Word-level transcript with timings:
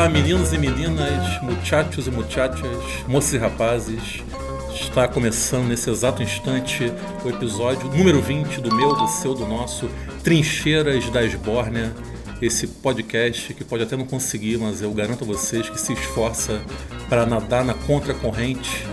Olá, 0.00 0.08
meninos 0.08 0.50
e 0.54 0.56
meninas, 0.56 1.42
muchachos 1.42 2.06
e 2.06 2.10
muchachas, 2.10 2.70
moços 3.06 3.34
e 3.34 3.36
rapazes. 3.36 4.24
Está 4.72 5.06
começando 5.06 5.66
nesse 5.66 5.90
exato 5.90 6.22
instante 6.22 6.90
o 7.22 7.28
episódio 7.28 7.86
número 7.90 8.18
20 8.22 8.62
do 8.62 8.74
meu, 8.74 8.96
do 8.96 9.06
seu, 9.06 9.34
do 9.34 9.44
nosso 9.46 9.90
Trincheiras 10.24 11.10
da 11.10 11.22
Esbórnia. 11.22 11.94
Esse 12.40 12.66
podcast 12.66 13.52
que 13.52 13.62
pode 13.62 13.82
até 13.82 13.94
não 13.94 14.06
conseguir, 14.06 14.56
mas 14.56 14.80
eu 14.80 14.90
garanto 14.90 15.22
a 15.22 15.26
vocês 15.26 15.68
que 15.68 15.78
se 15.78 15.92
esforça 15.92 16.62
para 17.10 17.26
nadar 17.26 17.62
na 17.62 17.74
contracorrente 17.74 18.86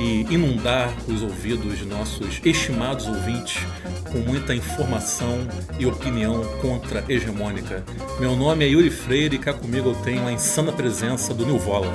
e 0.00 0.22
inundar 0.30 0.90
os 1.06 1.22
ouvidos 1.22 1.78
de 1.78 1.84
nossos 1.84 2.40
estimados 2.42 3.06
ouvintes 3.06 3.62
com 4.10 4.18
muita 4.20 4.54
informação 4.54 5.46
e 5.78 5.84
opinião 5.84 6.42
contra-hegemônica. 6.62 7.84
Meu 8.18 8.34
nome 8.34 8.64
é 8.64 8.68
Yuri 8.68 8.90
Freire 8.90 9.36
e 9.36 9.38
cá 9.38 9.52
comigo 9.52 9.90
eu 9.90 9.94
tenho 9.96 10.26
a 10.26 10.32
insana 10.32 10.72
presença 10.72 11.34
do 11.34 11.44
Nilvola. 11.44 11.92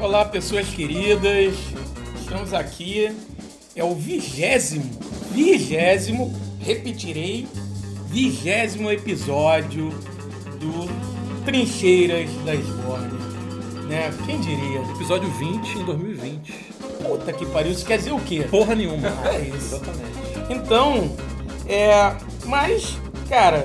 Olá, 0.00 0.24
pessoas 0.24 0.66
queridas, 0.68 1.54
estamos 2.18 2.54
aqui. 2.54 3.14
É 3.76 3.84
o 3.84 3.94
vigésimo, 3.94 4.90
vigésimo, 5.32 6.34
repetirei, 6.60 7.46
vigésimo 8.06 8.90
episódio 8.90 9.90
do 10.58 11.44
Trincheiras 11.44 12.30
da 12.44 12.54
Esbórnia 12.54 13.31
né? 13.88 14.12
Quem 14.24 14.40
diria? 14.40 14.80
Episódio 14.94 15.28
20 15.30 15.78
em 15.78 15.84
2020. 15.84 16.52
Puta 17.02 17.32
que 17.32 17.46
pariu, 17.46 17.72
isso 17.72 17.84
quer 17.84 17.98
dizer 17.98 18.12
o 18.12 18.20
quê? 18.20 18.46
Porra 18.50 18.74
nenhuma. 18.74 19.08
é 19.28 19.40
isso. 19.40 19.76
Exatamente. 19.76 20.12
Então, 20.50 21.16
é. 21.66 22.12
Mas, 22.44 22.98
cara, 23.28 23.64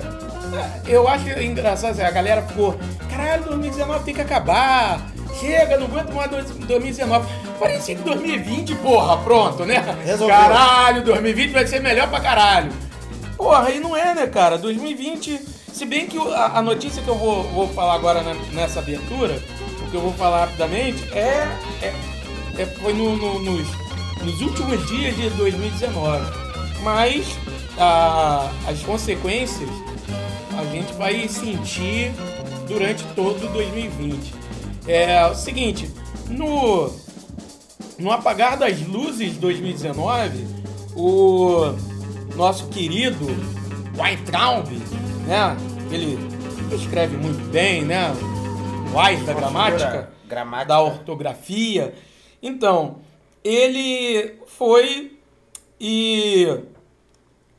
eu 0.85 1.07
acho 1.07 1.27
engraçado 1.39 1.91
assim, 1.91 2.01
a 2.01 2.11
galera 2.11 2.41
ficou. 2.43 2.77
Caralho, 3.09 3.43
2019 3.45 4.03
tem 4.05 4.13
que 4.13 4.21
acabar. 4.21 5.11
Chega, 5.39 5.77
não 5.77 5.85
aguento 5.85 6.13
mais 6.13 6.31
2019. 6.31 7.27
Parecia 7.59 7.95
que 7.95 8.01
2020, 8.01 8.75
porra, 8.75 9.17
pronto, 9.17 9.65
né? 9.65 9.83
Resolveu. 10.03 10.35
Caralho, 10.35 11.03
2020 11.03 11.51
vai 11.51 11.67
ser 11.67 11.81
melhor 11.81 12.09
pra 12.09 12.19
caralho. 12.19 12.71
Porra, 13.35 13.69
e 13.71 13.79
não 13.79 13.95
é, 13.95 14.15
né, 14.15 14.27
cara? 14.27 14.57
2020. 14.57 15.57
Se 15.71 15.85
bem 15.85 16.07
que 16.07 16.17
a, 16.17 16.59
notícia 16.61 17.03
que 17.03 17.07
eu 17.07 17.15
vou, 17.15 17.43
vou 17.43 17.67
falar 17.67 17.93
agora 17.93 18.23
nessa 18.51 18.79
abertura 18.79 19.39
que 19.89 19.95
eu 19.95 20.01
vou 20.01 20.13
falar 20.13 20.45
rapidamente 20.45 21.03
é, 21.13 21.47
é, 21.81 21.93
é 22.57 22.65
foi 22.65 22.93
no, 22.93 23.15
no, 23.15 23.39
nos, 23.39 23.67
nos 24.23 24.41
últimos 24.41 24.87
dias 24.87 25.15
de 25.15 25.29
2019. 25.31 26.25
Mas 26.83 27.37
a, 27.77 28.49
as 28.67 28.81
consequências 28.83 29.69
a 30.57 30.65
gente 30.65 30.91
vai 30.93 31.27
sentir 31.27 32.11
durante 32.67 33.03
todo 33.15 33.51
2020. 33.53 34.33
É 34.87 35.25
o 35.25 35.35
seguinte, 35.35 35.89
no, 36.29 36.91
no 37.99 38.11
apagar 38.11 38.57
das 38.57 38.79
luzes 38.87 39.37
2019, 39.37 40.47
o 40.95 41.73
nosso 42.35 42.67
querido 42.67 43.25
Weintraub, 43.97 44.67
né? 45.25 45.55
Ele 45.91 46.17
escreve 46.73 47.17
muito 47.17 47.51
bem, 47.51 47.83
né? 47.83 48.13
Wise 48.93 49.23
da 49.25 49.33
gramática, 49.33 50.11
gramática, 50.25 50.67
da 50.67 50.81
ortografia. 50.81 51.93
Então, 52.41 53.01
ele 53.43 54.35
foi 54.47 55.17
e 55.79 56.47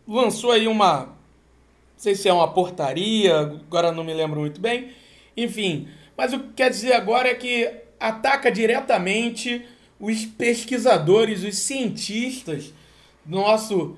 lançou 0.06 0.50
aí 0.52 0.66
uma. 0.66 1.06
Não 1.06 2.04
sei 2.04 2.14
se 2.14 2.28
é 2.28 2.32
uma 2.32 2.52
portaria, 2.52 3.38
agora 3.38 3.92
não 3.92 4.04
me 4.04 4.14
lembro 4.14 4.40
muito 4.40 4.60
bem. 4.60 4.92
Enfim, 5.36 5.88
mas 6.16 6.32
o 6.32 6.40
que 6.40 6.52
quer 6.54 6.70
dizer 6.70 6.92
agora 6.92 7.28
é 7.28 7.34
que 7.34 7.70
ataca 7.98 8.50
diretamente 8.50 9.64
os 10.00 10.24
pesquisadores, 10.24 11.42
os 11.42 11.56
cientistas 11.58 12.72
do 13.24 13.36
nosso, 13.36 13.96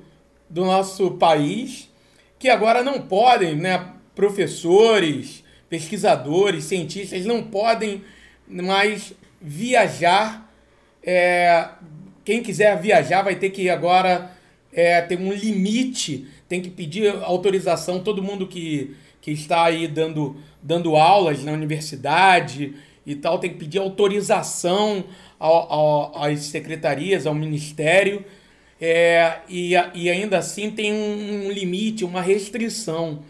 do 0.48 0.64
nosso 0.64 1.12
país, 1.12 1.90
que 2.38 2.48
agora 2.48 2.82
não 2.82 3.02
podem, 3.02 3.54
né, 3.54 3.92
professores, 4.14 5.44
pesquisadores, 5.70 6.64
cientistas 6.64 7.24
não 7.24 7.44
podem 7.44 8.02
mais 8.46 9.14
viajar. 9.40 10.52
É, 11.02 11.68
quem 12.24 12.42
quiser 12.42 12.78
viajar 12.78 13.22
vai 13.22 13.36
ter 13.36 13.50
que 13.50 13.70
agora 13.70 14.32
é, 14.72 15.00
ter 15.00 15.18
um 15.18 15.32
limite, 15.32 16.26
tem 16.48 16.60
que 16.60 16.68
pedir 16.68 17.08
autorização. 17.22 18.00
Todo 18.00 18.22
mundo 18.22 18.48
que, 18.48 18.96
que 19.20 19.30
está 19.30 19.64
aí 19.64 19.86
dando, 19.86 20.36
dando 20.60 20.96
aulas 20.96 21.44
na 21.44 21.52
universidade 21.52 22.74
e 23.06 23.14
tal 23.14 23.38
tem 23.38 23.50
que 23.50 23.56
pedir 23.56 23.78
autorização 23.78 25.04
ao, 25.38 25.72
ao, 25.72 26.24
às 26.24 26.40
secretarias, 26.40 27.26
ao 27.26 27.34
ministério. 27.34 28.24
É, 28.80 29.38
e, 29.48 29.72
e 29.94 30.10
ainda 30.10 30.38
assim 30.38 30.70
tem 30.70 30.92
um 30.92 31.50
limite, 31.50 32.04
uma 32.04 32.20
restrição. 32.20 33.22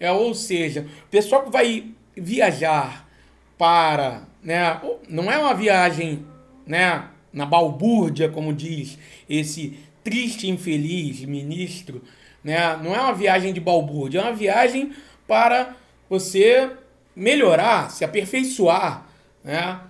É, 0.00 0.10
ou 0.12 0.34
seja, 0.34 0.86
o 1.06 1.08
pessoal 1.10 1.42
que 1.42 1.50
vai 1.50 1.86
viajar 2.16 3.08
para, 3.56 4.22
né, 4.42 4.80
não 5.08 5.30
é 5.30 5.38
uma 5.38 5.54
viagem, 5.54 6.24
né, 6.66 7.04
na 7.32 7.44
balbúrdia, 7.44 8.28
como 8.28 8.52
diz 8.52 8.98
esse 9.28 9.78
triste 10.02 10.48
infeliz 10.48 11.20
ministro, 11.24 12.02
né? 12.42 12.78
Não 12.82 12.94
é 12.94 13.00
uma 13.00 13.12
viagem 13.12 13.52
de 13.52 13.60
balbúrdia, 13.60 14.20
é 14.20 14.22
uma 14.22 14.32
viagem 14.32 14.92
para 15.26 15.76
você 16.08 16.70
melhorar, 17.14 17.90
se 17.90 18.04
aperfeiçoar, 18.04 19.06
né? 19.44 19.80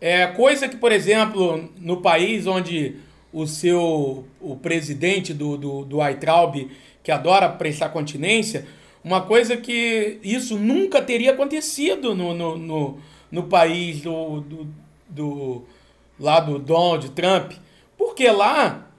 É 0.00 0.26
coisa 0.28 0.68
que, 0.68 0.76
por 0.76 0.92
exemplo, 0.92 1.72
no 1.78 2.02
país 2.02 2.46
onde 2.46 2.96
o 3.32 3.46
seu 3.46 4.24
o 4.40 4.54
presidente 4.54 5.32
do, 5.32 5.56
do, 5.56 5.84
do 5.84 6.00
Aitraub, 6.00 6.70
que 7.02 7.10
adora 7.10 7.48
prestar 7.48 7.88
continência, 7.88 8.66
uma 9.04 9.20
coisa 9.20 9.56
que 9.56 10.18
isso 10.24 10.58
nunca 10.58 11.02
teria 11.02 11.32
acontecido 11.32 12.14
no, 12.14 12.32
no, 12.32 12.56
no, 12.56 12.98
no 13.30 13.42
país 13.42 14.00
do, 14.00 14.40
do, 14.40 14.68
do, 15.06 15.64
lá 16.18 16.40
do 16.40 16.58
Donald 16.58 17.10
Trump. 17.10 17.52
Porque 17.98 18.30
lá, 18.30 18.90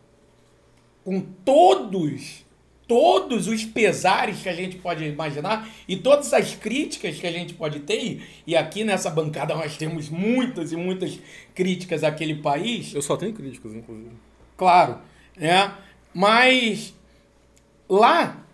com 1.04 1.22
todos, 1.44 2.46
todos 2.88 3.48
os 3.48 3.66
pesares 3.66 4.44
que 4.44 4.50
a 4.50 4.54
gente 4.54 4.78
pode 4.78 5.04
imaginar 5.04 5.68
e 5.88 5.96
todas 5.98 6.32
as 6.34 6.54
críticas 6.54 7.18
que 7.18 7.26
a 7.26 7.32
gente 7.32 7.56
pode 7.56 7.80
ter, 7.80 8.22
e 8.46 8.56
aqui 8.56 8.84
nessa 8.84 9.10
bancada 9.10 9.56
nós 9.56 9.76
temos 9.76 10.08
muitas 10.08 10.72
e 10.72 10.76
muitas 10.76 11.20
críticas 11.56 12.04
àquele 12.04 12.36
país. 12.36 12.94
Eu 12.94 13.02
só 13.02 13.18
tenho 13.18 13.34
críticas, 13.34 13.74
inclusive. 13.74 14.12
Claro, 14.56 15.00
né? 15.36 15.74
Mas 16.14 16.94
lá 17.90 18.45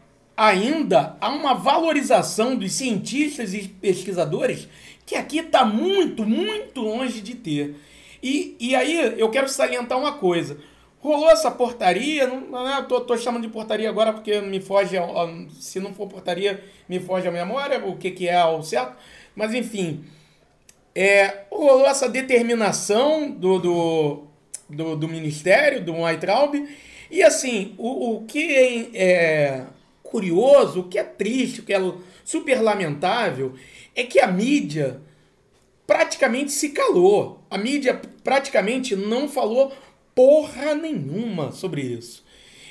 ainda 0.42 1.16
há 1.22 1.30
uma 1.30 1.54
valorização 1.54 2.56
dos 2.56 2.72
cientistas 2.72 3.54
e 3.54 3.68
pesquisadores 3.68 4.68
que 5.06 5.16
aqui 5.16 5.38
está 5.38 5.64
muito, 5.64 6.26
muito 6.26 6.82
longe 6.82 7.22
de 7.22 7.36
ter. 7.36 7.76
E, 8.24 8.56
e 8.60 8.76
aí 8.76 9.20
eu 9.20 9.30
quero 9.30 9.48
salientar 9.48 10.00
uma 10.00 10.14
coisa. 10.14 10.58
Rolou 11.00 11.30
essa 11.30 11.52
portaria, 11.52 12.26
não, 12.26 12.66
né, 12.66 12.84
tô, 12.90 13.02
tô 13.02 13.16
chamando 13.16 13.44
de 13.44 13.50
portaria 13.50 13.88
agora 13.88 14.14
porque 14.14 14.42
me 14.42 14.60
foge, 14.60 14.96
se 15.60 15.80
não 15.80 15.94
for 15.94 16.08
portaria, 16.08 16.64
me 16.90 17.00
foge 17.00 17.28
a 17.28 17.32
memória, 17.32 17.86
o 17.86 17.96
que, 17.96 18.10
que 18.10 18.28
é 18.28 18.44
o 18.44 18.64
certo. 18.64 18.96
Mas 19.36 19.54
enfim, 19.54 20.04
é, 20.96 21.42
rolou 21.52 21.86
essa 21.86 22.10
determinação 22.10 23.30
do, 23.30 23.60
do, 23.60 24.24
do, 24.68 24.96
do 24.96 25.08
Ministério, 25.08 25.86
do 25.86 25.94
Weintraub, 25.94 26.56
e 27.12 27.22
assim, 27.22 27.76
o, 27.78 28.16
o 28.16 28.26
que 28.26 28.90
é, 28.96 29.66
curioso, 30.12 30.82
o 30.82 30.88
que 30.90 31.00
é 31.00 31.04
triste, 31.04 31.62
o 31.62 31.64
que 31.64 31.74
é 31.74 31.94
super 32.24 32.62
lamentável, 32.62 33.54
é 33.96 34.04
que 34.04 34.20
a 34.20 34.28
mídia 34.28 35.02
praticamente 35.88 36.52
se 36.52 36.70
calou. 36.70 37.44
A 37.50 37.58
mídia 37.58 38.00
praticamente 38.24 38.96
não 38.96 39.28
falou 39.28 39.74
porra 40.14 40.76
nenhuma 40.76 41.52
sobre 41.52 41.82
isso. 41.82 42.24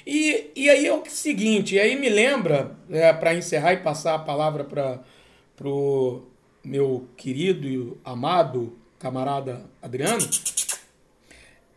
E, 0.06 0.50
e 0.54 0.70
aí 0.70 0.86
é 0.86 0.92
o 0.92 1.02
seguinte, 1.06 1.78
aí 1.78 1.96
me 1.96 2.08
lembra, 2.08 2.76
é, 2.90 3.12
para 3.12 3.34
encerrar 3.34 3.72
e 3.74 3.78
passar 3.78 4.14
a 4.14 4.18
palavra 4.18 4.64
para 4.64 5.68
o 5.68 6.22
meu 6.64 7.08
querido 7.16 7.66
e 7.66 7.92
amado 8.04 8.76
camarada 8.98 9.64
Adriano, 9.80 10.28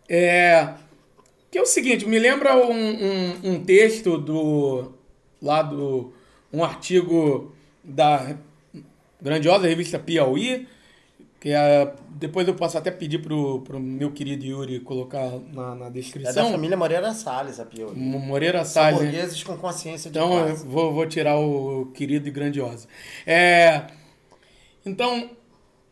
é, 0.10 0.74
que 1.52 1.58
é 1.58 1.62
o 1.62 1.66
seguinte, 1.66 2.06
me 2.08 2.20
lembra 2.20 2.56
um, 2.56 2.72
um, 2.74 3.40
um 3.44 3.64
texto 3.64 4.18
do 4.18 4.94
lá 5.44 5.62
do 5.62 6.14
um 6.52 6.64
artigo 6.64 7.54
da 7.84 8.38
grandiosa 9.22 9.68
revista 9.68 10.00
Piauí, 10.00 10.68
que 11.40 11.50
é, 11.50 11.94
depois 12.12 12.48
eu 12.48 12.54
posso 12.54 12.78
até 12.78 12.90
pedir 12.90 13.20
pro, 13.20 13.60
pro 13.62 13.78
meu 13.80 14.12
querido 14.12 14.46
Yuri 14.46 14.80
colocar 14.80 15.30
na, 15.52 15.76
na 15.76 15.90
descrição. 15.90 16.44
É 16.44 16.46
da 16.46 16.52
família 16.52 16.78
Moreira 16.78 17.14
Salles, 17.14 17.60
a 17.60 17.66
Piauí. 17.66 17.94
Moreira 17.96 18.64
Salles. 18.64 19.00
São 19.00 19.06
burgueses 19.06 19.44
com 19.44 19.58
consciência 19.58 20.10
de 20.10 20.18
Então 20.18 20.48
eu 20.48 20.56
vou, 20.56 20.94
vou 20.94 21.06
tirar 21.06 21.38
o 21.38 21.88
querido 21.94 22.30
e 22.30 22.32
grandiosa. 22.32 22.88
É, 23.26 23.88
Então, 24.86 25.30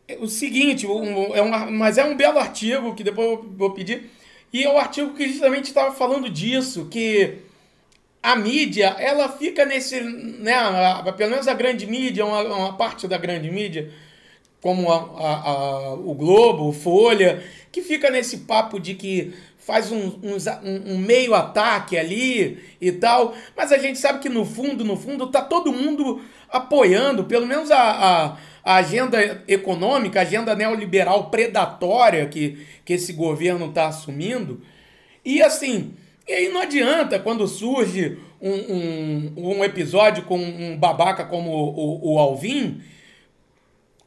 é 0.08 0.16
o 0.16 0.28
seguinte, 0.28 0.86
um, 0.86 1.34
é 1.34 1.42
um, 1.42 1.70
mas 1.70 1.98
é 1.98 2.04
um 2.04 2.16
belo 2.16 2.38
artigo 2.38 2.94
que 2.94 3.04
depois 3.04 3.28
eu 3.28 3.44
vou 3.56 3.72
pedir. 3.72 4.10
E 4.52 4.64
é 4.64 4.68
o 4.70 4.74
um 4.74 4.78
artigo 4.78 5.14
que 5.14 5.28
justamente 5.28 5.66
estava 5.66 5.94
falando 5.94 6.30
disso, 6.30 6.86
que 6.90 7.38
a 8.22 8.36
mídia, 8.36 8.94
ela 8.98 9.28
fica 9.28 9.66
nesse, 9.66 10.00
né, 10.00 10.54
a, 10.54 11.12
pelo 11.12 11.30
menos 11.30 11.48
a 11.48 11.54
grande 11.54 11.86
mídia, 11.86 12.24
uma, 12.24 12.42
uma 12.42 12.76
parte 12.76 13.08
da 13.08 13.18
grande 13.18 13.50
mídia, 13.50 13.90
como 14.60 14.92
a, 14.92 14.96
a, 14.96 15.94
o 15.94 16.14
Globo, 16.14 16.68
o 16.68 16.72
Folha, 16.72 17.42
que 17.72 17.82
fica 17.82 18.10
nesse 18.10 18.38
papo 18.38 18.78
de 18.78 18.94
que 18.94 19.34
faz 19.58 19.90
um, 19.90 20.20
um, 20.22 20.92
um, 20.92 20.98
meio 20.98 21.34
ataque 21.34 21.98
ali 21.98 22.62
e 22.80 22.92
tal, 22.92 23.34
mas 23.56 23.72
a 23.72 23.78
gente 23.78 23.98
sabe 23.98 24.20
que 24.20 24.28
no 24.28 24.44
fundo, 24.44 24.84
no 24.84 24.96
fundo, 24.96 25.28
tá 25.28 25.40
todo 25.42 25.72
mundo 25.72 26.22
apoiando, 26.48 27.24
pelo 27.24 27.46
menos 27.46 27.70
a, 27.70 27.78
a, 27.80 28.36
a 28.64 28.76
agenda 28.76 29.42
econômica, 29.48 30.20
a 30.20 30.22
agenda 30.22 30.54
neoliberal 30.54 31.30
predatória 31.30 32.26
que, 32.26 32.64
que 32.84 32.92
esse 32.92 33.12
governo 33.12 33.66
está 33.66 33.86
assumindo. 33.86 34.60
E 35.24 35.42
assim, 35.42 35.94
e 36.26 36.32
aí 36.32 36.48
não 36.48 36.60
adianta 36.60 37.18
quando 37.18 37.46
surge 37.48 38.18
um, 38.40 38.52
um, 38.52 39.56
um 39.58 39.64
episódio 39.64 40.24
com 40.24 40.38
um 40.38 40.76
babaca 40.76 41.24
como 41.24 41.50
o, 41.50 42.10
o, 42.10 42.14
o 42.14 42.18
Alvin, 42.18 42.80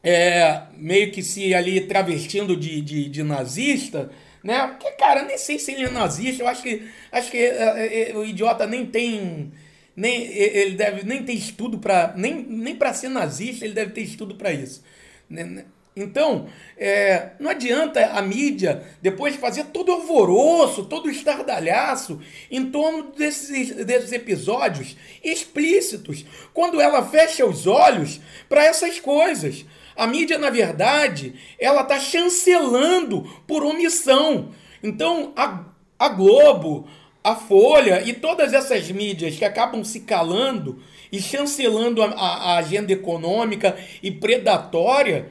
é, 0.02 0.62
meio 0.76 1.10
que 1.10 1.22
se 1.22 1.54
ali 1.54 1.80
travestindo 1.80 2.56
de, 2.56 2.80
de, 2.80 3.08
de 3.08 3.22
nazista, 3.22 4.10
né? 4.42 4.66
Porque, 4.68 4.92
cara, 4.92 5.22
nem 5.22 5.36
sei 5.36 5.58
se 5.58 5.72
ele 5.72 5.84
é 5.84 5.90
nazista, 5.90 6.42
eu 6.42 6.48
acho 6.48 6.62
que, 6.62 6.82
acho 7.10 7.30
que 7.30 7.38
é, 7.38 8.10
é, 8.10 8.16
o 8.16 8.24
idiota 8.24 8.66
nem 8.66 8.86
tem. 8.86 9.52
Nem, 9.96 10.26
ele 10.26 10.76
deve 10.76 11.06
nem 11.06 11.22
ter 11.22 11.32
estudo 11.32 11.78
para 11.78 12.12
nem, 12.14 12.34
nem 12.34 12.76
para 12.76 12.92
ser 12.92 13.08
nazista 13.08 13.64
ele 13.64 13.72
deve 13.72 13.92
ter 13.92 14.02
estudo 14.02 14.34
para 14.34 14.52
isso 14.52 14.82
né, 15.28 15.44
né? 15.44 15.64
Então 15.96 16.46
é, 16.76 17.30
não 17.40 17.50
adianta 17.50 18.04
a 18.04 18.20
mídia 18.20 18.84
depois 19.00 19.34
fazer 19.36 19.64
todo 19.66 19.90
alvoroço 19.90 20.84
todo 20.84 21.10
estardalhaço 21.10 22.20
em 22.50 22.70
torno 22.70 23.12
desses, 23.12 23.74
desses 23.86 24.12
episódios 24.12 24.96
explícitos 25.24 26.24
quando 26.52 26.80
ela 26.80 27.02
fecha 27.04 27.46
os 27.46 27.66
olhos 27.66 28.20
para 28.48 28.64
essas 28.64 29.00
coisas 29.00 29.64
a 29.96 30.06
mídia, 30.06 30.36
na 30.36 30.50
verdade, 30.50 31.34
ela 31.58 31.80
está 31.80 31.98
chancelando 31.98 33.22
por 33.46 33.64
omissão. 33.64 34.50
Então, 34.82 35.32
a, 35.34 35.64
a 35.98 36.08
Globo, 36.10 36.86
a 37.24 37.34
Folha 37.34 38.02
e 38.06 38.12
todas 38.12 38.52
essas 38.52 38.90
mídias 38.90 39.36
que 39.36 39.44
acabam 39.44 39.82
se 39.82 40.00
calando 40.00 40.82
e 41.10 41.20
chancelando 41.20 42.02
a, 42.02 42.08
a 42.08 42.56
agenda 42.58 42.92
econômica 42.92 43.76
e 44.02 44.10
predatória, 44.10 45.30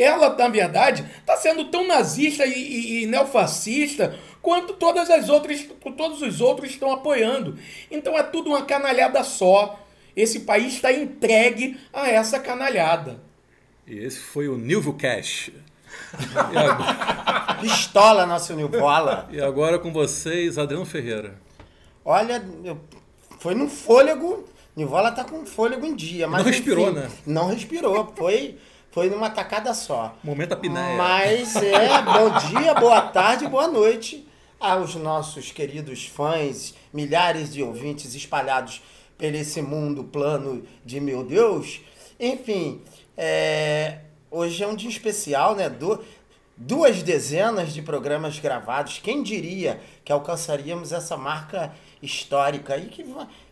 ela, 0.00 0.34
na 0.34 0.48
verdade, 0.48 1.04
está 1.18 1.36
sendo 1.36 1.66
tão 1.66 1.86
nazista 1.86 2.46
e, 2.46 2.52
e, 2.52 3.02
e, 3.02 3.06
neofascista 3.06 4.18
quanto 4.40 4.72
todas 4.72 5.10
as 5.10 5.28
outras, 5.28 5.66
todos 5.96 6.22
os 6.22 6.40
outros 6.40 6.70
estão 6.70 6.90
apoiando. 6.92 7.58
Então 7.90 8.16
é 8.16 8.22
tudo 8.22 8.50
uma 8.50 8.64
canalhada 8.64 9.22
só. 9.22 9.78
Esse 10.16 10.40
país 10.40 10.74
está 10.74 10.92
entregue 10.92 11.78
a 11.92 12.08
essa 12.08 12.40
canalhada. 12.40 13.20
E 13.86 13.98
esse 13.98 14.18
foi 14.18 14.48
o 14.48 14.56
Nilvio 14.56 14.94
Cash. 14.94 15.50
Agora... 16.34 17.50
Pistola, 17.60 18.24
nosso 18.24 18.54
Nilvola. 18.54 19.28
E 19.30 19.40
agora 19.40 19.78
com 19.78 19.92
vocês, 19.92 20.56
Adriano 20.56 20.86
Ferreira. 20.86 21.34
Olha, 22.04 22.42
foi 23.38 23.54
no 23.54 23.68
fôlego. 23.68 24.44
Nilvola 24.74 25.12
tá 25.12 25.24
com 25.24 25.44
fôlego 25.44 25.84
em 25.84 25.94
dia. 25.94 26.26
Mas, 26.26 26.42
não 26.42 26.50
respirou, 26.50 26.90
enfim, 26.90 26.98
né? 26.98 27.10
Não 27.26 27.48
respirou. 27.48 28.12
Foi, 28.16 28.56
foi 28.90 29.08
numa 29.08 29.30
tacada 29.30 29.72
só. 29.72 30.16
Momento 30.22 30.52
apneia. 30.52 30.96
Mas 30.96 31.54
é, 31.56 32.02
bom 32.02 32.30
dia, 32.48 32.74
boa 32.74 33.00
tarde, 33.02 33.46
boa 33.46 33.68
noite 33.68 34.26
aos 34.58 34.94
nossos 34.96 35.52
queridos 35.52 36.06
fãs, 36.06 36.74
milhares 36.92 37.52
de 37.52 37.62
ouvintes 37.62 38.14
espalhados 38.14 38.82
por 39.16 39.34
esse 39.34 39.62
mundo 39.62 40.04
plano 40.04 40.64
de 40.84 41.00
meu 41.00 41.22
Deus. 41.24 41.80
Enfim, 42.18 42.82
é, 43.16 44.00
hoje 44.30 44.62
é 44.62 44.66
um 44.66 44.74
dia 44.74 44.90
especial, 44.90 45.54
né? 45.54 45.68
Du 45.68 46.02
duas 46.56 47.02
dezenas 47.02 47.72
de 47.72 47.80
programas 47.80 48.38
gravados. 48.38 48.98
Quem 48.98 49.22
diria 49.22 49.80
que 50.04 50.12
alcançaríamos 50.12 50.92
essa 50.92 51.16
marca 51.16 51.72
histórica 52.02 52.76
e 52.76 52.86
que 52.86 53.06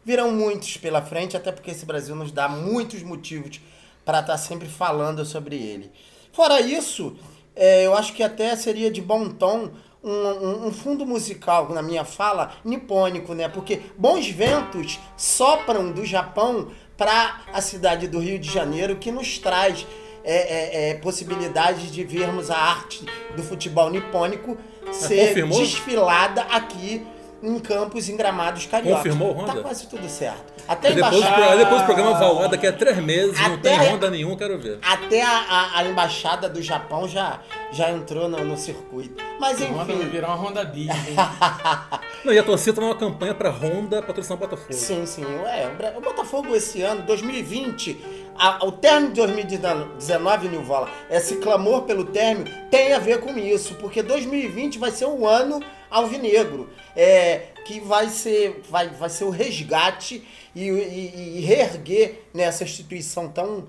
virão 0.04 0.30
muitos 0.32 0.76
pela 0.76 1.00
frente, 1.00 1.36
até 1.36 1.50
porque 1.50 1.70
esse 1.70 1.86
Brasil 1.86 2.14
nos 2.14 2.30
dá 2.30 2.48
muitos 2.48 3.02
motivos 3.02 3.60
para 4.08 4.20
estar 4.20 4.32
tá 4.32 4.38
sempre 4.38 4.66
falando 4.66 5.22
sobre 5.22 5.56
ele. 5.56 5.92
Fora 6.32 6.62
isso, 6.62 7.14
é, 7.54 7.84
eu 7.84 7.94
acho 7.94 8.14
que 8.14 8.22
até 8.22 8.56
seria 8.56 8.90
de 8.90 9.02
bom 9.02 9.28
tom 9.28 9.68
um, 10.02 10.10
um, 10.10 10.66
um, 10.68 10.72
fundo 10.72 11.04
musical 11.04 11.68
na 11.74 11.82
minha 11.82 12.06
fala 12.06 12.52
nipônico, 12.64 13.34
né? 13.34 13.50
Porque 13.50 13.82
bons 13.98 14.26
ventos 14.30 14.98
sopram 15.14 15.92
do 15.92 16.06
Japão 16.06 16.70
para 16.96 17.42
a 17.52 17.60
cidade 17.60 18.08
do 18.08 18.18
Rio 18.18 18.38
de 18.38 18.50
Janeiro, 18.50 18.96
que 18.96 19.12
nos 19.12 19.38
traz 19.38 19.86
é, 20.24 20.36
é, 20.36 20.90
é, 20.90 20.94
possibilidades 20.94 21.92
de 21.92 22.02
vermos 22.02 22.50
a 22.50 22.56
arte 22.56 23.04
do 23.36 23.42
futebol 23.42 23.90
nipônico 23.90 24.56
ser 24.90 25.28
confirmou? 25.28 25.60
desfilada 25.60 26.40
aqui 26.44 27.06
em 27.42 27.58
campos 27.58 28.08
em 28.08 28.16
gramados 28.16 28.66
cariocas. 28.66 29.02
Confirmou, 29.02 29.32
Honda? 29.32 29.54
Tá 29.54 29.62
quase 29.62 29.86
tudo 29.86 30.08
certo. 30.08 30.58
Até 30.66 30.92
depois, 30.92 31.16
embaixada... 31.16 31.56
depois 31.56 31.80
do 31.80 31.84
programa 31.86 32.12
Valor, 32.18 32.48
daqui 32.48 32.66
a 32.66 32.72
três 32.72 32.98
meses, 32.98 33.38
até, 33.38 33.48
não 33.48 33.58
tem 33.58 33.78
Honda 33.78 34.10
nenhum, 34.10 34.36
quero 34.36 34.58
ver. 34.58 34.78
Até 34.82 35.22
a, 35.22 35.30
a, 35.30 35.78
a, 35.78 35.84
embaixada 35.84 36.48
do 36.48 36.60
Japão 36.60 37.08
já, 37.08 37.40
já 37.72 37.90
entrou 37.90 38.28
no, 38.28 38.44
no 38.44 38.56
circuito. 38.56 39.22
Mas 39.40 39.60
enfim. 39.60 39.72
Honda 39.72 39.94
vai 39.94 40.06
virar 40.06 40.28
uma 40.28 40.36
Honda 40.36 40.66
Disney. 40.66 41.14
não, 42.24 42.32
e 42.32 42.38
a 42.38 42.42
torcida 42.42 42.74
tá 42.74 42.82
numa 42.82 42.96
campanha 42.96 43.34
pra 43.34 43.50
Honda 43.50 44.02
patrocinar 44.02 44.36
o 44.36 44.40
Botafogo. 44.40 44.72
Sim, 44.72 45.06
sim. 45.06 45.24
Ué, 45.24 45.70
o 45.96 46.00
Botafogo 46.00 46.54
esse 46.54 46.82
ano, 46.82 47.02
2020, 47.02 47.96
a, 48.36 48.64
o 48.66 48.72
término 48.72 49.08
de 49.14 49.20
2019, 49.58 50.48
Nilvola, 50.48 50.88
esse 51.08 51.36
clamor 51.36 51.82
pelo 51.82 52.04
término 52.04 52.50
tem 52.70 52.92
a 52.92 52.98
ver 52.98 53.20
com 53.20 53.38
isso, 53.38 53.74
porque 53.76 54.02
2020 54.02 54.78
vai 54.78 54.90
ser 54.90 55.06
o 55.06 55.26
ano 55.26 55.60
alvinegro, 55.90 56.68
é, 56.96 57.48
que 57.64 57.80
vai 57.80 58.08
ser, 58.08 58.62
vai, 58.68 58.88
vai 58.88 59.10
ser 59.10 59.24
o 59.24 59.30
resgate 59.30 60.26
e, 60.54 60.68
e, 60.68 61.38
e 61.38 61.40
reerguer 61.40 62.22
nessa 62.32 62.64
instituição 62.64 63.28
tão 63.28 63.68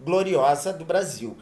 gloriosa 0.00 0.72
do 0.72 0.84
Brasil. 0.84 1.36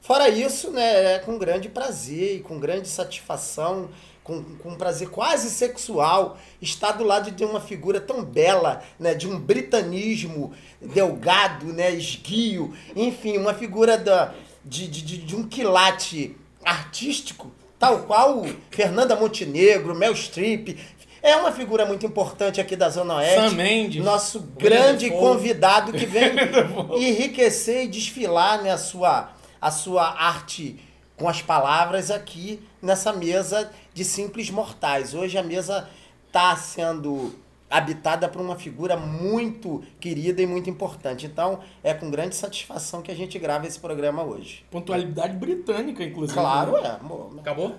Fora 0.00 0.28
isso, 0.28 0.72
né, 0.72 1.14
é 1.14 1.18
com 1.20 1.38
grande 1.38 1.68
prazer 1.68 2.36
e 2.36 2.40
com 2.40 2.58
grande 2.58 2.88
satisfação, 2.88 3.88
com, 4.24 4.42
com 4.56 4.74
prazer 4.74 5.08
quase 5.08 5.48
sexual, 5.50 6.38
estar 6.60 6.92
do 6.92 7.04
lado 7.04 7.30
de 7.30 7.44
uma 7.44 7.60
figura 7.60 8.00
tão 8.00 8.24
bela, 8.24 8.82
né, 8.98 9.14
de 9.14 9.28
um 9.28 9.38
britanismo 9.38 10.52
delgado, 10.80 11.66
né, 11.66 11.92
esguio, 11.92 12.76
enfim, 12.96 13.38
uma 13.38 13.54
figura 13.54 13.96
da, 13.96 14.34
de, 14.64 14.88
de, 14.88 15.18
de 15.18 15.36
um 15.36 15.46
quilate 15.46 16.36
artístico 16.64 17.52
tal 17.82 17.98
qual 18.04 18.46
Fernanda 18.70 19.16
Montenegro, 19.16 19.92
Mel 19.92 20.14
Streep. 20.14 20.78
É 21.20 21.34
uma 21.34 21.50
figura 21.50 21.84
muito 21.84 22.06
importante 22.06 22.60
aqui 22.60 22.76
da 22.76 22.88
Zona 22.88 23.16
Oeste. 23.16 23.34
Sam 23.34 23.56
Mendes. 23.56 24.04
Nosso 24.04 24.38
grande 24.56 25.10
convidado 25.10 25.92
que 25.92 26.06
vem 26.06 26.30
enriquecer 26.96 27.84
e 27.84 27.88
desfilar 27.88 28.62
né, 28.62 28.70
a, 28.70 28.78
sua, 28.78 29.32
a 29.60 29.72
sua 29.72 30.04
arte 30.04 30.78
com 31.16 31.28
as 31.28 31.42
palavras 31.42 32.08
aqui 32.08 32.62
nessa 32.80 33.12
mesa 33.12 33.68
de 33.92 34.04
simples 34.04 34.48
mortais. 34.48 35.12
Hoje 35.12 35.36
a 35.36 35.42
mesa 35.42 35.88
está 36.28 36.54
sendo 36.54 37.34
habitada 37.72 38.28
por 38.28 38.40
uma 38.40 38.56
figura 38.56 38.96
muito 38.96 39.82
querida 39.98 40.42
e 40.42 40.46
muito 40.46 40.68
importante. 40.68 41.24
Então, 41.24 41.60
é 41.82 41.94
com 41.94 42.10
grande 42.10 42.36
satisfação 42.36 43.00
que 43.00 43.10
a 43.10 43.14
gente 43.14 43.38
grava 43.38 43.66
esse 43.66 43.80
programa 43.80 44.22
hoje. 44.22 44.64
Pontualidade 44.70 45.34
britânica, 45.36 46.04
inclusive. 46.04 46.38
Claro, 46.38 46.72
né? 46.72 46.88
é. 46.88 47.00
Amor. 47.00 47.34
Acabou? 47.38 47.76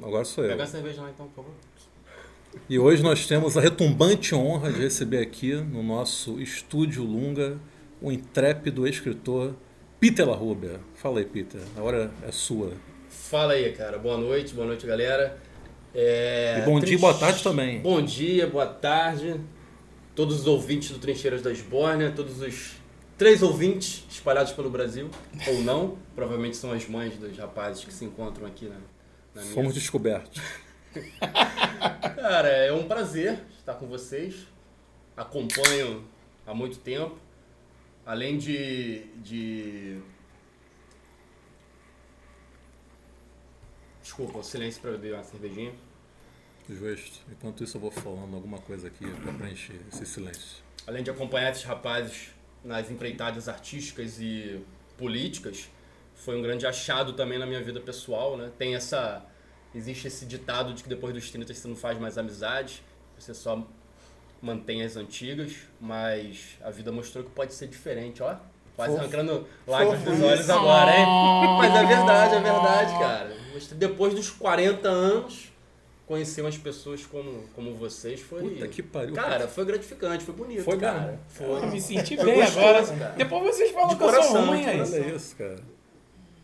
Agora 0.00 0.24
sou 0.24 0.44
eu. 0.44 0.50
Pega 0.50 0.62
a 0.62 0.66
cerveja 0.66 1.02
lá 1.02 1.10
então, 1.10 1.26
por 1.26 1.44
favor. 1.44 1.52
E 2.68 2.78
hoje 2.78 3.02
nós 3.02 3.26
temos 3.26 3.56
a 3.56 3.60
retumbante 3.60 4.34
honra 4.34 4.70
de 4.70 4.80
receber 4.80 5.18
aqui 5.18 5.54
no 5.54 5.82
nosso 5.82 6.40
estúdio 6.40 7.02
Lunga 7.02 7.58
o 8.00 8.12
intrépido 8.12 8.86
escritor 8.86 9.54
Peter 9.98 10.28
LaRubia. 10.28 10.80
Fala 10.94 11.18
aí, 11.18 11.24
Peter. 11.24 11.60
A 11.76 11.82
hora 11.82 12.10
é 12.22 12.30
sua. 12.30 12.72
Fala 13.08 13.54
aí, 13.54 13.72
cara. 13.72 13.98
Boa 13.98 14.16
noite, 14.16 14.54
boa 14.54 14.66
noite, 14.66 14.86
galera. 14.86 15.38
É, 15.94 16.60
e 16.60 16.62
bom 16.64 16.80
dia, 16.80 16.98
boa 16.98 17.14
tarde 17.14 17.42
também. 17.42 17.80
Bom 17.80 18.02
dia, 18.02 18.46
boa 18.46 18.66
tarde. 18.66 19.38
Todos 20.14 20.40
os 20.40 20.46
ouvintes 20.46 20.90
do 20.90 20.98
Trincheiras 20.98 21.42
da 21.42 21.50
Esbórnia, 21.50 22.10
todos 22.10 22.40
os 22.40 22.72
três 23.18 23.42
ouvintes 23.42 24.04
espalhados 24.10 24.52
pelo 24.52 24.70
Brasil, 24.70 25.10
ou 25.46 25.62
não, 25.62 25.98
provavelmente 26.14 26.56
são 26.56 26.72
as 26.72 26.88
mães 26.88 27.16
dos 27.16 27.36
rapazes 27.36 27.84
que 27.84 27.92
se 27.92 28.04
encontram 28.04 28.46
aqui 28.46 28.66
na, 28.66 28.76
na 29.34 29.42
minha... 29.42 29.54
Fomos 29.54 29.74
descobertos. 29.74 30.42
Cara, 32.16 32.48
é 32.48 32.72
um 32.72 32.84
prazer 32.84 33.40
estar 33.58 33.74
com 33.74 33.86
vocês. 33.86 34.46
Acompanho 35.16 36.04
há 36.46 36.54
muito 36.54 36.78
tempo. 36.78 37.16
Além 38.04 38.36
de, 38.36 39.04
de 39.22 39.98
Desculpa, 44.12 44.40
o 44.40 44.42
silêncio 44.42 44.78
pra 44.82 44.90
beber 44.90 45.14
uma 45.14 45.24
cervejinha. 45.24 45.72
Justo. 46.68 47.20
Enquanto 47.30 47.64
isso, 47.64 47.78
eu 47.78 47.80
vou 47.80 47.90
falando 47.90 48.34
alguma 48.34 48.58
coisa 48.58 48.88
aqui 48.88 49.10
pra 49.10 49.32
preencher 49.32 49.80
esse 49.90 50.04
silêncio. 50.04 50.62
Além 50.86 51.02
de 51.02 51.10
acompanhar 51.10 51.50
esses 51.50 51.64
rapazes 51.64 52.28
nas 52.62 52.90
empreitadas 52.90 53.48
artísticas 53.48 54.20
e 54.20 54.62
políticas, 54.98 55.70
foi 56.14 56.36
um 56.36 56.42
grande 56.42 56.66
achado 56.66 57.14
também 57.14 57.38
na 57.38 57.46
minha 57.46 57.62
vida 57.62 57.80
pessoal, 57.80 58.36
né? 58.36 58.52
Tem 58.58 58.74
essa... 58.74 59.24
Existe 59.74 60.08
esse 60.08 60.26
ditado 60.26 60.74
de 60.74 60.82
que 60.82 60.90
depois 60.90 61.14
dos 61.14 61.30
30 61.30 61.54
você 61.54 61.66
não 61.66 61.74
faz 61.74 61.98
mais 61.98 62.18
amizade, 62.18 62.82
você 63.18 63.32
só 63.32 63.66
mantém 64.42 64.82
as 64.82 64.94
antigas, 64.94 65.56
mas 65.80 66.58
a 66.60 66.70
vida 66.70 66.92
mostrou 66.92 67.24
que 67.24 67.30
pode 67.30 67.54
ser 67.54 67.66
diferente, 67.66 68.22
ó. 68.22 68.36
Quase 68.76 68.96
arrancando 68.96 69.46
lágrimas 69.66 70.00
dos 70.02 70.20
olhos 70.22 70.40
isso. 70.40 70.52
agora, 70.52 70.96
hein? 70.96 71.06
Mas 71.58 71.74
é 71.74 71.84
verdade, 71.86 72.34
é 72.34 72.40
verdade, 72.40 72.98
cara. 72.98 73.36
Depois 73.76 74.14
dos 74.14 74.30
40 74.30 74.88
anos, 74.88 75.52
conhecer 76.06 76.40
umas 76.40 76.56
pessoas 76.56 77.04
como, 77.06 77.44
como 77.54 77.74
vocês 77.74 78.20
foi. 78.20 78.42
Puta 78.42 78.66
que 78.68 78.82
pariu. 78.82 79.14
Cara, 79.14 79.46
foi 79.46 79.64
gratificante, 79.64 80.24
foi 80.24 80.34
bonito. 80.34 80.64
Foi 80.64 80.78
cara. 80.78 81.00
mesmo. 81.00 81.18
Pô, 81.38 81.58
eu 81.58 81.66
me 81.68 81.80
senti 81.80 82.16
Foi 82.16 82.24
bem 82.24 82.34
gostoso, 82.36 82.58
agora. 82.60 82.86
cara. 82.86 83.12
Depois 83.16 83.42
vocês 83.56 83.70
falam 83.72 83.88
De 83.88 83.96
que 83.96 84.02
eu 84.02 84.08
sou 84.10 84.16
coração, 84.18 84.46
ruim 84.46 84.60
de 84.62 84.68
aí. 84.68 84.76
coração. 84.78 84.98
Olha 85.00 85.14
isso, 85.16 85.36
cara. 85.36 85.56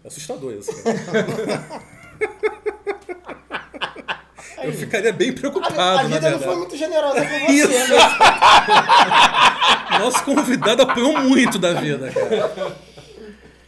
É 0.05 0.09
assustador 0.09 0.53
isso, 0.53 0.71
cara. 0.83 1.89
Eu 4.63 4.73
ficaria 4.73 5.13
bem 5.13 5.33
preocupado, 5.33 5.81
A, 5.81 6.01
a 6.01 6.03
na 6.03 6.09
vida 6.09 6.31
não 6.31 6.41
foi 6.41 6.57
muito 6.57 6.77
generosa 6.77 7.21
com 7.21 7.39
você, 7.47 7.53
Isso. 7.53 7.69
né? 7.69 7.99
Nosso 10.01 10.25
convidado 10.25 10.83
apanhou 10.83 11.19
muito 11.19 11.59
da 11.59 11.75
vida, 11.75 12.11
cara. 12.13 12.77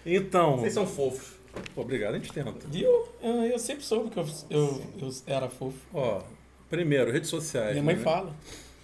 Então, 0.04 0.58
Vocês 0.58 0.74
são 0.74 0.86
fofos. 0.86 1.32
pô, 1.74 1.82
obrigado, 1.82 2.14
a 2.14 2.18
gente 2.18 2.32
tenta. 2.32 2.52
Viu? 2.68 3.08
Eu, 3.22 3.44
eu 3.44 3.58
sempre 3.58 3.84
soube 3.84 4.10
que 4.10 4.18
eu, 4.18 4.26
eu, 4.48 4.82
eu 5.00 5.14
era 5.26 5.48
fofo. 5.48 5.78
Ó, 5.92 6.22
primeiro, 6.68 7.10
redes 7.10 7.30
sociais. 7.30 7.72
Minha 7.72 7.82
mãe 7.82 7.96
né? 7.96 8.02
fala. 8.02 8.34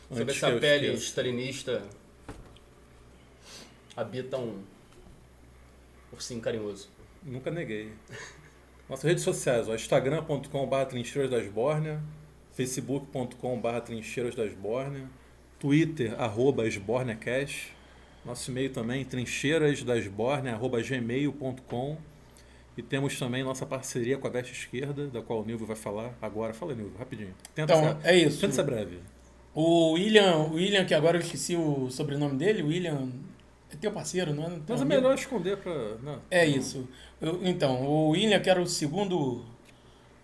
Sobre 0.08 0.22
Antes 0.22 0.36
essa 0.36 0.46
que 0.46 0.52
eu 0.54 0.60
pele 0.60 0.92
stalinista 0.94 1.82
habita 3.96 4.36
um 4.36 4.62
ursinho 6.12 6.40
carinhoso. 6.40 6.88
Nunca 7.22 7.50
neguei. 7.50 7.92
Nossas 8.88 9.04
redes 9.04 9.24
sociais, 9.24 9.66
instagram.com.br 9.68 10.84
trincheiras 10.88 11.30
das 11.30 11.48
Bórnia, 11.48 12.00
facebook.com.br 12.52 13.80
trincheiras 13.84 14.34
das 14.34 14.52
Bórnia, 14.54 15.08
twitter, 15.58 16.14
arroba 16.20 16.66
esbórniacast, 16.66 17.72
nosso 18.24 18.50
e-mail 18.50 18.70
também, 18.70 19.04
trincheirasdasbórnia, 19.04 20.52
arroba 20.52 20.80
gmail.com 20.80 21.96
e 22.76 22.82
temos 22.82 23.18
também 23.18 23.42
nossa 23.42 23.64
parceria 23.64 24.18
com 24.18 24.26
a 24.26 24.30
Veste 24.30 24.52
Esquerda, 24.52 25.06
da 25.08 25.22
qual 25.22 25.40
o 25.40 25.44
Nilvio 25.44 25.66
vai 25.66 25.76
falar 25.76 26.14
agora. 26.20 26.52
Fala, 26.52 26.74
Nilvio, 26.74 26.96
rapidinho. 26.98 27.34
Tenta 27.54 27.74
Então, 27.74 28.00
ser, 28.02 28.08
é 28.08 28.16
isso. 28.18 28.40
tenta 28.40 28.52
ser 28.52 28.62
breve. 28.64 28.98
O 29.54 29.92
William, 29.92 30.36
o 30.36 30.54
William, 30.54 30.84
que 30.84 30.92
agora 30.94 31.16
eu 31.16 31.22
esqueci 31.22 31.56
o 31.56 31.90
sobrenome 31.90 32.36
dele, 32.36 32.62
William. 32.62 33.08
É 33.72 33.76
teu 33.76 33.90
parceiro, 33.92 34.32
não 34.34 34.44
é? 34.44 34.48
Teu 34.50 34.60
Mas 34.68 34.80
é 34.80 34.82
amigo? 34.84 35.00
melhor 35.02 35.14
esconder 35.14 35.56
pra... 35.56 35.72
Não. 36.02 36.20
É 36.30 36.44
isso. 36.46 36.88
Eu- 37.20 37.40
então, 37.44 37.82
o 37.84 38.10
William, 38.10 38.38
que 38.40 38.48
era 38.48 38.60
o 38.62 38.66
segundo, 38.66 39.44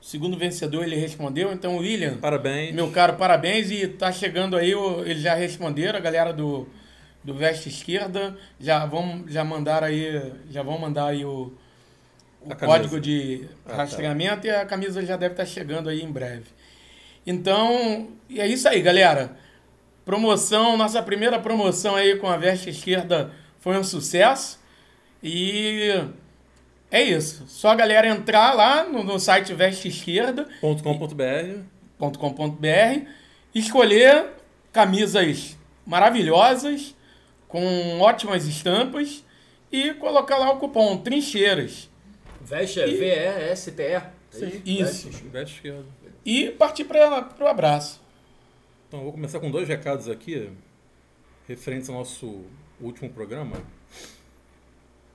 segundo 0.01 0.37
vencedor, 0.39 0.85
ele 0.85 0.97
respondeu. 0.97 1.53
Então, 1.53 1.79
William, 1.79 2.19
Parabéns. 2.19 2.73
meu 2.75 2.91
caro, 2.91 3.15
parabéns. 3.17 3.71
E 3.71 3.87
tá 3.89 4.13
chegando 4.13 4.57
aí, 4.57 4.73
eles 5.05 5.23
já 5.23 5.35
responderam, 5.35 5.99
a 5.99 6.03
galera 6.03 6.33
do, 6.33 6.69
do 7.25 7.35
Veste 7.35 7.69
Esquerda. 7.69 8.37
Já 8.61 8.87
vão 8.87 9.25
já 9.29 9.43
mandar 9.45 9.83
aí, 9.83 10.33
já 10.51 10.63
vão 10.63 10.79
mandar 10.79 11.07
aí 11.07 11.25
o, 11.25 11.53
o 12.43 12.55
código 12.57 13.01
de 13.01 13.49
Ah, 13.67 13.71
tá. 13.71 13.77
rastreamento 13.79 14.47
e 14.47 14.51
a 14.51 14.65
camisa 14.65 15.05
já 15.05 15.17
deve 15.17 15.35
estar 15.35 15.47
chegando 15.47 15.89
aí 15.89 16.01
em 16.03 16.11
breve. 16.13 16.47
Então, 17.27 18.09
e 18.29 18.41
é 18.41 18.47
isso 18.47 18.69
aí, 18.69 18.81
galera. 18.83 19.37
Promoção, 20.05 20.77
nossa 20.77 21.01
primeira 21.03 21.39
promoção 21.39 21.95
aí 21.95 22.17
com 22.17 22.27
a 22.29 22.37
Veste 22.37 22.71
Esquerda 22.71 23.31
foi 23.61 23.77
um 23.79 23.85
sucesso. 23.85 24.61
E 25.23 26.05
é 26.91 27.01
isso. 27.03 27.45
Só 27.47 27.69
a 27.71 27.75
galera 27.77 28.09
entrar 28.09 28.53
lá 28.55 28.83
no, 28.85 29.05
no 29.05 29.21
site 29.21 29.55
vesteesquerda.com.br, 29.55 31.61
.com.br 32.19 33.07
escolher 33.55 34.31
camisas 34.73 35.57
maravilhosas, 35.87 36.95
com 37.47 38.01
ótimas 38.01 38.47
estampas 38.47 39.23
e 39.71 39.95
colocar 39.95 40.39
lá 40.39 40.51
o 40.51 40.57
cupom 40.59 40.97
Trincheiras. 40.99 41.89
Veste 42.41 42.81
é 42.81 42.89
E- 42.89 42.97
V-E-S-T-E. 42.97 43.85
É. 43.85 44.03
Isso. 44.65 45.11
Veste 45.31 45.57
Esquerda. 45.57 45.85
E 46.25 46.51
partir 46.51 46.85
para 46.85 47.29
o 47.41 47.47
abraço. 47.47 48.02
Então, 48.93 49.05
vou 49.05 49.13
começar 49.15 49.41
com 49.41 49.51
dois 49.51 49.67
recados 49.67 50.07
aqui, 50.07 50.51
referentes 51.49 51.89
ao 51.89 51.97
nosso 51.97 52.45
último 52.79 53.09
programa. 53.09 53.57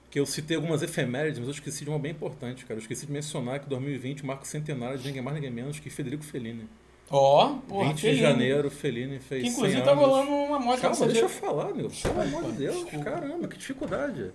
Que 0.09 0.19
eu 0.19 0.25
citei 0.25 0.57
algumas 0.57 0.81
efemérides, 0.81 1.37
mas 1.37 1.47
eu 1.47 1.53
esqueci 1.53 1.83
de 1.83 1.91
uma 1.91 1.99
bem 1.99 2.11
importante, 2.11 2.65
cara. 2.65 2.79
Eu 2.79 2.81
esqueci 2.81 3.05
de 3.05 3.11
mencionar 3.11 3.59
que 3.59 3.69
2020 3.69 4.25
marca 4.25 4.41
o 4.41 4.47
centenário 4.47 4.97
de 4.97 5.05
ninguém 5.05 5.21
mais, 5.21 5.35
ninguém 5.35 5.51
menos 5.51 5.77
que 5.77 5.91
Federico 5.91 6.23
Fellini. 6.23 6.67
Ó, 7.11 7.59
porra, 7.67 7.89
20 7.89 7.95
de 7.97 8.01
Fellini. 8.01 8.19
janeiro, 8.19 8.71
Fellini 8.71 9.19
fez 9.19 9.43
Que 9.43 9.49
inclusive 9.49 9.77
100 9.77 9.85
tá 9.85 9.93
rolando 9.93 10.31
uma 10.31 10.59
mostra 10.59 10.89
Calma, 10.89 11.05
deixa 11.05 11.21
eu 11.21 11.29
falar, 11.29 11.71
meu. 11.71 11.91
Pelo 11.91 12.19
amor 12.19 12.43
de 12.45 12.51
Deus, 12.53 12.77
desculpa. 12.77 13.11
caramba, 13.11 13.47
que 13.47 13.57
dificuldade. 13.59 14.31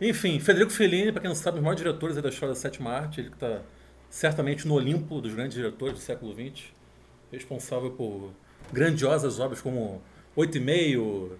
Enfim, 0.00 0.38
Federico 0.38 0.70
Fellini, 0.70 1.10
para 1.10 1.22
quem 1.22 1.28
não 1.28 1.34
sabe, 1.34 1.56
um 1.56 1.58
dos 1.58 1.64
maiores 1.64 1.82
diretores 1.82 2.14
da 2.22 2.28
história 2.28 2.54
da 2.54 2.60
sétima 2.60 2.92
arte, 2.92 3.20
ele 3.20 3.30
que 3.30 3.34
está 3.34 3.62
certamente 4.08 4.68
no 4.68 4.74
Olimpo 4.74 5.20
dos 5.20 5.34
grandes 5.34 5.56
diretores 5.56 5.94
do 5.94 6.00
século 6.00 6.32
XX, 6.32 6.66
responsável 7.32 7.90
por 7.90 8.30
grandiosas 8.72 9.38
obras 9.38 9.60
como 9.60 10.00
Oito 10.36 10.56
e 10.56 10.60
Meio, 10.60 11.38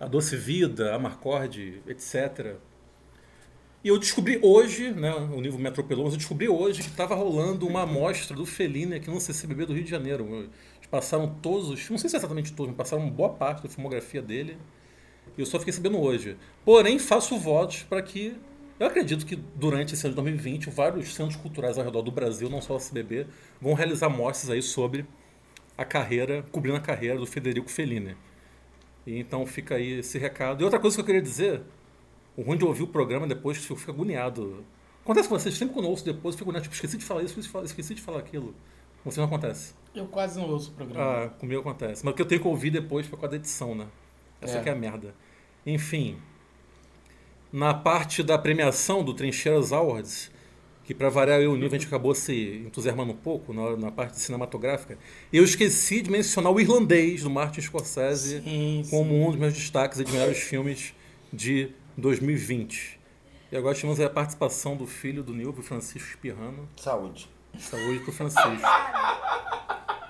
A 0.00 0.06
Doce 0.06 0.36
Vida, 0.36 0.94
Amarcord, 0.94 1.82
etc. 1.86 2.56
E 3.84 3.88
eu 3.88 3.98
descobri 3.98 4.38
hoje, 4.42 4.92
né, 4.92 5.12
o 5.12 5.40
nível 5.40 5.58
me 5.58 5.68
atropelou, 5.68 6.04
mas 6.04 6.14
eu 6.14 6.18
descobri 6.18 6.48
hoje 6.48 6.82
que 6.82 6.88
estava 6.88 7.16
rolando 7.16 7.66
uma 7.66 7.82
amostra 7.82 8.36
do 8.36 8.46
Fellini 8.46 8.94
aqui 8.94 9.10
no 9.10 9.20
CCBB 9.20 9.66
do 9.66 9.74
Rio 9.74 9.82
de 9.82 9.90
Janeiro. 9.90 10.24
Eles 10.24 10.86
passaram 10.88 11.34
todos 11.42 11.68
os, 11.68 11.90
não 11.90 11.98
sei 11.98 12.08
se 12.08 12.14
é 12.14 12.18
exatamente 12.18 12.52
todos, 12.52 12.68
mas 12.68 12.76
passaram 12.76 13.10
boa 13.10 13.30
parte 13.30 13.64
da 13.64 13.68
filmografia 13.68 14.22
dele. 14.22 14.56
E 15.36 15.40
eu 15.40 15.46
só 15.46 15.58
fiquei 15.58 15.72
sabendo 15.72 16.00
hoje. 16.00 16.36
Porém, 16.64 16.98
faço 16.98 17.36
votos 17.38 17.82
para 17.82 18.00
que. 18.02 18.36
Eu 18.78 18.86
acredito 18.86 19.26
que 19.26 19.36
durante 19.36 19.94
esse 19.94 20.06
ano 20.06 20.14
de 20.14 20.22
2020, 20.22 20.70
vários 20.70 21.14
centros 21.14 21.36
culturais 21.36 21.76
ao 21.76 21.84
redor 21.84 22.02
do 22.02 22.10
Brasil, 22.10 22.48
não 22.48 22.60
só 22.60 22.76
o 22.76 22.80
CBB, 22.80 23.26
vão 23.60 23.74
realizar 23.74 24.08
mostras 24.08 24.50
aí 24.50 24.62
sobre 24.62 25.06
a 25.76 25.84
carreira, 25.84 26.44
cobrindo 26.52 26.76
a 26.76 26.80
carreira 26.80 27.18
do 27.18 27.26
Federico 27.26 27.70
Fellini. 27.70 28.16
E 29.06 29.18
então 29.18 29.44
fica 29.46 29.74
aí 29.76 29.98
esse 29.98 30.18
recado. 30.18 30.60
E 30.60 30.64
outra 30.64 30.78
coisa 30.78 30.96
que 30.96 31.00
eu 31.00 31.06
queria 31.06 31.22
dizer, 31.22 31.62
o 32.36 32.42
ruim 32.42 32.56
de 32.56 32.64
ouvir 32.64 32.82
o 32.82 32.86
programa 32.86 33.26
depois 33.26 33.58
que 33.64 33.72
eu 33.72 33.76
fico 33.76 33.90
agoniado. 33.90 34.64
Acontece 35.02 35.28
com 35.28 35.36
vocês, 35.38 35.54
sempre 35.56 35.74
quando 35.74 35.86
eu 35.86 35.90
ouço 35.90 36.04
depois, 36.04 36.34
eu 36.34 36.38
fico 36.38 36.50
agoniado, 36.50 36.62
tipo, 36.64 36.74
esqueci 36.74 36.96
de 36.96 37.04
falar 37.04 37.22
isso, 37.24 37.38
esqueci 37.64 37.94
de 37.94 38.00
falar- 38.02 38.20
aquilo. 38.20 38.54
Com 39.02 39.10
você 39.10 39.18
não 39.18 39.26
acontece. 39.26 39.74
Eu 39.94 40.06
quase 40.06 40.38
não 40.38 40.48
ouço 40.48 40.70
o 40.70 40.74
programa. 40.74 41.24
Ah, 41.24 41.28
comigo 41.30 41.60
acontece. 41.60 42.04
Mas 42.04 42.12
o 42.12 42.16
que 42.16 42.22
eu 42.22 42.26
tenho 42.26 42.40
que 42.40 42.46
ouvir 42.46 42.70
depois 42.70 43.04
foi 43.06 43.18
com 43.18 43.26
a 43.26 43.28
da 43.28 43.34
edição, 43.36 43.74
né? 43.74 43.88
Essa 44.40 44.58
É. 44.58 44.62
que 44.62 44.68
é 44.68 44.72
a 44.72 44.76
merda. 44.76 45.12
Enfim, 45.66 46.16
na 47.52 47.74
parte 47.74 48.22
da 48.22 48.38
premiação 48.38 49.04
do 49.04 49.12
Trincheiras 49.12 49.72
Awards, 49.72 50.30
que 50.84 50.94
pra 50.94 51.08
variar 51.08 51.38
eu 51.40 51.44
e 51.44 51.46
o 51.48 51.54
Nível 51.54 51.68
a 51.68 51.78
gente 51.78 51.86
acabou 51.86 52.14
se 52.14 52.62
entusiasmando 52.66 53.12
um 53.12 53.16
pouco 53.16 53.52
na, 53.52 53.76
na 53.76 53.90
parte 53.92 54.18
cinematográfica, 54.20 54.98
eu 55.32 55.44
esqueci 55.44 56.02
de 56.02 56.10
mencionar 56.10 56.52
o 56.52 56.60
Irlandês, 56.60 57.22
do 57.22 57.30
Martin 57.30 57.60
Scorsese, 57.60 58.40
Sim, 58.42 58.82
sim. 58.84 58.90
como 58.90 59.26
um 59.26 59.30
dos 59.30 59.38
meus 59.38 59.52
destaques 59.54 60.00
e 60.00 60.04
de 60.04 60.12
melhores 60.12 60.38
filmes 60.38 60.92
de 61.32 61.70
2020. 61.96 62.98
E 63.50 63.56
agora 63.56 63.74
tivemos 63.74 64.00
a 64.00 64.08
participação 64.10 64.76
do 64.76 64.86
filho 64.86 65.22
do 65.22 65.34
Nilvio, 65.34 65.62
Francisco 65.62 66.08
Espirrano. 66.08 66.68
Saúde. 66.76 67.28
Saúde 67.58 68.00
pro 68.00 68.12
Francisco. 68.12 68.48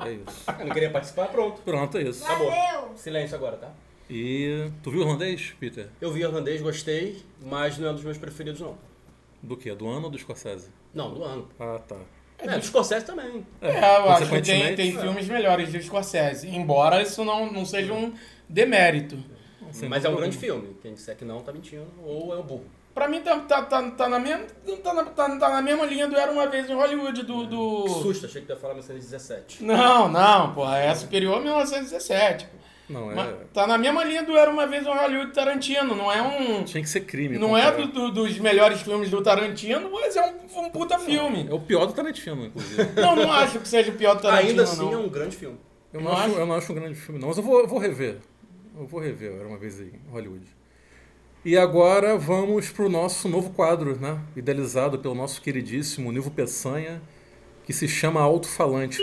É 0.04 0.12
isso. 0.12 0.44
Eu 0.58 0.66
não 0.66 0.72
queria 0.72 0.90
participar, 0.90 1.26
pronto. 1.28 1.60
Pronto, 1.62 1.98
é 1.98 2.02
isso. 2.02 2.24
Acabou. 2.24 2.50
Valeu! 2.50 2.92
Silêncio 2.96 3.36
agora, 3.36 3.56
tá? 3.56 3.72
E 4.10 4.70
tu 4.82 4.90
viu 4.90 5.00
o 5.00 5.02
irlandês, 5.04 5.54
Peter? 5.58 5.88
Eu 6.00 6.12
vi 6.12 6.20
irlandês, 6.20 6.60
gostei, 6.60 7.22
mas 7.40 7.78
não 7.78 7.88
é 7.88 7.90
um 7.90 7.94
dos 7.94 8.04
meus 8.04 8.18
preferidos, 8.18 8.60
não. 8.60 8.76
Do 9.42 9.56
que? 9.56 9.74
Do 9.74 9.88
ano 9.88 10.04
ou 10.04 10.10
do 10.10 10.18
Scorsese? 10.18 10.70
Não, 10.94 11.12
do 11.12 11.24
ano. 11.24 11.48
Ah, 11.58 11.80
tá. 11.86 11.96
É, 12.38 12.58
do 12.58 12.64
Scorsese 12.64 13.04
também. 13.04 13.46
É, 13.60 13.96
eu 13.98 14.10
acho 14.10 14.30
que 14.30 14.42
tem, 14.42 14.74
tem 14.74 14.98
filmes 14.98 15.28
melhores 15.28 15.70
de 15.70 15.82
Scorsese. 15.82 16.48
Embora 16.48 17.02
isso 17.02 17.24
não, 17.24 17.50
não 17.52 17.64
seja 17.64 17.92
um 17.92 18.12
demérito. 18.48 19.18
Sem 19.72 19.88
mas 19.88 20.04
é 20.04 20.08
um 20.08 20.16
grande 20.16 20.36
filme. 20.36 20.76
Quem 20.82 20.94
disser 20.94 21.16
que 21.16 21.24
não, 21.24 21.40
tá 21.40 21.52
mentindo. 21.52 21.86
Ou 22.04 22.34
é 22.34 22.38
um 22.38 22.42
burro. 22.42 22.64
Pra 22.94 23.08
mim 23.08 23.22
tá, 23.22 23.38
tá, 23.40 23.62
tá, 23.62 23.90
tá, 23.90 24.08
na, 24.08 24.18
mesma, 24.18 24.44
tá, 24.82 24.92
na, 24.92 25.04
tá, 25.04 25.38
tá 25.38 25.48
na 25.48 25.62
mesma 25.62 25.86
linha 25.86 26.06
do 26.06 26.14
Era 26.14 26.30
Uma 26.30 26.46
Vez 26.46 26.68
em 26.68 26.74
Hollywood, 26.74 27.22
do... 27.22 27.46
do... 27.46 27.84
Que 27.84 28.02
susto, 28.02 28.26
achei 28.26 28.42
que 28.42 28.46
tu 28.46 28.50
ia 28.50 28.56
falar 28.56 28.74
1917. 28.74 29.64
Não, 29.64 30.08
não, 30.08 30.52
porra, 30.52 30.76
é 30.76 30.94
superior 30.94 31.38
a 31.38 31.40
1917. 31.40 32.46
Não, 32.92 33.10
é. 33.10 33.14
Mas 33.14 33.34
tá 33.52 33.66
na 33.66 33.78
mesma 33.78 34.04
linha 34.04 34.22
do 34.22 34.36
Era 34.36 34.50
Uma 34.50 34.66
Vez 34.66 34.86
em 34.86 34.90
Hollywood 34.90 35.32
Tarantino, 35.32 35.94
não 35.96 36.12
é 36.12 36.20
um... 36.22 36.62
Tinha 36.64 36.82
que 36.82 36.88
ser 36.88 37.00
crime. 37.00 37.38
Não 37.38 37.56
é 37.56 37.72
do- 37.72 37.86
do- 37.88 38.10
dos 38.12 38.38
melhores 38.38 38.82
filmes 38.82 39.10
do 39.10 39.22
Tarantino, 39.22 39.90
mas 39.90 40.14
é 40.16 40.22
um 40.22 40.42
um 40.66 40.70
puta 40.70 40.98
filme. 40.98 41.46
É 41.50 41.54
o 41.54 41.58
pior 41.60 41.86
do 41.86 41.92
Tarantino, 41.94 42.44
inclusive. 42.46 42.82
Não, 43.00 43.16
não 43.16 43.32
acho 43.32 43.58
que 43.58 43.66
seja 43.66 43.90
o 43.90 43.94
pior 43.94 44.14
do 44.16 44.22
Tarantino, 44.22 44.50
Ainda 44.50 44.62
assim 44.64 44.82
não. 44.84 44.92
é 44.92 44.96
um 44.98 45.08
grande 45.08 45.34
filme. 45.36 45.56
Eu 45.92 46.00
Não 46.00 46.10
não, 46.10 46.16
acho, 46.16 46.30
acho? 46.30 46.38
eu 46.40 46.46
não 46.46 46.54
acho 46.54 46.72
um 46.72 46.74
grande 46.74 46.94
filme, 46.94 47.20
não. 47.20 47.28
Mas 47.28 47.36
eu 47.38 47.42
vou, 47.42 47.60
eu 47.60 47.66
vou 47.66 47.78
rever. 47.78 48.18
Eu 48.78 48.86
vou 48.86 49.00
rever, 49.00 49.32
era 49.38 49.48
uma 49.48 49.56
vez 49.58 49.80
aí, 49.80 49.92
em 50.06 50.10
Hollywood. 50.12 50.44
E 51.44 51.56
agora 51.56 52.16
vamos 52.16 52.70
pro 52.70 52.88
nosso 52.88 53.28
novo 53.28 53.50
quadro, 53.50 53.98
né? 53.98 54.18
Idealizado 54.36 54.98
pelo 54.98 55.14
nosso 55.14 55.40
queridíssimo 55.42 56.12
Nivo 56.12 56.30
Peçanha, 56.30 57.02
que 57.64 57.72
se 57.72 57.88
chama 57.88 58.20
Alto 58.20 58.46
Falante. 58.48 58.98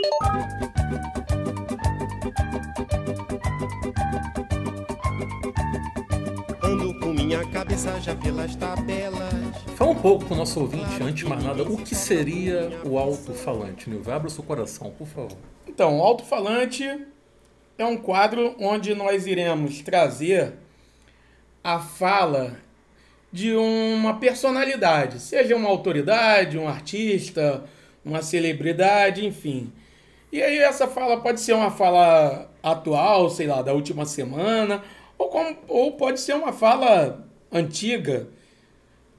Minha 7.29 7.45
cabeça 7.45 8.01
já 8.01 8.15
pelas 8.15 8.55
tabelas. 8.55 9.31
Fala 9.75 9.91
um 9.91 9.95
pouco 9.95 10.25
pro 10.25 10.35
nosso 10.35 10.61
ouvinte, 10.61 10.99
antes 10.99 11.17
de 11.17 11.25
mais 11.27 11.43
nada, 11.43 11.61
o 11.61 11.77
que 11.77 11.93
seria 11.93 12.71
o 12.83 12.97
alto-falante, 12.97 13.87
Nilva? 13.87 14.15
Abra 14.15 14.27
o 14.27 14.31
seu 14.31 14.43
coração, 14.43 14.89
por 14.97 15.05
favor. 15.05 15.37
Então, 15.67 15.99
o 15.99 16.01
alto-falante 16.01 16.83
é 17.77 17.85
um 17.85 17.97
quadro 17.97 18.55
onde 18.59 18.95
nós 18.95 19.27
iremos 19.27 19.79
trazer 19.81 20.53
a 21.63 21.77
fala 21.77 22.57
de 23.31 23.53
uma 23.53 24.15
personalidade, 24.15 25.19
seja 25.19 25.55
uma 25.55 25.69
autoridade, 25.69 26.57
um 26.57 26.67
artista, 26.67 27.63
uma 28.03 28.23
celebridade, 28.23 29.23
enfim. 29.23 29.71
E 30.31 30.41
aí 30.41 30.57
essa 30.57 30.87
fala 30.87 31.21
pode 31.21 31.41
ser 31.41 31.53
uma 31.53 31.69
fala 31.69 32.49
atual, 32.63 33.29
sei 33.29 33.45
lá, 33.45 33.61
da 33.61 33.71
última 33.71 34.03
semana, 34.03 34.83
ou, 35.19 35.27
como- 35.29 35.57
ou 35.67 35.91
pode 35.97 36.19
ser 36.19 36.33
uma 36.33 36.51
fala 36.51 37.23
antiga, 37.51 38.27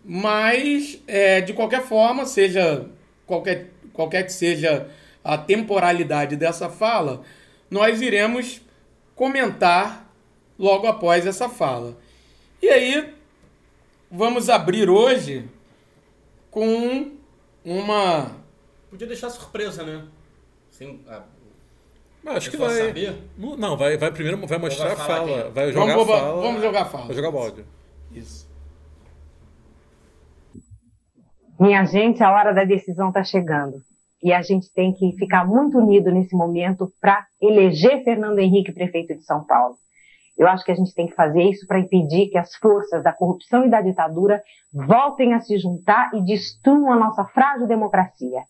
mas 0.04 1.00
é, 1.07 1.40
de 1.40 1.52
qualquer 1.52 1.83
forma, 1.83 2.25
seja 2.26 2.88
qualquer, 3.26 3.71
qualquer 3.92 4.25
que 4.25 4.33
seja 4.33 4.88
a 5.23 5.37
temporalidade 5.37 6.35
dessa 6.37 6.69
fala, 6.71 7.23
nós 7.71 8.00
iremos 8.00 8.61
comentar 9.14 10.11
logo 10.59 10.87
após 10.87 11.26
essa 11.26 11.49
fala. 11.49 11.97
E 12.62 12.69
aí, 12.69 13.14
vamos 14.11 14.49
abrir 14.49 14.88
hoje 14.88 15.49
com 16.50 17.12
uma. 17.64 18.37
Podia 18.88 19.07
deixar 19.07 19.30
surpresa, 19.30 19.83
né? 19.85 20.04
Sem, 20.71 21.00
ah, 21.09 21.23
Mas 22.22 22.36
acho 22.36 22.50
que 22.50 22.56
vai. 22.56 22.74
saber? 22.74 23.16
Não, 23.36 23.76
vai, 23.76 23.96
vai 23.96 24.10
primeiro 24.10 24.46
vai 24.46 24.58
mostrar 24.58 24.94
vai 24.94 24.94
a 24.94 24.96
fala. 24.96 25.42
quem? 25.42 25.52
Vai 25.52 25.72
jogar 25.72 25.96
vamos, 25.96 26.10
a 26.10 26.18
fala. 26.18 26.42
vamos 26.42 26.62
jogar 26.62 26.82
a 26.82 26.84
fala. 26.84 27.06
Vai 27.06 27.16
jogar 27.16 27.30
balde. 27.30 27.64
Isso. 28.12 28.48
Minha 31.58 31.84
gente, 31.84 32.22
a 32.22 32.32
hora 32.32 32.52
da 32.52 32.64
decisão 32.64 33.08
está 33.08 33.22
chegando. 33.22 33.82
E 34.22 34.32
a 34.32 34.42
gente 34.42 34.72
tem 34.72 34.92
que 34.92 35.12
ficar 35.12 35.46
muito 35.46 35.78
unido 35.78 36.10
nesse 36.10 36.34
momento 36.36 36.92
para 37.00 37.26
eleger 37.40 38.02
Fernando 38.04 38.38
Henrique 38.38 38.72
prefeito 38.72 39.14
de 39.14 39.24
São 39.24 39.44
Paulo. 39.44 39.76
Eu 40.36 40.48
acho 40.48 40.64
que 40.64 40.72
a 40.72 40.74
gente 40.74 40.94
tem 40.94 41.06
que 41.06 41.14
fazer 41.14 41.42
isso 41.42 41.66
para 41.66 41.78
impedir 41.78 42.28
que 42.28 42.38
as 42.38 42.54
forças 42.56 43.02
da 43.02 43.12
corrupção 43.12 43.66
e 43.66 43.70
da 43.70 43.82
ditadura 43.82 44.42
voltem 44.72 45.34
a 45.34 45.40
se 45.40 45.58
juntar 45.58 46.10
e 46.14 46.24
destruam 46.24 46.90
a 46.90 46.96
nossa 46.96 47.24
frágil 47.26 47.66
democracia. 47.66 48.40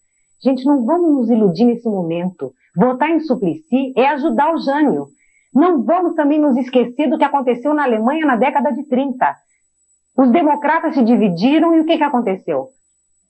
Gente, 0.42 0.64
não 0.64 0.84
vamos 0.84 1.12
nos 1.12 1.30
iludir 1.30 1.64
nesse 1.64 1.88
momento. 1.88 2.52
Votar 2.76 3.10
em 3.10 3.20
Suplicy 3.20 3.92
é 3.96 4.06
ajudar 4.08 4.54
o 4.54 4.58
Jânio. 4.58 5.08
Não 5.54 5.82
vamos 5.82 6.14
também 6.14 6.38
nos 6.38 6.56
esquecer 6.56 7.08
do 7.08 7.18
que 7.18 7.24
aconteceu 7.24 7.74
na 7.74 7.84
Alemanha 7.84 8.24
na 8.24 8.36
década 8.36 8.70
de 8.70 8.84
30. 8.88 9.36
Os 10.16 10.30
democratas 10.30 10.94
se 10.94 11.02
dividiram 11.02 11.74
e 11.74 11.80
o 11.80 11.84
que, 11.84 11.96
que 11.96 12.04
aconteceu? 12.04 12.68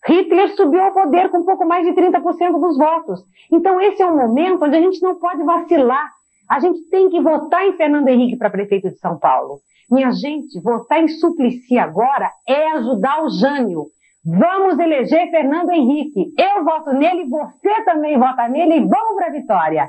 Hitler 0.07 0.55
subiu 0.57 0.83
ao 0.83 0.93
poder 0.93 1.31
com 1.31 1.39
um 1.39 1.45
pouco 1.45 1.67
mais 1.67 1.87
de 1.87 1.93
30% 1.93 2.59
dos 2.59 2.77
votos. 2.77 3.21
Então 3.53 3.81
esse 3.81 4.03
é 4.03 4.07
um 4.07 4.17
momento 4.17 4.65
onde 4.65 4.77
a 4.77 4.81
gente 4.81 5.03
não 5.03 5.17
pode 5.17 5.43
vacilar. 5.43 6.11
A 6.49 6.59
gente 6.59 6.81
tem 6.91 7.09
que 7.09 7.21
votar 7.21 7.67
em 7.67 7.75
Fernando 7.75 8.09
Henrique 8.09 8.37
para 8.37 8.51
prefeito 8.51 8.91
de 8.91 8.99
São 8.99 9.19
Paulo. 9.19 9.61
Minha 9.91 10.11
gente, 10.13 10.61
votar 10.61 11.03
em 11.03 11.09
Suplicy 11.09 11.79
agora 11.79 12.31
é 12.47 12.73
ajudar 12.73 13.25
o 13.25 13.29
Jânio. 13.29 13.87
Vamos 14.25 14.79
eleger 14.79 15.31
Fernando 15.31 15.71
Henrique. 15.71 16.33
Eu 16.37 16.63
voto 16.63 16.93
nele, 16.93 17.27
você 17.29 17.85
também 17.85 18.19
vota 18.19 18.47
nele 18.49 18.77
e 18.77 18.81
vamos 18.81 19.17
para 19.17 19.29
a 19.29 19.33
vitória. 19.33 19.89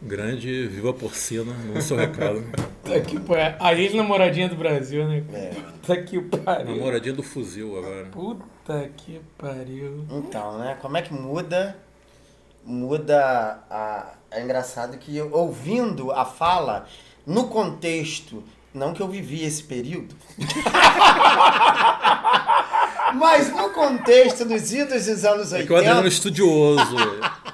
Grande 0.00 0.66
Viva 0.66 0.94
Porcina 0.94 1.52
no 1.52 1.82
seu 1.82 1.96
recado. 1.96 2.42
Puta 2.82 3.00
que 3.02 3.20
pariu. 3.20 3.56
A 3.60 3.74
ex-namoradinha 3.74 4.48
do 4.48 4.56
Brasil, 4.56 5.06
né? 5.06 5.22
É. 5.32 5.50
Puta 5.50 6.02
que 6.02 6.20
pariu. 6.22 6.74
Namoradinha 6.74 7.14
do 7.14 7.22
fuzil 7.22 7.76
agora. 7.78 8.06
Puta 8.06 8.90
que 8.96 9.20
pariu. 9.36 10.06
Então, 10.10 10.56
né? 10.56 10.78
Como 10.80 10.96
é 10.96 11.02
que 11.02 11.12
muda? 11.12 11.76
Muda 12.64 13.62
a. 13.70 14.14
É 14.30 14.42
engraçado 14.42 14.96
que 14.96 15.14
eu, 15.14 15.30
ouvindo 15.32 16.12
a 16.12 16.24
fala, 16.24 16.86
no 17.26 17.48
contexto, 17.48 18.42
não 18.72 18.94
que 18.94 19.02
eu 19.02 19.08
vivi 19.08 19.44
esse 19.44 19.64
período, 19.64 20.14
mas 23.14 23.50
no 23.54 23.70
contexto 23.70 24.44
dos 24.44 24.72
idos 24.72 25.06
dos 25.06 25.24
anos 25.24 25.52
É 25.52 25.64
que 25.64 25.72
o 25.72 25.76
Adriano 25.76 26.00
é 26.00 26.04
80. 26.04 26.08
estudioso. 26.14 26.96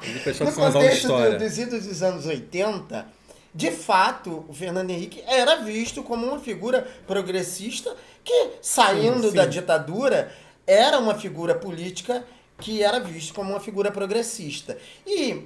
Ele 0.03 0.45
No 0.45 0.53
contexto 0.53 1.09
do- 1.09 1.39
dos 1.39 1.59
idos 1.59 1.87
dos 1.87 2.03
anos 2.03 2.27
80, 2.27 3.07
de 3.55 3.71
fato, 3.71 4.45
o 4.49 4.53
Fernando 4.55 4.91
Henrique 4.91 5.23
era 5.27 5.57
visto 5.57 6.03
como 6.03 6.27
uma 6.27 6.39
figura 6.39 6.87
progressista 7.07 7.97
que, 8.25 8.51
saindo 8.61 9.33
da 9.33 9.47
ditadura, 9.47 10.31
era 10.67 10.99
uma 10.99 11.15
figura 11.15 11.55
política 11.55 12.25
que 12.59 12.83
era 12.83 12.99
visto 13.01 13.33
como 13.35 13.51
uma 13.51 13.61
figura 13.61 13.91
progressista. 13.91 14.77
E 15.07 15.45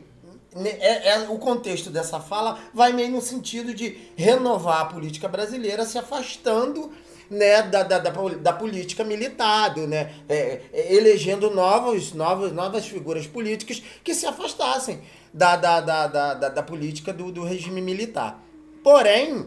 né, 0.54 0.70
é- 0.80 1.08
é- 1.10 1.28
o 1.28 1.38
contexto 1.38 1.90
dessa 1.90 2.18
fala 2.18 2.58
vai 2.74 2.92
meio 2.92 3.10
no 3.10 3.20
sentido 3.20 3.72
de 3.72 3.96
renovar 4.16 4.80
a 4.80 4.84
política 4.86 5.28
brasileira 5.28 5.84
se 5.86 5.96
afastando 5.98 6.90
né, 7.30 7.62
da, 7.62 7.84
da, 7.84 7.98
da, 7.98 8.10
da 8.10 8.52
política 8.52 9.04
militar, 9.04 9.72
do, 9.72 9.86
né, 9.86 10.12
é, 10.28 10.60
é, 10.72 10.94
elegendo 10.94 11.48
novos, 11.50 12.12
novos, 12.12 12.52
novas 12.52 12.86
figuras 12.86 13.26
políticas 13.26 13.80
que 14.02 14.12
se 14.12 14.26
afastassem 14.26 15.00
da, 15.32 15.54
da, 15.54 15.80
da, 15.80 16.06
da, 16.08 16.34
da, 16.34 16.48
da 16.48 16.62
política 16.62 17.12
do, 17.12 17.30
do 17.30 17.44
regime 17.44 17.80
militar. 17.80 18.42
Porém, 18.82 19.46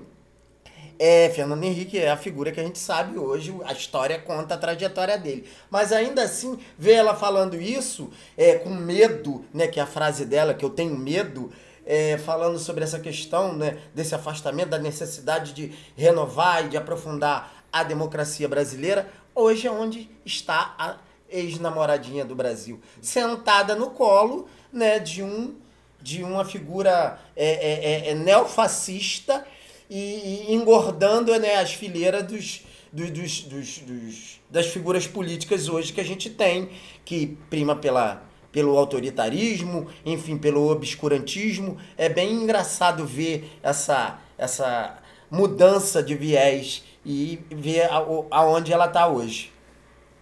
é, 0.98 1.30
Fernando 1.32 1.64
Henrique 1.64 2.00
é 2.00 2.10
a 2.10 2.16
figura 2.16 2.52
que 2.52 2.60
a 2.60 2.64
gente 2.64 2.80
sabe 2.80 3.18
hoje, 3.18 3.54
a 3.66 3.74
história 3.74 4.18
conta 4.20 4.54
a 4.54 4.58
trajetória 4.58 5.18
dele. 5.18 5.46
Mas 5.70 5.92
ainda 5.92 6.24
assim, 6.24 6.58
ver 6.78 6.94
ela 6.94 7.14
falando 7.14 7.60
isso, 7.60 8.10
é, 8.38 8.56
com 8.56 8.70
medo, 8.70 9.44
né, 9.54 9.68
que 9.68 9.80
é 9.80 9.84
a 9.84 9.88
frase 9.88 10.24
dela, 10.24 10.54
que 10.54 10.64
eu 10.64 10.70
tenho 10.70 10.98
medo, 10.98 11.52
é, 11.86 12.18
falando 12.18 12.58
sobre 12.60 12.84
essa 12.84 13.00
questão 13.00 13.54
né, 13.54 13.78
desse 13.94 14.16
afastamento, 14.16 14.70
da 14.70 14.80
necessidade 14.80 15.52
de 15.52 15.74
renovar 15.98 16.66
e 16.66 16.70
de 16.70 16.78
aprofundar 16.78 17.63
a 17.74 17.84
democracia 17.84 18.48
brasileira, 18.48 19.12
hoje 19.36 19.68
é 19.68 19.72
onde 19.72 20.10
está 20.26 20.76
a 20.78 20.98
ex-namoradinha 21.30 22.24
do 22.24 22.36
Brasil, 22.36 22.80
sentada 23.02 23.76
no 23.76 23.90
colo 23.90 24.48
né, 24.72 25.00
de 25.00 25.24
um 25.24 25.56
de 26.02 26.22
uma 26.22 26.44
figura 26.44 27.18
é, 27.34 27.48
é, 27.48 28.10
é, 28.10 28.10
é 28.10 28.14
neofascista 28.14 29.46
e, 29.90 30.48
e 30.50 30.54
engordando 30.54 31.34
né, 31.40 31.56
as 31.56 31.74
fileiras 31.74 32.24
dos, 32.24 32.62
dos, 32.92 33.10
dos, 33.12 33.42
dos, 33.44 33.78
dos- 33.80 34.42
das 34.50 34.68
figuras 34.68 35.08
políticas 35.08 35.70
hoje 35.70 35.94
que 35.94 36.02
a 36.02 36.04
gente 36.04 36.30
tem, 36.30 36.70
que 37.06 37.38
prima 37.50 37.74
pela, 37.76 38.22
pelo 38.52 38.78
autoritarismo, 38.78 39.88
enfim, 40.06 40.38
pelo 40.38 40.70
obscurantismo. 40.70 41.78
É 41.98 42.10
bem 42.10 42.34
engraçado 42.34 43.06
ver 43.06 43.50
essa, 43.64 44.20
essa 44.38 45.00
mudança 45.32 46.04
de 46.04 46.16
viés 46.16 46.84
e 47.06 47.40
ver 47.52 47.84
a- 47.92 48.06
aonde 48.32 48.72
ela 48.72 48.86
está 48.86 49.08
hoje. 49.08 49.52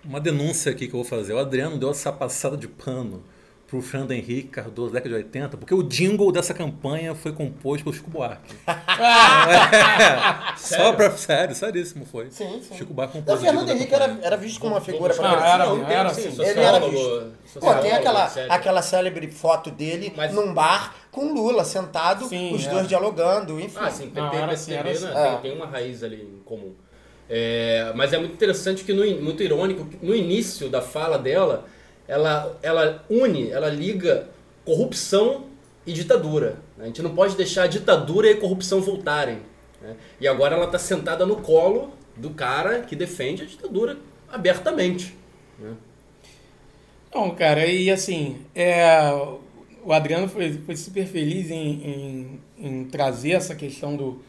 Uma 0.04 0.20
denúncia 0.20 0.72
aqui 0.72 0.88
que 0.88 0.94
eu 0.96 1.02
vou 1.02 1.06
fazer. 1.08 1.34
O 1.34 1.38
Adriano 1.40 1.78
deu 1.78 1.92
essa 1.92 2.12
passada 2.12 2.58
de 2.58 2.68
pano 2.68 3.24
pro 3.72 3.82
Fernando 3.82 4.12
Henrique 4.12 4.50
Cardoso, 4.50 4.92
década 4.92 5.10
de 5.10 5.16
80, 5.24 5.56
porque 5.58 5.74
o 5.74 5.82
jingle 5.82 6.30
dessa 6.30 6.54
campanha 6.54 7.16
foi 7.16 7.32
composto 7.32 7.86
pelo 7.86 7.96
Chico 7.96 8.10
Buarque. 8.12 8.54
é, 8.68 10.58
só 10.58 10.94
pra. 10.94 11.10
Sério, 11.12 11.56
seríssimo 11.56 12.06
foi. 12.06 12.30
Sim, 12.30 12.62
sim. 12.62 12.76
Chico 12.76 12.94
Buarque 12.94 13.18
O 13.18 13.22
compôs. 13.22 13.40
o 13.40 13.42
Fernando 13.44 13.70
Henrique 13.70 13.94
era, 13.96 14.20
era 14.22 14.36
visto 14.38 14.60
como 14.60 14.76
uma 14.76 14.82
figura 14.82 15.14
Não, 15.16 15.22
progressista. 15.24 15.54
era- 15.54 15.66
Não, 15.66 15.86
tem, 15.86 15.96
era 15.96 16.14
sim, 16.14 16.28
assim. 16.28 16.42
Ele 16.44 16.60
era 16.60 16.80
sociólogo, 16.82 17.32
visto. 17.44 17.60
Pô, 17.60 17.74
tem 17.76 17.92
aquela, 17.94 18.26
aquela 18.50 18.82
célebre 18.82 19.32
foto 19.32 19.72
dele 19.72 20.14
Mas- 20.16 20.34
num 20.34 20.54
bar 20.54 20.94
com 21.10 21.34
Lula, 21.34 21.64
sentado, 21.64 22.26
Sim, 22.28 22.54
os 22.54 22.66
é. 22.66 22.70
dois 22.70 22.88
dialogando, 22.88 23.60
enfim. 23.60 23.78
Ah, 23.82 23.90
sim, 23.90 24.08
PT 24.10 24.20
Não, 24.22 24.34
era 24.34 24.48
PSDB 24.48 24.52
assim, 24.54 24.74
era 24.74 24.92
assim. 24.92 25.06
né, 25.06 25.28
É. 25.28 25.32
tem, 25.32 25.42
tem 25.42 25.56
uma 25.56 25.66
raiz 25.66 26.04
ali 26.04 26.22
em 26.22 26.42
comum. 26.44 26.74
É, 27.30 27.92
mas 27.96 28.12
é 28.12 28.18
muito 28.18 28.34
interessante 28.34 28.84
que, 28.84 28.92
no, 28.94 29.06
muito 29.22 29.42
irônico, 29.42 29.86
que 29.86 30.06
no 30.06 30.14
início 30.14 30.70
da 30.70 30.82
fala 30.82 31.18
dela, 31.18 31.66
ela, 32.08 32.58
ela 32.62 33.06
une, 33.10 33.50
ela 33.50 33.70
liga 33.70 34.28
corrupção 34.66 35.46
e 35.86 35.94
ditadura. 35.94 36.58
A 36.80 36.86
gente 36.86 37.02
não 37.02 37.14
pode 37.16 37.36
deixar 37.36 37.64
a 37.64 37.68
ditadura 37.68 38.28
e 38.30 38.34
a 38.34 38.40
corrupção 38.40 38.82
voltarem. 38.82 39.40
né? 39.82 39.96
E 40.20 40.28
agora 40.28 40.56
ela 40.56 40.66
está 40.66 40.80
sentada 40.80 41.26
no 41.26 41.38
colo 41.38 41.94
do 42.16 42.32
cara 42.32 42.82
que 42.82 42.96
defende 42.96 43.44
a 43.44 43.46
ditadura 43.46 43.98
abertamente. 44.30 45.16
né? 45.60 45.74
Não, 47.14 47.32
cara, 47.32 47.66
e 47.66 47.92
assim, 47.92 48.38
é, 48.56 49.12
o 49.84 49.92
Adriano 49.92 50.30
foi, 50.30 50.54
foi 50.54 50.76
super 50.76 51.06
feliz 51.06 51.50
em, 51.52 51.58
em, 51.58 52.40
em 52.58 52.86
trazer 52.86 53.32
essa 53.32 53.56
questão 53.56 53.96
do. 53.96 54.22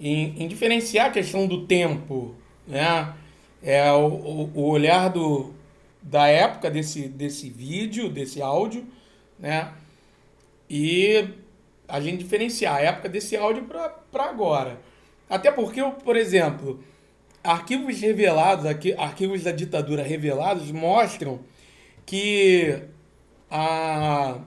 Em, 0.00 0.34
em, 0.42 0.48
diferenciar 0.48 1.06
a 1.06 1.10
questão 1.10 1.46
do 1.46 1.64
tempo, 1.66 2.34
né? 2.66 3.14
É 3.62 3.90
o, 3.92 4.50
o 4.52 4.68
olhar 4.68 5.08
do, 5.08 5.54
da 6.04 6.28
época 6.28 6.70
desse, 6.70 7.08
desse 7.08 7.48
vídeo, 7.48 8.10
desse 8.10 8.42
áudio, 8.42 8.86
né? 9.38 9.72
E 10.68 11.30
a 11.88 11.98
gente 11.98 12.18
diferenciar 12.22 12.76
a 12.76 12.80
época 12.80 13.08
desse 13.08 13.36
áudio 13.36 13.64
para 13.64 14.24
agora. 14.24 14.80
Até 15.28 15.50
porque, 15.50 15.82
por 16.04 16.14
exemplo, 16.14 16.84
arquivos 17.42 17.98
revelados, 18.00 18.66
arquivos 18.98 19.42
da 19.42 19.50
ditadura 19.50 20.02
revelados 20.02 20.70
mostram 20.70 21.40
que 22.04 22.82
a, 23.50 24.38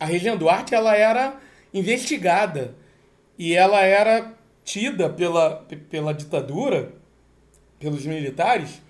a 0.00 0.04
Regina 0.04 0.36
Duarte 0.36 0.74
ela 0.74 0.96
era 0.96 1.38
investigada 1.72 2.74
e 3.38 3.54
ela 3.54 3.80
era 3.82 4.34
tida 4.64 5.08
pela, 5.08 5.64
pela 5.88 6.12
ditadura, 6.12 6.92
pelos 7.78 8.04
militares, 8.04 8.82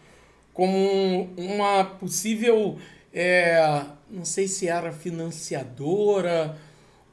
como 0.58 1.30
uma 1.36 1.84
possível, 1.84 2.76
é, 3.14 3.84
não 4.10 4.24
sei 4.24 4.48
se 4.48 4.66
era 4.66 4.90
financiadora 4.90 6.58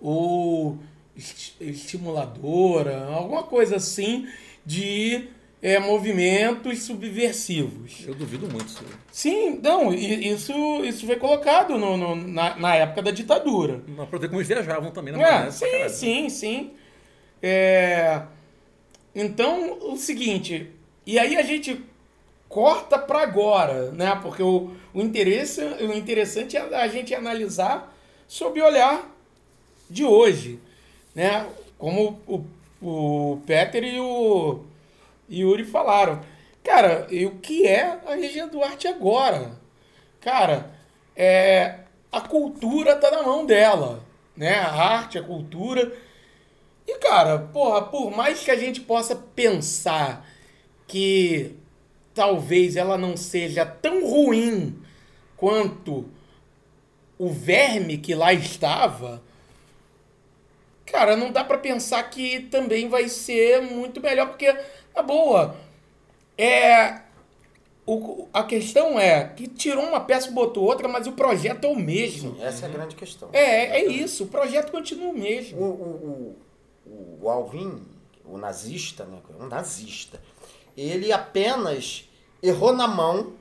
ou 0.02 0.80
estimuladora, 1.62 3.06
alguma 3.06 3.44
coisa 3.44 3.76
assim 3.76 4.28
de 4.66 5.28
é, 5.62 5.78
movimentos 5.78 6.82
subversivos. 6.82 8.04
Eu 8.08 8.16
duvido 8.16 8.52
muito 8.52 8.66
isso. 8.66 8.84
Sim, 9.12 9.60
não, 9.62 9.94
isso, 9.94 10.84
isso 10.84 11.06
foi 11.06 11.18
colocado 11.18 11.78
no, 11.78 11.96
no 11.96 12.16
na, 12.16 12.56
na, 12.56 12.76
época 12.76 13.04
da 13.04 13.12
ditadura. 13.12 13.84
Mas 13.88 14.10
para 14.10 14.18
ver 14.18 14.28
como 14.28 14.40
eles 14.40 14.48
viajavam 14.48 14.90
também 14.90 15.14
na 15.14 15.22
é, 15.22 15.52
Sim, 15.52 15.88
sim, 15.90 16.30
sim. 16.30 16.72
É, 17.44 18.24
então, 19.14 19.92
o 19.92 19.96
seguinte, 19.98 20.72
e 21.06 21.20
aí 21.20 21.38
a 21.38 21.44
gente 21.44 21.86
corta 22.50 22.98
para 22.98 23.22
agora, 23.22 23.92
né? 23.92 24.18
Porque 24.22 24.42
o, 24.42 24.72
o, 24.94 25.02
interesse, 25.02 25.62
o 25.62 25.94
interessante 25.94 26.56
é 26.56 26.76
a 26.76 26.88
gente 26.88 27.14
analisar 27.14 27.94
sob 28.28 28.60
o 28.62 28.66
olhar 28.66 29.10
de 29.90 30.04
hoje, 30.04 30.60
né? 31.14 31.48
Como 31.78 32.20
o, 32.28 32.46
o 32.82 33.42
Peter 33.46 33.84
e 33.84 34.00
o 34.00 34.62
Yuri 35.30 35.64
falaram. 35.64 36.22
Cara, 36.64 37.08
e 37.12 37.26
o 37.26 37.32
que 37.32 37.68
é 37.68 38.00
a 38.06 38.16
Regina 38.16 38.48
Duarte 38.48 38.88
agora? 38.88 39.52
Cara, 40.20 40.72
é, 41.16 41.80
a 42.12 42.22
cultura 42.22 42.96
tá 42.96 43.12
na 43.12 43.22
mão 43.22 43.46
dela, 43.46 44.04
né? 44.36 44.56
A 44.56 44.72
arte, 44.72 45.18
a 45.18 45.24
cultura. 45.24 45.92
E, 46.88 46.98
cara, 46.98 47.40
porra, 47.40 47.84
por 47.84 48.12
mais 48.16 48.44
que 48.44 48.52
a 48.52 48.56
gente 48.56 48.82
possa 48.82 49.16
pensar 49.16 50.28
que 50.88 51.56
talvez 52.16 52.78
ela 52.78 52.98
não 52.98 53.18
seja 53.18 53.66
tão 53.66 54.10
ruim 54.10 54.82
quanto 55.36 56.06
o 57.20 57.30
verme 57.30 57.98
que 57.98 58.16
lá 58.16 58.34
estava, 58.34 59.22
cara, 60.86 61.16
não 61.16 61.32
dá 61.32 61.44
para 61.44 61.58
pensar 61.58 62.02
que 62.10 62.40
também 62.40 62.88
vai 62.88 63.10
ser 63.10 63.62
muito 63.62 64.02
melhor, 64.02 64.30
porque, 64.30 64.52
na 64.96 65.02
boa, 65.02 65.56
é. 66.38 67.04
O, 67.88 68.28
a 68.34 68.44
questão 68.44 69.00
é 69.00 69.26
que 69.26 69.48
tirou 69.48 69.84
uma 69.84 70.00
peça 70.00 70.30
e 70.30 70.34
botou 70.34 70.64
outra, 70.64 70.88
mas 70.88 71.06
o 71.06 71.12
projeto 71.12 71.66
é 71.66 71.68
o 71.68 71.76
mesmo. 71.76 72.34
Sim, 72.36 72.44
essa 72.44 72.66
é 72.66 72.70
a 72.70 72.72
grande 72.72 72.96
questão. 72.96 73.30
É, 73.32 73.80
é 73.80 73.86
isso, 73.86 74.24
o 74.24 74.28
projeto 74.28 74.72
continua 74.72 75.10
o 75.10 75.14
mesmo. 75.16 75.62
O, 75.62 75.66
o, 75.66 76.36
o, 76.88 77.20
o 77.22 77.30
Alvin, 77.30 77.84
o 78.26 78.40
nazista, 78.40 79.06
né? 79.06 79.20
Um 79.40 79.46
nazista. 79.46 80.20
Ele 80.78 81.12
apenas 81.12 82.10
errou 82.42 82.74
na 82.74 82.88
mão 82.88 83.34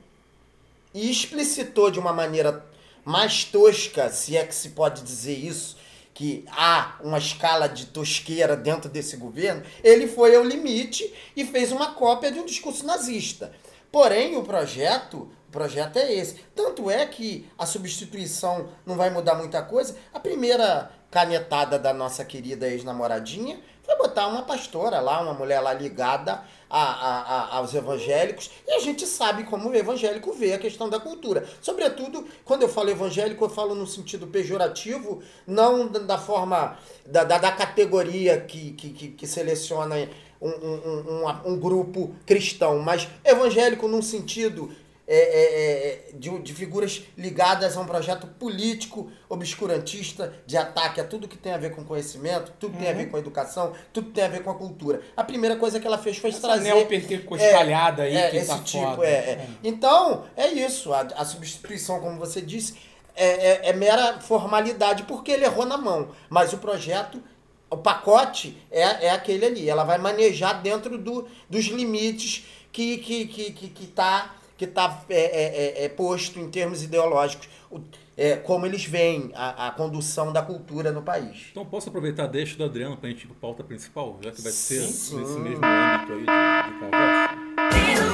e 0.93 1.09
explicitou 1.11 1.91
de 1.91 1.99
uma 1.99 2.13
maneira 2.13 2.65
mais 3.03 3.43
tosca, 3.43 4.09
se 4.09 4.35
é 4.35 4.45
que 4.45 4.55
se 4.55 4.69
pode 4.69 5.03
dizer 5.03 5.37
isso, 5.37 5.77
que 6.13 6.45
há 6.49 6.95
uma 7.03 7.17
escala 7.17 7.67
de 7.67 7.87
tosqueira 7.87 8.55
dentro 8.55 8.89
desse 8.89 9.17
governo, 9.17 9.63
ele 9.83 10.07
foi 10.07 10.33
ao 10.35 10.43
limite 10.43 11.13
e 11.35 11.45
fez 11.45 11.73
uma 11.73 11.93
cópia 11.93 12.31
de 12.31 12.39
um 12.39 12.45
discurso 12.45 12.85
nazista. 12.85 13.51
Porém, 13.91 14.37
o 14.37 14.43
projeto, 14.43 15.29
o 15.47 15.51
projeto 15.51 15.97
é 15.97 16.13
esse. 16.13 16.39
Tanto 16.55 16.89
é 16.89 17.05
que 17.05 17.47
a 17.57 17.65
substituição 17.65 18.69
não 18.85 18.95
vai 18.95 19.09
mudar 19.09 19.35
muita 19.35 19.61
coisa. 19.61 19.95
A 20.13 20.19
primeira 20.19 20.89
canetada 21.11 21.77
da 21.77 21.93
nossa 21.93 22.23
querida 22.23 22.67
ex-namoradinha 22.67 23.59
foi 23.83 23.95
botar 23.97 24.27
uma 24.27 24.43
pastora 24.43 24.99
lá, 24.99 25.21
uma 25.21 25.33
mulher 25.33 25.59
lá 25.59 25.73
ligada 25.73 26.43
a, 26.77 27.21
a, 27.21 27.57
aos 27.57 27.73
evangélicos, 27.73 28.51
e 28.67 28.73
a 28.73 28.79
gente 28.79 29.07
sabe 29.07 29.43
como 29.43 29.69
o 29.69 29.75
evangélico 29.75 30.33
vê 30.33 30.53
a 30.53 30.59
questão 30.59 30.89
da 30.89 30.99
cultura. 30.99 31.45
Sobretudo, 31.61 32.25
quando 32.43 32.63
eu 32.63 32.69
falo 32.69 32.89
evangélico, 32.89 33.45
eu 33.45 33.49
falo 33.49 33.73
no 33.73 33.87
sentido 33.87 34.27
pejorativo, 34.27 35.23
não 35.47 35.87
da 35.87 36.17
forma, 36.17 36.77
da, 37.05 37.23
da, 37.23 37.37
da 37.37 37.51
categoria 37.51 38.41
que, 38.41 38.71
que, 38.73 38.89
que, 38.89 39.07
que 39.09 39.27
seleciona 39.27 39.95
um, 40.41 40.49
um, 40.49 41.23
um, 41.23 41.51
um, 41.53 41.59
grupo 41.59 42.13
cristão, 42.25 42.79
mas 42.79 43.07
evangélico 43.23 43.87
num 43.87 44.01
sentido 44.01 44.69
é, 45.07 45.17
é, 45.17 46.09
é, 46.09 46.13
de, 46.13 46.39
de, 46.39 46.53
figuras 46.53 47.03
ligadas 47.15 47.77
a 47.77 47.81
um 47.81 47.85
projeto 47.85 48.25
político 48.25 49.11
obscurantista 49.29 50.33
de 50.47 50.57
ataque 50.57 50.99
a 50.99 51.03
tudo 51.03 51.27
que 51.27 51.37
tem 51.37 51.53
a 51.53 51.57
ver 51.57 51.75
com 51.75 51.83
conhecimento, 51.83 52.51
tudo 52.59 52.71
que 52.71 52.77
uhum. 52.77 52.83
tem 52.83 52.91
a 52.91 52.93
ver 52.93 53.03
uhum. 53.03 53.09
com 53.11 53.17
a 53.17 53.19
educação, 53.19 53.73
tudo 53.93 54.07
que 54.07 54.13
tem 54.13 54.23
a 54.23 54.29
ver 54.29 54.41
com 54.43 54.49
a 54.49 54.55
cultura. 54.55 55.01
A 55.15 55.23
primeira 55.23 55.57
coisa 55.57 55.79
que 55.79 55.85
ela 55.85 55.99
fez 55.99 56.17
foi 56.17 56.31
Essa 56.31 56.41
trazer. 56.41 56.73
neopentecostalhada 56.73 58.03
é, 58.03 58.07
aí 58.07 58.17
é, 58.17 58.29
que 58.31 58.37
esse 58.37 58.47
tá 58.47 58.59
tipo, 58.59 58.83
foda. 58.83 59.05
É, 59.05 59.09
é. 59.09 59.47
Então, 59.63 60.23
é 60.35 60.47
isso. 60.47 60.91
A, 60.91 61.01
a 61.01 61.23
substituição, 61.23 61.99
como 61.99 62.17
você 62.17 62.41
disse, 62.41 62.75
é, 63.15 63.69
é, 63.69 63.73
mera 63.73 64.19
formalidade, 64.19 65.03
porque 65.03 65.31
ele 65.31 65.45
errou 65.45 65.67
na 65.67 65.77
mão. 65.77 66.09
Mas 66.29 66.51
o 66.51 66.57
projeto 66.57 67.21
o 67.69 67.77
pacote 67.77 68.57
é, 68.71 69.07
é 69.07 69.09
aquele 69.11 69.45
ali. 69.45 69.69
Ela 69.69 69.83
vai 69.83 69.97
manejar 69.97 70.61
dentro 70.61 70.97
do, 70.97 71.27
dos 71.49 71.65
limites 71.65 72.45
que 72.71 72.97
que 72.97 73.27
que 73.27 73.51
que, 73.51 73.69
que 73.69 73.87
tá 73.87 74.35
que 74.57 74.65
está 74.65 75.03
é, 75.09 75.15
é, 75.15 75.83
é, 75.83 75.85
é, 75.85 75.89
posto 75.89 76.39
em 76.39 76.49
termos 76.49 76.81
ideológicos, 76.83 77.49
o, 77.69 77.81
é, 78.17 78.37
como 78.37 78.65
eles 78.65 78.85
veem 78.85 79.31
a, 79.35 79.67
a, 79.67 79.71
condução 79.71 80.31
da 80.31 80.41
cultura 80.41 80.91
no 80.91 81.01
país. 81.01 81.47
Então 81.51 81.65
posso 81.65 81.89
aproveitar 81.89 82.27
deixa 82.27 82.55
do 82.55 82.63
Adriano 82.63 82.95
para 82.95 83.09
a 83.09 83.11
gente 83.11 83.23
ir 83.23 83.27
para 83.27 83.35
a 83.35 83.39
pauta 83.39 83.63
principal, 83.63 84.17
já 84.21 84.31
que 84.31 84.41
vai 84.41 84.51
ser 84.51 84.81
sim, 84.81 85.17
nesse 85.19 85.37
mesmo 85.39 85.61
âmbito 85.65 86.13
aí 86.13 86.19
de, 86.19 86.25
de 86.25 86.79
conversa? 86.79 87.35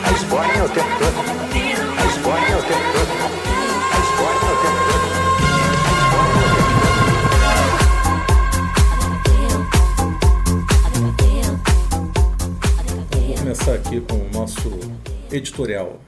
A 0.03 0.11
Espanha 0.13 0.53
é 0.53 0.63
o 0.63 0.69
tempo 0.69 0.89
todo. 0.99 1.19
A 1.97 2.05
Espanha 2.05 2.47
é 2.47 2.57
o 2.57 2.63
tempo 2.63 2.91
todo. 2.93 3.11
A 3.91 3.99
Espanha 3.99 4.41
é 4.41 4.51
o 4.51 4.57
tempo 4.61 4.81
todo. 4.91 5.11
Vou 13.27 13.35
começar 13.37 13.73
aqui 13.75 14.01
com 14.01 14.15
o 14.15 14.29
nosso 14.31 14.69
editorial. 15.31 15.99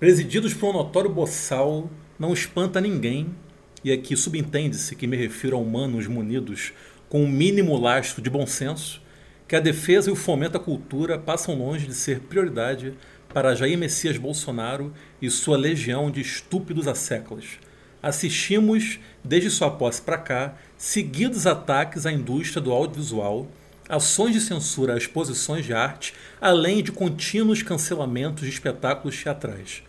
Presididos 0.00 0.54
por 0.54 0.70
um 0.70 0.78
notório 0.78 1.10
boçal, 1.10 1.90
não 2.18 2.32
espanta 2.32 2.80
ninguém, 2.80 3.36
e 3.84 3.92
aqui 3.92 4.16
subentende-se 4.16 4.96
que 4.96 5.06
me 5.06 5.14
refiro 5.14 5.58
a 5.58 5.60
humanos 5.60 6.06
munidos 6.06 6.72
com 7.06 7.20
o 7.20 7.24
um 7.24 7.28
mínimo 7.28 7.78
lastro 7.78 8.22
de 8.22 8.30
bom 8.30 8.46
senso, 8.46 9.02
que 9.46 9.54
a 9.54 9.60
defesa 9.60 10.08
e 10.08 10.12
o 10.12 10.16
fomento 10.16 10.56
à 10.56 10.60
cultura 10.60 11.18
passam 11.18 11.54
longe 11.54 11.86
de 11.86 11.92
ser 11.92 12.20
prioridade 12.20 12.94
para 13.28 13.54
Jair 13.54 13.76
Messias 13.76 14.16
Bolsonaro 14.16 14.90
e 15.20 15.28
sua 15.28 15.58
legião 15.58 16.10
de 16.10 16.22
estúpidos 16.22 16.88
a 16.88 16.94
séculos. 16.94 17.58
Assistimos, 18.02 18.98
desde 19.22 19.50
sua 19.50 19.70
posse 19.70 20.00
para 20.00 20.16
cá, 20.16 20.54
seguidos 20.78 21.46
ataques 21.46 22.06
à 22.06 22.12
indústria 22.12 22.62
do 22.62 22.72
audiovisual, 22.72 23.46
ações 23.86 24.32
de 24.32 24.40
censura 24.40 24.94
a 24.94 24.96
exposições 24.96 25.66
de 25.66 25.74
arte, 25.74 26.14
além 26.40 26.82
de 26.82 26.90
contínuos 26.90 27.62
cancelamentos 27.62 28.44
de 28.44 28.48
espetáculos 28.48 29.22
teatrais. 29.22 29.82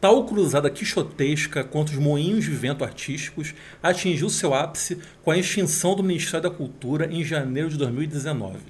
Tal 0.00 0.24
cruzada 0.26 0.70
quixotesca 0.70 1.64
contra 1.64 1.92
os 1.92 2.00
moinhos 2.00 2.44
de 2.44 2.52
vento 2.52 2.84
artísticos 2.84 3.52
atingiu 3.82 4.30
seu 4.30 4.54
ápice 4.54 5.00
com 5.24 5.32
a 5.32 5.36
extinção 5.36 5.96
do 5.96 6.04
Ministério 6.04 6.48
da 6.48 6.54
Cultura 6.54 7.12
em 7.12 7.24
janeiro 7.24 7.68
de 7.68 7.76
2019. 7.76 8.60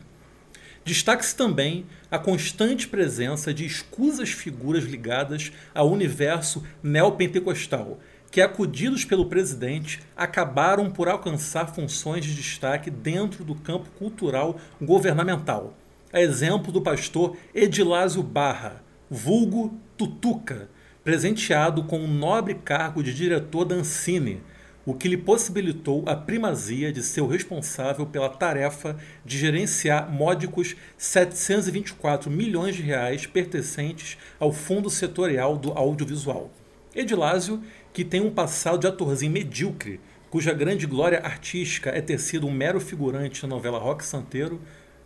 Destaque-se 0.87 1.37
também 1.37 1.85
a 2.11 2.19
constante 2.19 2.89
presença 2.89 3.53
de 3.53 3.67
escusas 3.67 4.31
figuras 4.31 4.85
ligadas 4.85 5.53
ao 5.75 5.91
universo 5.91 6.65
neopentecostal, 6.83 7.99
que, 8.31 8.41
acudidos 8.41 9.05
pelo 9.05 9.27
presidente, 9.27 10.01
acabaram 10.17 10.91
por 10.91 11.09
alcançar 11.11 11.75
funções 11.75 12.25
de 12.25 12.35
destaque 12.35 12.91
dentro 12.91 13.45
do 13.45 13.55
campo 13.55 13.91
cultural 13.99 14.59
governamental. 14.81 15.77
A 16.11 16.23
exemplo 16.23 16.73
do 16.73 16.81
pastor 16.81 17.37
Edilásio 17.55 18.23
Barra, 18.23 18.83
vulgo 19.11 19.79
Tutuca, 19.95 20.71
presenteado 21.09 21.85
com 21.85 22.01
um 22.01 22.07
nobre 22.07 22.53
cargo 22.53 23.03
de 23.03 23.15
diretor 23.15 23.65
da 23.65 23.75
Ancine, 23.75 24.43
o 24.85 24.93
que 24.93 25.09
lhe 25.09 25.17
possibilitou 25.17 26.05
a 26.05 26.15
primazia 26.15 26.93
de 26.93 27.03
ser 27.03 27.23
o 27.23 27.27
responsável 27.27 28.05
pela 28.05 28.29
tarefa 28.29 28.95
de 29.25 29.39
gerenciar 29.39 30.13
módicos 30.13 30.77
724 30.99 32.31
milhões 32.31 32.77
de 32.77 32.83
reais 32.83 33.25
pertencentes 33.27 34.19
ao 34.39 34.53
Fundo 34.53 34.91
Setorial 34.91 35.57
do 35.57 35.73
Audiovisual. 35.73 36.51
Edilásio, 36.95 37.63
que 37.91 38.05
tem 38.05 38.21
um 38.21 38.31
passado 38.31 38.81
de 38.81 38.87
atorzinho 38.87 39.33
medíocre, 39.33 40.01
cuja 40.29 40.53
grande 40.53 40.87
glória 40.87 41.21
artística 41.21 41.89
é 41.89 42.03
ter 42.03 42.21
sido 42.21 42.47
um 42.47 42.53
mero 42.53 42.81
figurante 42.81 43.43
na 43.45 43.49
novela 43.49 43.79
Rock 43.79 44.05
Santeiro, 44.05 44.61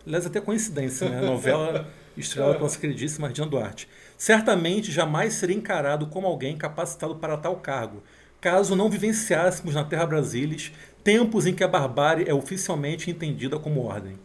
aliás, 0.05 0.25
até 0.25 0.41
coincidência, 0.41 1.07
né? 1.07 1.19
A 1.19 1.21
novela 1.21 1.87
estrelada 2.17 2.55
pela 2.55 2.63
nossa 2.65 2.77
queridíssima 2.77 3.27
Ardina 3.27 3.47
Duarte. 3.47 3.87
Certamente 4.23 4.89
jamais 4.89 5.33
seria 5.33 5.57
encarado 5.57 6.07
como 6.07 6.25
alguém 6.25 6.55
capacitado 6.55 7.17
para 7.17 7.35
tal 7.35 7.57
cargo, 7.57 8.01
caso 8.39 8.73
não 8.73 8.89
vivenciássemos 8.89 9.75
na 9.75 9.83
Terra 9.83 10.05
Brasilis 10.05 10.71
tempos 11.03 11.45
em 11.45 11.53
que 11.53 11.61
a 11.61 11.67
barbárie 11.67 12.29
é 12.29 12.33
oficialmente 12.33 13.11
entendida 13.11 13.59
como 13.59 13.83
ordem. 13.83 14.17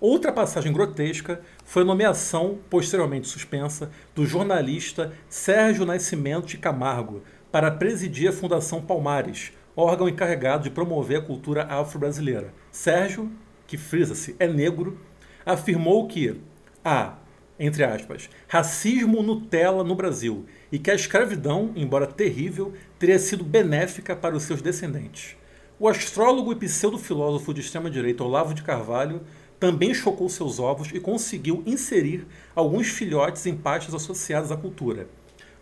Outra 0.00 0.32
passagem 0.32 0.72
grotesca 0.72 1.42
foi 1.62 1.82
a 1.82 1.84
nomeação, 1.84 2.58
posteriormente 2.70 3.28
suspensa, 3.28 3.90
do 4.14 4.24
jornalista 4.24 5.12
Sérgio 5.28 5.84
Nascimento 5.84 6.46
de 6.46 6.56
Camargo 6.56 7.22
para 7.52 7.70
presidir 7.70 8.30
a 8.30 8.32
Fundação 8.32 8.80
Palmares, 8.80 9.52
órgão 9.76 10.08
encarregado 10.08 10.62
de 10.62 10.70
promover 10.70 11.18
a 11.18 11.22
cultura 11.22 11.64
afro-brasileira. 11.64 12.54
Sérgio, 12.72 13.30
que 13.66 13.76
frisa-se, 13.76 14.34
é 14.38 14.48
negro, 14.48 14.98
afirmou 15.44 16.08
que 16.08 16.40
há, 16.82 17.18
entre 17.58 17.84
aspas, 17.84 18.28
racismo 18.48 19.22
Nutella 19.22 19.84
no 19.84 19.94
Brasil 19.94 20.44
e 20.72 20.78
que 20.78 20.90
a 20.90 20.94
escravidão, 20.94 21.72
embora 21.76 22.06
terrível, 22.06 22.72
teria 22.98 23.18
sido 23.18 23.44
benéfica 23.44 24.16
para 24.16 24.36
os 24.36 24.42
seus 24.42 24.60
descendentes. 24.60 25.36
O 25.78 25.88
astrólogo 25.88 26.52
e 26.52 26.56
pseudo-filósofo 26.56 27.54
de 27.54 27.60
extrema-direita 27.60 28.24
Olavo 28.24 28.54
de 28.54 28.62
Carvalho 28.62 29.22
também 29.58 29.94
chocou 29.94 30.28
seus 30.28 30.58
ovos 30.58 30.90
e 30.92 31.00
conseguiu 31.00 31.62
inserir 31.64 32.26
alguns 32.54 32.88
filhotes 32.88 33.46
em 33.46 33.56
pastas 33.56 33.94
associadas 33.94 34.50
à 34.50 34.56
cultura. 34.56 35.08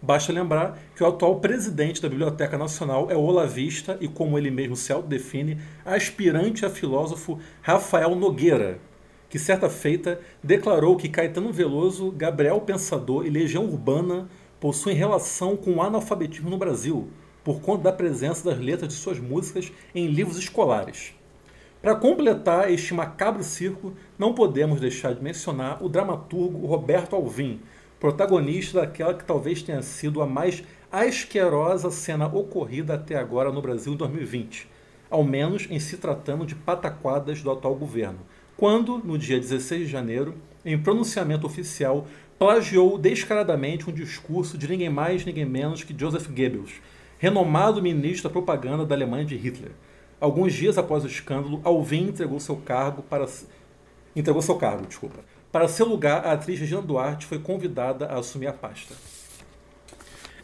Basta 0.00 0.32
lembrar 0.32 0.78
que 0.96 1.04
o 1.04 1.06
atual 1.06 1.38
presidente 1.38 2.02
da 2.02 2.08
Biblioteca 2.08 2.58
Nacional 2.58 3.08
é 3.10 3.16
olavista 3.16 3.96
e, 4.00 4.08
como 4.08 4.36
ele 4.36 4.50
mesmo 4.50 4.74
se 4.74 4.92
autodefine, 4.92 5.58
aspirante 5.84 6.66
a 6.66 6.70
filósofo 6.70 7.38
Rafael 7.60 8.16
Nogueira, 8.16 8.80
que 9.32 9.38
certa 9.38 9.70
feita 9.70 10.20
declarou 10.44 10.94
que 10.94 11.08
Caetano 11.08 11.50
Veloso, 11.50 12.10
Gabriel 12.10 12.60
Pensador 12.60 13.24
e 13.24 13.30
Legião 13.30 13.64
Urbana 13.64 14.28
possuem 14.60 14.94
relação 14.94 15.56
com 15.56 15.76
o 15.76 15.82
analfabetismo 15.82 16.50
no 16.50 16.58
Brasil, 16.58 17.08
por 17.42 17.62
conta 17.62 17.84
da 17.84 17.92
presença 17.94 18.44
das 18.44 18.62
letras 18.62 18.92
de 18.92 18.98
suas 18.98 19.18
músicas 19.18 19.72
em 19.94 20.06
livros 20.06 20.36
escolares. 20.36 21.14
Para 21.80 21.94
completar 21.94 22.70
este 22.70 22.92
macabro 22.92 23.42
circo, 23.42 23.94
não 24.18 24.34
podemos 24.34 24.78
deixar 24.78 25.14
de 25.14 25.22
mencionar 25.22 25.82
o 25.82 25.88
dramaturgo 25.88 26.66
Roberto 26.66 27.16
Alvim, 27.16 27.62
protagonista 27.98 28.82
daquela 28.82 29.14
que 29.14 29.24
talvez 29.24 29.62
tenha 29.62 29.80
sido 29.80 30.20
a 30.20 30.26
mais 30.26 30.62
asquerosa 30.92 31.90
cena 31.90 32.26
ocorrida 32.26 32.96
até 32.96 33.16
agora 33.16 33.50
no 33.50 33.62
Brasil 33.62 33.94
em 33.94 33.96
2020, 33.96 34.68
ao 35.08 35.24
menos 35.24 35.66
em 35.70 35.80
se 35.80 35.96
tratando 35.96 36.44
de 36.44 36.54
pataquadas 36.54 37.40
do 37.40 37.50
atual 37.50 37.74
governo, 37.74 38.18
quando, 38.62 38.98
no 38.98 39.18
dia 39.18 39.40
16 39.40 39.86
de 39.86 39.88
janeiro, 39.88 40.36
em 40.64 40.80
pronunciamento 40.80 41.44
oficial, 41.44 42.06
plagiou 42.38 42.96
descaradamente 42.96 43.90
um 43.90 43.92
discurso 43.92 44.56
de 44.56 44.68
ninguém 44.68 44.88
mais, 44.88 45.24
ninguém 45.24 45.44
menos 45.44 45.82
que 45.82 45.92
Joseph 45.98 46.28
Goebbels, 46.28 46.74
renomado 47.18 47.82
ministro 47.82 48.28
da 48.28 48.32
propaganda 48.32 48.86
da 48.86 48.94
Alemanha 48.94 49.24
de 49.24 49.34
Hitler. 49.34 49.72
Alguns 50.20 50.52
dias 50.52 50.78
após 50.78 51.02
o 51.02 51.08
escândalo, 51.08 51.60
Alvin 51.64 52.10
entregou 52.10 52.38
seu 52.38 52.54
cargo 52.54 53.02
para 53.02 53.26
entregou 54.14 54.40
seu 54.40 54.54
cargo, 54.54 54.86
desculpa, 54.86 55.24
para 55.50 55.66
seu 55.66 55.88
lugar, 55.88 56.24
a 56.24 56.30
atriz 56.30 56.60
Regina 56.60 56.80
Duarte 56.80 57.26
foi 57.26 57.40
convidada 57.40 58.06
a 58.06 58.20
assumir 58.20 58.46
a 58.46 58.52
pasta. 58.52 58.94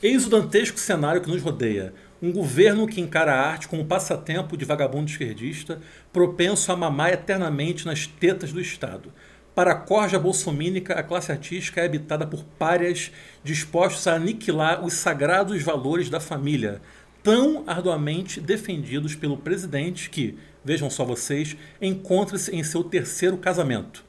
Eis 0.03 0.27
o 0.27 0.31
dantesco 0.31 0.81
cenário 0.81 1.21
que 1.21 1.31
nos 1.31 1.41
rodeia. 1.41 1.95
Um 2.21 2.33
governo 2.33 2.89
que 2.89 3.01
encara 3.01 3.33
a 3.33 3.49
arte 3.49 3.69
como 3.69 3.85
passatempo 3.85 4.57
de 4.57 4.65
vagabundo 4.65 5.09
esquerdista, 5.09 5.81
propenso 6.13 6.73
a 6.73 6.77
mamar 6.77 7.13
eternamente 7.13 7.87
nas 7.87 8.09
tetas 8.09 8.53
do 8.53 8.61
Estado. 8.61 9.13
Para 9.55 9.73
a 9.73 9.77
corja 9.77 10.19
bolsomínica, 10.19 10.95
a 10.95 11.03
classe 11.03 11.31
artística 11.31 11.81
é 11.81 11.85
habitada 11.85 12.27
por 12.27 12.43
párias 12.43 13.13
dispostos 13.45 14.07
a 14.09 14.15
aniquilar 14.15 14.85
os 14.85 14.95
sagrados 14.95 15.63
valores 15.63 16.11
da 16.11 16.19
família, 16.19 16.83
tão 17.23 17.63
arduamente 17.69 18.41
defendidos 18.41 19.15
pelo 19.15 19.37
presidente 19.37 20.11
que, 20.11 20.37
vejam 20.65 20.91
só 20.91 21.05
vocês, 21.05 21.57
encontra-se 21.81 22.55
em 22.55 22.65
seu 22.65 22.83
terceiro 22.83 23.37
casamento. 23.37 24.05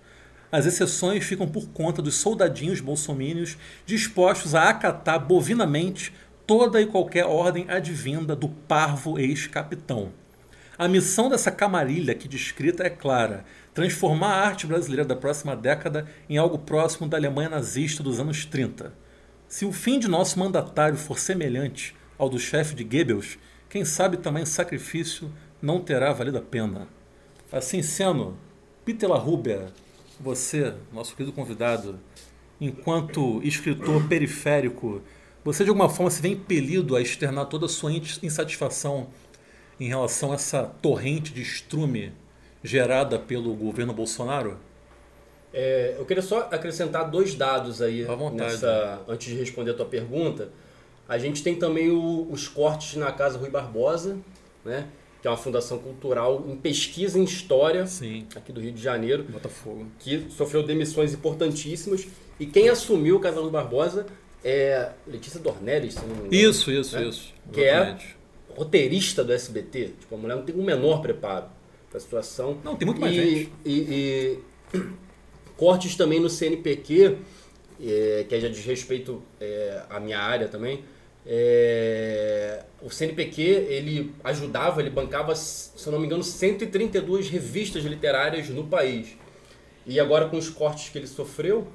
As 0.51 0.65
exceções 0.65 1.23
ficam 1.25 1.47
por 1.47 1.67
conta 1.69 2.01
dos 2.01 2.15
soldadinhos 2.15 2.81
bolsomínios 2.81 3.55
dispostos 3.85 4.55
a 4.55 4.69
acatar 4.69 5.19
bovinamente 5.23 6.11
toda 6.49 6.81
e 6.81 6.87
qualquer 6.87 7.27
ordem 7.27 7.69
advinda 7.69 8.35
do 8.35 8.49
parvo 8.49 9.19
ex-capitão. 9.19 10.11
A 10.79 10.87
missão 10.87 11.29
dessa 11.29 11.51
camarilha 11.51 12.13
aqui 12.13 12.27
descrita 12.27 12.83
é 12.83 12.89
clara: 12.89 13.45
transformar 13.71 14.29
a 14.29 14.47
arte 14.47 14.65
brasileira 14.65 15.05
da 15.05 15.15
próxima 15.15 15.55
década 15.55 16.07
em 16.27 16.39
algo 16.39 16.57
próximo 16.57 17.07
da 17.07 17.17
Alemanha 17.17 17.49
nazista 17.49 18.01
dos 18.01 18.19
anos 18.19 18.45
30. 18.45 18.91
Se 19.47 19.63
o 19.63 19.71
fim 19.71 19.99
de 19.99 20.07
nosso 20.07 20.39
mandatário 20.39 20.97
for 20.97 21.19
semelhante 21.19 21.95
ao 22.17 22.27
do 22.27 22.39
chefe 22.39 22.73
de 22.73 22.83
Goebbels, 22.83 23.37
quem 23.69 23.85
sabe 23.85 24.17
também 24.17 24.41
o 24.41 24.47
sacrifício 24.47 25.31
não 25.61 25.79
terá 25.79 26.11
valido 26.13 26.39
a 26.39 26.41
pena. 26.41 26.87
Assim 27.51 27.83
sendo, 27.83 28.35
Peter 28.83 29.07
LaRubia 29.07 29.67
você, 30.19 30.73
nosso 30.91 31.15
querido 31.15 31.31
convidado, 31.31 31.99
enquanto 32.59 33.39
escritor 33.43 34.07
periférico, 34.07 35.01
você 35.43 35.63
de 35.63 35.69
alguma 35.69 35.89
forma 35.89 36.09
se 36.09 36.21
vê 36.21 36.29
impelido 36.29 36.95
a 36.95 37.01
externar 37.01 37.45
toda 37.45 37.65
a 37.65 37.69
sua 37.69 37.91
insatisfação 37.91 39.07
em 39.79 39.87
relação 39.87 40.31
a 40.31 40.35
essa 40.35 40.63
torrente 40.63 41.33
de 41.33 41.41
estrume 41.41 42.11
gerada 42.63 43.17
pelo 43.17 43.53
governo 43.55 43.93
Bolsonaro? 43.93 44.57
É, 45.53 45.95
eu 45.97 46.05
queria 46.05 46.21
só 46.21 46.49
acrescentar 46.51 47.09
dois 47.09 47.33
dados 47.33 47.81
aí 47.81 48.05
nessa, 48.33 49.01
antes 49.07 49.27
de 49.27 49.35
responder 49.35 49.71
a 49.71 49.73
tua 49.73 49.85
pergunta. 49.85 50.49
A 51.07 51.17
gente 51.17 51.41
tem 51.41 51.55
também 51.55 51.89
o, 51.89 52.27
os 52.29 52.47
cortes 52.47 52.95
na 52.95 53.11
Casa 53.11 53.37
Rui 53.39 53.49
Barbosa, 53.49 54.17
né? 54.63 54.87
que 55.21 55.27
é 55.27 55.31
uma 55.31 55.37
fundação 55.37 55.79
cultural 55.79 56.45
em 56.47 56.55
pesquisa 56.55 57.19
em 57.19 57.23
história 57.23 57.85
Sim. 57.85 58.25
aqui 58.35 58.53
do 58.53 58.61
Rio 58.61 58.71
de 58.71 58.81
Janeiro, 58.81 59.23
Botafogo. 59.23 59.87
que 59.99 60.27
sofreu 60.29 60.63
demissões 60.63 61.13
importantíssimas. 61.13 62.07
E 62.39 62.45
quem 62.45 62.69
assumiu 62.69 63.17
o 63.17 63.19
Casal 63.19 63.49
Barbosa 63.49 64.05
é 64.43 64.91
Letícia 65.07 65.39
Dornelles, 65.39 65.93
se 65.95 66.01
não 66.01 66.07
me 66.07 66.13
engano. 66.13 66.33
Isso, 66.33 66.71
isso, 66.71 66.97
né? 66.97 67.07
isso. 67.07 67.33
Que 67.51 67.61
é 67.61 67.73
Exatamente. 67.73 68.15
roteirista 68.49 69.23
do 69.23 69.33
SBT. 69.33 69.93
Tipo, 69.99 70.15
a 70.15 70.17
mulher 70.17 70.35
não 70.35 70.43
tem 70.43 70.55
o 70.55 70.63
menor 70.63 71.01
preparo 71.01 71.45
para 71.89 71.97
a 71.97 72.01
situação. 72.01 72.57
Não, 72.63 72.75
tem 72.75 72.85
muito 72.85 73.01
mais 73.01 73.13
e, 73.13 73.15
gente. 73.17 73.51
E, 73.65 74.39
e 74.73 74.77
cortes 75.57 75.95
também 75.95 76.19
no 76.19 76.29
CNPq, 76.29 77.17
é, 77.81 78.25
que 78.27 78.39
já 78.39 78.47
diz 78.47 78.65
respeito 78.65 79.21
é, 79.39 79.83
à 79.89 79.99
minha 79.99 80.19
área 80.19 80.47
também. 80.47 80.83
É, 81.25 82.63
o 82.81 82.89
CNPq 82.89 83.41
ele 83.41 84.15
ajudava, 84.23 84.81
ele 84.81 84.89
bancava, 84.89 85.35
se 85.35 85.85
eu 85.85 85.91
não 85.91 85.99
me 85.99 86.05
engano, 86.05 86.23
132 86.23 87.29
revistas 87.29 87.83
literárias 87.83 88.49
no 88.49 88.65
país. 88.65 89.17
E 89.85 89.99
agora 89.99 90.27
com 90.29 90.37
os 90.37 90.49
cortes 90.49 90.89
que 90.89 90.97
ele 90.97 91.07
sofreu, 91.07 91.67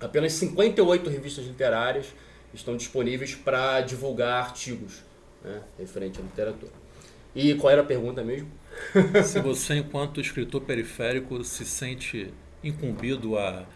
apenas 0.00 0.32
58 0.34 1.10
revistas 1.10 1.46
literárias 1.46 2.06
estão 2.52 2.76
disponíveis 2.76 3.34
para 3.34 3.80
divulgar 3.80 4.44
artigos 4.44 5.02
né, 5.44 5.62
referente 5.78 6.18
à 6.18 6.22
literatura. 6.22 6.72
E 7.34 7.54
qual 7.54 7.70
era 7.70 7.82
a 7.82 7.84
pergunta 7.84 8.22
mesmo? 8.22 8.50
Se 9.24 9.40
você, 9.40 9.74
enquanto 9.74 10.20
escritor 10.20 10.62
periférico, 10.62 11.42
se 11.44 11.64
sente 11.64 12.32
incumbido 12.62 13.38
a 13.38 13.66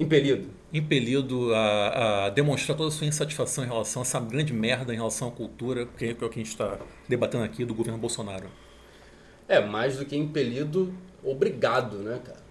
Impelido. 0.00 0.48
impelido 0.72 1.54
a, 1.54 2.26
a 2.26 2.30
demonstrar 2.30 2.76
toda 2.76 2.88
a 2.88 2.92
sua 2.92 3.06
insatisfação 3.06 3.62
em 3.62 3.68
relação 3.68 4.02
a 4.02 4.04
essa 4.04 4.18
grande 4.18 4.52
merda 4.52 4.92
em 4.92 4.96
relação 4.96 5.28
à 5.28 5.30
cultura, 5.30 5.86
que 5.86 6.06
é 6.06 6.10
o 6.10 6.16
que 6.16 6.24
a 6.24 6.42
gente 6.42 6.48
está 6.48 6.78
debatendo 7.08 7.44
aqui 7.44 7.64
do 7.64 7.74
governo 7.74 7.98
Bolsonaro. 7.98 8.48
É, 9.46 9.60
mais 9.60 9.98
do 9.98 10.04
que 10.04 10.16
impelido, 10.16 10.92
obrigado, 11.22 11.98
né, 11.98 12.20
cara? 12.24 12.41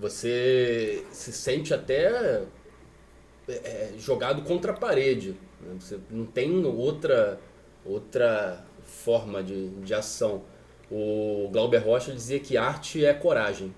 Você 0.00 1.04
se 1.12 1.30
sente 1.30 1.74
até 1.74 2.42
é, 3.46 3.92
jogado 3.98 4.42
contra 4.42 4.72
a 4.72 4.74
parede. 4.74 5.36
né? 5.60 5.76
Você 5.78 5.98
não 6.10 6.24
tem 6.24 6.64
outra, 6.64 7.38
outra 7.84 8.64
forma 8.82 9.42
de, 9.42 9.68
de 9.80 9.92
ação. 9.92 10.42
O 10.90 11.48
Glauber 11.52 11.78
Rocha 11.78 12.12
dizia 12.12 12.40
que 12.40 12.56
arte 12.56 13.04
é 13.04 13.12
coragem. 13.12 13.74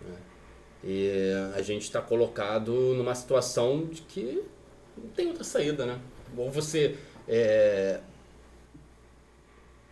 né? 0.00 0.16
E 0.84 1.32
a 1.56 1.62
gente 1.62 1.82
está 1.82 2.00
colocado 2.00 2.72
numa 2.94 3.14
situação 3.14 3.84
de 3.86 4.02
que 4.02 4.44
não 4.96 5.08
tem 5.08 5.26
outra 5.26 5.42
saída, 5.42 5.84
né? 5.84 6.00
Ou 6.36 6.50
você 6.50 6.96
é, 7.26 8.00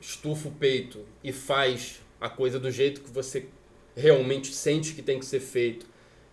estufa 0.00 0.48
o 0.48 0.52
peito 0.52 1.04
e 1.24 1.32
faz 1.32 2.00
a 2.20 2.28
coisa 2.28 2.58
do 2.60 2.70
jeito 2.70 3.00
que 3.00 3.10
você 3.10 3.48
realmente 3.96 4.52
sente 4.52 4.94
que 4.94 5.02
tem 5.02 5.18
que 5.18 5.24
ser 5.24 5.40
feito, 5.40 5.86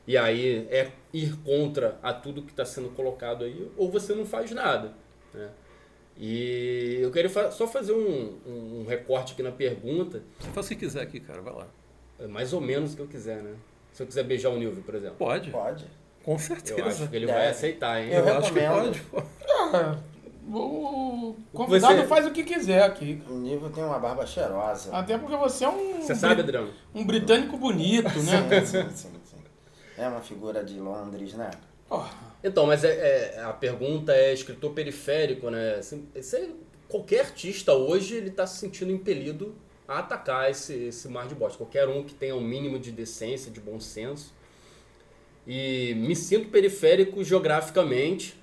e 0.07 0.17
aí 0.17 0.67
é 0.69 0.91
ir 1.13 1.35
contra 1.43 1.99
a 2.01 2.13
tudo 2.13 2.41
que 2.41 2.51
está 2.51 2.65
sendo 2.65 2.89
colocado 2.89 3.43
aí, 3.43 3.69
ou 3.77 3.91
você 3.91 4.13
não 4.13 4.25
faz 4.25 4.51
nada. 4.51 4.93
Né? 5.33 5.49
E 6.17 6.97
eu 7.01 7.11
queria 7.11 7.29
fa 7.29 7.49
só 7.49 7.65
fazer 7.65 7.93
um, 7.93 8.37
um, 8.45 8.85
recorte 8.87 9.33
aqui 9.33 9.41
na 9.41 9.51
pergunta. 9.51 10.21
Você 10.39 10.49
faz 10.51 10.65
o 10.65 10.69
que 10.69 10.75
quiser 10.75 11.01
aqui, 11.01 11.19
cara, 11.19 11.41
vai 11.41 11.53
lá. 11.53 11.67
É 12.19 12.27
mais 12.27 12.51
ou 12.51 12.59
menos 12.59 12.93
o 12.93 12.95
que 12.97 13.01
eu 13.01 13.07
quiser, 13.07 13.41
né? 13.41 13.55
Se 13.93 14.03
eu 14.03 14.07
quiser 14.07 14.23
beijar 14.23 14.49
o 14.49 14.57
Nilvio, 14.57 14.83
por 14.83 14.95
exemplo. 14.95 15.15
Pode. 15.17 15.49
Pode. 15.49 15.85
Com 16.23 16.37
certeza. 16.37 16.77
Eu 16.77 16.85
acho 16.85 17.07
que 17.07 17.15
ele 17.15 17.25
Deve. 17.25 17.37
vai 17.37 17.47
aceitar, 17.47 18.03
hein? 18.03 18.11
Eu 18.11 18.25
Eu 18.25 18.37
acho 18.37 18.51
que 18.51 18.59
recomendo. 18.59 18.83
pode. 18.83 19.01
pô. 19.03 19.23
O 20.51 21.35
convidado 21.53 21.95
Você- 22.01 22.07
faz 22.07 22.25
o 22.25 22.31
que 22.31 22.43
quiser 22.43 22.83
aqui. 22.83 23.21
O 23.29 23.33
Nível 23.35 23.69
tem 23.69 23.83
uma 23.83 23.99
barba 23.99 24.25
cheirosa. 24.25 24.89
Até 24.95 25.17
porque 25.17 25.35
você 25.35 25.63
é 25.65 25.69
um, 25.69 26.01
Você 26.01 26.15
sabe, 26.15 26.35
bri- 26.35 26.43
Adriano? 26.43 26.73
um 26.95 27.05
britânico 27.05 27.55
bonito, 27.57 28.07
né? 28.23 28.65
Sim, 28.65 28.65
sim, 28.65 28.89
sim, 28.95 29.11
sim. 29.25 29.37
É 29.97 30.07
uma 30.07 30.21
figura 30.21 30.63
de 30.63 30.79
Londres, 30.79 31.33
né? 31.35 31.51
Porra. 31.87 32.09
Então, 32.43 32.65
mas 32.65 32.83
é, 32.83 33.35
é- 33.35 33.41
a 33.43 33.53
pergunta 33.53 34.11
é 34.13 34.33
escritor 34.33 34.71
periférico, 34.71 35.49
né? 35.49 35.75
Assim, 35.75 36.07
esse- 36.15 36.51
qualquer 36.87 37.21
artista 37.21 37.73
hoje 37.73 38.15
ele 38.15 38.29
está 38.29 38.47
se 38.47 38.57
sentindo 38.59 38.91
impelido 38.91 39.53
a 39.87 39.99
atacar 39.99 40.49
esse, 40.49 40.73
esse 40.73 41.07
mar 41.07 41.27
de 41.27 41.35
bosta. 41.35 41.57
Qualquer 41.57 41.87
um 41.87 42.03
que 42.03 42.13
tenha 42.13 42.35
um 42.35 42.41
mínimo 42.41 42.79
de 42.79 42.91
decência, 42.91 43.51
de 43.51 43.59
bom 43.59 43.79
senso. 43.79 44.33
E 45.47 45.93
me 45.97 46.15
sinto 46.15 46.49
periférico 46.49 47.23
geograficamente, 47.23 48.39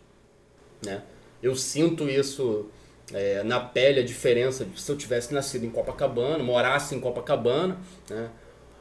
né? 0.85 1.03
Eu 1.47 1.55
sinto 1.55 2.09
isso 2.09 2.67
é, 3.15 3.43
na 3.45 3.61
pele, 3.61 4.01
a 4.01 4.05
diferença 4.05 4.65
de 4.65 4.81
se 4.81 4.91
eu 4.91 4.97
tivesse 4.97 5.33
nascido 5.33 5.65
em 5.65 5.71
Copacabana, 5.71 6.43
morasse 6.43 6.95
em 6.95 7.01
Copacabana, 7.01 7.79
né? 8.11 8.31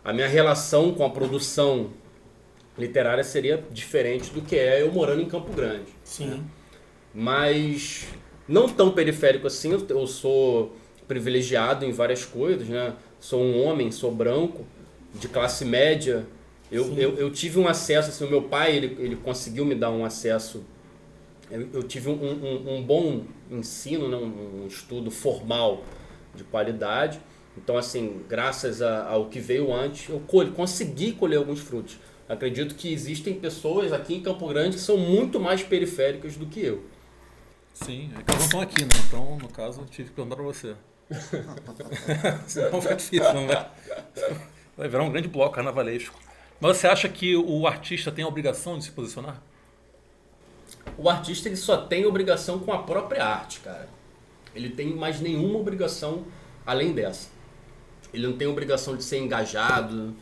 A 0.04 0.12
minha 0.14 0.28
relação 0.28 0.94
com 0.94 1.04
a 1.06 1.10
produção 1.10 1.92
literária 2.78 3.24
seria 3.24 3.64
diferente 3.72 4.32
do 4.32 4.42
que 4.42 4.56
é 4.56 4.82
eu 4.82 4.92
morando 4.92 5.22
em 5.22 5.26
Campo 5.28 5.52
Grande. 5.54 5.86
Sim. 6.04 6.44
Mas 7.14 8.08
não 8.48 8.68
tão 8.68 8.92
periférico 8.92 9.48
assim, 9.48 9.72
eu- 9.72 9.86
eu 9.90 10.08
sou 10.08 10.76
privilegiado 11.08 11.86
em 11.86 11.92
várias 11.92 12.26
coisas, 12.26 12.68
né? 12.68 12.94
Sou 13.20 13.42
um 13.42 13.64
homem, 13.64 13.92
sou 13.92 14.12
branco, 14.12 14.66
de 15.14 15.28
classe 15.28 15.64
média. 15.66 16.26
Eu, 16.72 16.94
eu, 16.98 17.16
eu 17.18 17.32
tive 17.32 17.60
um 17.60 17.68
acesso, 17.68 18.10
assim, 18.10 18.26
o 18.26 18.30
meu 18.30 18.42
pai, 18.42 18.76
ele, 18.76 18.98
ele 19.00 19.16
conseguiu 19.16 19.64
me 19.66 19.76
dar 19.76 19.92
um 19.92 20.04
acesso. 20.04 20.64
Eu, 21.50 21.70
eu 21.74 21.84
tive 21.84 22.10
um, 22.10 22.14
um, 22.14 22.76
um 22.78 22.84
bom 22.84 23.24
ensino, 23.52 24.08
né? 24.10 24.18
um, 24.18 24.66
estudo 24.68 25.12
formal 25.12 25.84
de 26.34 26.44
qualidade. 26.44 27.20
Então, 27.58 27.78
assim, 27.78 28.22
graças 28.28 28.82
a- 28.82 29.08
ao 29.08 29.26
que 29.30 29.40
veio 29.40 29.74
antes, 29.74 30.10
eu 30.10 30.22
consegui 30.56 31.12
colher 31.14 31.38
alguns 31.38 31.60
frutos. 31.60 31.98
Acredito 32.28 32.74
que 32.76 32.92
existem 32.92 33.36
pessoas 33.36 33.94
aqui 33.94 34.16
em 34.16 34.22
Campo 34.22 34.48
Grande 34.48 34.76
que 34.76 34.82
são 34.82 34.98
muito 34.98 35.40
mais 35.40 35.62
periféricas 35.64 36.36
do 36.36 36.48
que 36.48 36.60
eu. 36.60 36.84
Sim, 37.74 38.10
é 38.18 38.24
que 38.24 38.32
elas 38.32 38.40
não 38.40 38.46
estão 38.46 38.62
aqui, 38.62 38.82
né? 38.84 38.90
Então, 39.08 39.38
no 39.38 39.48
caso, 39.50 39.82
eu 39.82 39.86
tive 39.86 40.10
que 40.10 40.16
perguntar 40.16 40.36
pra 40.36 40.46
você. 40.46 40.76
Senão 42.48 42.82
fica 42.82 42.96
difícil, 42.96 43.34
não 43.34 43.48
vai? 43.48 43.70
Vai 44.76 44.88
virar 44.90 45.04
um 45.04 45.12
grande 45.12 45.28
bloco 45.28 45.56
carnavalesco. 45.56 46.18
Mas 46.60 46.78
você 46.78 46.88
acha 46.88 47.08
que 47.08 47.36
o 47.36 47.68
artista 47.68 48.12
tem 48.12 48.26
a 48.26 48.28
obrigação 48.28 48.78
de 48.78 48.86
se 48.86 48.92
posicionar? 48.92 49.42
O 50.98 51.10
artista 51.10 51.50
ele 51.50 51.56
só 51.56 51.78
tem 51.78 52.06
obrigação 52.06 52.60
com 52.60 52.72
a 52.72 52.84
própria 52.84 53.26
arte, 53.26 53.60
cara. 53.60 53.90
Ele 54.56 54.70
tem 54.70 54.94
mais 54.94 55.20
nenhuma 55.20 55.60
obrigação 55.60 56.26
além 56.66 56.94
dessa. 56.94 57.30
Ele 58.14 58.28
não 58.28 58.38
tem 58.38 58.48
obrigação 58.48 58.96
de 58.96 59.04
ser 59.04 59.18
engajado, 59.18 60.16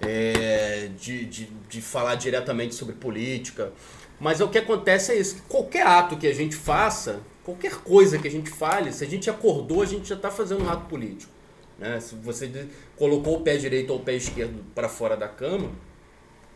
é, 0.00 0.90
de, 0.98 1.24
de, 1.24 1.46
de 1.68 1.80
falar 1.80 2.14
diretamente 2.14 2.74
sobre 2.74 2.94
política. 2.94 3.72
Mas 4.20 4.40
o 4.40 4.48
que 4.48 4.58
acontece 4.58 5.12
é 5.12 5.16
isso: 5.16 5.36
que 5.36 5.40
qualquer 5.42 5.86
ato 5.86 6.16
que 6.16 6.26
a 6.26 6.34
gente 6.34 6.54
faça, 6.54 7.20
qualquer 7.44 7.76
coisa 7.76 8.18
que 8.18 8.28
a 8.28 8.30
gente 8.30 8.50
fale, 8.50 8.92
se 8.92 9.04
a 9.04 9.08
gente 9.08 9.28
acordou, 9.28 9.82
a 9.82 9.86
gente 9.86 10.08
já 10.08 10.14
está 10.14 10.30
fazendo 10.30 10.64
um 10.64 10.70
ato 10.70 10.86
político. 10.86 11.32
Né? 11.78 12.00
Se 12.00 12.14
você 12.14 12.68
colocou 12.96 13.36
o 13.36 13.40
pé 13.40 13.56
direito 13.56 13.90
ou 13.90 13.98
o 13.98 14.02
pé 14.02 14.14
esquerdo 14.14 14.64
para 14.74 14.88
fora 14.88 15.16
da 15.16 15.28
cama, 15.28 15.70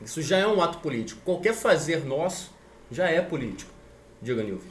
isso 0.02 0.22
já 0.22 0.38
é 0.38 0.46
um 0.46 0.62
ato 0.62 0.78
político. 0.78 1.20
Qualquer 1.24 1.54
fazer 1.54 2.04
nosso 2.06 2.52
já 2.90 3.08
é 3.08 3.20
político. 3.20 3.70
Diga, 4.20 4.42
Nilvio. 4.42 4.70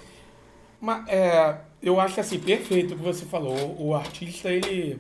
Mas, 0.80 1.08
é, 1.08 1.60
eu 1.82 2.00
acho 2.00 2.20
assim, 2.20 2.40
perfeito 2.40 2.94
o 2.94 2.98
que 2.98 3.04
você 3.04 3.26
falou. 3.26 3.76
O 3.80 3.96
artista, 3.96 4.50
ele, 4.50 5.00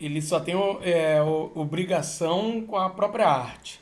ele 0.00 0.20
só 0.20 0.40
tem 0.40 0.54
é, 0.82 1.20
obrigação 1.22 2.62
com 2.66 2.76
a 2.76 2.90
própria 2.90 3.28
arte. 3.28 3.80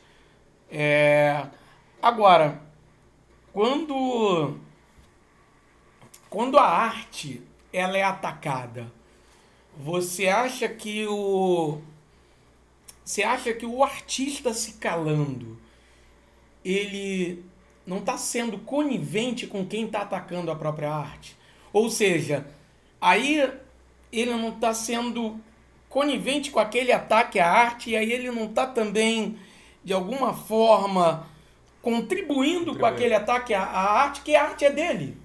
É, 0.69 1.47
agora, 2.01 2.61
quando, 3.53 4.57
quando 6.29 6.57
a 6.57 6.67
arte 6.67 7.41
ela 7.71 7.97
é 7.97 8.03
atacada, 8.03 8.91
você 9.77 10.27
acha 10.27 10.67
que 10.69 11.05
o 11.07 11.81
você 13.03 13.21
acha 13.21 13.53
que 13.53 13.65
o 13.67 13.83
artista 13.83 14.51
se 14.53 14.73
calando 14.73 15.59
ele 16.63 17.45
não 17.85 17.97
está 17.97 18.17
sendo 18.17 18.57
conivente 18.59 19.45
com 19.47 19.65
quem 19.65 19.85
está 19.85 20.01
atacando 20.01 20.51
a 20.51 20.55
própria 20.55 20.91
arte. 20.91 21.37
Ou 21.71 21.89
seja, 21.89 22.45
aí 22.99 23.51
ele 24.11 24.31
não 24.31 24.49
está 24.49 24.73
sendo 24.73 25.39
conivente 25.89 26.51
com 26.51 26.59
aquele 26.59 26.91
ataque 26.91 27.39
à 27.39 27.49
arte 27.49 27.91
e 27.91 27.95
aí 27.95 28.11
ele 28.11 28.31
não 28.31 28.45
está 28.45 28.65
também, 28.65 29.37
de 29.83 29.93
alguma 29.93 30.33
forma, 30.33 31.27
contribuindo 31.81 32.75
com 32.75 32.85
aquele 32.85 33.13
ataque 33.13 33.53
à, 33.53 33.61
à 33.63 34.01
arte, 34.01 34.21
que 34.21 34.35
a 34.35 34.43
arte 34.43 34.65
é 34.65 34.71
dele. 34.71 35.17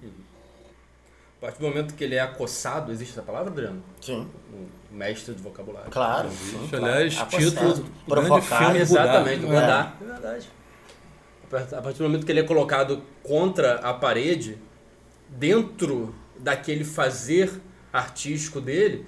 A 1.37 1.41
partir 1.41 1.59
do 1.59 1.67
momento 1.67 1.95
que 1.95 2.03
ele 2.03 2.15
é 2.15 2.19
acossado, 2.19 2.91
existe 2.91 3.13
essa 3.13 3.23
palavra, 3.23 3.49
Adriano? 3.49 3.83
Sim, 3.99 4.27
Um 4.53 4.95
mestre 4.95 5.33
de 5.33 5.41
vocabulário. 5.41 5.89
claro. 5.89 6.29
Sim, 6.29 6.59
Isso, 6.63 6.69
claro. 6.69 6.85
aliás, 6.85 7.15
título 7.15 7.73
do 7.73 7.81
grande 7.83 7.91
provocado. 8.07 8.63
filme 8.65 8.79
Exatamente, 8.79 9.39
Godard. 9.41 9.63
Godard. 9.65 9.93
É 9.99 10.05
verdade. 10.05 10.49
A 11.53 11.81
partir 11.81 11.97
do 11.99 12.03
momento 12.05 12.25
que 12.25 12.31
ele 12.31 12.39
é 12.39 12.43
colocado 12.43 13.01
contra 13.23 13.75
a 13.75 13.93
parede, 13.93 14.57
dentro 15.29 16.13
daquele 16.39 16.83
fazer 16.83 17.51
artístico 17.91 18.61
dele, 18.61 19.05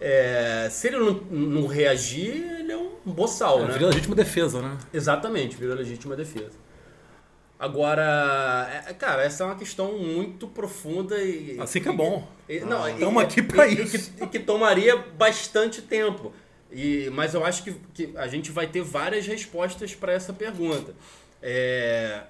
é, 0.00 0.68
se 0.70 0.88
ele 0.88 0.98
não, 0.98 1.12
não 1.30 1.66
reagir, 1.66 2.34
ele 2.60 2.72
é 2.72 2.76
um 2.76 2.90
boçal, 3.12 3.60
É, 3.60 3.66
né? 3.68 3.72
Vira 3.74 3.86
legítima 3.88 4.14
defesa, 4.14 4.62
né? 4.62 4.76
Exatamente, 4.92 5.56
virou 5.56 5.74
legítima 5.74 6.14
defesa. 6.14 6.52
Agora, 7.58 8.82
é- 8.86 8.92
cara, 8.92 9.22
essa 9.22 9.42
é 9.42 9.46
uma 9.46 9.54
questão 9.56 9.96
muito 9.98 10.46
profunda 10.46 11.16
e. 11.22 11.56
Assim 11.58 11.80
que 11.80 11.88
é 11.88 11.92
bom. 11.92 12.28
e- 12.48 12.60
não, 12.60 12.86
e- 12.88 13.00
Tamo 13.00 13.20
e- 13.20 13.24
aqui 13.24 13.42
pra 13.42 13.66
e- 13.66 13.74
e 13.76 13.82
isso. 13.82 14.12
que, 14.12 14.24
e 14.24 14.26
que 14.26 14.38
tomaria 14.38 14.94
bastante 14.96 15.80
tempo. 15.80 16.32
E, 16.70 17.08
mas 17.14 17.32
eu 17.32 17.44
acho 17.44 17.62
que, 17.64 17.72
que 17.94 18.12
a 18.16 18.26
gente 18.26 18.50
vai 18.52 18.66
ter 18.66 18.82
várias 18.82 19.26
respostas 19.26 19.94
para 19.94 20.12
essa 20.12 20.32
pergunta. 20.34 20.94
É, 21.48 22.22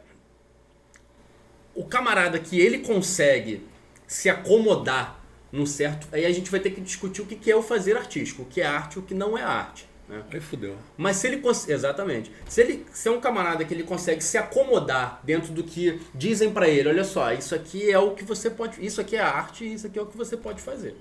o 1.74 1.84
camarada 1.84 2.38
que 2.38 2.60
ele 2.60 2.80
consegue 2.80 3.66
se 4.06 4.28
acomodar 4.28 5.18
num 5.50 5.64
certo. 5.64 6.06
Aí 6.12 6.26
a 6.26 6.32
gente 6.32 6.50
vai 6.50 6.60
ter 6.60 6.70
que 6.70 6.80
discutir 6.82 7.22
o 7.22 7.26
que 7.26 7.50
é 7.50 7.56
o 7.56 7.62
fazer 7.62 7.96
artístico, 7.96 8.42
o 8.42 8.44
que 8.44 8.60
é 8.60 8.66
arte 8.66 8.96
e 8.96 8.98
o 8.98 9.02
que 9.02 9.14
não 9.14 9.36
é 9.38 9.42
arte. 9.42 9.88
Né? 10.06 10.22
Aí 10.30 10.38
fudeu. 10.40 10.76
Mas 10.98 11.16
se 11.16 11.26
ele 11.28 11.38
cons- 11.38 11.66
exatamente, 11.68 12.30
se 12.46 12.60
ele 12.60 12.86
se 12.92 13.08
é 13.08 13.10
um 13.10 13.20
camarada 13.20 13.64
que 13.64 13.72
ele 13.74 13.82
consegue 13.84 14.22
se 14.22 14.36
acomodar 14.38 15.20
dentro 15.24 15.52
do 15.52 15.64
que 15.64 15.98
dizem 16.14 16.52
pra 16.52 16.68
ele, 16.68 16.88
olha 16.90 17.02
só, 17.04 17.32
isso 17.32 17.54
aqui 17.54 17.90
é 17.90 17.98
o 17.98 18.12
que 18.12 18.22
você 18.22 18.50
pode, 18.50 18.84
isso 18.84 19.00
aqui 19.00 19.16
é 19.16 19.20
arte, 19.20 19.64
e 19.64 19.74
isso 19.74 19.86
aqui 19.86 19.98
é 19.98 20.02
o 20.02 20.06
que 20.06 20.16
você 20.16 20.36
pode 20.36 20.60
fazer. 20.60 20.94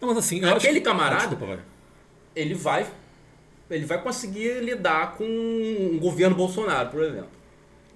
Não, 0.00 0.08
mas 0.10 0.18
assim, 0.18 0.44
Aquele 0.44 0.74
que- 0.80 0.84
camarada- 0.86 1.28
desculpa. 1.34 1.58
Ele 2.36 2.54
vai 2.54 2.86
ele 3.70 3.84
vai 3.84 4.00
conseguir 4.02 4.60
lidar 4.62 5.16
com 5.16 5.24
o 5.24 5.98
governo 6.00 6.34
Bolsonaro, 6.34 6.88
por 6.90 7.02
exemplo. 7.02 7.28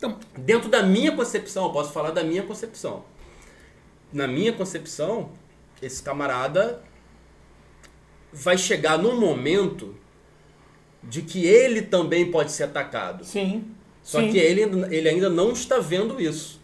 Então, 0.02 0.18
Dentro 0.36 0.68
da 0.68 0.82
minha 0.82 1.12
concepção, 1.12 1.66
eu 1.66 1.70
posso 1.70 1.92
falar 1.92 2.10
da 2.10 2.24
minha 2.24 2.42
concepção. 2.42 3.04
Na 4.12 4.26
minha 4.26 4.52
concepção, 4.52 5.30
esse 5.80 6.02
camarada 6.02 6.82
vai 8.32 8.58
chegar 8.58 8.98
num 8.98 9.20
momento 9.20 9.94
de 11.04 11.22
que 11.22 11.46
ele 11.46 11.82
também 11.82 12.28
pode 12.32 12.50
ser 12.50 12.64
atacado. 12.64 13.24
Sim. 13.24 13.64
Só 14.02 14.20
Sim. 14.20 14.32
que 14.32 14.38
ele, 14.38 14.62
ele 14.92 15.08
ainda 15.08 15.30
não 15.30 15.52
está 15.52 15.78
vendo 15.78 16.20
isso. 16.20 16.60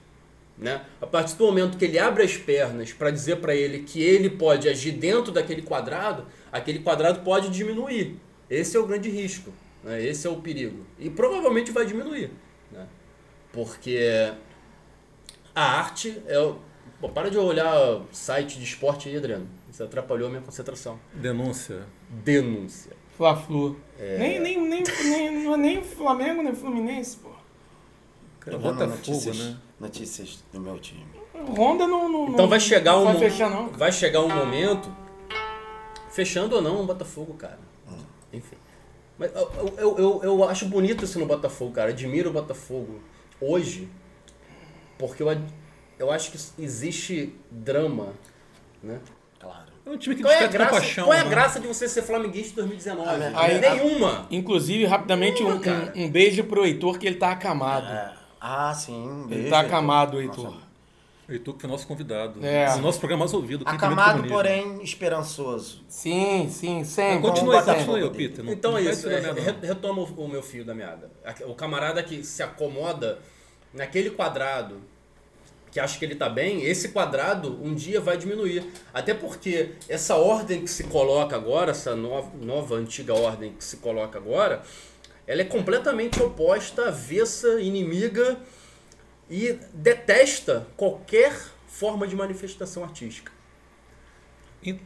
Né? 0.57 0.85
A 1.01 1.07
partir 1.07 1.37
do 1.37 1.47
momento 1.47 1.79
que 1.79 1.85
ele 1.85 1.99
abre 2.01 2.25
as 2.25 2.37
pernas 2.37 2.93
para 2.93 3.13
dizer 3.13 3.37
para 3.37 3.55
ele 3.55 3.85
que 3.85 4.03
ele 4.03 4.29
pode 4.29 4.69
agir 4.69 4.91
dentro 4.91 5.31
daquele 5.31 5.63
quadrado, 5.63 6.27
aquele 6.51 6.81
quadrado 6.81 7.21
pode 7.21 7.51
diminuir. 7.51 8.17
Esse 8.51 8.77
é 8.77 8.81
o 8.81 8.87
grande 8.87 9.09
risco. 9.09 9.53
Né? 9.85 10.05
Esse 10.05 10.27
é 10.27 10.31
o 10.31 10.41
perigo. 10.41 10.85
E 10.99 11.09
provavelmente 11.09 11.71
vai 11.71 11.87
diminuir. 11.87 12.33
Porque 13.53 14.33
a 15.55 15.63
arte 15.79 16.23
é 16.27 16.39
o- 16.39 16.59
Pô, 17.01 17.09
para 17.09 17.31
de 17.31 17.39
olhar 17.39 18.01
site 18.11 18.59
de 18.59 18.65
esporte 18.65 19.09
aí, 19.09 19.17
Adriano. 19.17 19.47
Isso 19.71 19.85
atrapalhou 19.85 20.27
a 20.27 20.31
minha 20.31 20.43
concentração. 20.43 20.99
Denúncia. 21.15 21.87
Denúncia. 22.11 22.91
Fla-Flu. 23.17 23.77
É. 23.99 24.19
Nem, 24.19 24.41
nem, 24.41 24.61
nem, 24.69 24.83
nem, 25.05 25.45
não 25.45 25.55
é 25.55 25.57
nem 25.57 25.85
Flamengo, 25.85 26.43
nem 26.43 26.53
Fluminense, 26.55 27.19
pô. 27.19 27.31
Cara, 28.41 28.59
Botafogo, 28.59 28.97
notícias, 28.97 29.39
né? 29.39 29.57
notícias 29.79 30.43
do 30.53 30.59
meu 30.61 30.77
time. 30.81 31.07
Honda 31.57 31.87
não, 31.87 32.09
não 32.09 32.23
Então 32.25 32.37
não- 32.39 32.49
vai 32.49 32.59
chegar 32.59 32.93
não 32.95 33.03
um 33.03 33.05
vai 33.05 33.17
fechar 33.19 33.49
não. 33.51 33.69
vai 33.69 33.93
chegar 33.93 34.21
um 34.23 34.29
momento 34.35 34.91
fechando 36.11 36.57
ou 36.57 36.63
não 36.63 36.81
o 36.83 36.87
Botafogo, 36.87 37.35
cara. 37.35 37.59
Enfim. 38.33 38.57
Mas 39.17 39.33
eu, 39.35 39.51
eu, 39.79 39.99
eu, 39.99 40.21
eu 40.25 40.45
acho 40.49 40.67
bonito 40.67 41.05
isso 41.05 41.19
no 41.21 41.27
Botafogo, 41.27 41.73
cara. 41.73 41.91
Admiro 41.91 42.31
o 42.31 42.33
Botafogo 42.33 43.01
hoje 43.41 43.89
porque 44.99 45.23
eu, 45.23 45.29
eu 45.99 46.11
acho 46.11 46.33
que 46.33 46.39
existe 46.63 47.35
drama, 47.51 48.13
né? 48.83 48.99
Claro. 49.39 49.67
É 49.87 49.91
um 49.91 49.97
time 49.97 50.17
que 50.17 50.23
Qual 50.23 50.33
é 50.35 50.45
a 50.45 50.47
graça, 50.49 50.71
compaixão. 50.73 51.05
qual 51.05 51.15
é 51.17 51.21
a 51.21 51.25
né? 51.25 51.31
graça 51.31 51.61
de 51.61 51.67
você 51.67 51.89
ser 51.89 52.03
flamenguista 52.03 52.61
em 52.61 52.67
2019? 52.67 53.09
Ah, 53.09 53.41
aí- 53.41 53.61
Nenhuma. 53.61 54.27
Inclusive, 54.31 54.85
rapidamente, 54.85 55.43
um, 55.43 55.47
Porra, 55.47 55.61
cara. 55.61 55.93
um, 55.97 56.05
um 56.05 56.11
beijo 56.11 56.45
pro 56.45 56.65
Heitor, 56.67 56.99
que 56.99 57.07
ele 57.07 57.17
tá 57.17 57.31
acamado. 57.31 57.87
É. 57.87 58.13
Ah, 58.41 58.75
sim. 58.75 58.93
um 59.09 59.21
Ele 59.23 59.29
beijo, 59.37 59.51
tá 59.51 59.57
Heitor. 59.63 59.67
acamado, 59.77 60.21
Nossa, 60.23 60.41
Heitor. 60.41 60.61
O 61.29 61.33
Heitor 61.33 61.55
que 61.55 61.61
foi 61.61 61.71
nosso 61.71 61.87
convidado. 61.87 62.45
É. 62.45 62.75
O 62.77 62.79
nosso 62.79 62.99
programa 62.99 63.21
mais 63.25 63.35
ouvido. 63.35 63.63
Acamado, 63.67 64.27
porém 64.27 64.83
esperançoso. 64.83 65.85
Sim, 65.87 66.49
sim, 66.51 66.85
sempre. 66.85 67.29
Continua 67.29 67.59
aí, 67.61 67.65
continua 67.65 67.97
aí. 67.99 68.11
Peter. 68.11 68.43
Não- 68.45 68.53
Então 68.53 68.71
não 68.73 68.79
é 68.79 68.83
isso, 68.83 69.09
é, 69.11 69.21
retoma 69.63 70.03
o, 70.03 70.25
o 70.25 70.29
meu 70.29 70.43
fio 70.43 70.65
da 70.65 70.75
meada. 70.75 71.11
O 71.47 71.55
camarada 71.55 72.03
que 72.03 72.25
se 72.25 72.43
acomoda 72.43 73.19
naquele 73.75 74.09
quadrado, 74.11 74.81
que 75.71 75.79
acha 75.79 75.99
que 75.99 76.05
ele 76.07 76.15
tá 76.15 76.31
bem, 76.31 76.65
esse 76.65 76.89
quadrado 76.89 77.63
um 77.63 77.75
dia 77.75 78.01
vai 78.01 78.17
diminuir. 78.17 78.65
Até 78.95 79.13
porque 79.13 79.73
essa 79.87 80.15
ordem 80.17 80.63
que 80.63 80.71
se 80.71 80.85
coloca 80.85 81.37
agora, 81.37 81.73
essa 81.73 81.95
nova, 81.95 82.31
nova 82.41 82.75
antiga 82.77 83.13
ordem 83.13 83.53
que 83.53 83.63
se 83.63 83.77
coloca 83.77 84.17
agora, 84.19 84.63
ela 85.27 85.43
é 85.43 85.45
completamente 85.45 86.23
oposta, 86.23 86.89
avessa, 86.89 87.61
inimiga 87.61 88.39
e 89.31 89.59
detesta 89.75 90.67
qualquer 90.77 91.33
forma 91.67 92.07
de 92.07 92.17
manifestação 92.17 92.83
artística. 92.85 93.31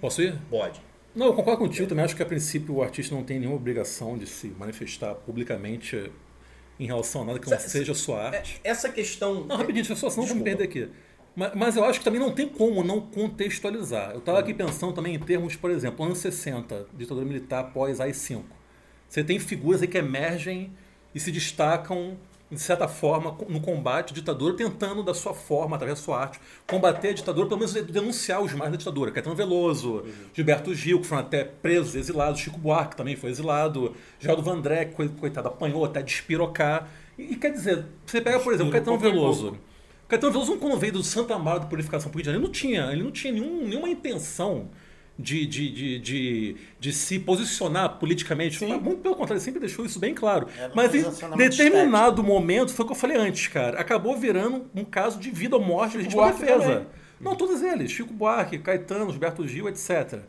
Posso 0.01 0.23
ir? 0.23 0.39
Pode. 0.51 0.81
Não, 1.15 1.27
eu 1.27 1.35
concordo 1.35 1.61
contigo. 1.61 1.89
Também 1.89 2.05
acho 2.05 2.17
que, 2.17 2.23
a 2.23 2.27
princípio, 2.27 2.75
o 2.77 2.83
artista 2.83 3.15
não 3.15 3.23
tem 3.25 3.39
nenhuma 3.39 3.57
obrigação 3.57 4.17
de 4.17 4.27
se 4.27 4.49
manifestar 4.49 5.15
publicamente 5.15 6.11
em 6.79 6.87
relação 6.87 7.23
a 7.23 7.25
nada 7.27 7.39
que 7.39 7.51
não 7.51 7.59
Se- 7.59 7.71
seja 7.71 7.95
sua 7.95 8.27
arte. 8.29 8.61
Essa 8.65 8.89
questão. 8.89 9.45
Não, 9.45 9.57
rapidinho, 9.57 9.85
deixa 9.85 9.93
eu 9.93 9.97
só, 9.97 10.11
senão 10.11 10.27
vou 10.27 10.37
me 10.37 10.43
perder 10.43 10.65
aqui. 10.65 10.89
Mas, 11.35 11.55
mas 11.55 11.77
eu 11.77 11.85
acho 11.85 11.99
que 11.99 12.05
também 12.05 12.21
não 12.21 12.33
tem 12.33 12.49
como 12.49 12.83
não 12.85 13.01
contextualizar. 13.01 14.11
Eu 14.13 14.19
estava 14.19 14.39
aqui 14.39 14.53
pensando 14.53 14.93
também 14.93 15.15
em 15.15 15.19
termos, 15.19 15.57
por 15.57 15.71
exemplo, 15.71 16.05
anos 16.05 16.19
60, 16.19 16.87
ditadura 16.95 17.25
militar 17.27 17.61
após 17.61 18.01
AI-5. 18.01 18.43
Você 19.09 19.25
tem 19.25 19.39
figuras 19.39 19.81
aí 19.83 19.89
que 19.89 19.99
emergem 19.99 20.73
e 21.15 21.21
se 21.21 21.31
destacam, 21.31 22.19
de 22.53 22.61
certa 22.61 22.87
forma, 22.87 23.35
no 23.49 23.61
combate 23.61 24.13
à 24.13 24.15
ditadura, 24.15 24.55
tentando, 24.55 25.03
da 25.03 25.15
sua 25.15 25.33
forma, 25.33 25.77
através 25.77 25.99
da 25.99 26.05
sua 26.05 26.21
arte, 26.21 26.39
combater 26.67 27.09
a 27.09 27.13
ditadura, 27.15 27.49
pelo 27.49 27.61
menos 27.61 27.73
denunciar 27.73 28.43
os 28.43 28.53
mais 28.53 28.71
da 28.71 28.77
ditadura. 28.77 29.11
Caetano 29.11 29.35
Veloso, 29.35 30.05
Gilberto 30.35 30.75
Gil, 30.75 31.01
que 31.01 31.07
foram 31.07 31.23
até 31.23 31.45
presos, 31.45 31.95
exilados, 31.95 32.41
Chico 32.41 32.59
Buarque 32.59 32.95
também 32.95 33.17
foi 33.17 33.31
exilado, 33.31 33.97
Geraldo 34.21 34.43
Vandré, 34.43 34.85
coitado, 34.85 35.49
apanhou 35.49 35.85
até 35.85 36.03
despirocar. 36.03 36.89
E, 37.19 37.33
e 37.33 37.37
quer 37.37 37.53
dizer, 37.53 37.87
você 38.05 38.21
pega, 38.21 38.39
por 38.39 38.53
exemplo, 38.53 38.71
Caetano 38.71 38.99
Veloso. 38.99 39.57
Caetano 40.07 40.33
Veloso, 40.33 40.57
quando 40.59 40.77
veio 40.77 40.93
do 40.93 41.03
Santa 41.03 41.35
Amaro 41.35 41.61
da 41.61 41.67
Purificação 41.67 42.11
Política, 42.11 42.35
ele 42.35 42.45
não 42.45 42.53
tinha, 42.53 42.93
ele 42.93 43.03
não 43.03 43.11
tinha 43.11 43.33
nenhum, 43.33 43.67
nenhuma 43.67 43.89
intenção 43.89 44.69
de, 45.23 45.47
de, 45.47 45.71
de, 45.71 45.99
de, 45.99 46.57
de 46.79 46.93
se 46.93 47.19
posicionar 47.19 47.99
politicamente. 47.99 48.63
Muito 48.65 48.97
pelo 48.97 49.15
contrário, 49.15 49.39
ele 49.39 49.45
sempre 49.45 49.61
deixou 49.61 49.85
isso 49.85 49.99
bem 49.99 50.15
claro. 50.15 50.47
Um 50.47 50.75
Mas 50.75 50.95
em 50.95 51.37
determinado 51.37 52.23
momento, 52.23 52.73
foi 52.73 52.85
o 52.85 52.89
que 52.89 52.93
eu 52.93 52.99
falei 52.99 53.17
antes, 53.17 53.47
cara, 53.47 53.81
acabou 53.81 54.17
virando 54.17 54.67
um 54.75 54.85
caso 54.85 55.19
de 55.19 55.31
vida 55.31 55.57
ou 55.57 55.63
morte, 55.63 55.97
legítima 55.97 56.23
Buarque 56.23 56.41
defesa. 56.41 56.61
também. 56.61 56.87
Não, 57.21 57.37
todos 57.37 57.63
eles, 57.63 57.93
Chico 57.93 58.13
Buarque, 58.13 58.59
Caetano, 58.59 59.11
Gilberto 59.11 59.47
Gil, 59.47 59.69
etc 59.69 60.23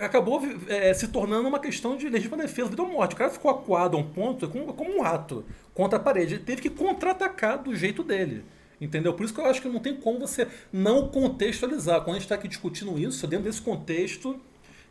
acabou 0.00 0.42
é, 0.68 0.92
se 0.92 1.08
tornando 1.08 1.48
uma 1.48 1.58
questão 1.58 1.96
de 1.96 2.08
legítima 2.08 2.36
defesa, 2.36 2.70
vida 2.70 2.82
ou 2.82 2.88
morte. 2.88 3.14
O 3.14 3.16
cara 3.16 3.30
ficou 3.30 3.50
acuado 3.50 3.96
a 3.96 4.00
um 4.00 4.04
ponto, 4.04 4.48
como, 4.48 4.72
como 4.72 4.98
um 4.98 5.00
rato, 5.00 5.44
contra 5.72 5.98
a 5.98 6.02
parede. 6.02 6.34
Ele 6.34 6.42
teve 6.42 6.62
que 6.62 6.70
contra-atacar 6.70 7.62
do 7.62 7.74
jeito 7.74 8.02
dele. 8.02 8.44
Entendeu? 8.84 9.14
Por 9.14 9.24
isso 9.24 9.32
que 9.34 9.40
eu 9.40 9.46
acho 9.46 9.62
que 9.62 9.68
não 9.68 9.80
tem 9.80 9.94
como 9.96 10.18
você 10.20 10.46
não 10.72 11.08
contextualizar. 11.08 12.02
Quando 12.02 12.10
a 12.10 12.18
gente 12.18 12.24
está 12.26 12.34
aqui 12.34 12.46
discutindo 12.48 12.98
isso, 12.98 13.26
dentro 13.26 13.46
desse 13.46 13.62
contexto, 13.62 14.38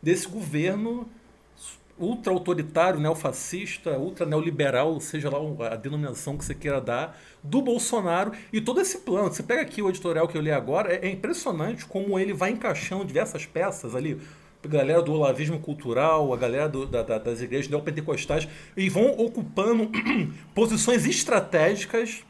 desse 0.02 0.26
governo 0.28 1.08
ultra-autoritário, 1.98 2.98
neofascista, 2.98 3.96
ultra-neoliberal, 3.96 4.98
seja 5.00 5.30
lá 5.30 5.38
a 5.70 5.76
denominação 5.76 6.36
que 6.36 6.44
você 6.44 6.54
queira 6.54 6.80
dar, 6.80 7.16
do 7.42 7.62
Bolsonaro 7.62 8.32
e 8.52 8.60
todo 8.60 8.80
esse 8.80 8.98
plano. 8.98 9.32
Você 9.32 9.42
pega 9.44 9.62
aqui 9.62 9.80
o 9.80 9.88
editorial 9.88 10.26
que 10.26 10.36
eu 10.36 10.42
li 10.42 10.50
agora, 10.50 10.92
é, 10.92 11.06
é 11.06 11.10
impressionante 11.10 11.84
como 11.86 12.18
ele 12.18 12.32
vai 12.32 12.50
encaixando 12.50 13.04
diversas 13.04 13.46
peças 13.46 13.94
ali. 13.94 14.20
A 14.64 14.66
galera 14.66 15.02
do 15.02 15.12
olavismo 15.12 15.60
cultural, 15.60 16.32
a 16.32 16.36
galera 16.36 16.68
do- 16.68 16.86
da- 16.86 17.02
da- 17.02 17.18
das 17.18 17.40
igrejas 17.40 17.68
neopentecostais, 17.70 18.48
e 18.76 18.88
vão 18.88 19.10
ocupando 19.18 19.88
posições 20.52 21.06
estratégicas 21.06 22.24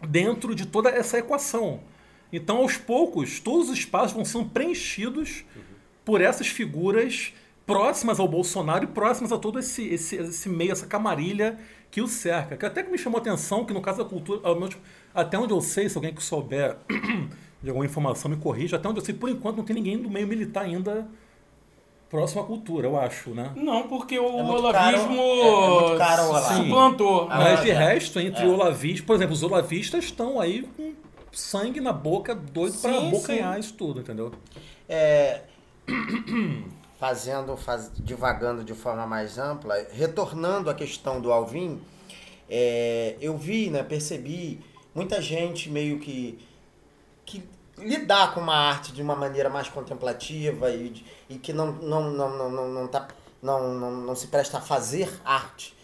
dentro 0.00 0.54
de 0.54 0.66
toda 0.66 0.90
essa 0.90 1.18
equação. 1.18 1.80
Então, 2.32 2.58
aos 2.58 2.76
poucos, 2.76 3.40
todos 3.40 3.70
os 3.70 3.78
espaços 3.78 4.12
vão 4.12 4.24
sendo 4.24 4.46
preenchidos 4.50 5.44
por 6.04 6.20
essas 6.20 6.48
figuras 6.48 7.32
próximas 7.66 8.20
ao 8.20 8.28
Bolsonaro 8.28 8.84
e 8.84 8.86
próximas 8.86 9.32
a 9.32 9.38
todo 9.38 9.58
esse, 9.58 9.86
esse, 9.88 10.16
esse 10.16 10.48
meio, 10.48 10.72
essa 10.72 10.86
camarilha 10.86 11.58
que 11.90 12.00
o 12.00 12.06
cerca. 12.06 12.56
Que 12.56 12.66
até 12.66 12.82
que 12.82 12.90
me 12.90 12.98
chamou 12.98 13.18
a 13.18 13.20
atenção 13.20 13.64
que 13.64 13.74
no 13.74 13.80
caso 13.80 13.98
da 13.98 14.04
cultura, 14.04 14.40
até 15.14 15.38
onde 15.38 15.52
eu 15.52 15.60
sei, 15.60 15.88
se 15.88 15.96
alguém 15.96 16.14
que 16.14 16.22
souber 16.22 16.76
de 17.62 17.68
alguma 17.68 17.84
informação 17.84 18.30
me 18.30 18.36
corrija, 18.36 18.76
até 18.76 18.88
onde 18.88 19.00
eu 19.00 19.04
sei, 19.04 19.14
por 19.14 19.28
enquanto 19.28 19.56
não 19.56 19.64
tem 19.64 19.74
ninguém 19.74 19.98
do 19.98 20.10
meio 20.10 20.26
militar 20.26 20.64
ainda 20.64 21.08
próximo 22.16 22.40
à 22.40 22.44
cultura, 22.44 22.86
eu 22.86 22.98
acho, 22.98 23.30
né? 23.30 23.52
Não, 23.54 23.86
porque 23.88 24.18
o 24.18 24.24
É 24.38 24.42
olavismo 24.42 24.72
caro- 24.72 25.12
é- 25.18 25.64
é 25.64 25.68
muito 25.68 25.98
caro 25.98 26.22
o 26.30 26.38
suplantou. 26.64 27.28
Ah, 27.30 27.38
Mas 27.38 27.60
de 27.62 27.72
tá. 27.72 27.78
resto, 27.78 28.18
entre 28.18 28.46
olavistas, 28.46 29.04
por 29.04 29.16
exemplo, 29.16 29.34
os 29.34 29.42
olavistas 29.42 30.04
estão 30.04 30.40
aí 30.40 30.62
com 30.76 30.94
sangue 31.30 31.78
na 31.80 31.92
boca, 31.92 32.34
doido 32.34 32.78
para 32.78 32.96
abocanhar 32.96 33.60
isso 33.60 33.74
tudo, 33.74 34.00
entendeu? 34.00 34.32
É, 34.88 35.42
fazendo, 36.98 37.54
faz, 37.56 37.90
divagando 37.98 38.64
de 38.64 38.72
forma 38.72 39.06
mais 39.06 39.36
ampla, 39.38 39.74
retornando 39.92 40.70
à 40.70 40.74
questão 40.74 41.20
do 41.20 41.30
Alvin, 41.30 41.78
é, 42.48 43.16
eu 43.20 43.36
vi, 43.36 43.68
né, 43.68 43.82
percebi 43.82 44.60
muita 44.94 45.20
gente 45.20 45.68
meio 45.68 45.98
que, 45.98 46.38
que 47.26 47.42
lidar 47.78 48.34
com 48.34 48.40
uma 48.40 48.54
arte 48.54 48.92
de 48.92 49.02
uma 49.02 49.14
maneira 49.14 49.48
mais 49.48 49.68
contemplativa 49.68 50.70
e, 50.70 51.04
e 51.28 51.38
que 51.38 51.52
não, 51.52 51.72
não, 51.72 52.10
não, 52.10 52.36
não, 52.36 52.50
não, 52.50 52.68
não, 52.68 52.88
tá, 52.88 53.08
não, 53.42 53.74
não, 53.74 53.90
não 53.90 54.16
se 54.16 54.28
presta 54.28 54.58
a 54.58 54.60
fazer 54.60 55.08
arte 55.24 55.76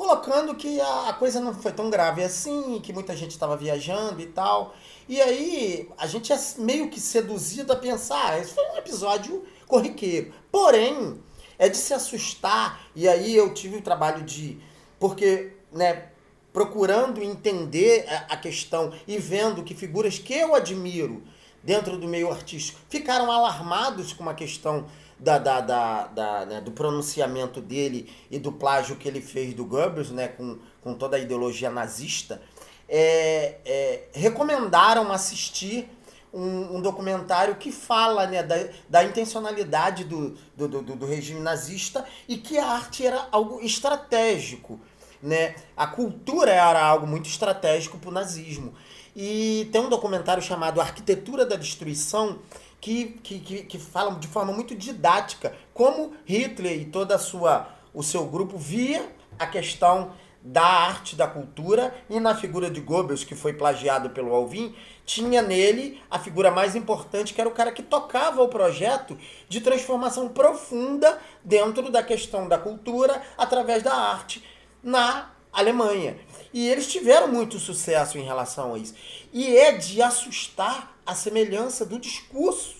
colocando 0.00 0.54
que 0.54 0.80
a, 0.80 1.12
coisa 1.12 1.40
não 1.40 1.52
foi 1.52 1.72
tão 1.72 1.90
grave 1.90 2.24
assim, 2.24 2.80
que 2.80 2.90
muita 2.90 3.14
gente 3.14 3.32
estava 3.32 3.54
viajando 3.54 4.22
e 4.22 4.26
tal. 4.28 4.74
E 5.06 5.20
aí 5.20 5.90
a 5.98 6.06
gente 6.06 6.32
é 6.32 6.38
meio 6.56 6.88
que 6.88 6.98
seduzido 6.98 7.70
a 7.70 7.76
pensar, 7.76 8.30
ah, 8.30 8.38
esse 8.38 8.54
foi 8.54 8.64
um 8.70 8.78
episódio 8.78 9.44
corriqueiro. 9.66 10.32
Porém, 10.50 11.20
é 11.58 11.68
de 11.68 11.76
se 11.76 11.92
assustar, 11.92 12.80
e 12.96 13.06
aí 13.06 13.36
eu 13.36 13.52
tive 13.52 13.76
o 13.76 13.82
trabalho 13.82 14.22
de. 14.22 14.58
Porque, 14.98 15.52
né, 15.70 16.08
procurando 16.52 17.22
entender 17.22 18.06
a, 18.28 18.36
questão 18.36 18.92
e 19.06 19.18
vendo 19.18 19.62
que 19.62 19.74
figuras 19.74 20.18
que 20.18 20.34
eu 20.34 20.54
admiro 20.54 21.22
dentro 21.62 21.96
do 21.96 22.08
meio 22.08 22.30
artístico 22.30 22.80
ficaram 22.88 23.30
alarmados 23.30 24.12
com 24.12 24.28
a 24.28 24.34
questão 24.34 24.86
da, 25.18 25.38
da, 25.38 25.60
da, 25.60 26.06
da, 26.06 26.46
né, 26.46 26.60
do 26.60 26.72
pronunciamento 26.72 27.60
dele 27.60 28.10
e 28.30 28.38
do 28.38 28.50
plágio 28.50 28.96
que 28.96 29.06
ele 29.06 29.20
fez 29.20 29.52
do 29.54 29.64
Goebbels, 29.64 30.10
né, 30.10 30.28
com, 30.28 30.58
com 30.80 30.94
toda 30.94 31.16
a 31.16 31.20
ideologia 31.20 31.70
nazista, 31.70 32.40
é, 32.88 33.58
é, 33.64 34.08
recomendaram 34.12 35.12
assistir 35.12 35.88
um, 36.32 36.76
um 36.76 36.80
documentário 36.80 37.56
que 37.56 37.70
fala 37.70 38.26
né, 38.26 38.42
da, 38.42 38.56
da 38.88 39.04
intencionalidade 39.04 40.04
do, 40.04 40.36
do, 40.56 40.68
do, 40.68 40.82
do 40.82 41.06
regime 41.06 41.40
nazista 41.40 42.04
e 42.28 42.36
que 42.36 42.58
a 42.58 42.66
arte 42.66 43.06
era 43.06 43.28
algo 43.30 43.60
estratégico. 43.60 44.80
Né? 45.22 45.54
A 45.76 45.86
cultura 45.86 46.50
era 46.50 46.82
algo 46.82 47.06
muito 47.06 47.28
estratégico 47.28 47.98
para 47.98 48.10
o 48.10 48.12
nazismo. 48.12 48.74
E 49.14 49.68
tem 49.72 49.80
um 49.80 49.88
documentário 49.88 50.42
chamado 50.42 50.80
Arquitetura 50.80 51.44
da 51.44 51.56
Destruição, 51.56 52.38
que, 52.80 53.18
que, 53.22 53.38
que, 53.38 53.62
que 53.64 53.78
fala 53.78 54.14
de 54.14 54.26
forma 54.26 54.52
muito 54.52 54.74
didática 54.74 55.54
como 55.74 56.14
Hitler 56.24 56.80
e 56.80 56.84
toda 56.86 57.18
sua 57.18 57.68
o 57.92 58.02
seu 58.02 58.24
grupo 58.24 58.56
via 58.56 59.10
a 59.38 59.46
questão 59.46 60.12
da 60.42 60.62
arte, 60.62 61.16
da 61.16 61.26
cultura, 61.26 61.94
e 62.08 62.18
na 62.18 62.34
figura 62.34 62.70
de 62.70 62.80
Goebbels, 62.80 63.24
que 63.24 63.34
foi 63.34 63.52
plagiado 63.52 64.10
pelo 64.10 64.34
Alvin, 64.34 64.74
tinha 65.04 65.42
nele 65.42 66.00
a 66.10 66.18
figura 66.18 66.50
mais 66.50 66.74
importante, 66.74 67.34
que 67.34 67.40
era 67.40 67.50
o 67.50 67.52
cara 67.52 67.72
que 67.72 67.82
tocava 67.82 68.42
o 68.42 68.48
projeto 68.48 69.18
de 69.48 69.60
transformação 69.60 70.28
profunda 70.28 71.18
dentro 71.44 71.90
da 71.90 72.02
questão 72.02 72.48
da 72.48 72.56
cultura 72.56 73.20
através 73.36 73.82
da 73.82 73.92
arte 73.92 74.42
na 74.82 75.30
Alemanha. 75.52 76.16
E 76.52 76.68
eles 76.68 76.86
tiveram 76.86 77.28
muito 77.28 77.58
sucesso 77.58 78.18
em 78.18 78.22
relação 78.22 78.74
a 78.74 78.78
isso. 78.78 78.94
E 79.32 79.56
é 79.56 79.72
de 79.72 80.00
assustar 80.02 80.96
a 81.06 81.14
semelhança 81.14 81.84
do 81.84 81.98
discurso 81.98 82.76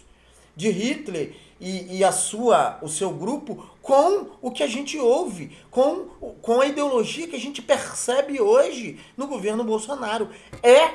de 0.56 0.70
Hitler 0.70 1.34
e, 1.60 1.98
e, 1.98 2.04
a 2.04 2.10
sua, 2.10 2.78
o 2.80 2.88
seu 2.88 3.10
grupo 3.10 3.70
com 3.82 4.30
o 4.40 4.50
que 4.50 4.62
a 4.62 4.66
gente 4.66 4.98
ouve, 4.98 5.56
com, 5.70 6.06
com 6.40 6.60
a 6.60 6.66
ideologia 6.66 7.28
que 7.28 7.36
a 7.36 7.40
gente 7.40 7.60
percebe 7.60 8.40
hoje 8.40 8.98
no 9.16 9.26
governo 9.26 9.62
Bolsonaro. 9.62 10.30
É, 10.62 10.78
é, 10.82 10.92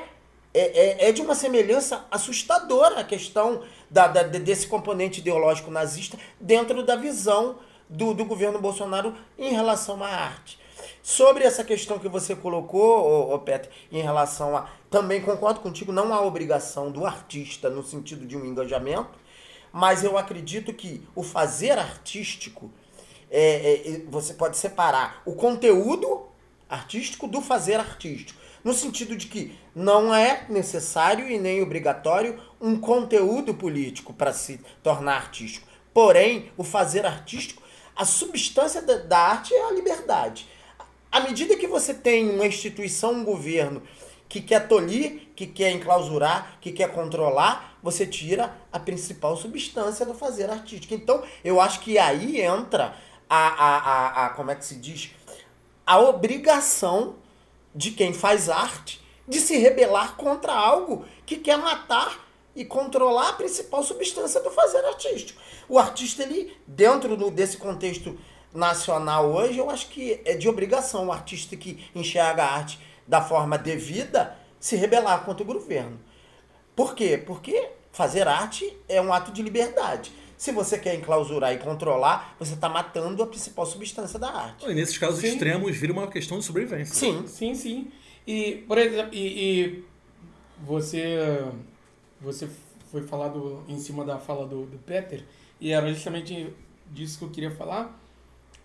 é, 0.54 1.08
é 1.08 1.12
de 1.12 1.22
uma 1.22 1.34
semelhança 1.34 2.04
assustadora 2.10 3.00
a 3.00 3.04
questão 3.04 3.62
da, 3.90 4.08
da, 4.08 4.22
desse 4.22 4.66
componente 4.66 5.20
ideológico 5.20 5.70
nazista 5.70 6.18
dentro 6.40 6.82
da 6.82 6.96
visão 6.96 7.58
do, 7.88 8.12
do 8.12 8.24
governo 8.24 8.58
Bolsonaro 8.58 9.14
em 9.38 9.52
relação 9.52 10.02
à 10.02 10.08
arte. 10.08 10.58
Sobre 11.02 11.44
essa 11.44 11.64
questão 11.64 11.98
que 11.98 12.08
você 12.08 12.34
colocou, 12.34 13.32
ô, 13.32 13.38
Peter, 13.38 13.70
em 13.90 14.02
relação 14.02 14.56
a. 14.56 14.68
Também 14.90 15.20
concordo 15.20 15.60
contigo, 15.60 15.92
não 15.92 16.14
há 16.14 16.20
obrigação 16.20 16.90
do 16.90 17.04
artista 17.04 17.68
no 17.68 17.82
sentido 17.82 18.26
de 18.26 18.36
um 18.36 18.44
engajamento, 18.44 19.18
mas 19.72 20.04
eu 20.04 20.16
acredito 20.16 20.72
que 20.72 21.02
o 21.14 21.22
fazer 21.22 21.78
artístico, 21.78 22.70
é, 23.30 23.74
é, 23.74 24.02
você 24.08 24.34
pode 24.34 24.56
separar 24.56 25.22
o 25.26 25.34
conteúdo 25.34 26.26
artístico 26.68 27.26
do 27.26 27.40
fazer 27.40 27.74
artístico. 27.74 28.40
No 28.64 28.74
sentido 28.74 29.16
de 29.16 29.26
que 29.26 29.56
não 29.74 30.12
é 30.12 30.44
necessário 30.48 31.28
e 31.30 31.38
nem 31.38 31.62
obrigatório 31.62 32.40
um 32.60 32.76
conteúdo 32.76 33.54
político 33.54 34.12
para 34.12 34.32
se 34.32 34.60
tornar 34.82 35.16
artístico. 35.16 35.68
Porém, 35.94 36.50
o 36.56 36.64
fazer 36.64 37.06
artístico, 37.06 37.62
a 37.94 38.04
substância 38.04 38.82
da, 38.82 38.96
da 38.96 39.18
arte 39.18 39.54
é 39.54 39.68
a 39.68 39.72
liberdade. 39.72 40.48
À 41.16 41.20
medida 41.20 41.56
que 41.56 41.66
você 41.66 41.94
tem 41.94 42.28
uma 42.28 42.46
instituição, 42.46 43.14
um 43.14 43.24
governo 43.24 43.82
que 44.28 44.38
quer 44.38 44.68
tolir, 44.68 45.28
que 45.34 45.46
quer 45.46 45.70
enclausurar, 45.70 46.58
que 46.60 46.70
quer 46.70 46.92
controlar, 46.92 47.78
você 47.82 48.06
tira 48.06 48.54
a 48.70 48.78
principal 48.78 49.34
substância 49.34 50.04
do 50.04 50.12
fazer 50.12 50.50
artístico. 50.50 50.92
Então, 50.92 51.22
eu 51.42 51.58
acho 51.58 51.80
que 51.80 51.96
aí 51.96 52.42
entra 52.42 52.94
a, 53.30 53.48
a, 53.48 53.76
a, 53.78 54.26
a 54.26 54.28
como 54.34 54.50
é 54.50 54.56
que 54.56 54.66
se 54.66 54.76
diz? 54.76 55.10
A 55.86 55.98
obrigação 55.98 57.14
de 57.74 57.92
quem 57.92 58.12
faz 58.12 58.50
arte 58.50 59.02
de 59.26 59.40
se 59.40 59.56
rebelar 59.56 60.16
contra 60.16 60.52
algo 60.52 61.06
que 61.24 61.36
quer 61.36 61.56
matar 61.56 62.28
e 62.54 62.62
controlar 62.62 63.30
a 63.30 63.32
principal 63.32 63.82
substância 63.82 64.42
do 64.42 64.50
fazer 64.50 64.84
artístico. 64.84 65.40
O 65.66 65.78
artista, 65.78 66.24
ele, 66.24 66.54
dentro 66.66 67.16
do, 67.16 67.30
desse 67.30 67.56
contexto 67.56 68.18
nacional 68.52 69.32
hoje, 69.32 69.58
eu 69.58 69.68
acho 69.70 69.88
que 69.88 70.20
é 70.24 70.34
de 70.34 70.48
obrigação 70.48 71.06
o 71.06 71.12
artista 71.12 71.56
que 71.56 71.84
enxerga 71.94 72.44
a 72.44 72.54
arte 72.54 72.78
da 73.06 73.20
forma 73.20 73.56
devida 73.58 74.36
se 74.58 74.76
rebelar 74.76 75.24
contra 75.24 75.42
o 75.42 75.46
governo. 75.46 75.98
Por 76.74 76.94
quê? 76.94 77.16
Porque 77.16 77.70
fazer 77.92 78.26
arte 78.28 78.76
é 78.88 79.00
um 79.00 79.12
ato 79.12 79.32
de 79.32 79.42
liberdade. 79.42 80.12
Se 80.36 80.52
você 80.52 80.78
quer 80.78 80.94
enclausurar 80.94 81.54
e 81.54 81.58
controlar, 81.58 82.36
você 82.38 82.54
está 82.54 82.68
matando 82.68 83.22
a 83.22 83.26
principal 83.26 83.64
substância 83.64 84.18
da 84.18 84.30
arte. 84.30 84.68
E 84.68 84.74
nesses 84.74 84.98
casos 84.98 85.20
Sim. 85.20 85.28
extremos 85.28 85.74
vira 85.74 85.92
uma 85.92 86.06
questão 86.08 86.38
de 86.38 86.44
sobrevivência. 86.44 86.94
Sim. 86.94 87.26
Sim, 87.26 87.54
sim. 87.54 87.90
E, 88.26 88.64
por 88.68 88.76
exemplo, 88.76 89.14
e, 89.14 89.26
e 89.64 89.84
você, 90.60 91.46
você 92.20 92.48
foi 92.90 93.02
falado 93.02 93.64
em 93.68 93.78
cima 93.78 94.04
da 94.04 94.18
fala 94.18 94.46
do, 94.46 94.66
do 94.66 94.78
Peter, 94.78 95.24
e 95.60 95.72
era 95.72 95.92
justamente 95.92 96.52
disso 96.90 97.18
que 97.18 97.24
eu 97.24 97.30
queria 97.30 97.50
falar. 97.50 97.98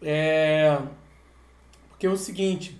É, 0.01 0.79
porque 1.89 2.07
é 2.07 2.09
o 2.09 2.17
seguinte, 2.17 2.77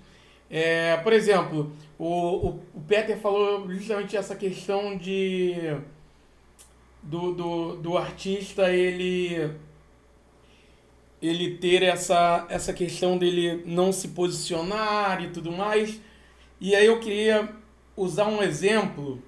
é, 0.49 0.97
por 0.97 1.13
exemplo, 1.13 1.71
o, 1.97 2.05
o, 2.05 2.49
o 2.73 2.81
Peter 2.87 3.17
falou 3.19 3.69
justamente 3.71 4.17
essa 4.17 4.35
questão 4.35 4.97
de 4.97 5.77
do, 7.03 7.33
do, 7.33 7.75
do 7.77 7.97
artista 7.97 8.69
ele 8.71 9.51
ele 11.21 11.57
ter 11.57 11.83
essa, 11.83 12.45
essa 12.49 12.73
questão 12.73 13.17
dele 13.17 13.63
não 13.65 13.91
se 13.91 14.09
posicionar 14.09 15.23
e 15.23 15.29
tudo 15.29 15.51
mais. 15.51 16.01
E 16.59 16.75
aí 16.75 16.87
eu 16.87 16.99
queria 16.99 17.49
usar 17.95 18.27
um 18.27 18.41
exemplo 18.41 19.21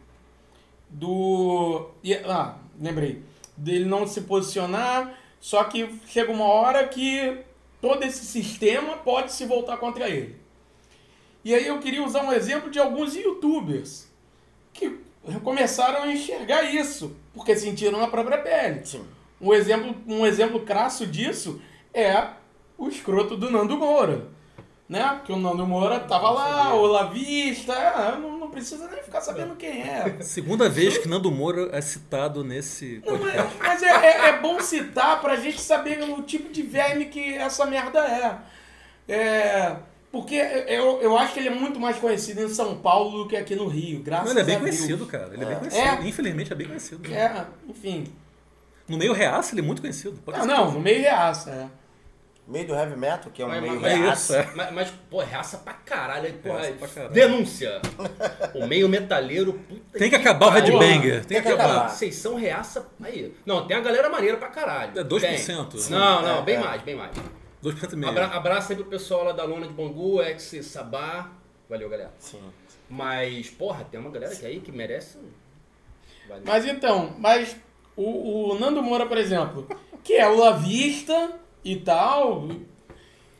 do. 0.89 1.89
Ah, 2.25 2.57
lembrei. 2.79 3.21
Dele 3.55 3.85
não 3.85 4.07
se 4.07 4.21
posicionar, 4.21 5.15
só 5.39 5.63
que 5.65 5.99
chega 6.07 6.31
uma 6.31 6.45
hora 6.45 6.87
que 6.87 7.37
todo 7.83 8.01
esse 8.03 8.23
sistema 8.23 8.95
pode 8.95 9.33
se 9.33 9.45
voltar 9.45 9.75
contra 9.75 10.07
ele. 10.07 10.37
E 11.43 11.53
aí 11.53 11.67
eu 11.67 11.79
queria 11.79 12.01
usar 12.01 12.23
um 12.23 12.31
exemplo 12.31 12.71
de 12.71 12.79
alguns 12.79 13.13
youtubers 13.13 14.09
que 14.71 15.01
começaram 15.43 16.03
a 16.03 16.07
enxergar 16.07 16.63
isso, 16.63 17.13
porque 17.33 17.57
sentiram 17.57 17.99
na 17.99 18.07
própria 18.07 18.37
pele. 18.37 18.85
Sim. 18.85 19.03
Um 19.41 19.53
exemplo, 19.53 19.97
um 20.07 20.25
exemplo 20.25 20.61
crasso 20.61 21.05
disso 21.05 21.61
é 21.93 22.29
o 22.77 22.87
escroto 22.87 23.35
do 23.35 23.51
Nando 23.51 23.77
Moura. 23.77 24.29
Né? 24.87 25.05
Porque 25.17 25.33
o 25.33 25.37
Nando 25.37 25.67
Moura 25.67 25.99
tava 25.99 26.29
lá, 26.29 26.73
o 26.75 26.85
Lavista, 26.85 27.73
é, 27.73 28.15
precisa 28.53 28.87
nem 28.87 29.03
ficar 29.03 29.21
sabendo 29.21 29.55
quem 29.55 29.81
é. 29.81 30.17
Segunda 30.21 30.69
vez 30.69 30.97
que 30.97 31.07
Nando 31.07 31.29
Moura 31.31 31.69
é 31.71 31.81
citado 31.81 32.43
nesse 32.43 33.01
Não, 33.05 33.17
mas 33.17 33.33
podcast. 33.33 33.57
mas 33.59 33.83
é, 33.83 33.87
é, 34.05 34.29
é 34.29 34.39
bom 34.39 34.59
citar 34.61 35.19
pra 35.21 35.35
gente 35.35 35.59
saber 35.59 36.01
o 36.09 36.21
tipo 36.21 36.51
de 36.51 36.61
verme 36.61 37.05
que 37.05 37.33
essa 37.35 37.65
merda 37.65 37.99
é. 37.99 39.13
É. 39.13 39.75
Porque 40.11 40.35
eu, 40.35 41.01
eu 41.01 41.17
acho 41.17 41.33
que 41.33 41.39
ele 41.39 41.47
é 41.49 41.53
muito 41.53 41.79
mais 41.79 41.97
conhecido 41.97 42.41
em 42.43 42.49
São 42.49 42.77
Paulo 42.77 43.23
do 43.23 43.27
que 43.27 43.35
aqui 43.35 43.55
no 43.55 43.67
Rio, 43.67 43.99
graças 44.03 44.25
Não, 44.25 44.31
ele 44.33 44.41
é 44.41 44.43
bem 44.43 44.55
a 44.55 44.59
Deus. 44.59 44.75
conhecido, 44.75 45.05
cara. 45.07 45.31
Ele 45.33 45.43
é, 45.43 45.45
bem 45.47 45.55
É. 45.55 45.59
conhecido. 45.59 45.81
É. 46.03 46.07
Infelizmente 46.07 46.53
é 46.53 46.55
bem 46.55 46.67
conhecido. 46.67 47.13
É, 47.13 47.45
enfim. 47.67 48.05
No 48.87 48.97
meio 48.97 49.11
reaça 49.13 49.53
ele 49.53 49.61
é 49.61 49.63
muito 49.63 49.81
conhecido. 49.81 50.19
Pode 50.23 50.37
Ah, 50.39 50.45
não, 50.45 50.55
certeza. 50.55 50.73
no 50.77 50.79
meio 50.81 51.01
reaça, 51.01 51.49
é. 51.49 51.67
Meio 52.45 52.67
do 52.67 52.73
heavy 52.75 52.97
metal, 52.97 53.31
que 53.33 53.41
é 53.41 53.45
um 53.45 53.47
Mas- 53.49 53.61
meio 53.61 53.79
mas- 53.79 53.91
É 53.93 53.95
reaça. 53.95 54.37
é. 54.37 54.51
Mas, 54.53 54.73
mas, 54.73 54.93
pô, 55.09 55.19
reaça 55.21 55.57
pra 55.59 55.73
caralho. 55.73 56.25
aí, 56.25 56.33
Porra, 56.33 56.59
pra 56.73 56.87
caralho. 56.89 57.13
denúncia. 57.13 57.81
O 58.53 58.67
meio 58.67 58.89
metaleiro, 58.89 59.53
puta 59.53 59.97
Tem 59.97 60.09
que 60.09 60.15
acabar 60.17 60.47
o 60.47 60.51
pariu. 60.51 60.77
headbanger. 60.77 61.25
Tem 61.25 61.37
que 61.41 61.47
que 61.47 61.53
acabar. 61.53 61.71
acabar. 61.71 61.89
Vocês 61.89 62.15
são 62.15 62.35
reaça. 62.35 62.85
Aí. 63.01 63.33
Não, 63.45 63.65
tem 63.65 63.77
a 63.77 63.79
galera 63.79 64.09
maneira 64.09 64.35
pra 64.37 64.49
caralho. 64.49 64.99
É 64.99 65.03
2%. 65.05 65.81
Tem. 65.81 65.89
Não, 65.89 66.21
não, 66.21 66.39
É, 66.39 66.41
bem 66.41 66.55
é. 66.55 66.59
mais, 66.59 66.81
bem 66.81 66.95
mais. 66.95 67.11
2% 67.61 67.93
e 67.93 67.95
meio. 67.95 68.11
Abra, 68.11 68.25
abraço 68.27 68.73
aí 68.73 68.77
pro 68.77 68.85
pessoal 68.87 69.23
lá 69.23 69.31
da 69.31 69.45
Lona 69.45 69.65
de 69.65 69.73
Bangu, 69.73 70.21
ex 70.21 70.43
Sabá. 70.63 71.31
Valeu, 71.69 71.89
galera. 71.89 72.11
Sim. 72.19 72.41
Mas, 72.89 73.49
porra, 73.49 73.85
tem 73.89 73.97
uma 73.97 74.09
galera 74.11 74.35
que 74.35 74.45
aí 74.45 74.59
que 74.59 74.69
merece. 74.71 75.17
Valeu. 76.27 76.43
Mas 76.45 76.65
então, 76.65 77.15
mas 77.17 77.55
o, 77.95 78.51
o 78.51 78.59
Nando 78.59 78.83
Moura, 78.83 79.05
por 79.05 79.17
exemplo, 79.17 79.65
que 80.03 80.13
é 80.13 80.27
o 80.27 80.35
lavista 80.37 81.39
e 81.63 81.75
tal, 81.77 82.47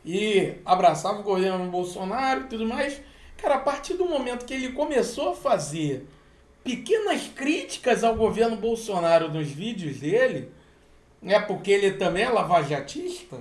e 0.04 0.54
abraçava 0.64 1.20
o 1.20 1.22
governo 1.22 1.70
Bolsonaro 1.70 2.42
e 2.42 2.44
tudo 2.44 2.66
mais, 2.66 3.00
cara, 3.36 3.56
a 3.56 3.60
partir 3.60 3.94
do 3.94 4.04
momento 4.04 4.44
que 4.44 4.54
ele 4.54 4.72
começou 4.72 5.30
a 5.30 5.34
fazer 5.34 6.06
pequenas 6.62 7.28
críticas 7.28 8.02
ao 8.02 8.14
governo 8.14 8.56
Bolsonaro 8.56 9.28
nos 9.28 9.48
vídeos 9.48 9.98
dele, 9.98 10.50
né, 11.20 11.40
porque 11.40 11.70
ele 11.70 11.92
também 11.92 12.24
é 12.24 12.28
lavajatista, 12.28 13.36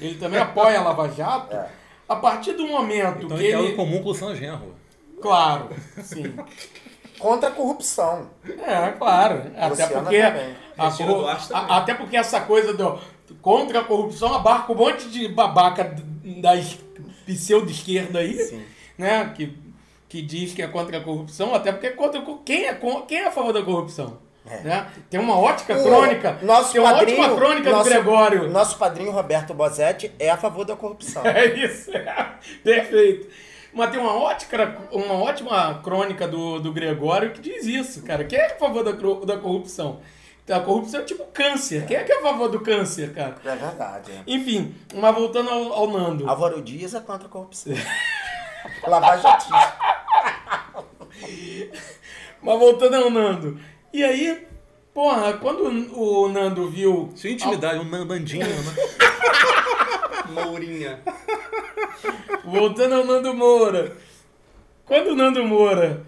ele 0.00 0.16
também 0.16 0.40
apoia 0.40 0.78
a 0.78 0.82
Lava 0.82 1.08
Jato, 1.08 1.54
É. 1.56 1.68
a 2.08 2.16
partir 2.16 2.52
do 2.52 2.66
momento 2.66 3.24
Então 3.24 3.36
que 3.36 3.44
ele 3.44 3.54
algo 3.54 3.66
ele... 3.66 3.74
em 3.74 3.76
comum 3.76 3.98
com 3.98 4.08
o 4.08 4.12
Luciano 4.12 4.34
Genro. 4.34 4.74
Claro, 5.20 5.68
sim. 6.02 6.34
Contra 7.18 7.50
a 7.50 7.52
corrupção. 7.52 8.30
É, 8.44 8.92
claro. 8.92 9.42
Até 9.54 9.68
Luciana 9.68 10.00
porque, 10.00 10.22
também. 10.22 10.56
A 10.88 11.38
a- 11.58 11.76
até 11.78 11.94
porque 11.94 12.16
essa 12.16 12.40
coisa 12.40 12.72
do 12.74 12.98
contra 13.40 13.80
a 13.80 13.84
corrupção 13.84 14.34
abarca 14.34 14.72
um 14.72 14.76
monte 14.76 15.08
de 15.08 15.28
babaca 15.28 15.94
da 16.40 16.56
es- 16.56 16.78
pseudo-esquerda 17.26 18.18
aí, 18.18 18.34
Sim. 18.38 18.62
né? 18.98 19.32
Que, 19.36 19.56
que 20.08 20.20
diz 20.22 20.52
que 20.52 20.62
é 20.62 20.66
contra 20.66 20.98
a 20.98 21.00
corrupção, 21.00 21.54
até 21.54 21.70
porque 21.72 21.86
é 21.88 21.90
contra 21.90 22.20
quem 22.44 22.66
é, 22.66 22.78
quem 23.06 23.18
é 23.18 23.26
a 23.28 23.30
favor 23.30 23.52
da 23.52 23.62
corrupção? 23.62 24.18
É. 24.44 24.60
Né? 24.62 24.86
Tem 25.10 25.20
uma 25.20 25.38
ótica 25.38 25.76
O 25.78 25.82
crônica. 25.82 26.38
Nosso 26.42 26.72
tem 26.72 26.80
uma 26.80 26.92
padrinho, 26.94 27.20
ótima 27.20 27.36
crônica 27.36 27.70
nosso, 27.70 27.84
do 27.84 27.90
Gregório. 27.90 28.50
Nosso 28.50 28.78
padrinho 28.78 29.10
Roberto 29.12 29.52
Bosetti 29.54 30.10
é 30.18 30.30
a 30.30 30.36
favor 30.36 30.64
da 30.64 30.74
corrupção. 30.74 31.22
É 31.26 31.44
isso, 31.62 31.94
é. 31.94 32.30
perfeito. 32.64 33.28
Mas 33.72 33.90
tem 33.90 34.00
uma 34.00 34.14
ótima, 34.14 34.74
uma 34.90 35.14
ótima 35.14 35.80
crônica 35.84 36.26
do, 36.26 36.58
do 36.58 36.72
Gregório 36.72 37.30
que 37.30 37.40
diz 37.40 37.64
isso, 37.66 38.02
cara. 38.02 38.24
Quem 38.24 38.38
é 38.38 38.46
a 38.46 38.56
favor 38.58 38.82
da, 38.82 38.90
da 38.92 39.36
corrupção? 39.38 40.00
A 40.50 40.60
corrupção 40.60 41.00
é 41.00 41.04
tipo 41.04 41.24
câncer. 41.26 41.86
Quem 41.86 41.96
é 41.96 42.02
que 42.02 42.12
é 42.12 42.18
a 42.18 42.22
favor 42.22 42.48
do 42.48 42.60
câncer, 42.60 43.14
cara? 43.14 43.36
É 43.44 43.56
verdade. 43.56 44.12
É. 44.12 44.22
Enfim, 44.26 44.74
mas 44.94 45.14
voltando 45.14 45.48
ao, 45.48 45.72
ao 45.72 45.88
Nando. 45.88 46.28
Álvaro 46.28 46.60
Dias 46.60 46.94
é 46.94 47.00
contra 47.00 47.28
a 47.28 47.30
corrupção. 47.30 47.72
Lavajatista. 48.86 49.54
Mas 52.42 52.58
voltando 52.58 52.96
ao 52.96 53.10
Nando. 53.10 53.60
E 53.92 54.02
aí, 54.02 54.46
porra, 54.94 55.34
quando 55.34 55.62
o 55.94 56.28
Nando 56.28 56.70
viu. 56.70 57.12
Sua 57.14 57.28
intimidade, 57.28 57.78
um 57.78 57.84
Nandinho, 57.84 58.46
né? 58.46 58.74
Mourinha. 60.32 61.00
Voltando 62.44 62.94
ao 62.94 63.04
Nando 63.04 63.34
Moura. 63.34 63.94
Quando 64.86 65.08
o 65.08 65.16
Nando 65.16 65.44
Moura 65.44 66.06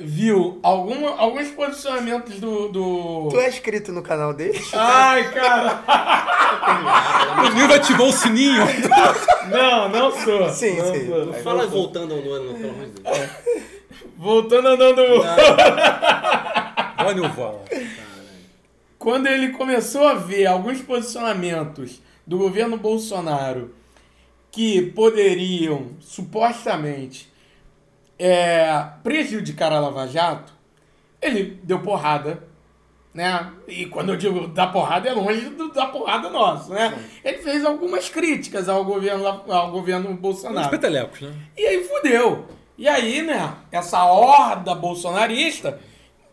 viu 0.00 0.58
alguma, 0.62 1.10
alguns 1.16 1.48
posicionamentos 1.48 2.38
do. 2.38 2.68
do... 2.68 3.28
Tu 3.30 3.40
é 3.40 3.48
inscrito 3.48 3.92
no 3.92 4.02
canal 4.02 4.32
dele? 4.32 4.60
Ai, 4.72 5.30
cara! 5.32 5.82
O 7.44 7.54
Nil 7.54 7.74
ativou 7.74 8.08
o 8.08 8.12
sininho. 8.12 8.62
Não, 9.50 9.88
não 9.88 10.10
sou. 10.12 10.48
Sim, 10.50 10.76
não 10.76 10.94
sim. 10.94 11.06
sou. 11.06 11.26
Não 11.26 11.32
fala 11.34 11.66
voltando 11.66 12.14
ao 12.14 12.20
Nando, 12.20 12.54
pelo 12.54 12.70
amor 12.70 12.86
de 12.86 13.02
Deus. 13.02 13.30
Voltando 14.16 14.76
Moura. 14.76 15.36
Olha 16.98 17.22
o. 17.22 17.64
Quando 18.98 19.28
ele 19.28 19.50
começou 19.50 20.06
a 20.06 20.14
ver 20.14 20.46
alguns 20.46 20.80
posicionamentos 20.80 22.02
do 22.26 22.36
governo 22.36 22.76
Bolsonaro 22.76 23.72
que 24.50 24.82
poderiam, 24.82 25.90
supostamente, 26.00 27.32
é, 28.18 28.84
prejudicar 29.02 29.72
a 29.72 29.80
Lava 29.80 30.06
Jato, 30.08 30.52
ele 31.20 31.58
deu 31.62 31.80
porrada, 31.80 32.42
né? 33.14 33.50
E 33.66 33.86
quando 33.86 34.10
eu 34.10 34.16
digo 34.16 34.46
dar 34.48 34.68
porrada, 34.68 35.08
é 35.08 35.12
longe 35.12 35.48
do 35.50 35.72
da 35.72 35.86
porrada 35.86 36.28
nossa, 36.30 36.72
né? 36.74 36.98
Ele 37.24 37.38
fez 37.38 37.64
algumas 37.64 38.08
críticas 38.08 38.68
ao 38.68 38.84
governo, 38.84 39.26
ao 39.26 39.70
governo 39.70 40.10
Os 40.10 40.18
Bolsonaro. 40.18 40.70
petelecos, 40.70 41.20
né? 41.20 41.32
E 41.56 41.66
aí 41.66 41.84
fudeu. 41.84 42.46
E 42.76 42.86
aí, 42.88 43.22
né, 43.22 43.54
essa 43.72 44.04
horda 44.04 44.72
bolsonarista 44.74 45.80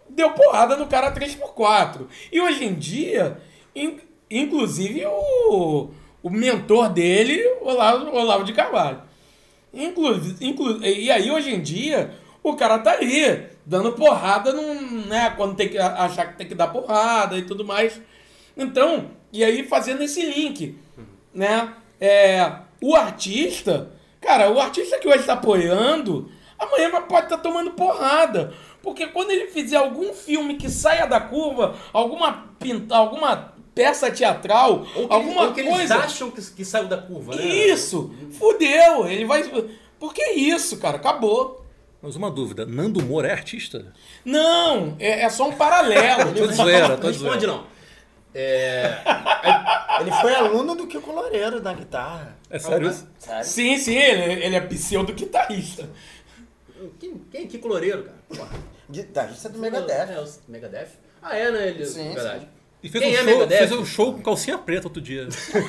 deu 0.07 0.29
porrada 0.31 0.75
no 0.77 0.85
cara 0.85 1.11
3x4. 1.11 2.01
E 2.31 2.39
hoje 2.39 2.65
em 2.65 2.75
dia, 2.75 3.39
in- 3.75 3.99
inclusive 4.29 5.03
o, 5.07 5.89
o 6.21 6.29
mentor 6.29 6.89
dele, 6.89 7.41
Olavo, 7.61 8.15
Olavo 8.15 8.43
de 8.43 8.53
Carvalho. 8.53 9.01
Inclu, 9.75 10.15
inclu, 10.39 10.83
e 10.83 11.11
aí, 11.11 11.29
hoje 11.29 11.53
em 11.53 11.61
dia, 11.61 12.11
o 12.41 12.55
cara 12.55 12.79
tá 12.79 12.91
ali, 12.93 13.43
dando 13.65 13.91
porrada 13.91 14.53
num, 14.53 15.05
né, 15.05 15.33
quando 15.35 15.55
tem 15.55 15.67
que 15.67 15.77
achar 15.77 16.27
que 16.27 16.37
tem 16.37 16.47
que 16.47 16.55
dar 16.55 16.67
porrada 16.67 17.37
e 17.37 17.41
tudo 17.41 17.65
mais. 17.65 17.99
Então, 18.55 19.11
e 19.33 19.43
aí 19.43 19.67
fazendo 19.67 20.01
esse 20.01 20.21
link, 20.25 20.77
né? 21.33 21.73
É, 21.99 22.51
o 22.81 22.95
artista, 22.95 23.91
cara, 24.21 24.49
o 24.49 24.59
artista 24.59 24.97
que 24.97 25.07
hoje 25.07 25.19
está 25.19 25.33
apoiando, 25.33 26.29
amanhã 26.57 26.89
vai- 26.89 27.05
pode 27.05 27.25
estar 27.25 27.37
tomando 27.39 27.71
porrada. 27.71 28.53
Porque 28.81 29.07
quando 29.07 29.31
ele 29.31 29.47
fizer 29.47 29.77
algum 29.77 30.13
filme 30.13 30.55
que 30.55 30.69
saia 30.69 31.05
da 31.07 31.19
curva, 31.19 31.75
alguma 31.91 32.45
pinta, 32.59 32.95
alguma 32.95 33.54
peça 33.75 34.09
teatral, 34.09 34.87
Ou 34.95 35.07
que, 35.07 35.13
alguma 35.13 35.41
ou 35.43 35.53
que 35.53 35.59
eles 35.59 35.71
coisa. 35.75 35.97
acham 35.97 36.31
que, 36.31 36.41
que 36.41 36.65
saiu 36.65 36.87
da 36.87 36.97
curva, 36.97 37.35
né? 37.35 37.43
Isso! 37.45 38.11
Fudeu! 38.39 39.05
Ele 39.07 39.25
vai. 39.25 39.43
Porque 39.99 40.21
é 40.21 40.33
isso, 40.33 40.77
cara, 40.77 40.95
acabou. 40.97 41.63
Mas 42.01 42.15
uma 42.15 42.31
dúvida, 42.31 42.65
Nando 42.65 43.01
Moura 43.03 43.27
é 43.27 43.31
artista? 43.31 43.91
Não, 44.23 44.95
é, 44.99 45.21
é 45.23 45.29
só 45.29 45.49
um 45.49 45.51
paralelo. 45.53 46.33
Tô 46.37 46.47
zoeira, 46.51 46.97
tô 46.97 47.11
de 47.11 47.17
Responde 47.17 47.45
zoeira. 47.45 47.47
não. 47.47 47.75
É, 48.37 48.97
Ele 50.01 50.11
foi 50.11 50.35
aluno 50.35 50.75
do 50.75 50.87
Kiko 50.87 51.11
Loureiro 51.11 51.61
na 51.61 51.73
guitarra. 51.73 52.37
É 52.49 52.59
sério? 52.59 52.93
Sério? 53.17 53.45
sim, 53.45 53.77
sim, 53.77 53.95
ele, 53.95 54.43
ele 54.45 54.55
é 54.57 54.59
pseudo-guitarrista. 54.59 55.89
quem, 56.99 57.17
quem 57.31 57.43
é 57.43 57.47
Kiko 57.47 57.67
Loureiro, 57.67 58.03
cara? 58.03 58.49
Guitarrista 58.91 59.47
do 59.49 59.57
É, 59.57 59.61
Megadeth. 59.71 60.19
o 60.47 60.51
Megadeth? 60.51 60.89
Ah, 61.21 61.35
é, 61.37 61.49
né? 61.49 61.67
Ele, 61.69 61.85
Sim, 61.85 62.13
verdade. 62.13 62.47
E 62.85 62.89
fez 62.89 63.03
Quem 63.03 63.13
um, 63.13 63.15
é 63.15 63.23
show, 63.23 63.25
Megadeth? 63.25 63.57
fez 63.57 63.71
um 63.71 63.85
show 63.85 64.13
com 64.13 64.21
calcinha 64.21 64.57
preta 64.59 64.87
outro 64.87 65.01
dia. 65.01 65.27
sério, 65.31 65.65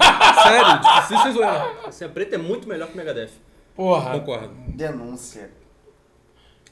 sem 1.09 1.19
sem 1.23 1.33
zoeira. 1.33 1.75
Calcinha 1.83 2.11
preta 2.11 2.35
é 2.35 2.39
muito 2.39 2.69
melhor 2.69 2.89
que 2.89 2.95
o 2.95 2.97
Megadeth. 2.99 3.31
Porra. 3.75 4.11
Concordo. 4.19 4.55
Denúncia. 4.69 5.51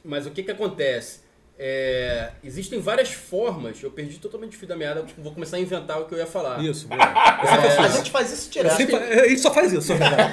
Mas 0.04 0.26
o 0.26 0.30
que 0.30 0.42
que 0.42 0.50
acontece? 0.50 1.20
É, 1.58 2.32
existem 2.42 2.78
várias 2.80 3.10
formas, 3.12 3.82
eu 3.82 3.90
perdi 3.90 4.18
totalmente 4.18 4.54
o 4.56 4.58
fio 4.58 4.66
da 4.68 4.76
meada, 4.76 5.00
eu 5.00 5.06
vou 5.22 5.32
começar 5.32 5.56
a 5.56 5.60
inventar 5.60 6.00
o 6.00 6.04
que 6.04 6.12
eu 6.14 6.18
ia 6.18 6.26
falar. 6.26 6.62
Isso, 6.62 6.88
boa. 6.88 7.00
Sempre 7.00 7.70
faço 7.70 7.80
A 7.80 7.88
gente 7.88 8.10
faz 8.10 8.32
isso 8.32 8.50
direto. 8.50 8.76
sempre- 8.76 8.96
é, 8.96 9.26
Ele 9.26 9.38
só 9.38 9.50
faz 9.54 9.72
isso, 9.72 9.94
na 9.94 9.98
verdade. 10.08 10.32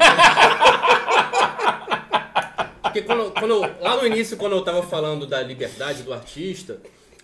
Porque 2.82 3.02
quando, 3.04 3.32
quando 3.32 3.52
eu- 3.52 3.76
lá 3.82 3.96
no 3.96 4.06
início, 4.06 4.36
quando 4.36 4.56
eu 4.56 4.62
tava 4.64 4.84
falando 4.84 5.26
da 5.26 5.42
liberdade 5.42 6.04
do 6.04 6.12
artista, 6.14 6.82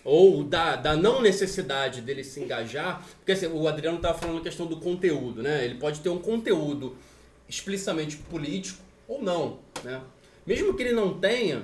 ou 0.08 0.42
da, 0.42 0.74
da 0.74 0.96
não 0.96 1.20
necessidade 1.20 2.00
dele 2.00 2.24
se 2.24 2.40
engajar, 2.40 3.06
porque 3.18 3.32
assim, 3.32 3.46
o 3.46 3.68
Adriano 3.68 3.98
tava 3.98 4.16
falando 4.18 4.38
a 4.38 4.42
questão 4.42 4.64
do 4.64 4.80
conteúdo, 4.80 5.42
né? 5.42 5.62
Ele 5.66 5.74
pode 5.74 6.00
ter 6.00 6.08
um 6.08 6.18
conteúdo 6.18 6.96
explicitamente 7.46 8.16
político 8.16 8.82
ou 9.06 9.20
não, 9.20 9.58
né? 9.84 10.00
Mesmo 10.46 10.72
que 10.72 10.82
ele 10.82 10.92
não 10.92 11.20
tenha, 11.20 11.62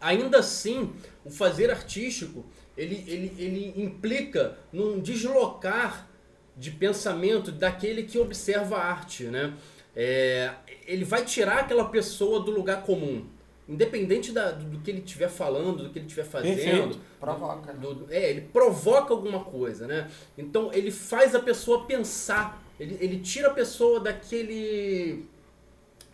ainda 0.00 0.38
assim, 0.38 0.92
o 1.24 1.30
fazer 1.30 1.72
artístico, 1.72 2.46
ele, 2.78 3.02
ele, 3.08 3.34
ele 3.36 3.82
implica 3.82 4.56
num 4.72 5.00
deslocar 5.00 6.08
de 6.56 6.70
pensamento 6.70 7.50
daquele 7.50 8.04
que 8.04 8.16
observa 8.16 8.76
a 8.76 8.84
arte, 8.84 9.24
né? 9.24 9.52
É, 9.96 10.52
ele 10.86 11.04
vai 11.04 11.24
tirar 11.24 11.58
aquela 11.58 11.86
pessoa 11.86 12.38
do 12.38 12.52
lugar 12.52 12.84
comum. 12.84 13.26
Independente 13.68 14.30
da- 14.32 14.50
do, 14.50 14.64
do 14.64 14.78
que 14.80 14.90
ele 14.90 15.00
estiver 15.00 15.28
falando, 15.28 15.84
do 15.84 15.90
que 15.90 15.98
ele 15.98 16.06
estiver 16.06 16.24
fazendo. 16.26 16.54
Perfeito. 16.56 17.00
Provoca. 17.18 17.72
né? 17.72 17.78
do- 17.80 17.94
do- 17.94 18.12
é, 18.12 18.30
ele 18.30 18.42
provoca 18.42 19.14
alguma 19.14 19.40
coisa, 19.42 19.86
né? 19.86 20.10
Então 20.36 20.70
ele 20.72 20.90
faz 20.90 21.34
a 21.34 21.40
pessoa 21.40 21.84
pensar. 21.86 22.62
Ele, 22.78 22.98
ele 23.00 23.20
tira 23.20 23.48
a 23.48 23.54
pessoa 23.54 24.00
daquele. 24.00 25.24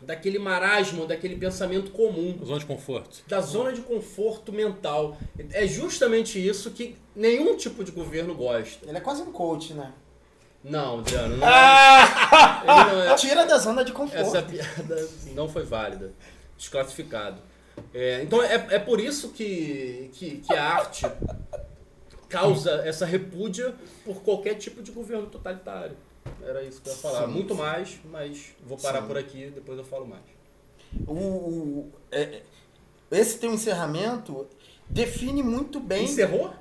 daquele 0.02 0.38
marasmo, 0.38 1.06
daquele 1.06 1.36
pensamento 1.36 1.90
comum 1.90 2.38
Zona 2.44 2.58
de 2.60 2.66
conforto. 2.66 3.22
da 3.26 3.40
zona 3.40 3.72
de 3.72 3.80
conforto 3.82 4.52
mental. 4.52 5.18
É 5.52 5.66
justamente 5.66 6.38
isso 6.44 6.70
que 6.70 6.96
nenhum 7.16 7.56
tipo 7.56 7.82
de 7.82 7.90
governo 7.92 8.34
gosta. 8.34 8.88
Ele 8.88 8.96
é 8.96 9.00
quase 9.00 9.22
um 9.22 9.32
coach, 9.32 9.74
né? 9.74 9.92
Não, 10.62 10.98
Adriano, 11.00 11.36
não. 11.38 11.46
Ele 11.48 12.92
não 12.92 13.02
é- 13.02 13.14
Tira 13.16 13.44
da 13.46 13.58
zona 13.58 13.82
de 13.84 13.92
conforto. 13.92 14.20
essa 14.36 14.42
piada 14.42 15.08
não 15.34 15.48
foi 15.48 15.64
válida. 15.64 16.12
Desclassificado. 16.60 17.40
É, 17.94 18.22
então 18.22 18.42
é, 18.42 18.54
é 18.72 18.78
por 18.78 19.00
isso 19.00 19.30
que, 19.30 20.10
que, 20.12 20.36
que 20.46 20.54
a 20.54 20.62
arte 20.62 21.06
causa 22.28 22.82
essa 22.84 23.06
repúdia 23.06 23.74
por 24.04 24.22
qualquer 24.22 24.54
tipo 24.56 24.82
de 24.82 24.92
governo 24.92 25.26
totalitário. 25.26 25.96
Era 26.46 26.62
isso 26.62 26.82
que 26.82 26.88
eu 26.90 26.92
ia 26.92 26.98
falar. 26.98 27.26
Sim. 27.26 27.32
Muito 27.32 27.54
mais, 27.54 27.98
mas 28.10 28.54
vou 28.66 28.76
parar 28.76 29.00
Sim. 29.00 29.06
por 29.08 29.16
aqui, 29.16 29.50
depois 29.54 29.78
eu 29.78 29.84
falo 29.84 30.06
mais. 30.06 30.22
O, 31.06 31.14
o- 31.14 31.92
é- 32.12 32.42
esse 33.10 33.38
teu 33.38 33.50
encerramento 33.52 34.46
define 34.88 35.42
muito 35.42 35.80
bem. 35.80 36.04
Encerrou? 36.04 36.52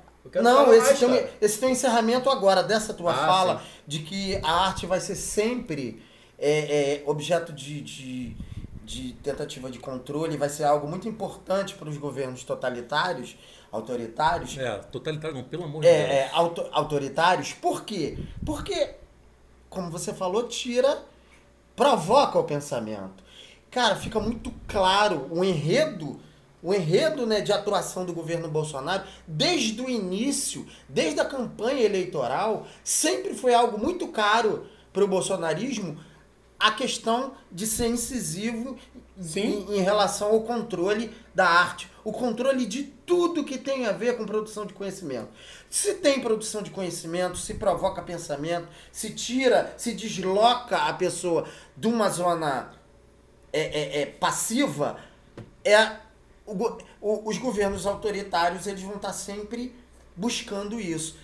Não, 0.42 0.72
esse 0.72 0.86
mais, 0.86 0.98
teu, 0.98 1.08
cara. 1.10 1.30
esse 1.40 1.58
teu 1.60 1.68
encerramento 1.68 2.30
agora, 2.30 2.62
dessa 2.62 2.94
tua 2.94 3.12
Ah, 3.12 3.26
fala, 3.26 3.58
sim. 3.58 3.64
de 3.86 3.98
que 4.00 4.36
a 4.42 4.50
arte 4.68 4.86
vai 4.86 5.00
ser 5.00 5.14
sempre 5.16 6.02
é, 6.38 6.96
é, 6.96 7.02
objeto 7.06 7.52
de, 7.52 7.80
de, 7.82 8.36
de 8.90 9.12
tentativa 9.22 9.70
de 9.70 9.78
controle, 9.78 10.36
vai 10.36 10.48
ser 10.48 10.64
algo 10.64 10.88
muito 10.88 11.06
importante 11.08 11.74
para 11.76 11.88
os 11.88 11.96
governos 11.96 12.42
totalitários, 12.42 13.36
autoritários. 13.70 14.58
É, 14.58 14.78
totalitário 14.78 15.36
não, 15.36 15.44
pelo 15.44 15.62
amor 15.62 15.80
de 15.80 15.88
Deus. 15.88 16.00
É, 16.00 16.12
é, 16.22 16.30
auto- 16.32 16.66
autoritários. 16.72 17.52
Por 17.52 17.84
quê? 17.84 18.18
Porque, 18.44 18.96
como 19.68 19.92
você 19.92 20.12
falou, 20.12 20.48
tira, 20.48 21.04
provoca 21.76 22.36
o 22.36 22.42
pensamento. 22.42 23.22
Cara, 23.70 23.94
fica 23.94 24.18
muito 24.18 24.52
claro 24.66 25.28
o 25.30 25.44
enredo, 25.44 26.18
o 26.60 26.74
enredo 26.74 27.24
né, 27.24 27.40
de 27.40 27.52
atuação 27.52 28.04
do 28.04 28.12
governo 28.12 28.48
Bolsonaro, 28.48 29.04
desde 29.24 29.80
o 29.80 29.88
início, 29.88 30.66
desde 30.88 31.20
a 31.20 31.24
campanha 31.24 31.82
eleitoral, 31.84 32.66
sempre 32.82 33.34
foi 33.34 33.54
algo 33.54 33.78
muito 33.78 34.08
caro 34.08 34.66
para 34.92 35.04
o 35.04 35.06
bolsonarismo 35.08 35.96
a 36.60 36.70
questão 36.72 37.34
de 37.50 37.66
ser 37.66 37.88
incisivo. 37.88 38.76
Em, 39.36 39.76
em 39.76 39.82
relação 39.82 40.30
ao 40.30 40.40
controle 40.42 41.14
da 41.34 41.46
arte, 41.46 41.90
o 42.02 42.10
controle 42.10 42.64
de 42.64 42.84
tudo 42.84 43.44
que 43.44 43.58
tem 43.58 43.84
a 43.86 43.92
ver 43.92 44.16
com 44.16 44.24
produção 44.24 44.64
de 44.64 44.72
conhecimento. 44.72 45.28
Se 45.68 45.94
tem 45.94 46.20
produção 46.22 46.62
de 46.62 46.70
conhecimento, 46.70 47.36
se 47.36 47.52
provoca 47.54 48.00
pensamento, 48.00 48.66
se 48.90 49.10
tira, 49.10 49.74
se 49.76 49.92
desloca 49.92 50.76
a 50.78 50.94
pessoa 50.94 51.46
de 51.76 51.86
uma 51.86 52.08
zona 52.08 52.72
é, 53.52 53.60
é, 53.60 54.00
é, 54.02 54.06
passiva, 54.06 54.96
é 55.64 55.96
o 56.46 56.54
o- 57.02 57.28
os 57.28 57.36
governos 57.36 57.86
autoritários 57.86 58.66
eles 58.66 58.80
vão 58.82 58.96
estar 58.96 59.12
sempre 59.12 59.74
buscando 60.16 60.80
isso. 60.80 61.18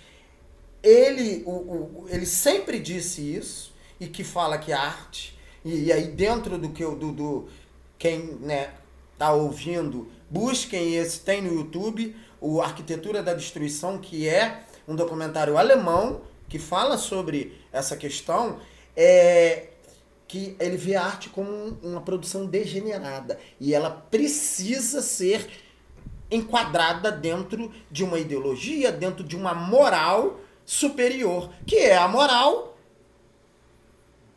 Ele, 0.83 1.43
o- 1.47 2.07
ele 2.09 2.27
sempre 2.27 2.79
disse 2.79 3.23
isso 3.23 3.75
e 4.01 4.07
que 4.07 4.25
fala 4.25 4.59
que 4.59 4.73
a 4.73 4.81
arte. 4.81 5.37
E, 5.65 5.85
e 5.85 5.93
aí 5.93 6.09
dentro 6.09 6.59
do 6.59 6.71
que 6.71 6.83
eu- 6.85 6.97
do, 6.97 7.13
do 7.13 7.49
quem 7.99 8.21
né, 8.41 8.71
tá 9.19 9.33
ouvindo, 9.33 10.09
busquem 10.31 10.97
esse, 10.97 11.21
tem 11.21 11.41
no 11.43 11.53
YouTube, 11.55 12.15
o 12.41 12.61
Arquitetura 12.61 13.23
da 13.23 13.33
Destruição, 13.35 13.99
que 13.99 14.29
é 14.29 14.65
um 14.87 14.95
documentário 14.95 15.57
alemão 15.57 16.21
que 16.49 16.59
fala 16.59 16.97
sobre 16.99 17.59
essa 17.73 17.97
questão, 17.97 18.59
é 18.97 19.69
que 20.29 20.57
ele 20.59 20.77
vê 20.77 20.97
a 20.97 21.05
arte 21.05 21.29
como 21.31 21.51
um- 21.51 21.77
uma 21.83 22.01
produção 22.01 22.47
degenerada. 22.47 23.39
E 23.61 23.73
ela 23.75 23.91
precisa 23.91 25.01
ser 25.01 25.49
enquadrada 26.31 27.11
dentro 27.13 27.73
de 27.91 28.03
uma 28.05 28.19
ideologia, 28.19 28.91
dentro 28.91 29.23
de 29.25 29.37
uma 29.37 29.55
moral 29.55 30.41
superior, 30.65 31.51
que 31.67 31.77
é 31.77 31.97
a 31.97 32.09
moral 32.09 32.76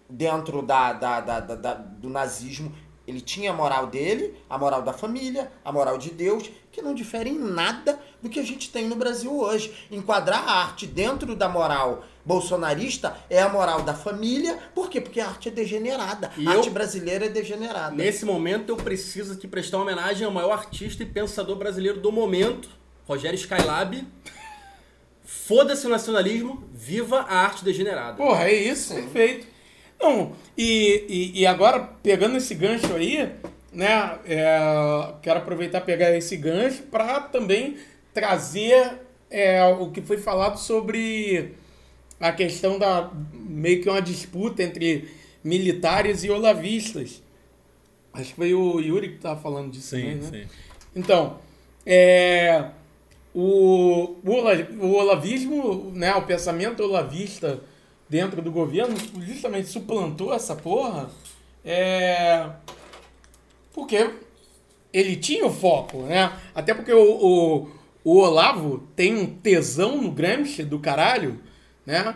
dentro 0.09 0.61
da, 0.61 0.93
da, 0.93 1.21
da, 1.21 1.39
da- 1.39 1.55
da- 1.55 1.73
do 1.75 2.09
nazismo. 2.09 2.73
Ele 3.07 3.21
tinha 3.21 3.49
a 3.49 3.53
moral 3.55 3.87
dele, 3.87 4.35
a 4.47 4.55
moral 4.55 4.83
da 4.83 4.93
família, 4.93 5.51
a 5.65 5.71
moral 5.71 5.97
de 5.97 6.11
Deus, 6.11 6.47
que 6.71 6.79
não 6.79 6.93
difere 6.93 7.31
em 7.31 7.39
nada 7.39 7.99
do 8.21 8.29
que 8.29 8.39
a 8.39 8.43
gente 8.43 8.69
tem 8.69 8.87
no 8.87 8.95
Brasil 8.95 9.35
hoje. 9.35 9.87
Enquadrar 9.89 10.47
a 10.47 10.51
arte 10.61 10.85
dentro 10.85 11.35
da 11.35 11.49
moral 11.49 12.03
bolsonarista 12.23 13.17
é 13.27 13.41
a 13.41 13.49
moral 13.49 13.81
da 13.81 13.95
família. 13.95 14.59
Por 14.75 14.91
quê? 14.91 15.01
Porque 15.01 15.19
a 15.19 15.27
arte 15.27 15.49
é 15.49 15.51
degenerada. 15.51 16.31
E 16.37 16.47
a 16.47 16.51
eu- 16.51 16.57
arte 16.59 16.69
brasileira 16.69 17.25
é 17.25 17.29
degenerada. 17.29 17.95
Nesse 17.95 18.25
momento 18.25 18.69
eu 18.69 18.77
preciso 18.77 19.33
aqui 19.33 19.47
prestar 19.47 19.77
uma 19.77 19.83
homenagem 19.85 20.25
ao 20.27 20.31
maior 20.31 20.51
artista 20.51 21.01
e 21.01 21.05
pensador 21.07 21.55
brasileiro 21.55 21.99
do 21.99 22.11
momento, 22.11 22.69
Rogério 23.07 23.37
Skylab. 23.37 24.07
Foda-se 25.23 25.85
o 25.85 25.89
nacionalismo, 25.89 26.63
viva 26.73 27.21
a 27.21 27.37
arte 27.39 27.63
degenerada. 27.63 28.17
Porra, 28.17 28.45
é 28.45 28.53
isso, 28.53 28.93
perfeito. 28.93 29.47
Não, 30.01 30.33
e, 30.57 31.05
e, 31.09 31.41
e 31.41 31.45
agora, 31.45 31.79
pegando 32.01 32.37
esse 32.37 32.55
gancho 32.55 32.95
aí, 32.95 33.29
né, 33.71 34.17
é, 34.25 35.13
quero 35.21 35.39
aproveitar 35.39 35.79
e 35.79 35.85
pegar 35.85 36.15
esse 36.15 36.37
gancho 36.37 36.83
para 36.83 37.19
também 37.19 37.77
trazer 38.13 38.99
é, 39.29 39.63
o 39.65 39.91
que 39.91 40.01
foi 40.01 40.17
falado 40.17 40.57
sobre 40.57 41.53
a 42.19 42.31
questão 42.31 42.79
da 42.79 43.11
meio 43.33 43.81
que 43.81 43.89
uma 43.89 44.01
disputa 44.01 44.63
entre 44.63 45.09
militares 45.43 46.23
e 46.23 46.29
olavistas. 46.29 47.21
Acho 48.13 48.29
que 48.29 48.35
foi 48.35 48.53
o 48.53 48.79
Yuri 48.79 49.09
que 49.09 49.15
estava 49.15 49.39
falando 49.39 49.71
disso 49.71 49.91
também, 49.91 50.21
Sim, 50.21 50.31
né? 50.31 50.43
sim. 50.43 50.49
Então, 50.95 51.37
é, 51.85 52.65
o, 53.33 54.15
o, 54.23 54.31
o 54.81 54.93
olavismo, 54.95 55.91
né, 55.93 56.13
o 56.15 56.23
pensamento 56.23 56.83
olavista 56.83 57.61
dentro 58.09 58.41
do 58.41 58.51
governo 58.51 58.95
justamente 59.21 59.67
suplantou 59.67 60.33
essa 60.33 60.55
porra 60.55 61.09
é, 61.63 62.49
porque 63.73 64.09
ele 64.91 65.15
tinha 65.15 65.45
o 65.45 65.53
foco, 65.53 66.03
né? 66.03 66.33
Até 66.55 66.73
porque 66.73 66.91
o, 66.91 66.99
o, 67.03 67.69
o 68.03 68.17
Olavo 68.17 68.87
tem 68.95 69.15
um 69.15 69.25
tesão 69.25 70.01
no 70.01 70.11
Gramsci 70.11 70.63
do 70.63 70.79
caralho, 70.79 71.39
né? 71.85 72.15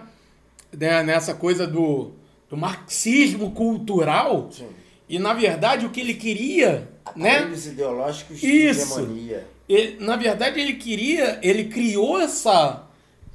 Né, 0.75 1.03
Nessa 1.03 1.35
coisa 1.35 1.67
do, 1.67 2.13
do 2.49 2.57
marxismo 2.57 3.51
cultural. 3.51 4.49
Sim. 4.51 4.67
E 5.07 5.19
na 5.19 5.33
verdade 5.33 5.85
o 5.85 5.91
que 5.91 6.01
ele 6.01 6.15
queria, 6.15 6.89
né? 7.15 7.37
Aparelhos 7.37 7.67
ideológicos 7.67 8.39
de 8.39 8.47
Isso. 8.47 8.99
hegemonia. 8.99 9.47
Ele, 9.69 10.03
na 10.03 10.15
verdade, 10.15 10.59
ele 10.59 10.73
queria, 10.73 11.39
ele 11.41 11.65
criou 11.65 12.19
essa, 12.19 12.83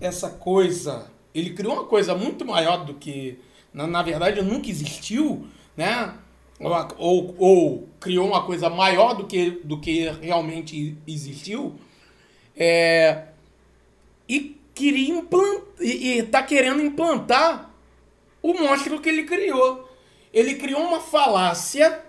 essa 0.01 0.29
coisa, 0.29 1.07
ele 1.35 1.51
criou 1.51 1.75
uma 1.75 1.85
coisa 1.85 2.15
muito 2.15 2.45
maior 2.45 2.85
do 2.85 2.95
que, 2.95 3.39
na, 3.73 3.87
na 3.87 4.03
verdade, 4.03 4.43
nunca 4.43 4.69
existiu, 4.69 5.47
né? 5.77 6.15
Ou, 6.61 6.89
ou, 6.97 7.35
ou 7.39 7.89
criou 8.01 8.27
uma 8.27 8.43
coisa 8.45 8.69
maior 8.69 9.15
do 9.15 9.27
que, 9.27 9.51
do 9.63 9.81
que 9.81 10.09
realmente 10.21 10.97
existiu, 11.07 11.79
é, 12.57 13.27
e 14.29 14.61
queria 14.75 15.15
implantar, 15.15 15.67
e, 15.81 16.19
e 16.19 16.23
tá 16.25 16.43
querendo 16.43 16.83
implantar 16.83 17.71
o 18.43 18.53
monstro 18.55 19.01
que 19.01 19.09
ele 19.09 19.25
criou. 19.25 19.89
Ele 20.33 20.57
criou 20.57 20.83
uma 20.83 21.01
falácia 21.01 22.05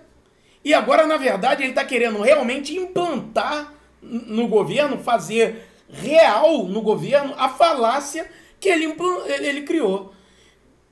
e 0.64 0.74
agora, 0.74 1.06
na 1.06 1.16
verdade, 1.16 1.62
ele 1.62 1.70
está 1.70 1.84
querendo 1.84 2.20
realmente 2.20 2.76
implantar 2.76 3.72
no 4.02 4.46
governo, 4.48 4.98
fazer 4.98 5.66
real 5.88 6.64
no 6.64 6.82
governo 6.82 7.34
a 7.36 7.48
falácia 7.48 8.30
que 8.60 8.68
ele, 8.68 8.94
ele 9.40 9.62
criou. 9.62 10.12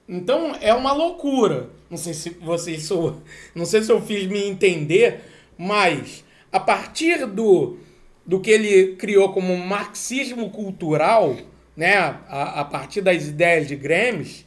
Então 0.09 0.57
é 0.61 0.73
uma 0.73 0.93
loucura. 0.93 1.71
Não 1.91 1.97
sei 1.99 2.14
se 2.14 2.31
vocês 2.31 2.83
sou, 2.85 3.23
não 3.55 3.64
sei 3.64 3.83
se 3.83 3.91
eu 3.93 4.01
fiz 4.03 4.27
me 4.27 4.43
entender, 4.47 5.21
mas 5.57 6.25
a 6.53 6.59
partir 6.61 7.27
do, 7.27 7.79
do 8.27 8.41
que 8.41 8.51
ele 8.51 8.97
criou 8.97 9.33
como 9.33 9.57
marxismo 9.57 10.51
cultural, 10.51 11.37
né, 11.77 11.97
a, 11.97 12.61
a 12.61 12.64
partir 12.64 13.01
das 13.01 13.27
ideias 13.27 13.66
de 13.69 13.77
Gramsci, 13.77 14.47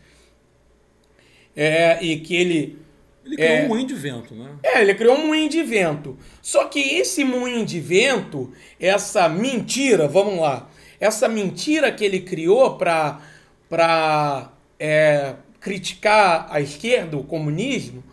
é, 1.55 2.03
e 2.03 2.19
que 2.19 2.35
ele 2.35 2.79
Ele 3.25 3.35
criou 3.35 3.51
É. 3.51 3.63
um 3.65 3.67
moinho 3.67 3.87
de 3.87 3.93
vento, 3.95 4.33
né? 4.35 4.55
é, 4.63 4.81
ele 4.81 4.93
criou 4.95 5.15
um 5.15 5.27
moinho 5.27 5.49
de 5.49 5.61
vento. 5.63 6.17
Só 6.41 6.65
que 6.65 6.79
esse 6.79 7.23
moinho 7.23 7.65
de 7.65 7.79
vento, 7.79 8.51
essa 8.79 9.27
mentira, 9.29 10.07
vamos 10.07 10.39
lá, 10.39 10.69
essa 11.01 11.27
mentira 11.27 11.91
que 11.91 12.05
ele 12.05 12.19
criou 12.19 12.77
para 12.77 14.51
é, 14.79 15.33
criticar 15.59 16.45
a 16.51 16.61
esquerda, 16.61 17.17
o 17.17 17.23
comunismo, 17.23 18.03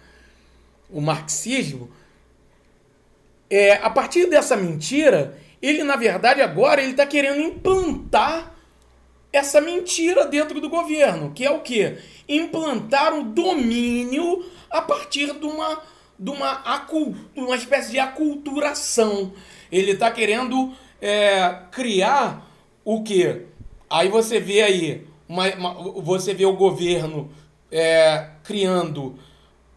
o 0.90 0.98
marxismo, 0.98 1.90
é, 3.50 3.74
a 3.74 3.90
partir 3.90 4.26
dessa 4.30 4.56
mentira, 4.56 5.38
ele 5.60 5.84
na 5.84 5.96
verdade 5.96 6.40
agora 6.40 6.80
ele 6.80 6.92
está 6.92 7.06
querendo 7.06 7.40
implantar 7.42 8.54
essa 9.30 9.60
mentira 9.60 10.26
dentro 10.26 10.58
do 10.58 10.70
governo, 10.70 11.32
que 11.32 11.44
é 11.44 11.50
o 11.50 11.60
quê? 11.60 11.98
Implantar 12.26 13.12
o 13.12 13.22
domínio 13.22 14.46
a 14.70 14.80
partir 14.80 15.34
de 15.34 15.44
uma, 15.44 15.82
de 16.18 16.30
uma, 16.30 16.86
uma 17.36 17.56
espécie 17.56 17.90
de 17.90 17.98
aculturação. 17.98 19.34
Ele 19.70 19.92
está 19.92 20.10
querendo 20.10 20.74
é, 21.02 21.54
criar 21.70 22.47
o 22.96 23.02
quê? 23.02 23.42
Aí 23.90 24.08
você 24.08 24.38
vê 24.40 24.62
aí, 24.62 25.06
uma, 25.28 25.46
uma- 25.54 25.74
você 26.02 26.32
vê 26.34 26.44
o 26.46 26.56
governo 26.56 27.30
é, 27.70 28.30
criando 28.42 29.14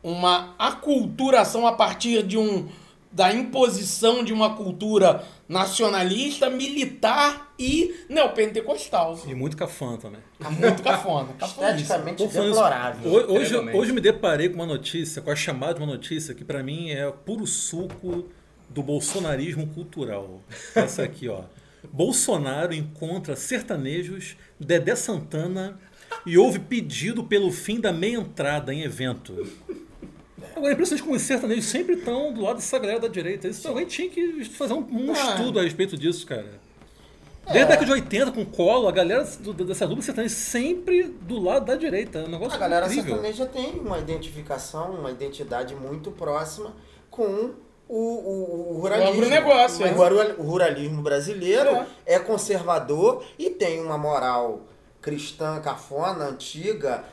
uma 0.03 0.55
aculturação 0.57 1.67
a 1.67 1.73
partir 1.73 2.23
de 2.23 2.37
um 2.37 2.67
da 3.13 3.33
imposição 3.33 4.23
de 4.23 4.31
uma 4.31 4.55
cultura 4.55 5.25
nacionalista, 5.47 6.49
militar 6.49 7.53
e 7.59 7.93
neopentecostal. 8.07 9.19
E 9.27 9.35
muito 9.35 9.57
cafã 9.57 9.97
também. 9.97 10.21
Tá 10.39 10.49
muito 10.49 10.81
cafona. 10.81 11.27
Esteticamente 11.43 12.25
deplorável. 12.25 13.11
Hoje, 13.11 13.55
hoje, 13.57 13.91
me 13.91 13.99
deparei 13.99 14.47
com 14.47 14.55
uma 14.55 14.65
notícia, 14.65 15.21
com 15.21 15.29
a 15.29 15.35
chamada 15.35 15.73
de 15.73 15.81
uma 15.81 15.91
notícia 15.91 16.33
que 16.33 16.45
pra 16.45 16.63
mim 16.63 16.91
é 16.91 17.11
puro 17.11 17.45
suco 17.45 18.25
do 18.69 18.81
bolsonarismo 18.81 19.67
cultural. 19.67 20.39
Essa 20.73 21.03
aqui, 21.03 21.27
ó. 21.27 21.41
Bolsonaro 21.91 22.73
encontra 22.73 23.35
sertanejos, 23.35 24.35
Dedé 24.59 24.95
Santana 24.95 25.79
e 26.25 26.37
houve 26.37 26.59
pedido 26.59 27.23
pelo 27.23 27.51
fim 27.51 27.79
da 27.79 27.91
meia 27.91 28.17
entrada 28.17 28.73
em 28.73 28.81
evento. 28.83 29.33
Agora, 30.55 30.71
é 30.71 30.73
impressionante 30.73 31.03
como 31.03 31.15
os 31.15 31.21
sertanejos 31.21 31.65
sempre 31.65 31.95
estão 31.95 32.33
do 32.33 32.41
lado 32.41 32.57
dessa 32.57 32.77
galera 32.77 32.99
da 32.99 33.07
direita. 33.07 33.47
Isso 33.47 33.67
alguém 33.67 33.85
tinha 33.85 34.09
que 34.09 34.43
fazer 34.45 34.73
um, 34.73 34.79
um 34.91 35.11
Ah. 35.11 35.13
estudo 35.35 35.59
a 35.59 35.63
respeito 35.63 35.97
disso, 35.97 36.25
cara. 36.27 36.59
Desde 37.45 37.63
a 37.63 37.65
década 37.65 37.85
de 37.85 37.91
80, 37.91 38.31
com 38.31 38.45
colo, 38.45 38.87
a 38.87 38.91
galera 38.91 39.23
do- 39.39 39.53
dessa 39.53 39.87
dupla 39.87 40.03
sertaneja 40.03 40.35
sempre 40.35 41.03
do 41.03 41.39
lado 41.39 41.65
da 41.65 41.75
direita. 41.75 42.19
É 42.19 42.23
um 42.25 42.27
negócio 42.29 42.53
A 42.55 42.57
galera 42.59 42.85
incrível. 42.85 43.15
sertaneja 43.15 43.45
tem 43.47 43.79
uma 43.79 43.97
identificação, 43.97 44.91
uma 44.91 45.09
identidade 45.11 45.73
muito 45.75 46.11
próxima 46.11 46.73
com 47.09 47.51
o, 47.93 47.97
o, 47.97 48.73
o 48.77 48.79
ruralismo. 48.81 49.13
o, 49.83 49.85
é. 49.85 49.91
rural- 49.91 50.35
o 50.37 50.43
ruralismo 50.43 51.01
brasileiro 51.01 51.69
É. 52.05 52.15
é. 52.15 52.19
conservador 52.19 53.23
e 53.37 53.49
tem 53.49 53.81
uma 53.81 53.97
moral 53.97 54.61
cristã, 55.01 55.59
cafona, 55.61 56.25
antiga, 56.25 57.03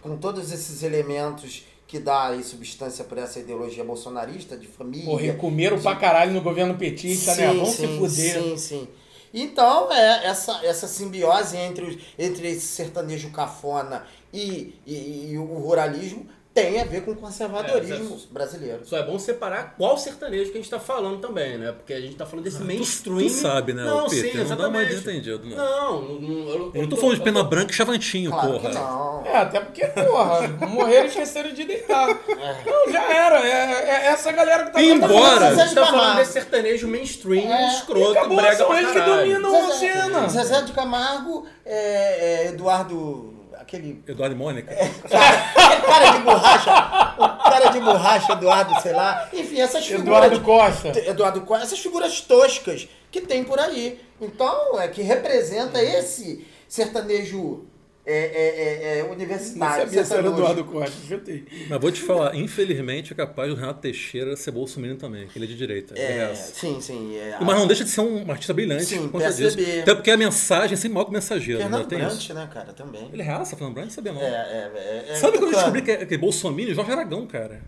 com 0.00 0.16
todos 0.16 0.50
esses 0.52 0.82
elementos 0.82 1.64
que 1.86 1.98
dá 1.98 2.28
aí 2.28 2.42
substância 2.42 3.04
para 3.04 3.20
essa 3.22 3.38
ideologia 3.40 3.84
bolsonarista 3.84 4.56
de 4.56 4.66
família. 4.66 5.04
Porra, 5.04 5.26
e 5.26 5.32
comeram 5.34 5.78
pra 5.78 5.94
caralho 5.96 6.32
no 6.32 6.40
governo 6.40 6.74
petista, 6.76 7.34
né? 7.34 7.48
Vamos 7.48 7.68
se 7.70 7.86
fuder. 7.86 8.42
Sim, 8.42 8.56
sim. 8.56 8.88
Então, 9.34 9.92
é 9.92 10.26
essa, 10.26 10.60
essa 10.64 10.86
simbiose 10.86 11.56
entre, 11.56 12.00
entre 12.18 12.48
esse 12.48 12.66
sertanejo 12.66 13.30
cafona 13.30 14.04
e, 14.32 14.74
e, 14.86 15.30
e 15.32 15.38
o 15.38 15.44
ruralismo 15.44 16.26
tem 16.54 16.80
a 16.80 16.84
ver 16.84 17.02
com 17.02 17.12
o 17.12 17.16
conservadorismo 17.16 17.94
É, 17.94 17.98
você- 18.18 18.26
brasileiro. 18.30 18.80
Só 18.84 18.98
é 18.98 19.02
bom 19.02 19.18
separar 19.18 19.74
qual 19.78 19.96
sertanejo 19.96 20.50
que 20.52 20.58
a 20.58 20.60
gente 20.60 20.70
tá 20.70 20.78
falando 20.78 21.18
também, 21.20 21.56
né? 21.56 21.72
Porque 21.72 21.92
a 21.94 22.00
gente 22.00 22.14
tá 22.14 22.26
falando 22.26 22.44
desse 22.44 22.58
Tu- 22.58 22.64
mainstream. 22.64 23.18
Tu 23.26 23.30
sabe, 23.30 23.72
né, 23.72 23.82
Não, 23.84 24.06
o 24.06 24.10
Peter? 24.10 24.32
sim, 24.32 24.36
não 24.48 24.56
dá 24.56 24.68
mais 24.68 24.90
exatamente. 24.90 25.20
desentendido, 25.22 25.46
não. 25.48 25.56
Não, 25.56 26.02
não, 26.02 26.20
não, 26.20 26.48
eu, 26.50 26.72
Eu 26.74 26.82
não 26.82 26.88
tô 26.90 26.96
falando 26.96 27.16
de 27.16 27.22
pena 27.22 27.42
branca 27.42 27.70
e 27.70 27.74
chavantinho, 27.74 28.30
Claro 28.30 28.52
porra. 28.52 28.68
que 28.70 28.74
não. 28.74 29.22
É, 29.24 29.36
até 29.38 29.60
porque, 29.60 29.86
porra, 29.86 30.48
morreram 30.68 31.04
e 31.04 31.08
esqueceram 31.08 31.52
de 31.52 31.64
deitar. 31.64 32.08
Não, 32.08 32.92
já 32.92 33.02
era. 33.14 33.38
É, 33.46 33.88
é 33.88 34.06
essa 34.08 34.30
galera 34.32 34.64
que 34.66 34.72
tá 34.72 34.82
E 34.82 34.90
embora. 34.90 35.48
A 35.48 35.54
gente 35.54 35.74
tá 35.74 35.86
falando 35.86 36.16
desse 36.16 36.32
sertanejo 36.32 36.86
mainstream, 36.86 37.50
É, 37.50 37.68
escroto, 37.68 38.10
acabou, 38.18 38.36
brega 38.36 38.56
são 38.56 38.76
eles 38.76 38.92
que 38.92 39.00
dominam. 39.00 39.40
Não, 39.40 39.72
cena. 39.72 40.28
Zezé 40.28 40.60
de 40.62 40.72
Camargo, 40.72 41.46
é, 41.64 42.44
é, 42.44 42.48
Eduardo. 42.48 43.31
Aquele. 43.62 44.02
Eduardo 44.08 44.34
e 44.34 44.38
Mônica. 44.38 44.72
aquele 44.72 45.82
cara 45.82 46.10
de 46.10 46.18
borracha. 46.18 47.14
O 47.16 47.50
cara 47.50 47.68
de 47.70 47.80
borracha, 47.80 48.32
Eduardo, 48.32 48.80
sei 48.82 48.92
lá. 48.92 49.28
Enfim, 49.32 49.60
essas 49.60 49.86
figuras. 49.86 50.06
Eduardo 50.06 50.40
Costa. 50.40 50.88
Eduardo 51.08 51.40
Costa, 51.42 51.64
essas 51.64 51.78
figuras 51.78 52.20
toscas 52.20 52.88
que 53.10 53.20
tem 53.20 53.44
por 53.44 53.60
aí. 53.60 54.00
Então, 54.20 54.80
é 54.80 54.88
que 54.88 55.02
representa 55.02 55.80
esse 55.80 56.44
sertanejo 56.68 57.64
é, 58.04 58.14
é, 58.14 58.94
é, 58.94 58.98
é, 58.98 59.02
Não 59.04 59.12
universitário. 59.12 59.84
sabia 59.86 60.04
se 60.04 60.12
era 60.12 60.22
sertanejo. 60.22 60.34
Eduardo 60.34 60.64
Costa, 60.64 60.96
chutei. 61.06 61.44
Mas 61.68 61.80
vou 61.80 61.92
te 61.92 62.00
falar, 62.00 62.34
infelizmente 62.34 63.12
é 63.12 63.16
capaz 63.16 63.48
do 63.48 63.54
Renato 63.54 63.80
Teixeira 63.80 64.34
ser 64.36 64.50
bolsominion 64.50 64.96
também, 64.96 65.28
que 65.28 65.38
ele 65.38 65.44
é 65.44 65.48
de 65.48 65.56
direita. 65.56 65.94
É, 65.96 66.30
É, 66.30 66.34
sim, 66.34 66.80
sim. 66.80 67.16
É, 67.16 67.38
Mas 67.40 67.56
não 67.56 67.66
deixa 67.66 67.84
de 67.84 67.90
ser 67.90 68.00
um 68.00 68.28
artista 68.30 68.52
brilhante 68.52 68.84
Sim, 68.86 69.02
por 69.02 69.12
conta 69.12 69.32
disso. 69.32 69.56
PSDB. 69.56 69.80
Até 69.82 69.94
porque 69.94 70.10
a 70.10 70.16
mensagem 70.16 70.74
é 70.74 70.76
sempre 70.76 70.94
maior 70.94 71.04
que 71.04 71.10
o 71.10 71.14
mensageiro, 71.14 71.60
né? 71.60 71.64
Fernando 71.66 71.88
Brant, 71.88 72.12
isso. 72.20 72.34
né, 72.34 72.50
cara, 72.52 72.72
também. 72.72 73.08
Ele 73.12 73.22
é 73.22 73.24
raça, 73.24 73.56
Fernando 73.56 73.74
Brant, 73.74 73.90
sabia 73.90 74.12
não. 74.12 74.20
É, 74.20 74.24
é, 74.26 74.72
é, 74.74 75.12
é 75.12 75.14
Sabe 75.14 75.38
quando 75.38 75.52
eu 75.52 75.56
descobri 75.56 75.82
que 75.82 75.90
é, 75.92 76.04
que 76.04 76.14
é 76.14 76.18
bolsominion? 76.18 76.74
Jorge 76.74 76.90
Aragão, 76.90 77.26
cara. 77.26 77.62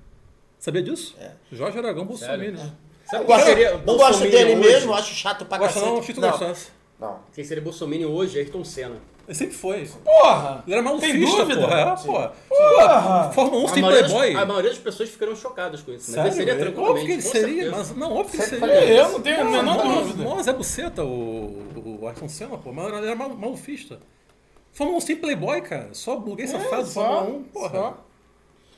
Sabia 0.58 0.82
disso? 0.82 1.14
É. 1.20 1.30
Jorge 1.52 1.78
Aragão, 1.78 2.04
bolsominion. 2.06 2.56
Sabe 3.06 3.22
Eu 3.22 3.26
quem 3.26 3.26
gosto, 3.26 3.44
seria 3.46 3.68
eu 3.68 3.78
gosto 3.80 4.20
dele 4.22 4.52
hoje? 4.54 4.56
mesmo, 4.56 4.94
acho 4.94 5.14
chato 5.14 5.44
pra 5.44 5.58
cacete. 5.58 5.84
não, 5.84 5.94
não, 6.00 6.30
gostasse. 6.30 6.68
não. 6.98 7.20
Quem 7.34 7.44
seria 7.44 7.62
Bolsominion 7.62 8.08
hoje? 8.10 8.38
Ayrton 8.38 8.64
Senna. 8.64 8.96
Ele 9.26 9.34
sempre 9.38 9.54
foi. 9.54 9.88
Porra! 10.04 10.62
Ele 10.66 10.76
era 10.76 10.82
Tem 10.82 10.92
malufista, 11.14 11.36
dúvida? 11.44 11.60
porra. 11.62 11.80
É, 11.80 11.84
porra. 11.96 12.32
Porra! 12.48 13.32
Fórmula 13.32 13.62
1 13.62 13.64
A 13.64 13.68
sem 13.68 13.82
Playboy. 13.82 14.34
a 14.36 14.44
maioria 14.46 14.70
das 14.70 14.78
pessoas 14.78 15.08
ficaram 15.08 15.34
chocadas 15.34 15.80
com 15.80 15.92
isso. 15.92 16.04
Mas 16.10 16.14
Sério? 16.14 16.28
ele 16.28 16.36
seria 16.36 16.54
tranquilamente. 16.56 16.90
Óbvio 16.90 17.06
que 17.06 17.12
ele 17.12 17.22
seria, 17.22 17.70
mas 17.70 17.96
não, 17.96 18.12
óbvio 18.12 18.30
que 18.30 18.36
ele 18.36 18.60
seria. 18.60 18.74
Eu 18.94 19.08
não 19.12 19.20
tenho 19.22 19.40
a 19.40 19.44
menor 19.44 19.84
Não, 19.84 19.94
dúvida. 20.02 20.24
não, 20.24 20.42
Zé 20.42 20.52
Buceta, 20.52 21.02
o, 21.04 21.98
o 22.02 22.06
Ayrton 22.06 22.28
Senna, 22.28 22.58
pô, 22.58 22.70
mas 22.72 22.86
ele 22.92 23.06
era 23.06 23.16
mal- 23.16 23.30
malufista. 23.30 23.98
Fórmula 24.72 24.98
1 24.98 25.00
sem 25.00 25.16
Playboy, 25.16 25.60
cara. 25.62 25.88
Só 25.92 26.16
safado, 26.16 26.82
É, 26.82 26.84
só, 26.84 27.02
Fórmula 27.02 27.22
1, 27.38 27.42
porra. 27.44 27.70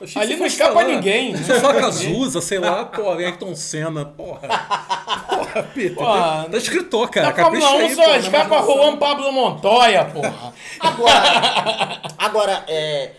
só. 0.06 0.20
Ali 0.20 0.36
não 0.36 0.44
escapa 0.46 0.74
falar. 0.74 0.84
ninguém. 0.88 1.34
Falar 1.34 1.80
Cazuza, 1.80 2.40
sei 2.42 2.58
lá, 2.58 2.84
porra, 2.84 3.16
Ayrton 3.16 3.54
Senna, 3.56 4.04
porra. 4.04 4.46
Peter. 5.62 5.94
Porra. 5.94 6.44
tá, 6.44 6.48
tá 6.50 6.56
escritor, 6.56 7.10
cara. 7.10 7.34
Fórmula 7.34 7.60
Capricha 7.60 7.76
1 7.76 7.78
aí, 7.78 7.94
só 7.94 8.04
pô, 8.04 8.14
escapa 8.14 8.46
imaginação. 8.46 8.76
Juan 8.76 8.96
Pablo 8.96 9.32
Montoya, 9.32 10.04
porra. 10.06 10.54
Agora, 10.80 12.02
agora 12.18 12.64
é, 12.68 13.12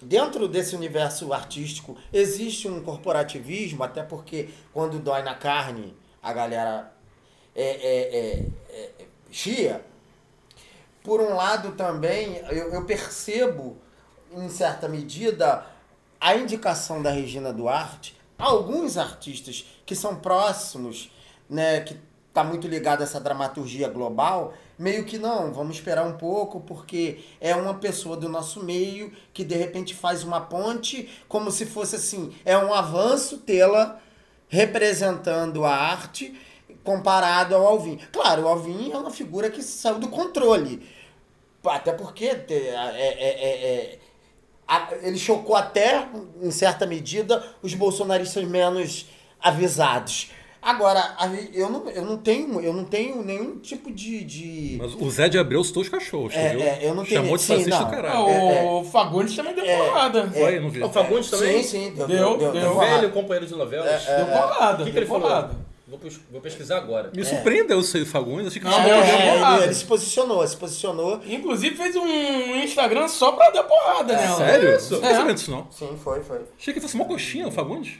dentro 0.00 0.48
desse 0.48 0.74
universo 0.74 1.32
artístico 1.32 1.96
existe 2.12 2.68
um 2.68 2.82
corporativismo, 2.82 3.82
até 3.82 4.02
porque 4.02 4.48
quando 4.72 4.98
dói 4.98 5.22
na 5.22 5.34
carne 5.34 5.94
a 6.22 6.32
galera 6.32 6.92
é, 7.54 7.64
é, 7.64 8.18
é, 8.18 8.90
é, 9.00 9.04
chia. 9.30 9.84
Por 11.02 11.20
um 11.20 11.34
lado 11.34 11.72
também 11.72 12.40
eu, 12.50 12.72
eu 12.74 12.84
percebo 12.84 13.76
em 14.32 14.48
certa 14.48 14.88
medida 14.88 15.66
a 16.20 16.36
indicação 16.36 17.02
da 17.02 17.10
Regina 17.10 17.52
Duarte 17.52 18.16
a 18.20 18.21
alguns 18.42 18.98
artistas 18.98 19.64
que 19.86 19.94
são 19.94 20.16
próximos, 20.16 21.10
né, 21.48 21.80
que 21.80 21.96
tá 22.34 22.42
muito 22.42 22.66
ligado 22.66 23.02
a 23.02 23.04
essa 23.04 23.20
dramaturgia 23.20 23.88
global, 23.88 24.54
meio 24.78 25.04
que 25.04 25.18
não, 25.18 25.52
vamos 25.52 25.76
esperar 25.76 26.04
um 26.06 26.16
pouco 26.16 26.60
porque 26.60 27.20
é 27.40 27.54
uma 27.54 27.74
pessoa 27.74 28.16
do 28.16 28.28
nosso 28.28 28.64
meio 28.64 29.12
que 29.32 29.44
de 29.44 29.54
repente 29.54 29.94
faz 29.94 30.24
uma 30.24 30.40
ponte 30.40 31.08
como 31.28 31.50
se 31.50 31.66
fosse 31.66 31.96
assim, 31.96 32.34
é 32.44 32.56
um 32.56 32.72
avanço 32.72 33.38
tê-la 33.38 34.00
representando 34.48 35.64
a 35.64 35.74
arte 35.74 36.34
comparado 36.82 37.54
ao 37.54 37.66
Alvin. 37.66 37.98
Claro, 38.10 38.42
o 38.42 38.48
Alvin 38.48 38.90
é 38.90 38.96
uma 38.96 39.10
figura 39.10 39.50
que 39.50 39.62
saiu 39.62 39.98
do 39.98 40.08
controle. 40.08 40.86
Até 41.64 41.92
porque 41.92 42.24
é- 42.24 42.46
é- 42.48 43.16
é- 43.18 43.64
é- 43.64 43.98
ele 45.02 45.18
chocou 45.18 45.54
até, 45.56 46.06
em 46.40 46.50
certa 46.50 46.86
medida, 46.86 47.42
os 47.62 47.74
bolsonaristas 47.74 48.44
menos 48.44 49.06
avisados. 49.40 50.30
Agora, 50.64 51.16
eu 51.52 51.68
não, 51.68 51.90
eu 51.90 52.04
não, 52.04 52.16
tenho, 52.16 52.60
eu 52.60 52.72
não 52.72 52.84
tenho 52.84 53.20
nenhum 53.24 53.58
tipo 53.58 53.90
de. 53.92 54.22
de... 54.22 54.76
Mas 54.80 54.94
o 54.94 55.10
Zé 55.10 55.28
de 55.28 55.36
Abreu 55.36 55.64
citou 55.64 55.82
os 55.82 55.88
cachorros, 55.88 56.32
É, 56.36 56.50
viu? 56.50 56.60
é, 56.62 56.78
eu 56.82 56.94
não 56.94 57.04
tenho- 57.04 57.20
Chamou 57.20 57.36
de 57.36 57.42
sim, 57.42 57.48
fascista 57.56 57.78
não. 57.80 57.84
do 57.84 57.90
caralho. 57.90 58.28
É, 58.28 58.62
O 58.62 58.84
Fagundes 58.84 59.34
também 59.34 59.54
deu 59.56 59.64
É. 59.64 59.76
porrada. 59.76 60.30
Foi, 60.30 60.60
não 60.60 60.70
vi. 60.70 60.80
O 60.84 60.88
Fagundes 60.88 61.30
também? 61.30 61.62
Sim, 61.64 61.68
sim, 61.88 61.94
deu, 61.96 62.06
Deu, 62.06 62.38
deu, 62.38 62.52
deu. 62.52 62.70
porrada. 62.74 62.94
Velho 63.00 63.10
companheiro 63.10 63.46
de 63.46 63.56
novelas. 63.56 64.04
Deu 64.04 64.26
porrada, 64.26 64.74
O 64.74 64.76
que, 64.78 64.84
que 64.84 64.90
deu 64.92 65.02
ele 65.02 65.06
falou? 65.06 65.50
Vou, 65.92 65.98
pes- 65.98 66.20
vou 66.30 66.40
pesquisar 66.40 66.78
agora. 66.78 67.10
Me 67.14 67.22
surpreendeu 67.22 67.78
isso 67.80 67.98
aí, 67.98 68.06
Fagundes. 68.06 68.46
Achei 68.46 68.62
que 68.62 68.66
Não, 68.66 68.82
deu, 68.82 68.94
É, 68.96 69.14
ele, 69.26 69.32
porrada. 69.38 69.64
ele 69.64 69.74
se 69.74 69.84
posicionou, 69.84 70.48
se 70.48 70.56
posicionou. 70.56 71.20
Inclusive 71.26 71.76
fez 71.76 71.94
um 71.94 72.06
Instagram 72.64 73.06
só 73.08 73.32
pra 73.32 73.50
dar 73.50 73.64
porrada 73.64 74.16
nela. 74.16 74.36
Sério? 74.38 74.74
Isso. 74.74 74.94
Não 74.94 75.00
tô 75.02 75.06
sabendo 75.08 75.34
disso, 75.34 75.50
não. 75.50 75.68
Sim, 75.70 75.98
foi, 76.02 76.22
foi. 76.22 76.40
Achei 76.58 76.72
que 76.72 76.80
fosse 76.80 76.94
uma 76.94 77.04
coxinha, 77.04 77.46
o 77.46 77.52
Fagundes. 77.52 77.96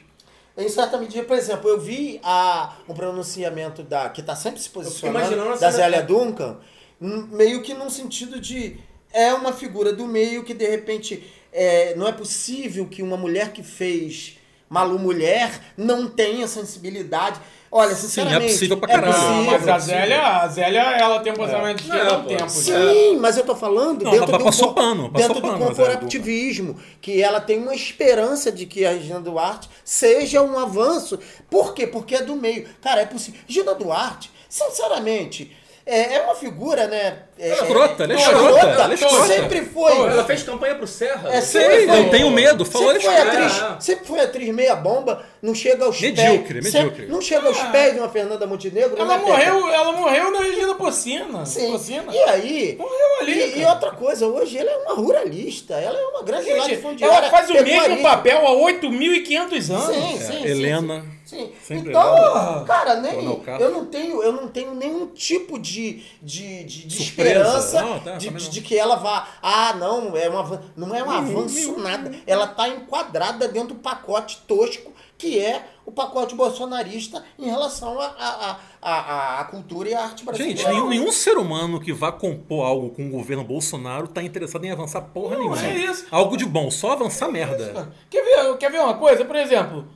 Em 0.57 0.67
certa 0.69 0.97
medida, 0.97 1.23
por 1.23 1.37
exemplo, 1.37 1.69
eu 1.69 1.79
vi 1.79 2.19
a, 2.23 2.73
o 2.87 2.95
pronunciamento 2.95 3.83
da. 3.83 4.09
que 4.09 4.21
está 4.21 4.35
sempre 4.35 4.59
se 4.59 4.69
posicionando, 4.71 5.59
da 5.59 5.69
Zélia 5.69 6.01
Duncan, 6.01 6.57
n- 6.99 7.27
meio 7.31 7.61
que 7.61 7.75
num 7.75 7.91
sentido 7.91 8.39
de. 8.39 8.77
É 9.11 9.31
uma 9.35 9.53
figura 9.53 9.93
do 9.93 10.07
meio 10.07 10.43
que 10.43 10.55
de 10.55 10.67
repente. 10.67 11.23
é, 11.51 11.93
não 11.95 12.07
é 12.07 12.11
possível 12.11 12.87
que 12.87 13.03
uma 13.03 13.17
mulher 13.17 13.51
que 13.53 13.61
fez 13.61 14.39
Malu 14.67 14.97
Mulher 14.97 15.51
não 15.77 16.07
tenha 16.09 16.47
sensibilidade. 16.47 17.39
Olha, 17.75 17.95
Sim, 17.95 18.01
sinceramente. 18.01 18.45
é 18.45 18.47
possível 18.49 18.77
pra 18.77 18.87
caralho. 18.87 19.13
possível, 19.13 19.33
Não, 19.35 19.43
mas 19.45 19.67
é 19.67 19.71
a 19.71 19.75
possível. 19.75 19.97
Zélia, 19.99 20.27
a 20.27 20.47
Zélia, 20.47 20.79
ela 20.81 21.19
tem 21.21 21.33
um 21.33 21.35
posicionamento 21.35 21.77
de 21.77 21.83
esquerda 21.89 22.11
há 22.13 22.17
um 22.17 22.21
pô. 22.21 22.27
tempo. 22.27 22.41
já. 22.41 22.47
Sim, 22.49 23.17
mas 23.19 23.37
eu 23.37 23.43
tô 23.43 23.55
falando 23.55 24.03
Não, 24.03 24.11
dentro, 24.11 24.37
do, 24.37 24.43
passou 24.43 24.73
pano, 24.73 25.09
passou 25.11 25.27
dentro 25.27 25.41
do 25.41 25.41
pano, 25.41 25.57
Zé 25.57 25.65
corporativismo, 25.65 26.79
que 27.01 27.19
ela 27.19 27.41
tem 27.41 27.57
uma 27.57 27.73
esperança 27.73 28.51
de 28.51 28.67
que 28.67 28.85
a 28.85 28.91
Regina 28.91 29.19
Duarte 29.19 29.67
seja 29.83 30.41
um 30.43 30.59
avanço. 30.59 31.17
Por 31.49 31.73
quê? 31.73 31.87
Porque 31.87 32.13
é 32.13 32.21
do 32.21 32.35
meio. 32.35 32.67
Cara, 32.79 33.01
é 33.01 33.05
possível. 33.07 33.39
Regina 33.47 33.73
Duarte, 33.73 34.29
sinceramente, 34.47 35.51
é, 35.85 36.15
é 36.15 36.21
uma 36.21 36.35
figura, 36.35 36.87
né? 36.87 37.19
É, 37.37 37.51
Escrota, 37.53 38.03
ela 38.03 38.13
é 38.13 38.15
é 38.15 38.19
escrota, 38.19 38.59
ela 38.67 38.91
é 38.91 38.93
escrota. 38.93 39.27
Sempre 39.27 39.61
foi. 39.65 39.91
Ela 39.91 40.23
fez 40.23 40.43
campanha 40.43 40.75
pro 40.75 40.87
Serra. 40.87 41.33
É, 41.33 41.41
Sei, 41.41 41.61
sempre 41.61 41.87
foi. 41.87 41.99
eu 41.99 42.09
tenho 42.09 42.29
medo. 42.31 42.63
Falou 42.65 42.87
Sempre 42.93 43.03
foi, 43.07 43.17
atriz, 43.17 43.61
É. 43.61 43.79
sempre 43.81 44.05
foi 44.07 44.19
atriz 44.21 44.53
meia 44.53 44.75
bomba, 44.75 45.23
não 45.41 45.53
chega 45.53 45.83
aos 45.85 45.99
Medíocre, 45.99 46.61
pés. 46.61 46.73
medíocre. 46.73 47.05
Não 47.07 47.19
chega 47.21 47.47
aos 47.47 47.59
pés 47.63 47.93
de 47.95 47.99
uma 47.99 48.07
Fernanda 48.09 48.45
Montenegro. 48.47 48.95
Ela 48.97 49.17
né, 49.17 49.23
morreu, 49.25 49.67
ela 49.69 49.91
morreu 49.93 50.31
na 50.31 50.39
Regina 50.39 50.75
Porcina. 50.75 51.45
Sim. 51.45 51.71
Porcina. 51.71 52.13
E 52.13 52.19
aí? 52.29 52.75
Morreu 52.77 53.19
ali, 53.21 53.39
E, 53.57 53.59
e 53.59 53.65
outra 53.65 53.91
coisa, 53.91 54.27
hoje 54.27 54.57
ela 54.57 54.69
é 54.71 54.77
uma 54.77 54.93
ruralista. 54.95 55.73
Ela 55.73 55.99
é 55.99 56.03
uma 56.05 56.23
grande 56.23 56.45
Gente, 56.45 56.57
latifundiária. 56.59 57.15
ela 57.17 57.29
faz 57.29 57.49
o 57.49 57.53
mesmo 57.53 58.01
papel 58.01 58.47
há 58.47 58.51
8.500 58.51 59.69
anos. 59.73 59.85
Sim, 59.95 60.13
É, 60.15 60.17
sim, 60.17 60.31
sim, 60.31 60.45
Helena. 60.45 61.05
Sim. 61.25 61.51
Sempre 61.61 61.89
Então, 61.89 62.65
cara, 62.65 62.95
nem, 62.99 63.25
eu 63.59 63.71
não 63.71 63.85
tenho, 63.85 64.21
eu 64.21 64.33
não 64.33 64.47
tenho 64.47 64.73
nenhum 64.75 65.07
tipo 65.07 65.57
de, 65.57 66.03
de, 66.21 66.63
de, 66.63 66.87
de 66.87 67.01
esperança 67.01 67.81
Não, 67.81 67.99
tá, 67.99 68.17
de, 68.17 68.29
não. 68.29 68.37
de 68.37 68.61
que 68.61 68.77
ela 68.77 68.95
vá. 68.97 69.27
Ah, 69.41 69.73
não, 69.73 70.15
é 70.17 70.29
um 70.29 70.37
avan- 70.37 70.61
não 70.75 70.93
é 70.93 71.03
um 71.03 71.09
avanço 71.09 71.77
nada. 71.79 72.11
Ela 72.27 72.47
tá 72.47 72.67
enquadrada 72.67 73.47
dentro 73.47 73.75
do 73.75 73.79
pacote 73.81 74.41
tosco 74.47 74.91
que 75.17 75.39
é 75.39 75.65
o 75.85 75.91
pacote 75.91 76.35
bolsonarista 76.35 77.23
em 77.39 77.45
relação 77.45 77.97
à 77.99 78.05
a, 78.07 78.51
a, 78.51 78.59
a, 78.81 79.39
a, 79.39 79.43
cultura 79.45 79.89
e 79.89 79.93
a 79.93 80.03
arte 80.03 80.25
brasileira. 80.25 80.57
Gente, 80.57 80.67
nenhum, 80.69 80.89
nenhum 80.89 81.11
ser 81.13 81.37
humano 81.37 81.79
que 81.79 81.93
vá 81.93 82.11
compor 82.11 82.65
algo 82.65 82.89
com 82.89 83.07
o 83.07 83.09
governo 83.09 83.43
Bolsonaro 83.43 84.07
tá 84.07 84.21
interessado 84.21 84.65
em 84.65 84.71
avançar 84.71 85.01
porra 85.01 85.37
nenhuma. 85.37 85.65
é 85.65 85.77
isso. 85.77 86.07
Algo 86.11 86.35
de 86.35 86.45
bom, 86.45 86.69
só 86.69 86.91
avançar 86.91 87.29
merda. 87.29 87.89
Quer 88.09 88.21
ver, 88.23 88.57
quer 88.57 88.71
ver 88.71 88.79
uma 88.81 88.95
coisa? 88.95 89.23
Por 89.23 89.35
exemplo, 89.37 89.87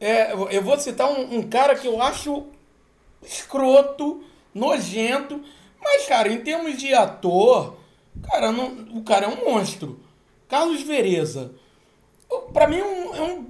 é, 0.00 0.32
eu 0.32 0.62
vou 0.62 0.78
citar 0.78 1.08
um, 1.10 1.36
um 1.38 1.42
cara 1.48 1.74
que 1.74 1.86
eu 1.86 2.00
acho 2.02 2.44
escroto, 3.22 4.22
nojento, 4.54 5.40
mas, 5.82 6.06
cara, 6.06 6.28
em 6.28 6.38
termos 6.40 6.76
de 6.78 6.92
ator, 6.94 7.76
cara, 8.30 8.50
não- 8.52 8.86
o 8.94 9.02
cara 9.02 9.26
é 9.26 9.28
um 9.28 9.52
monstro. 9.52 10.00
Carlos 10.48 10.82
Vereza. 10.82 11.52
Pra 12.52 12.66
mim 12.66 12.78
é 12.78 12.84
um, 12.84 13.14
é 13.14 13.22
um, 13.22 13.46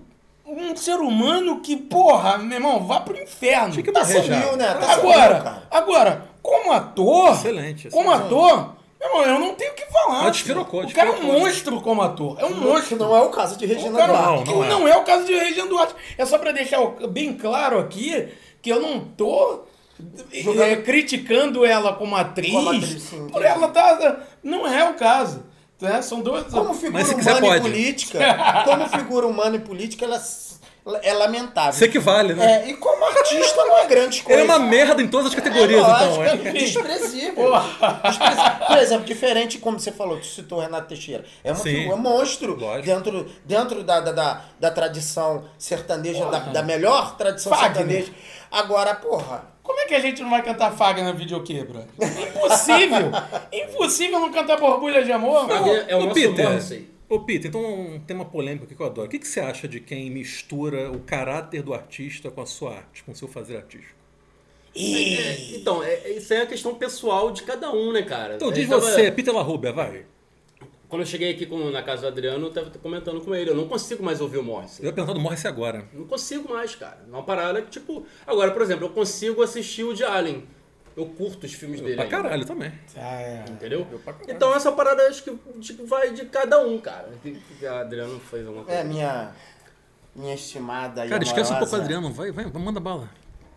um 0.46 0.76
ser 0.76 0.96
humano 0.98 1.60
que, 1.60 1.76
porra, 1.76 2.38
meu 2.38 2.56
irmão, 2.58 2.86
vá 2.86 3.00
pro 3.00 3.20
inferno. 3.20 3.72
Tinha 3.72 3.82
que 3.82 3.92
Tá 3.92 4.04
já. 4.04 4.22
sumiu, 4.22 4.56
né? 4.56 4.74
Tá 4.74 4.92
Agora, 4.94 5.28
sumiu, 5.28 5.42
cara. 5.44 5.62
agora, 5.70 6.28
como 6.42 6.72
ator, 6.72 7.32
Excelente, 7.32 7.88
como 7.90 8.10
excelente. 8.12 8.26
ator, 8.26 8.75
Não, 9.00 9.22
eu 9.22 9.38
não 9.38 9.54
tenho 9.54 9.72
o 9.72 9.74
que 9.74 9.86
falar. 9.86 10.22
Mas 10.24 10.32
despirocou, 10.36 10.82
O 10.82 10.92
cara 10.92 11.10
é 11.10 11.12
um 11.12 11.22
monstro 11.22 11.80
como 11.80 12.02
ator. 12.02 12.36
É 12.40 12.44
um 12.44 12.48
Que 12.54 12.60
monstro. 12.60 12.96
não 12.96 13.16
é 13.16 13.20
o 13.22 13.30
caso 13.30 13.56
de 13.56 13.66
Regina 13.66 13.96
cara, 13.98 14.12
Duarte. 14.12 14.44
que 14.44 14.50
não 14.52 14.64
é. 14.64 14.68
não 14.68 14.88
é 14.88 14.96
o 14.96 15.04
caso 15.04 15.24
de 15.26 15.34
Regina 15.34 15.66
Duarte. 15.66 15.94
É 16.18 16.24
só 16.26 16.38
pra 16.38 16.52
deixar 16.52 16.80
bem 17.08 17.34
claro 17.34 17.78
aqui 17.78 18.28
que 18.62 18.70
eu 18.70 18.80
não 18.80 19.00
tô 19.00 19.60
Jogando- 20.32 20.62
é, 20.62 20.76
criticando 20.76 21.64
ela 21.64 21.94
como 21.94 22.16
atriz. 22.16 22.52
Como 22.52 22.68
atriz, 22.70 23.02
sim, 23.02 23.28
por 23.28 23.42
ela 23.44 23.68
tá. 23.68 24.20
Não 24.42 24.66
é 24.66 24.88
o 24.90 24.94
caso. 24.94 25.44
Né? 25.80 26.00
São 26.02 26.20
duas. 26.20 26.44
Como 26.52 26.72
figura 26.74 27.04
humana 27.04 27.56
e 27.56 27.60
política, 27.60 28.18
como 28.64 28.88
figura 28.88 29.26
humana 29.26 29.56
e 29.56 29.60
política, 29.60 30.04
ela 30.06 30.18
é 31.02 31.12
lamentável. 31.12 31.72
Você 31.72 31.88
que 31.88 31.98
vale, 31.98 32.32
né? 32.34 32.62
É, 32.64 32.70
e 32.70 32.74
como 32.74 33.04
artista 33.04 33.64
não 33.64 33.76
é 33.78 33.86
grande 33.86 34.22
coisa. 34.22 34.40
Ele 34.40 34.50
é 34.50 34.54
uma 34.54 34.64
merda 34.64 35.02
em 35.02 35.08
todas 35.08 35.26
as 35.28 35.34
categorias, 35.34 35.80
É 35.80 35.90
então. 35.90 36.16
lógico, 36.16 36.46
É. 36.46 36.48
é 36.48 36.52
desprezível. 36.52 37.52
Desprezível. 38.04 38.66
Por 38.66 38.78
exemplo, 38.78 39.04
diferente 39.04 39.58
como 39.58 39.78
você 39.80 39.90
falou, 39.90 40.18
tu 40.18 40.26
citou 40.26 40.60
Renato 40.60 40.88
Teixeira. 40.88 41.24
É 41.42 41.50
uma 41.50 41.56
Sim. 41.58 41.70
figura, 41.70 41.90
é 41.90 41.94
um 41.94 41.98
monstro 41.98 42.56
Lógico. 42.58 42.86
dentro, 42.86 43.26
dentro 43.44 43.82
da, 43.82 44.00
da, 44.00 44.12
da, 44.12 44.40
da 44.60 44.70
tradição 44.70 45.44
sertaneja, 45.58 46.24
da, 46.26 46.38
da 46.38 46.62
melhor 46.62 47.16
tradição 47.16 47.52
Fagner. 47.52 47.74
sertaneja. 47.74 48.12
Agora, 48.50 48.94
porra, 48.94 49.56
Como 49.62 49.80
é 49.80 49.86
que 49.86 49.94
a 49.96 50.00
gente 50.00 50.22
não 50.22 50.30
vai 50.30 50.42
cantar 50.42 50.70
Fagner 50.70 51.04
na 51.04 51.10
videokê, 51.12 51.64
bro? 51.64 51.84
Impossível! 52.00 53.10
Impossível 53.52 54.20
não 54.20 54.30
cantar 54.30 54.56
Borbulha 54.58 55.02
de 55.04 55.10
Amor. 55.10 55.48
Fagner 55.48 55.84
é 55.88 55.96
o 55.96 56.02
nosso 56.02 56.14
Peter, 56.14 56.48
Morrissey. 56.48 56.88
Ô, 57.08 57.20
Peter, 57.20 57.48
então 57.48 57.64
um 57.64 58.00
tema 58.00 58.24
polêmico 58.24 58.64
aqui 58.64 58.74
que 58.74 58.82
eu 58.82 58.86
adoro. 58.86 59.06
O 59.06 59.10
que, 59.10 59.18
que 59.18 59.28
você 59.28 59.38
acha 59.40 59.68
de 59.68 59.78
quem 59.80 60.10
mistura 60.10 60.90
o 60.90 60.98
caráter 61.00 61.62
do 61.62 61.72
artista 61.72 62.30
com 62.30 62.40
a 62.42 62.46
sua 62.46 62.76
arte, 62.76 63.04
com 63.04 63.12
o 63.12 63.14
seu 63.14 63.28
fazer 63.28 63.56
artístico? 63.58 63.94
É, 64.74 65.56
então, 65.56 65.82
é, 65.82 65.94
é- 65.94 66.16
isso 66.16 66.34
é 66.34 66.42
a 66.42 66.46
questão 66.46 66.74
pessoal 66.74 67.30
de 67.30 67.44
cada 67.44 67.72
um, 67.72 67.92
né, 67.92 68.02
cara? 68.02 68.34
Então 68.34 68.48
Eu 68.48 68.52
diz 68.52 68.68
tava- 68.68 68.80
você, 68.82 69.10
Peter 69.10 69.32
LaRubia, 69.32 69.72
vai. 69.72 70.04
Quando 70.88 71.02
eu 71.02 71.06
cheguei 71.06 71.30
aqui 71.32 71.46
com- 71.46 71.70
na 71.70 71.82
casa 71.82 72.02
do 72.02 72.08
Adriano, 72.08 72.46
eu 72.46 72.52
tava 72.52 72.70
comentando 72.70 73.20
com 73.20 73.34
ele. 73.34 73.50
Eu 73.50 73.54
não 73.56 73.66
consigo 73.66 74.02
mais 74.04 74.20
ouvir 74.20 74.38
o 74.38 74.42
Morrissey. 74.42 74.84
Eu 74.84 74.88
ia 74.88 74.92
perguntar 74.92 75.14
do 75.14 75.20
Morrissey 75.20 75.48
agora. 75.50 75.88
Não 75.92 76.06
consigo 76.06 76.48
mais, 76.52 76.74
cara. 76.74 76.98
É 77.06 77.10
uma 77.10 77.22
parada 77.24 77.60
que, 77.62 77.70
tipo... 77.70 78.04
Agora, 78.26 78.50
por 78.52 78.62
exemplo, 78.62 78.84
eu 78.86 78.90
consigo 78.90 79.42
assistir 79.42 79.82
o 79.84 79.94
de 79.94 80.04
Allen. 80.04 80.44
Eu 80.96 81.04
curto 81.06 81.44
os 81.44 81.52
filmes 81.52 81.80
dele 81.82 81.94
Pra 81.94 82.04
ainda. 82.04 82.16
caralho 82.22 82.44
também. 82.46 82.72
Ah, 82.96 83.20
é. 83.20 83.44
Entendeu? 83.50 83.86
Então 84.28 84.54
essa 84.54 84.72
parada 84.72 85.02
acho 85.08 85.22
que 85.22 85.30
tipo, 85.60 85.86
vai 85.86 86.10
de 86.12 86.24
cada 86.24 86.58
um, 86.60 86.78
cara. 86.78 87.10
O 87.62 87.66
Adriano 87.68 88.18
fez 88.18 88.46
uma 88.48 88.64
coisa. 88.64 88.80
é 88.80 88.82
minha, 88.84 89.30
minha 90.14 90.34
estimada 90.34 91.06
Cara, 91.06 91.22
esquece 91.22 91.52
um 91.52 91.58
pouco 91.58 91.76
o 91.76 91.78
Adriano. 91.80 92.10
Vai, 92.12 92.30
vai, 92.32 92.46
manda 92.46 92.80
bala. 92.80 93.10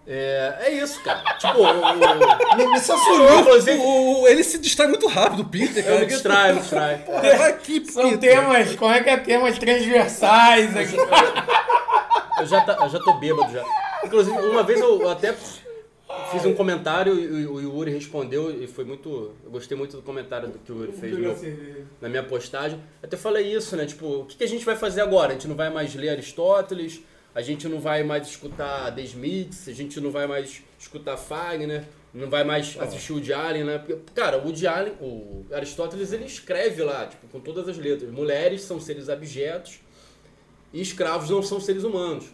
É, 0.06 0.56
é 0.64 0.70
isso, 0.72 1.00
cara. 1.02 1.22
Tipo, 1.38 1.60
eu, 1.60 1.76
Me, 2.58 2.66
me 2.68 2.74
eu, 2.76 2.80
censurou. 2.82 3.40
inclusive, 3.42 3.78
O- 3.78 4.22
o- 4.24 4.28
ele 4.28 4.44
se 4.44 4.58
distrai 4.58 4.88
muito 4.90 5.08
rápido, 5.08 5.42
o 5.44 5.46
Peter. 5.46 5.86
eu 5.88 6.00
me 6.00 6.08
distraio, 6.08 6.56
me 6.56 6.62
distraio. 6.62 7.06
Vai 7.06 7.52
aqui, 7.52 7.86
São 7.90 8.10
Peter. 8.12 8.32
temas, 8.36 8.76
como 8.76 8.92
é 8.92 9.02
que 9.04 9.10
é? 9.12 9.18
Temas 9.18 9.58
transversais 9.60 10.76
aqui. 10.76 10.98
Eu 12.40 12.46
já, 12.48 12.62
tá, 12.62 12.78
eu 12.82 12.90
já 12.90 13.00
tô 13.00 13.14
bêbado 13.14 13.52
já. 13.54 13.64
Inclusive, 14.04 14.36
uma 14.38 14.64
vez 14.64 14.80
eu 14.82 15.10
até 15.10 15.34
fiz 16.32 16.46
um 16.46 16.54
comentário 16.54 17.20
e 17.20 17.46
o, 17.46 17.60
Yuri 17.60 17.92
respondeu 17.92 18.52
e 18.64 18.68
foi 18.68 18.84
muito. 18.86 19.32
Eu 19.44 19.52
gostei 19.52 19.78
muito 19.78 19.98
do 19.98 20.02
comentário 20.04 20.50
do 20.50 20.60
que 20.60 20.72
o 20.72 20.78
Yuri 20.82 20.92
fez 20.94 21.14
meu- 21.18 21.34
na 22.02 22.10
minha 22.10 22.24
postagem. 22.24 22.80
Até 23.02 23.18
falei 23.18 23.54
isso, 23.54 23.76
né? 23.76 23.86
Tipo, 23.86 24.22
o 24.22 24.26
que, 24.26 24.38
que 24.38 24.44
a 24.44 24.48
gente 24.48 24.64
vai 24.66 24.76
fazer 24.76 25.02
agora? 25.02 25.32
A 25.32 25.34
gente 25.34 25.48
não 25.48 25.56
vai 25.56 25.70
mais 25.70 25.94
ler 25.96 26.10
Aristóteles, 26.10 27.02
a 27.34 27.42
gente 27.42 27.68
não 27.68 27.80
vai 27.80 28.04
mais 28.04 28.28
escutar 28.28 28.94
The 28.94 29.02
Smiths, 29.04 29.68
a 29.68 29.74
gente 29.74 30.00
não 30.00 30.12
vai 30.12 30.28
mais 30.28 30.64
escutar 30.80 31.16
Fagner, 31.18 31.84
não 32.14 32.30
vai 32.30 32.44
mais 32.44 32.76
assistir 32.80 33.12
o 33.12 33.16
Woody 33.16 33.34
Allen, 33.34 33.64
né? 33.64 33.78
Porque, 33.78 33.98
cara, 34.16 34.38
o 34.38 34.46
Woody 34.46 34.66
Allen, 34.68 34.94
o 35.00 35.46
Aristóteles, 35.54 36.12
ele 36.12 36.26
escreve 36.26 36.84
lá, 36.84 37.06
tipo, 37.08 37.28
com 37.28 37.40
todas 37.40 37.68
as 37.70 37.78
letras. 37.78 38.10
Mulheres 38.12 38.62
são 38.64 38.80
seres 38.80 39.10
abjetos 39.10 39.80
e 40.74 40.82
escravos 40.82 41.30
não 41.30 41.42
são 41.44 41.60
seres 41.60 41.84
humanos, 41.84 42.26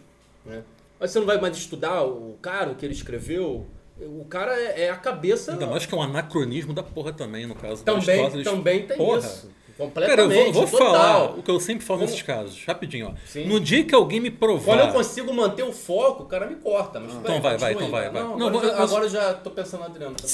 né? 0.44 0.62
Mas 0.98 1.10
você 1.10 1.18
não 1.18 1.26
vai 1.26 1.38
mais 1.38 1.54
estudar 1.58 2.04
o 2.04 2.38
cara, 2.40 2.70
o 2.70 2.74
que 2.74 2.84
ele 2.86 2.94
escreveu? 2.94 3.66
O 4.00 4.24
cara 4.26 4.54
é, 4.54 4.82
é 4.82 4.90
a 4.90 4.96
cabeça... 4.96 5.52
Ainda 5.52 5.66
mais 5.66 5.86
que 5.86 5.94
é 5.94 5.96
um 5.98 6.02
anacronismo 6.02 6.74
da 6.74 6.82
porra 6.82 7.12
também, 7.12 7.46
no 7.46 7.54
caso 7.54 7.82
Também, 7.82 8.02
Aristóteles. 8.20 8.46
também 8.46 8.86
tem 8.86 8.96
porra. 8.96 9.18
isso. 9.20 9.46
Cara, 9.46 9.52
eu 9.82 9.86
Completamente, 9.86 10.52
vou, 10.52 10.66
vou 10.66 10.78
falar 10.78 11.38
o 11.38 11.42
que 11.42 11.50
eu 11.50 11.60
sempre 11.60 11.84
falo 11.84 12.00
nesses 12.00 12.22
casos, 12.22 12.64
rapidinho, 12.64 13.08
ó. 13.08 13.14
Sim. 13.26 13.44
No 13.46 13.60
dia 13.60 13.84
que 13.84 13.94
alguém 13.94 14.20
me 14.20 14.30
provar. 14.30 14.64
Quando 14.76 14.80
eu 14.88 14.92
consigo 14.92 15.32
manter 15.34 15.64
o 15.64 15.72
foco, 15.72 16.22
o 16.22 16.26
cara 16.26 16.46
me 16.46 16.56
corta. 16.56 16.98
Mas 16.98 17.10
tudo 17.12 17.20
Então 17.20 17.32
bem, 17.34 17.42
vai, 17.42 17.58
vai, 17.58 17.72
então 17.74 17.90
vai, 17.90 18.10
vai. 18.10 18.22
Não, 18.22 18.38
Não, 18.38 18.46
agora, 18.48 18.66
eu- 18.68 18.78
agora 18.82 19.04
eu 19.04 19.08
já 19.10 19.34
tô 19.34 19.50
pensando 19.50 19.80
no 19.80 19.86
Adriano. 19.86 20.14
tá. 20.16 20.26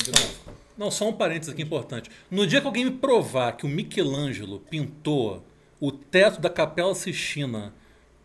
Não, 0.79 0.91
só 0.93 1.09
um 1.09 1.13
parênteses 1.13 1.53
aqui 1.53 1.63
importante. 1.63 2.09
No 2.31 2.47
dia 2.47 2.61
que 2.61 2.67
alguém 2.69 2.85
me 2.85 2.93
provar 2.93 3.53
que 3.57 3.67
o 3.67 3.69
Michelangelo 3.69 4.61
pintou 4.71 5.43
o 5.81 5.91
teto 5.91 6.41
da 6.41 6.49
Capela 6.49 6.95
Sistina 6.95 7.75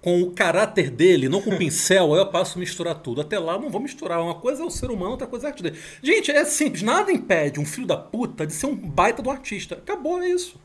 com 0.07 0.21
o 0.21 0.31
caráter 0.31 0.89
dele, 0.89 1.27
não 1.27 1.41
com 1.41 1.49
o 1.49 1.57
pincel, 1.57 2.15
eu 2.15 2.25
passo 2.27 2.57
a 2.57 2.61
misturar 2.61 2.95
tudo. 2.95 3.19
Até 3.19 3.37
lá 3.37 3.59
não 3.59 3.69
vou 3.69 3.81
misturar. 3.81 4.21
Uma 4.21 4.35
coisa 4.35 4.63
é 4.63 4.65
o 4.65 4.69
ser 4.69 4.89
humano, 4.89 5.11
outra 5.11 5.27
coisa 5.27 5.47
é 5.47 5.49
a 5.49 5.51
arte 5.51 5.61
dele. 5.61 5.77
Gente, 6.01 6.31
é 6.31 6.45
simples. 6.45 6.81
Nada 6.81 7.11
impede 7.11 7.59
um 7.59 7.65
filho 7.65 7.85
da 7.85 7.97
puta 7.97 8.47
de 8.47 8.53
ser 8.53 8.67
um 8.67 8.73
baita 8.75 9.21
do 9.21 9.29
artista. 9.29 9.75
Acabou, 9.75 10.21
é 10.23 10.29
isso. 10.29 10.55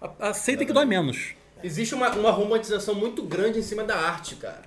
A- 0.00 0.28
Aceitem 0.28 0.64
que 0.64 0.72
dói 0.72 0.84
menos. 0.84 1.30
Existe 1.60 1.92
uma, 1.92 2.08
uma 2.14 2.30
romantização 2.30 2.94
muito 2.94 3.20
grande 3.24 3.58
em 3.58 3.62
cima 3.62 3.82
da 3.82 3.96
arte, 3.96 4.36
cara. 4.36 4.62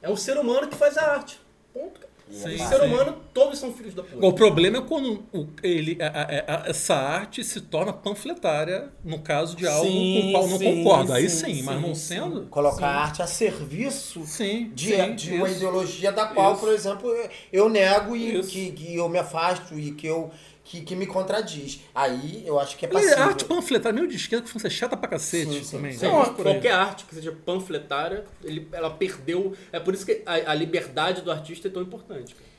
É 0.00 0.08
o 0.08 0.16
ser 0.16 0.38
humano 0.38 0.68
que 0.68 0.76
faz 0.76 0.96
a 0.96 1.02
arte. 1.14 1.40
Ponto, 1.74 1.98
cara. 1.98 2.11
Sim, 2.32 2.54
o 2.54 2.58
sim. 2.58 2.66
ser 2.66 2.82
humano, 2.82 3.16
todos 3.34 3.58
são 3.58 3.72
filhos 3.72 3.94
da 3.94 4.02
puta. 4.02 4.24
O 4.26 4.32
problema 4.32 4.78
é 4.78 4.80
quando 4.80 5.22
ele, 5.62 5.98
a- 6.00 6.06
a- 6.06 6.62
a- 6.64 6.68
essa 6.68 6.94
arte 6.94 7.44
se 7.44 7.60
torna 7.60 7.92
panfletária 7.92 8.90
no 9.04 9.18
caso 9.18 9.54
de 9.54 9.66
algo 9.66 9.84
Sim, 9.86 10.20
com 10.22 10.28
o 10.28 10.32
qual 10.32 10.48
não 10.48 10.58
sim, 10.58 10.64
concordo. 10.82 11.12
Aí 11.12 11.28
sim, 11.28 11.54
sim, 11.56 11.62
mas 11.62 11.76
sim, 11.76 11.82
não 11.86 11.94
sendo. 11.94 12.46
Colocar 12.46 12.86
a 12.86 13.00
arte 13.02 13.20
a 13.22 13.26
serviço 13.26 14.24
Sim, 14.26 14.70
de, 14.74 14.96
sim, 14.96 15.14
de 15.14 15.32
uma 15.34 15.50
ideologia 15.50 16.10
da 16.10 16.26
qual, 16.26 16.52
Isso. 16.52 16.60
por 16.60 16.72
exemplo, 16.72 17.10
eu 17.52 17.68
nego 17.68 18.16
e 18.16 18.38
Isso. 18.38 18.48
que, 18.50 18.72
que 18.72 18.96
eu 18.96 19.08
me 19.08 19.18
afasto 19.18 19.78
e 19.78 19.92
que 19.92 20.06
eu 20.06 20.30
que, 20.64 20.80
que 20.82 20.94
me 20.96 21.06
contradiz. 21.06 21.80
Aí 21.94 22.42
eu 22.46 22.58
acho 22.60 22.76
que 22.76 22.86
é 22.86 22.88
Ela 22.88 23.00
é 23.00 23.02
passível. 23.04 23.24
arte 23.24 23.44
panfletária, 23.44 23.94
meio 23.94 24.08
de 24.08 24.16
esquerda, 24.16 24.44
que 24.44 24.50
funciona 24.50 24.72
chata 24.74 24.96
pra 24.96 25.08
cacete 25.08 25.52
Sim, 25.52 25.64
sim, 25.64 25.76
também. 25.76 25.92
sim. 25.92 26.06
É, 26.06 26.08
Não. 26.08 26.34
Qualquer 26.34 26.72
arte 26.72 27.04
que 27.04 27.14
seja 27.14 27.32
panfletária, 27.44 28.24
ele, 28.44 28.68
ela 28.72 28.90
perdeu. 28.90 29.54
É 29.72 29.80
por 29.80 29.92
isso 29.94 30.06
que 30.06 30.22
a, 30.24 30.50
a 30.52 30.54
liberdade 30.54 31.22
do 31.22 31.30
artista 31.32 31.68
é 31.68 31.70
tão 31.70 31.82
importante. 31.82 32.34
cara. 32.34 32.52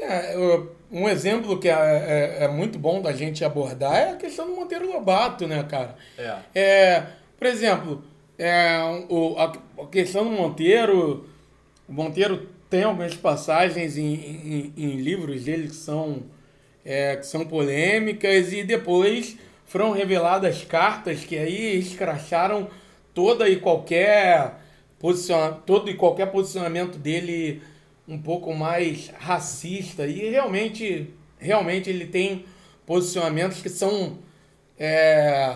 É, 0.00 0.34
eu- 0.34 0.74
um 0.90 1.08
exemplo 1.08 1.58
que 1.58 1.68
é, 1.68 1.72
é- 1.72 2.44
é 2.44 2.48
muito 2.48 2.78
bom 2.78 3.00
da 3.02 3.12
gente 3.12 3.44
abordar 3.44 3.94
é 3.94 4.10
a 4.12 4.16
questão 4.16 4.46
do 4.46 4.56
Monteiro 4.56 4.90
Lobato, 4.90 5.46
né, 5.46 5.62
cara? 5.64 5.96
É. 6.18 6.36
É, 6.54 7.06
por 7.38 7.46
exemplo, 7.46 8.02
é, 8.38 8.78
o, 9.08 9.36
a, 9.38 9.52
a 9.82 9.86
questão 9.86 10.24
do 10.24 10.30
Monteiro, 10.30 11.26
o 11.88 11.92
Monteiro 11.92 12.48
tem 12.70 12.82
algumas 12.84 13.14
passagens 13.14 13.96
em, 13.98 14.14
em- 14.14 14.72
em 14.76 14.96
livros 14.96 15.44
dele 15.44 15.68
que 15.68 15.74
são, 15.76 16.22
é, 16.84 17.16
que 17.16 17.26
são 17.26 17.44
polêmicas 17.46 18.52
e 18.52 18.62
depois 18.64 19.36
foram 19.66 19.92
reveladas 19.92 20.64
cartas 20.64 21.24
que 21.24 21.36
aí 21.38 21.78
escracharam 21.78 22.68
toda 23.14 23.48
e 23.48 23.56
qualquer 23.56 24.54
posiciona, 24.98 25.52
todo 25.52 25.90
e 25.90 25.94
qualquer 25.94 26.26
posicionamento 26.26 26.98
dele 26.98 27.62
um 28.06 28.18
pouco 28.18 28.52
mais 28.54 29.08
racista 29.18 30.06
e 30.06 30.28
realmente 30.30 31.08
realmente 31.38 31.88
ele 31.90 32.06
tem 32.06 32.44
posicionamentos 32.86 33.62
que 33.62 33.68
são 33.68 34.18
é, 34.78 35.54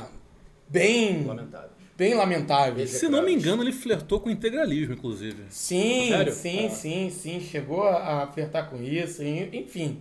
bem 0.68 1.24
Lamentável. 1.24 1.70
bem 1.96 2.14
lamentáveis. 2.14 2.90
Se 2.90 3.08
não 3.08 3.22
me 3.22 3.32
engano, 3.34 3.62
ele 3.62 3.72
flertou 3.72 4.20
com 4.20 4.28
o 4.28 4.32
integralismo, 4.32 4.94
inclusive. 4.94 5.44
Sim, 5.48 6.08
Sério? 6.08 6.32
sim, 6.32 6.66
Ah. 6.66 6.70
sim, 6.70 7.10
sim, 7.10 7.40
chegou 7.40 7.86
a 7.86 8.26
flertar 8.32 8.68
com 8.70 8.82
isso, 8.82 9.22
enfim. 9.24 10.00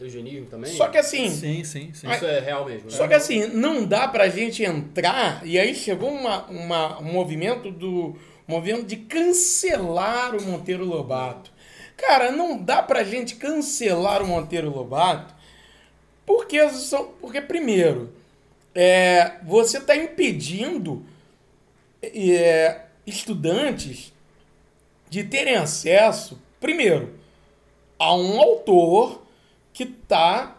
Eugenismo 0.00 0.46
também? 0.46 0.72
Só 0.74 0.88
que 0.88 0.98
assim, 0.98 1.28
Sim, 1.30 1.62
sim, 1.64 1.90
sim. 1.92 2.10
Isso 2.10 2.24
é 2.26 2.40
real 2.40 2.64
mesmo. 2.64 2.90
né? 2.90 2.96
Só 2.96 3.06
que 3.08 3.14
assim, 3.14 3.46
não 3.48 3.84
dá 3.84 4.08
pra 4.08 4.28
gente 4.28 4.62
entrar, 4.64 5.44
e 5.46 5.58
aí 5.58 5.74
chegou 5.74 6.10
uma, 6.10 6.44
uma- 6.46 6.98
um 7.00 7.12
movimento 7.12 7.70
do 7.70 8.16
movimento 8.46 8.84
de 8.86 8.96
cancelar 8.96 10.34
o 10.34 10.42
Monteiro 10.42 10.84
Lobato. 10.84 11.52
Cara, 11.96 12.32
não 12.32 12.56
dá 12.58 12.82
pra 12.82 13.04
gente 13.04 13.36
cancelar 13.36 14.22
o 14.22 14.26
Monteiro 14.26 14.70
Lobato, 14.70 15.34
porque, 16.26 16.68
são, 16.70 17.08
porque 17.20 17.40
primeiro, 17.40 18.12
é, 18.74 19.32
você 19.44 19.78
está 19.78 19.94
impedindo 19.96 21.04
é, 22.02 22.82
estudantes 23.06 24.12
de 25.08 25.24
terem 25.24 25.56
acesso, 25.56 26.40
primeiro, 26.60 27.14
a 27.98 28.14
um 28.14 28.40
autor 28.40 29.22
que 29.80 29.84
está 29.84 30.58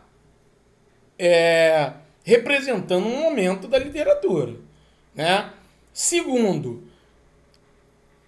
é, 1.20 1.92
representando 2.24 3.06
um 3.06 3.22
momento 3.22 3.68
da 3.68 3.78
literatura. 3.78 4.56
Né? 5.14 5.52
Segundo, 5.94 6.88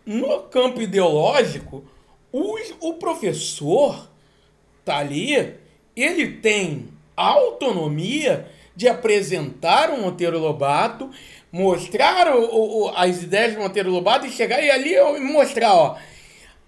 no 0.06 0.44
campo 0.44 0.80
ideológico, 0.80 1.84
o, 2.32 2.94
professor 2.94 4.08
tá 4.86 4.98
ali, 4.98 5.56
ele 5.96 6.34
tem 6.38 6.89
autonomia 7.18 8.48
de 8.76 8.88
apresentar 8.88 9.89
o 9.89 10.00
Monteiro 10.00 10.38
Lobato, 10.38 11.10
mostrar 11.52 12.36
o, 12.36 12.84
o, 12.84 12.89
as 12.89 13.24
ideias 13.24 13.56
do 13.56 13.62
Monteiro 13.62 13.89
Lobato 13.89 14.28
e 14.28 14.32
chegar 14.32 14.62
e 14.62 14.70
ali 14.70 14.94
mostrar, 15.22 15.74
ó, 15.74 15.98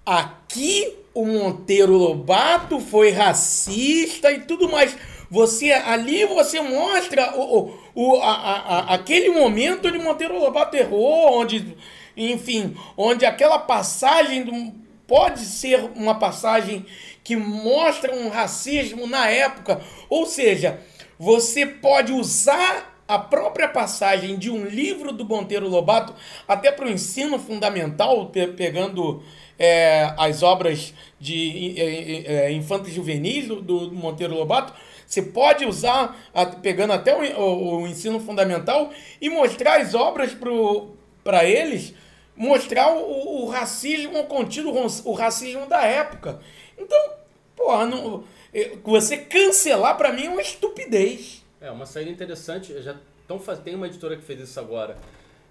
aqui 0.04 1.05
o 1.16 1.26
Monteiro 1.26 1.94
Lobato 1.94 2.80
foi 2.82 3.10
racista 3.10 4.32
e 4.32 4.42
tudo 4.42 4.70
mais. 4.70 4.96
Você 5.32 5.72
ali 5.72 6.26
você 6.26 6.60
mostra 6.60 7.36
o, 7.36 7.72
o, 7.96 8.12
o 8.12 8.16
a, 8.18 8.34
a, 8.34 8.94
aquele 8.94 9.30
momento 9.30 9.88
onde 9.88 9.98
Monteiro 9.98 10.38
Lobato 10.38 10.76
errou, 10.76 11.40
onde, 11.40 11.76
enfim, 12.16 12.76
onde 12.98 13.26
aquela 13.26 13.58
passagem 13.58 14.76
pode 15.08 15.40
ser 15.40 15.90
uma 15.96 16.16
passagem 16.16 16.86
que 17.24 17.38
mostra 17.38 18.14
um 18.14 18.28
racismo 18.28 19.08
na 19.08 19.30
época. 19.30 19.82
Ou 20.10 20.26
seja, 20.26 20.82
você 21.18 21.66
pode 21.66 22.12
usar 22.12 22.95
a 23.08 23.20
própria 23.20 23.68
passagem 23.68 24.38
de 24.38 24.50
um 24.50 24.66
livro 24.66 25.12
do 25.12 25.26
Monteiro 25.26 25.68
Lobato 25.68 26.14
até 26.48 26.72
para 26.72 26.86
o 26.86 26.90
ensino 26.90 27.38
fundamental, 27.38 28.28
pe 28.28 28.48
pegando 28.48 29.22
é, 29.60 30.14
as 30.18 30.42
obras 30.44 30.94
de 31.20 31.76
é, 31.78 32.48
é, 32.48 32.52
infantos 32.52 32.92
juvenis 32.92 33.48
do, 33.48 33.62
do, 33.62 33.92
Monteiro 33.94 34.36
Lobato, 34.36 34.74
você 35.06 35.22
pode 35.22 35.66
usar, 35.66 36.18
a, 36.34 36.46
pegando 36.48 36.94
até 36.94 37.16
o, 37.16 37.40
o, 37.40 37.82
o, 37.82 37.88
ensino 37.88 38.20
fundamental, 38.20 38.92
e 39.22 39.30
mostrar 39.30 39.80
as 39.80 39.94
obras 39.94 40.36
para 41.24 41.46
eles, 41.46 41.94
mostrar 42.36 42.92
o, 42.92 43.44
o, 43.44 43.50
racismo 43.50 44.24
contido, 44.26 44.72
o 44.72 45.14
racismo 45.14 45.68
da 45.68 45.84
época. 45.84 46.40
Então, 46.78 47.00
porra, 47.56 47.86
não, 47.86 48.24
você 48.84 49.18
cancelar 49.18 49.96
para 49.96 50.12
mim 50.12 50.26
é 50.26 50.30
uma 50.30 50.42
estupidez. 50.42 51.45
É, 51.66 51.72
uma 51.72 51.88
saída 51.88 52.12
interessante. 52.12 52.80
Já 52.84 52.96
tão, 53.28 53.40
tem 53.40 53.74
uma 53.74 53.88
editora 53.88 54.16
que 54.16 54.22
fez 54.22 54.40
isso 54.40 54.60
agora. 54.60 54.96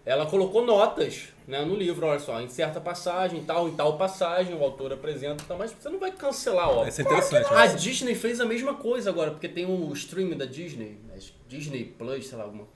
Ela 0.07 0.27
colocou 0.27 0.65
notas 0.65 1.29
né, 1.49 1.65
no 1.65 1.75
livro, 1.75 2.07
olha 2.07 2.21
só, 2.21 2.41
em 2.41 2.49
certa 2.49 2.79
passagem, 2.79 3.43
tal, 3.43 3.69
em 3.69 3.75
tal 3.75 3.97
passagem, 3.97 4.55
o 4.55 4.63
autor 4.63 4.93
apresenta, 4.93 5.43
tal, 5.49 5.57
mas 5.57 5.73
você 5.73 5.89
não 5.89 5.99
vai 5.99 6.13
cancelar 6.13 6.69
obra. 6.69 6.91
Isso 6.91 7.01
é 7.01 7.05
interessante. 7.05 7.53
A 7.53 7.67
Disney 7.67 8.15
fez 8.15 8.39
a 8.39 8.45
mesma 8.45 8.75
coisa 8.75 9.09
agora, 9.09 9.31
porque 9.31 9.49
tem 9.49 9.65
o 9.65 9.91
stream 9.95 10.37
da 10.37 10.45
Disney, 10.45 11.01
Disney 11.49 11.85
Plus, 11.85 12.27
sei 12.27 12.37
lá, 12.37 12.45
alguma 12.45 12.69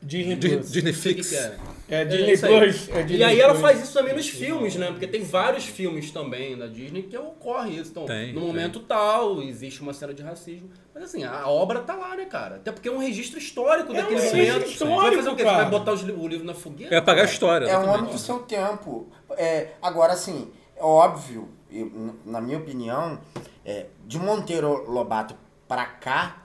Disney 0.00 0.36
Plus. 0.36 0.70
Disney 0.70 0.92
Fix. 0.92 1.32
É, 1.32 1.58
é 1.88 2.04
Disney 2.04 2.38
Plus. 2.38 2.88
É 2.88 3.02
Disney 3.02 3.18
e 3.18 3.24
aí 3.24 3.40
ela 3.40 3.54
faz 3.54 3.82
isso 3.82 3.92
também 3.92 4.14
nos 4.14 4.28
filmes, 4.28 4.76
né? 4.76 4.86
Porque 4.88 5.06
tem 5.06 5.22
vários 5.22 5.64
filmes 5.64 6.10
também 6.10 6.56
da 6.56 6.66
Disney 6.66 7.02
que 7.02 7.16
ocorre 7.16 7.76
isso. 7.78 7.90
Então, 7.90 8.06
tem, 8.06 8.32
no 8.32 8.40
momento 8.40 8.78
tem. 8.78 8.88
tal, 8.88 9.42
existe 9.42 9.80
uma 9.80 9.92
cena 9.92 10.14
de 10.14 10.22
racismo. 10.22 10.70
Mas 10.94 11.04
assim, 11.04 11.24
a 11.24 11.48
obra 11.48 11.80
tá 11.80 11.94
lá, 11.94 12.16
né, 12.16 12.24
cara? 12.26 12.56
Até 12.56 12.70
porque 12.70 12.88
é 12.88 12.92
um 12.92 12.98
registro 12.98 13.38
histórico 13.38 13.92
é 13.92 13.96
daquele 13.96 14.20
um 14.20 14.24
momento. 14.24 14.68
Histórico, 14.68 15.00
vai 15.00 15.16
fazer 15.16 15.30
o 15.30 15.36
quê? 15.36 15.44
Cara. 15.44 15.56
Vai 15.56 15.70
botar 15.70 15.92
o 15.92 16.28
livro 16.28 16.44
na 16.44 16.54
fogueira? 16.54 16.94
É 16.94 16.98
apagar 16.98 17.24
a 17.24 17.28
história. 17.28 17.66
É 17.66 17.78
um 17.78 17.88
homem 17.88 18.12
do 18.12 18.18
seu 18.18 18.38
tempo. 18.40 19.08
É, 19.36 19.72
agora, 19.82 20.12
assim, 20.12 20.50
é 20.76 20.82
óbvio, 20.82 21.48
eu, 21.70 22.14
na 22.24 22.40
minha 22.40 22.58
opinião, 22.58 23.20
é, 23.64 23.86
de 24.06 24.18
Monteiro 24.18 24.90
Lobato 24.90 25.34
pra 25.66 25.84
cá, 25.84 26.42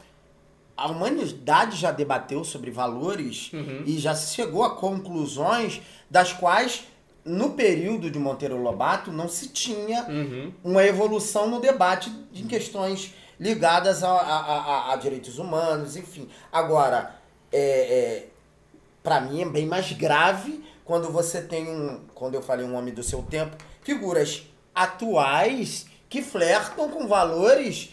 a 0.75 0.87
humanidade 0.87 1.77
já 1.77 1.91
debateu 1.91 2.43
sobre 2.43 2.71
valores 2.71 3.51
uhum. 3.53 3.83
e 3.85 3.97
já 3.99 4.15
chegou 4.15 4.63
a 4.63 4.75
conclusões 4.75 5.81
das 6.09 6.33
quais 6.33 6.85
no 7.23 7.51
período 7.51 8.11
de 8.11 8.19
Monteiro 8.19 8.61
Lobato 8.61 9.11
não 9.11 9.29
se 9.29 9.49
tinha 9.49 10.03
uhum. 10.09 10.51
uma 10.63 10.83
evolução 10.83 11.47
no 11.47 11.59
debate 11.59 12.09
de 12.31 12.43
questões 12.43 13.13
ligadas 13.39 14.03
a, 14.03 14.11
a, 14.11 14.37
a, 14.37 14.93
a 14.93 14.95
direitos 14.95 15.37
humanos, 15.37 15.95
enfim. 15.95 16.27
Agora, 16.51 17.15
é, 17.51 17.59
é 17.59 18.27
para 19.01 19.21
mim 19.21 19.41
é 19.41 19.45
bem 19.45 19.65
mais 19.65 19.91
grave 19.91 20.63
quando 20.85 21.09
você 21.09 21.41
tem 21.41 21.67
um, 21.69 22.01
quando 22.13 22.35
eu 22.35 22.41
falei 22.41 22.65
um 22.65 22.75
homem 22.75 22.93
do 22.93 23.03
seu 23.03 23.21
tempo, 23.21 23.55
figuras 23.81 24.43
atuais 24.73 25.85
que 26.09 26.21
flertam 26.21 26.89
com 26.89 27.07
valores 27.07 27.89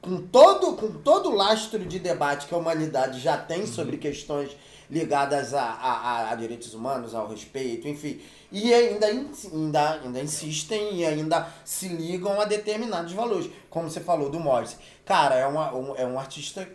com 0.00 0.22
todo, 0.22 0.76
com 0.76 0.92
todo 0.92 1.30
o 1.30 1.34
lastro 1.34 1.84
de 1.84 1.98
debate 1.98 2.46
que 2.46 2.54
a 2.54 2.58
humanidade 2.58 3.20
já 3.20 3.36
tem 3.36 3.60
uhum. 3.60 3.66
sobre 3.66 3.96
questões 3.96 4.56
ligadas 4.90 5.52
a, 5.52 5.62
a, 5.62 6.30
a, 6.30 6.34
direitos 6.34 6.72
humanos, 6.72 7.14
ao 7.14 7.28
respeito, 7.28 7.86
enfim. 7.86 8.20
E 8.50 8.72
ainda, 8.72 9.06
ainda, 9.06 10.00
ainda 10.02 10.20
insistem 10.20 10.96
e 10.96 11.04
ainda 11.04 11.46
se 11.64 11.88
ligam 11.88 12.40
a 12.40 12.44
determinados 12.44 13.12
valores. 13.12 13.50
Como 13.68 13.90
você 13.90 14.00
falou 14.00 14.30
do 14.30 14.40
Morris. 14.40 14.78
Cara, 15.04 15.34
é, 15.34 15.46
uma, 15.46 15.74
um, 15.74 15.96
é 15.96 16.06
um 16.06 16.18
artista 16.18 16.66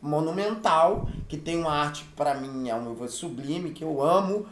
monumental, 0.00 1.08
que 1.28 1.36
tem 1.36 1.58
uma 1.58 1.72
arte, 1.72 2.04
para 2.16 2.34
mim, 2.34 2.68
é 2.68 2.74
um 2.74 3.08
sublime, 3.08 3.72
que 3.72 3.82
eu 3.82 4.02
amo 4.02 4.46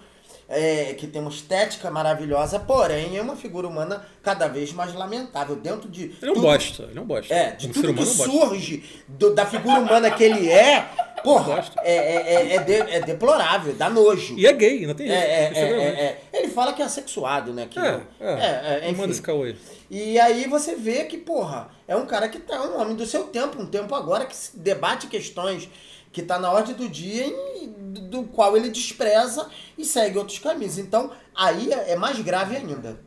é, 0.48 0.94
que 0.94 1.06
tem 1.06 1.20
uma 1.20 1.30
estética 1.30 1.90
maravilhosa, 1.90 2.58
porém 2.58 3.16
é 3.16 3.22
uma 3.22 3.36
figura 3.36 3.66
humana 3.66 4.04
cada 4.22 4.48
vez 4.48 4.72
mais 4.72 4.94
lamentável. 4.94 5.56
Dentro 5.56 5.88
de. 5.88 6.14
Ele 6.20 6.32
não 6.32 6.40
bosta, 6.42 6.82
ele 6.84 6.94
não 6.94 7.04
bosta. 7.04 7.34
É, 7.34 7.52
de 7.52 7.68
tudo 7.68 7.94
que 7.94 8.04
surge 8.04 8.84
do, 9.08 9.34
da 9.34 9.46
figura 9.46 9.80
humana 9.80 10.10
que 10.10 10.22
ele 10.22 10.50
é, 10.50 10.88
porra, 11.22 11.64
é, 11.82 11.94
é, 11.94 12.34
é, 12.34 12.54
é, 12.54 12.58
de, 12.58 12.72
é, 12.72 13.00
deplorável, 13.00 13.74
dá 13.74 13.88
nojo. 13.88 14.36
E 14.36 14.46
é 14.46 14.52
gay, 14.52 14.80
ainda 14.80 14.94
tem 14.94 15.06
isso. 15.06 15.14
É, 15.14 15.44
é, 15.44 16.22
Ele 16.32 16.48
fala 16.48 16.72
que 16.72 16.82
é 16.82 16.84
assexuado, 16.84 17.52
né? 17.52 17.66
Que, 17.70 17.78
é, 17.78 18.00
é, 18.20 18.88
é, 18.88 18.92
manda 18.92 19.12
esse 19.12 19.22
aí. 19.30 19.56
E 19.90 20.18
aí 20.18 20.48
você 20.48 20.74
vê 20.74 21.04
que, 21.04 21.18
porra, 21.18 21.68
é 21.86 21.94
um 21.94 22.06
cara 22.06 22.28
que 22.28 22.38
tá 22.38 22.62
um 22.62 22.80
homem 22.80 22.96
do 22.96 23.06
seu 23.06 23.24
tempo, 23.24 23.60
um 23.60 23.66
tempo 23.66 23.94
agora 23.94 24.26
que 24.26 24.34
debate 24.54 25.06
questões 25.06 25.68
que 26.12 26.20
está 26.20 26.38
na 26.38 26.50
ordem 26.50 26.74
do 26.74 26.88
dia 26.88 27.26
e 27.26 27.66
do 27.66 28.24
qual 28.24 28.56
ele 28.56 28.68
despreza 28.68 29.48
e 29.76 29.84
segue 29.84 30.18
outros 30.18 30.38
caminhos. 30.38 30.78
Então, 30.78 31.10
aí 31.34 31.72
é, 31.72 31.92
é 31.92 31.96
mais 31.96 32.20
grave 32.20 32.54
ainda. 32.54 33.00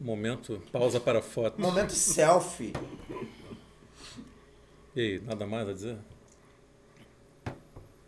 Momento, 0.00 0.62
pausa 0.72 1.00
para 1.00 1.22
foto. 1.22 1.60
Momento 1.60 1.92
selfie. 1.94 2.72
E 4.94 5.00
aí, 5.00 5.20
nada 5.20 5.46
mais 5.46 5.68
a 5.68 5.72
dizer? 5.72 5.96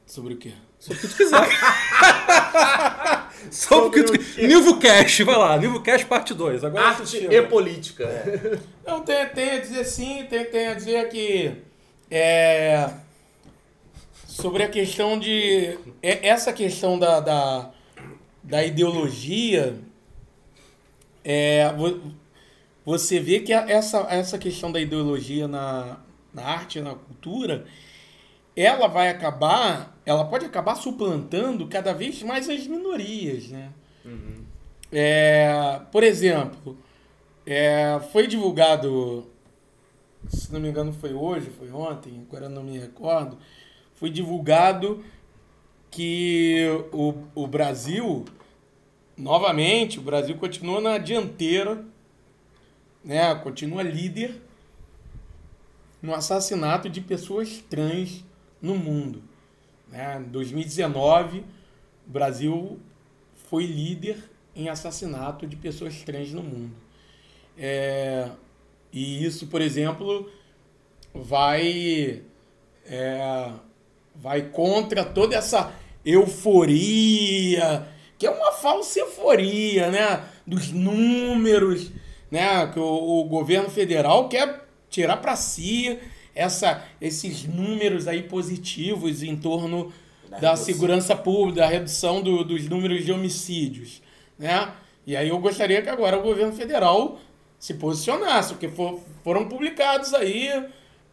Sobre 0.07 0.35
o 0.35 0.37
quê? 0.37 0.53
Sobre 0.79 0.99
o 0.99 1.01
que 1.03 1.09
tu 1.09 1.17
quiser. 1.17 1.49
Sobre, 3.51 3.87
o 3.87 3.91
que 3.91 4.19
tu... 4.19 4.41
Nilvo 4.43 4.79
Cash, 4.79 5.21
vai 5.21 5.37
lá, 5.37 5.57
Nilvo 5.57 5.81
Cash 5.83 6.05
parte 6.05 6.35
2. 6.35 6.65
Agora 6.65 6.89
Arte 6.89 7.27
e 7.27 7.43
política. 7.43 8.05
É. 8.05 8.59
Não, 8.85 9.01
tem, 9.03 9.27
tem 9.29 9.51
a 9.51 9.61
dizer 9.61 9.85
sim, 9.85 10.27
tem, 10.29 10.45
tem 10.45 10.67
a 10.69 10.75
dizer 10.75 11.09
que 11.09 11.70
é, 12.11 12.91
sobre 14.27 14.63
a 14.63 14.69
questão 14.69 15.19
de. 15.19 15.79
É, 16.03 16.29
essa 16.29 16.53
questão 16.53 16.99
da, 16.99 17.21
da, 17.21 17.71
da 18.43 18.65
ideologia. 18.65 19.79
É, 21.23 21.71
você 22.85 23.21
vê 23.21 23.41
que 23.41 23.53
essa, 23.53 24.07
essa 24.11 24.39
questão 24.39 24.73
da 24.73 24.81
ideologia 24.81 25.47
na, 25.47 25.99
na 26.33 26.43
arte, 26.43 26.81
na 26.81 26.95
cultura, 26.95 27.67
ela 28.57 28.89
vai 28.89 29.11
acabar, 29.11 29.97
ela 30.05 30.25
pode 30.25 30.47
acabar 30.47 30.75
suplantando 30.75 31.69
cada 31.69 31.93
vez 31.93 32.23
mais 32.23 32.49
as 32.49 32.67
minorias, 32.67 33.49
né? 33.49 33.71
Uhum. 34.05 34.45
É, 34.91 35.81
por 35.93 36.03
exemplo, 36.03 36.77
é, 37.47 38.01
foi 38.13 38.27
divulgado 38.27 39.30
se 40.29 40.53
não 40.53 40.61
me 40.61 40.69
engano 40.69 40.93
foi 40.93 41.13
hoje, 41.13 41.51
foi 41.51 41.71
ontem, 41.71 42.25
agora 42.29 42.49
não 42.49 42.63
me 42.63 42.79
recordo, 42.79 43.39
foi 43.95 44.11
divulgado 44.11 45.05
que 45.91 46.67
o, 46.93 47.15
o 47.35 47.47
Brasil, 47.47 48.25
novamente, 49.17 49.99
o 49.99 50.03
Brasil 50.03 50.37
continua 50.37 50.81
na 50.81 50.99
dianteira, 50.99 51.85
né, 53.05 53.35
continua 53.37 53.83
líder 53.83 54.41
no 56.01 56.15
assassinato 56.15 56.89
de 56.89 57.01
pessoas 57.01 57.59
trans 57.69 58.25
no 58.61 58.77
mundo. 58.77 59.23
Né? 59.89 60.19
Em 60.21 60.31
2019, 60.31 61.41
o 62.07 62.11
Brasil 62.11 62.79
foi 63.49 63.67
líder 63.67 64.19
em 64.55 64.69
assassinato 64.69 65.47
de 65.47 65.57
pessoas 65.57 66.03
trans 66.03 66.33
no 66.33 66.43
mundo. 66.43 66.75
É, 67.59 68.31
e 68.93 69.25
isso, 69.25 69.47
por 69.47 69.61
exemplo, 69.61 70.31
vai, 71.15 72.23
é, 72.87 73.51
vai 74.15 74.43
contra 74.43 75.05
toda 75.05 75.37
essa 75.37 75.73
euforia, 76.05 77.87
que 78.19 78.27
é 78.27 78.31
uma 78.31 78.53
falsa 78.53 79.01
euforia, 79.01 79.91
né? 79.91 80.25
Dos 80.47 80.71
números, 80.73 81.91
né? 82.31 82.67
Que 82.69 82.81
o, 82.81 83.21
o 83.21 83.25
governo 83.25 83.71
federal 83.71 84.29
quer 84.29 84.67
tirar 84.89 85.19
para 85.19 85.37
si 85.37 85.99
essa, 86.35 86.85
esses 87.01 87.45
números 87.45 88.09
aí 88.09 88.23
positivos 88.23 89.23
em 89.23 89.37
torno 89.37 89.93
da, 90.29 90.39
da 90.39 90.57
segurança 90.57 91.15
pública, 91.15 91.61
da 91.61 91.69
redução 91.69 92.21
do, 92.21 92.45
dos 92.45 92.69
números 92.69 93.05
de 93.05 93.13
homicídios, 93.13 94.03
né? 94.39 94.73
E 95.07 95.17
aí 95.17 95.29
eu 95.29 95.39
gostaria 95.39 95.81
que 95.83 95.89
agora 95.89 96.19
o 96.19 96.23
governo 96.23 96.53
federal 96.53 97.19
se 97.61 97.75
posicionasse, 97.77 98.55
porque 98.55 98.69
for, 98.71 99.01
foram 99.25 99.49
publicados 99.49 100.15
aí 100.15 100.51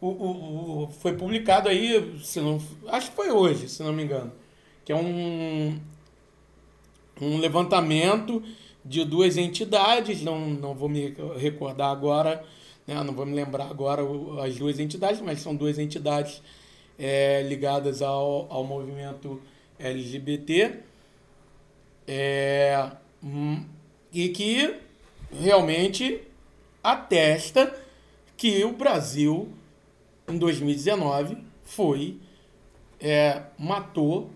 o, 0.02 0.08
o- 0.10 0.84
o- 0.86 0.90
foi 1.02 1.14
publicado 1.18 1.70
aí, 1.70 2.20
se 2.24 2.42
não, 2.42 2.62
acho 2.90 3.12
que 3.12 3.18
foi 3.18 3.32
hoje, 3.32 3.70
se 3.70 3.84
não 3.84 3.94
me 3.94 4.04
engano, 4.06 4.34
que 4.86 4.94
é 4.94 4.98
um, 4.98 5.80
um 7.22 7.38
levantamento 7.38 8.44
de 8.86 9.04
duas 9.04 9.38
entidades, 9.38 10.22
não, 10.22 10.40
não 10.50 10.74
vou 10.74 10.88
me 10.88 11.14
recordar 11.38 11.92
agora, 11.92 12.44
né, 12.86 13.02
não 13.04 13.14
vou 13.14 13.26
me 13.26 13.34
lembrar 13.34 13.66
agora 13.70 14.02
as 14.46 14.56
duas 14.58 14.80
entidades, 14.80 15.20
mas 15.22 15.42
são 15.42 15.56
duas 15.56 15.78
entidades 15.78 16.42
é, 16.98 17.42
ligadas 17.44 18.02
ao, 18.02 18.48
ao 18.52 18.64
movimento 18.64 19.42
LGBT, 19.80 20.80
é, 22.08 22.92
hum, 23.24 23.66
e 24.14 24.30
que 24.30 24.76
realmente 25.32 26.22
atesta 26.92 27.76
que 28.36 28.64
o 28.64 28.72
Brasil, 28.74 29.50
em 30.28 30.38
2019, 30.38 31.38
foi, 31.64 32.18
é, 33.00 33.44
matou, 33.58 34.30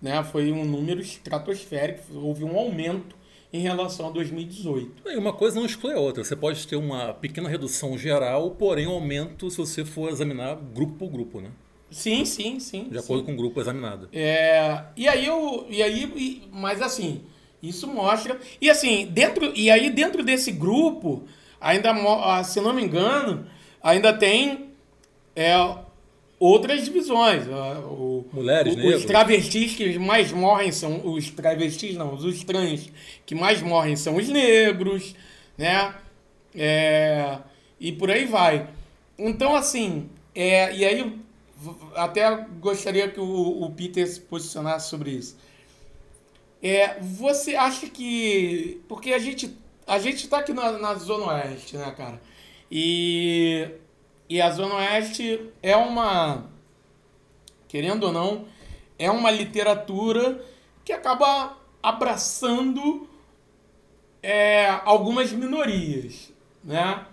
né, 0.00 0.22
foi 0.24 0.52
um 0.52 0.64
número 0.64 1.00
estratosférico, 1.00 2.02
houve 2.18 2.44
um 2.44 2.56
aumento 2.56 3.16
em 3.52 3.60
relação 3.60 4.08
a 4.08 4.10
2018. 4.10 5.08
E 5.10 5.16
uma 5.16 5.32
coisa 5.32 5.58
não 5.58 5.64
exclui 5.64 5.94
a 5.94 5.98
outra. 5.98 6.22
Você 6.22 6.36
pode 6.36 6.66
ter 6.66 6.76
uma 6.76 7.14
pequena 7.14 7.48
redução 7.48 7.96
geral, 7.96 8.50
porém 8.50 8.86
um 8.86 8.92
aumento 8.92 9.50
se 9.50 9.56
você 9.56 9.84
for 9.84 10.10
examinar 10.10 10.56
grupo 10.56 10.94
por 10.94 11.08
grupo, 11.08 11.40
né? 11.40 11.50
Sim, 11.90 12.26
sim, 12.26 12.60
sim. 12.60 12.84
De 12.84 12.98
sim. 12.98 13.04
acordo 13.04 13.24
com 13.24 13.32
o 13.32 13.36
grupo 13.36 13.58
examinado. 13.58 14.10
É, 14.12 14.84
e 14.94 15.08
aí 15.08 15.24
eu, 15.24 15.66
e 15.70 15.82
aí, 15.82 16.42
mas 16.52 16.82
assim, 16.82 17.22
isso 17.62 17.86
mostra 17.86 18.38
e 18.60 18.70
assim 18.70 19.06
dentro 19.06 19.52
e 19.54 19.70
aí 19.70 19.90
dentro 19.90 20.22
desse 20.22 20.52
grupo 20.52 21.24
ainda, 21.60 21.90
ah, 21.90 22.44
se 22.44 22.60
não 22.60 22.72
me 22.72 22.82
engano, 22.84 23.46
ainda 23.82 24.12
tem 24.12 24.70
é, 25.34 25.54
outras 26.38 26.84
divisões. 26.84 27.44
ah, 27.48 27.80
o- 27.80 28.24
Mulheres, 28.32 28.74
o-. 28.76 28.96
Os 28.96 29.04
travestis 29.04 29.74
que 29.74 29.98
mais 29.98 30.30
morrem 30.32 30.70
são 30.72 31.04
os 31.12 31.30
travestis, 31.30 31.96
não, 31.96 32.14
os 32.14 32.44
trans 32.44 32.90
que 33.26 33.34
mais 33.34 33.60
morrem 33.62 33.96
são 33.96 34.16
os 34.16 34.28
negros, 34.28 35.14
né? 35.56 35.94
É, 36.54 37.38
e 37.80 37.92
por 37.92 38.10
aí 38.10 38.24
vai. 38.24 38.68
Então, 39.18 39.54
assim, 39.54 40.08
é, 40.34 40.74
e 40.74 40.84
aí 40.84 41.18
até 41.96 42.46
gostaria 42.60 43.08
que 43.08 43.18
o, 43.20 43.62
o 43.64 43.70
Peter 43.70 44.06
se 44.06 44.20
posicionasse 44.20 44.88
sobre 44.88 45.10
isso. 45.10 45.36
É, 46.62 46.98
você 47.00 47.54
acha 47.54 47.88
que. 47.88 48.82
Porque 48.88 49.12
a 49.12 49.18
gente 49.18 49.56
a 49.88 49.98
gente 49.98 50.24
está 50.24 50.40
aqui 50.40 50.52
na, 50.52 50.72
na 50.72 50.94
Zona 50.96 51.32
Oeste, 51.32 51.78
né, 51.78 51.90
cara? 51.96 52.20
E, 52.70 53.70
e 54.28 54.38
a 54.38 54.50
Zona 54.50 54.74
Oeste 54.74 55.50
é 55.62 55.74
uma. 55.74 56.44
Querendo 57.66 58.04
ou 58.04 58.12
não, 58.12 58.46
é 58.98 59.10
uma 59.10 59.30
literatura 59.30 60.44
que 60.84 60.92
acaba 60.92 61.56
abraçando 61.82 63.08
é, 64.22 64.68
algumas 64.84 65.32
minorias, 65.32 66.32
né? 66.62 67.06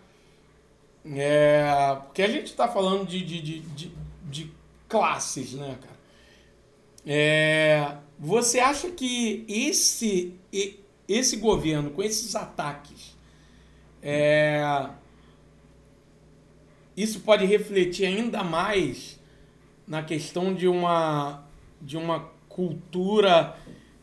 É, 1.05 1.95
porque 2.03 2.23
a 2.23 2.27
gente 2.27 2.47
está 2.47 2.67
falando 2.67 3.07
de, 3.07 3.23
de, 3.23 3.41
de, 3.41 3.59
de, 3.61 3.91
de 4.23 4.51
classes, 4.89 5.53
né, 5.53 5.77
cara? 5.81 5.95
É, 7.05 7.97
você 8.17 8.59
acha 8.59 8.89
que 8.89 9.45
esse, 9.47 10.33
esse 11.07 11.37
governo, 11.37 11.91
com 11.91 12.01
esses 12.01 12.35
ataques, 12.35 13.15
é, 14.01 14.61
isso 16.95 17.21
pode 17.21 17.45
refletir 17.45 18.05
ainda 18.05 18.43
mais 18.43 19.19
na 19.87 20.01
questão 20.01 20.53
de 20.53 20.67
uma, 20.67 21.43
de 21.81 21.97
uma 21.97 22.31
cultura 22.47 23.57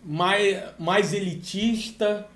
mais, 0.05 0.63
mais 0.79 1.13
elitista, 1.13 2.29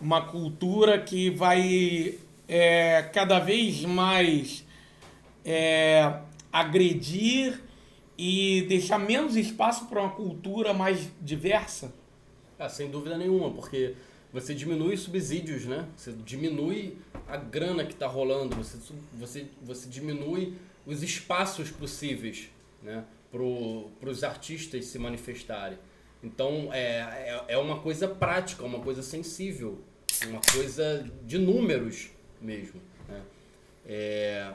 uma 0.00 0.22
cultura 0.22 0.98
que 0.98 1.30
vai 1.30 2.18
é, 2.48 3.02
cada 3.12 3.38
vez 3.38 3.82
mais 3.84 4.64
é, 5.44 6.20
agredir 6.52 7.63
e 8.16 8.62
deixar 8.68 8.98
menos 8.98 9.36
espaço 9.36 9.86
para 9.86 10.00
uma 10.00 10.10
cultura 10.10 10.72
mais 10.72 11.08
diversa? 11.20 11.92
Ah, 12.58 12.68
sem 12.68 12.90
dúvida 12.90 13.18
nenhuma, 13.18 13.50
porque 13.50 13.94
você 14.32 14.54
diminui 14.54 14.94
os 14.94 15.00
subsídios, 15.00 15.64
né? 15.64 15.88
Você 15.96 16.12
diminui 16.24 16.96
a 17.28 17.36
grana 17.36 17.84
que 17.84 17.92
está 17.92 18.06
rolando, 18.06 18.56
você, 18.56 18.78
você, 19.12 19.46
você 19.62 19.88
diminui 19.88 20.54
os 20.86 21.02
espaços 21.02 21.70
possíveis 21.70 22.50
né? 22.82 23.04
para 23.30 24.10
os 24.10 24.22
artistas 24.22 24.84
se 24.86 24.98
manifestarem. 24.98 25.78
Então 26.22 26.70
é, 26.72 26.98
é, 26.98 27.44
é 27.48 27.58
uma 27.58 27.80
coisa 27.80 28.08
prática, 28.08 28.64
uma 28.64 28.80
coisa 28.80 29.02
sensível, 29.02 29.80
uma 30.26 30.40
coisa 30.52 31.08
de 31.24 31.38
números 31.38 32.10
mesmo. 32.40 32.80
Né? 33.08 33.22
É, 33.86 34.52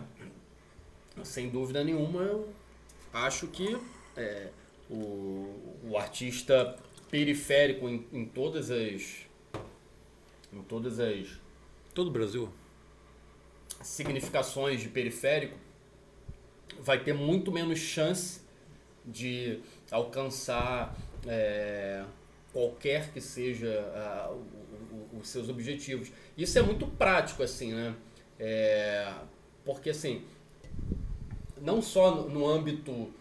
sem 1.24 1.50
dúvida 1.50 1.84
nenhuma, 1.84 2.44
acho 3.14 3.48
que 3.48 3.78
é, 4.16 4.50
o, 4.90 5.78
o 5.84 5.98
artista 5.98 6.78
periférico 7.10 7.88
em, 7.90 8.06
em 8.14 8.26
todas 8.26 8.70
as 8.72 9.28
em 10.52 10.62
todas 10.64 11.00
as 11.00 11.28
Todo 11.94 12.08
o 12.08 12.12
Brasil. 12.12 12.50
significações 13.82 14.82
de 14.82 14.90
periférico 14.90 15.58
vai 16.82 17.04
ter 17.04 17.14
muito 17.14 17.52
menos 17.52 17.80
chance 17.80 18.42
de 19.06 19.60
alcançar 19.92 20.96
é, 21.28 22.04
qualquer 22.54 23.12
que 23.12 23.20
seja 23.22 23.80
ah, 23.96 24.32
o- 24.32 25.16
o- 25.16 25.20
os 25.20 25.28
seus 25.30 25.50
objetivos. 25.50 26.12
Isso 26.38 26.58
é 26.58 26.62
muito 26.62 26.88
prático, 26.88 27.44
assim, 27.44 27.74
né? 27.74 27.96
É, 28.40 29.14
porque, 29.66 29.90
assim, 29.90 30.24
não 31.62 31.82
só 31.82 32.12
no, 32.12 32.48
âmbito 32.48 33.12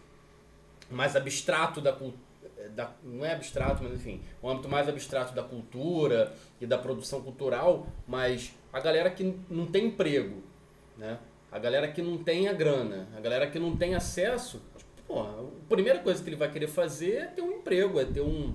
mais 0.89 1.15
abstrato 1.15 1.81
da 1.81 1.91
cultura, 1.91 2.29
não 3.03 3.25
é 3.25 3.33
abstrato, 3.33 3.83
mas 3.83 3.93
enfim, 3.93 4.21
o 4.41 4.49
âmbito 4.49 4.67
mais 4.67 4.87
abstrato 4.87 5.33
da 5.33 5.43
cultura 5.43 6.33
e 6.59 6.65
da 6.65 6.77
produção 6.77 7.21
cultural, 7.21 7.87
mas 8.07 8.53
a 8.71 8.79
galera 8.79 9.09
que 9.09 9.35
não 9.49 9.65
tem 9.65 9.87
emprego, 9.87 10.43
né? 10.97 11.17
A 11.51 11.57
galera 11.57 11.87
que 11.91 12.01
não 12.01 12.17
tem 12.17 12.47
a 12.47 12.53
grana, 12.53 13.07
a 13.17 13.19
galera 13.19 13.49
que 13.49 13.57
não 13.57 13.75
tem 13.75 13.95
acesso, 13.95 14.61
a 15.09 15.43
primeira 15.67 15.99
coisa 15.99 16.21
que 16.21 16.29
ele 16.29 16.35
vai 16.35 16.51
querer 16.51 16.67
fazer 16.67 17.15
é 17.15 17.25
ter 17.25 17.41
um 17.41 17.53
emprego, 17.53 17.99
é 17.99 18.05
ter 18.05 18.21
um 18.21 18.53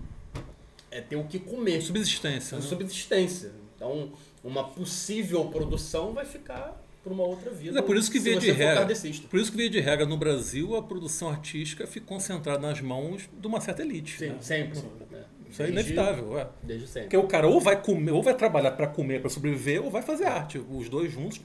é 0.91 1.01
ter 1.01 1.17
o 1.17 1.25
que 1.25 1.41
comer, 1.41 1.83
Subsistência. 1.83 2.57
Né? 2.57 2.63
subsistência. 2.63 3.53
Então, 3.75 4.13
uma 4.45 4.63
possível 4.63 5.45
produção 5.47 6.13
vai 6.13 6.25
ficar 6.25 6.81
para 7.05 7.13
uma 7.13 7.23
outra 7.25 7.51
vida. 7.51 7.73
Mas 7.75 7.83
é 7.83 7.87
por 7.87 7.97
isso 7.97 8.11
que 8.11 8.19
via 8.19 8.37
de 8.39 8.51
regra. 8.51 8.87
Por 9.31 9.39
isso 9.39 9.51
que 9.53 9.57
via 9.59 9.69
de 9.71 9.79
regra 9.79 10.07
no 10.07 10.17
Brasil 10.17 10.75
a 10.75 10.83
produção 10.83 11.29
artística 11.29 11.87
fica 11.87 12.07
concentrada 12.07 12.59
nas 12.67 12.81
mãos 12.81 13.29
de 13.33 13.47
uma 13.47 13.61
certa 13.61 13.83
elite. 13.83 14.19
Sim, 14.19 14.29
né? 14.31 14.37
sempre. 14.41 14.79
Isso 15.51 15.63
é 15.63 15.67
Desde- 15.67 15.93
inevitável. 15.93 16.39
É. 16.39 16.49
Desde 16.63 16.87
sempre. 16.89 17.03
Porque 17.03 17.17
o 17.17 17.29
cara 17.29 17.47
ou 17.47 17.61
vai 17.61 17.81
comer, 17.81 18.11
ou 18.11 18.23
vai 18.23 18.35
trabalhar 18.35 18.73
para 18.73 18.87
comer, 18.89 19.21
para 19.21 19.31
sobreviver, 19.31 19.85
ou 19.85 19.91
vai 19.91 20.03
fazer 20.03 20.25
arte. 20.25 20.59
Os 20.59 20.89
dois 20.89 21.13
juntos, 21.13 21.41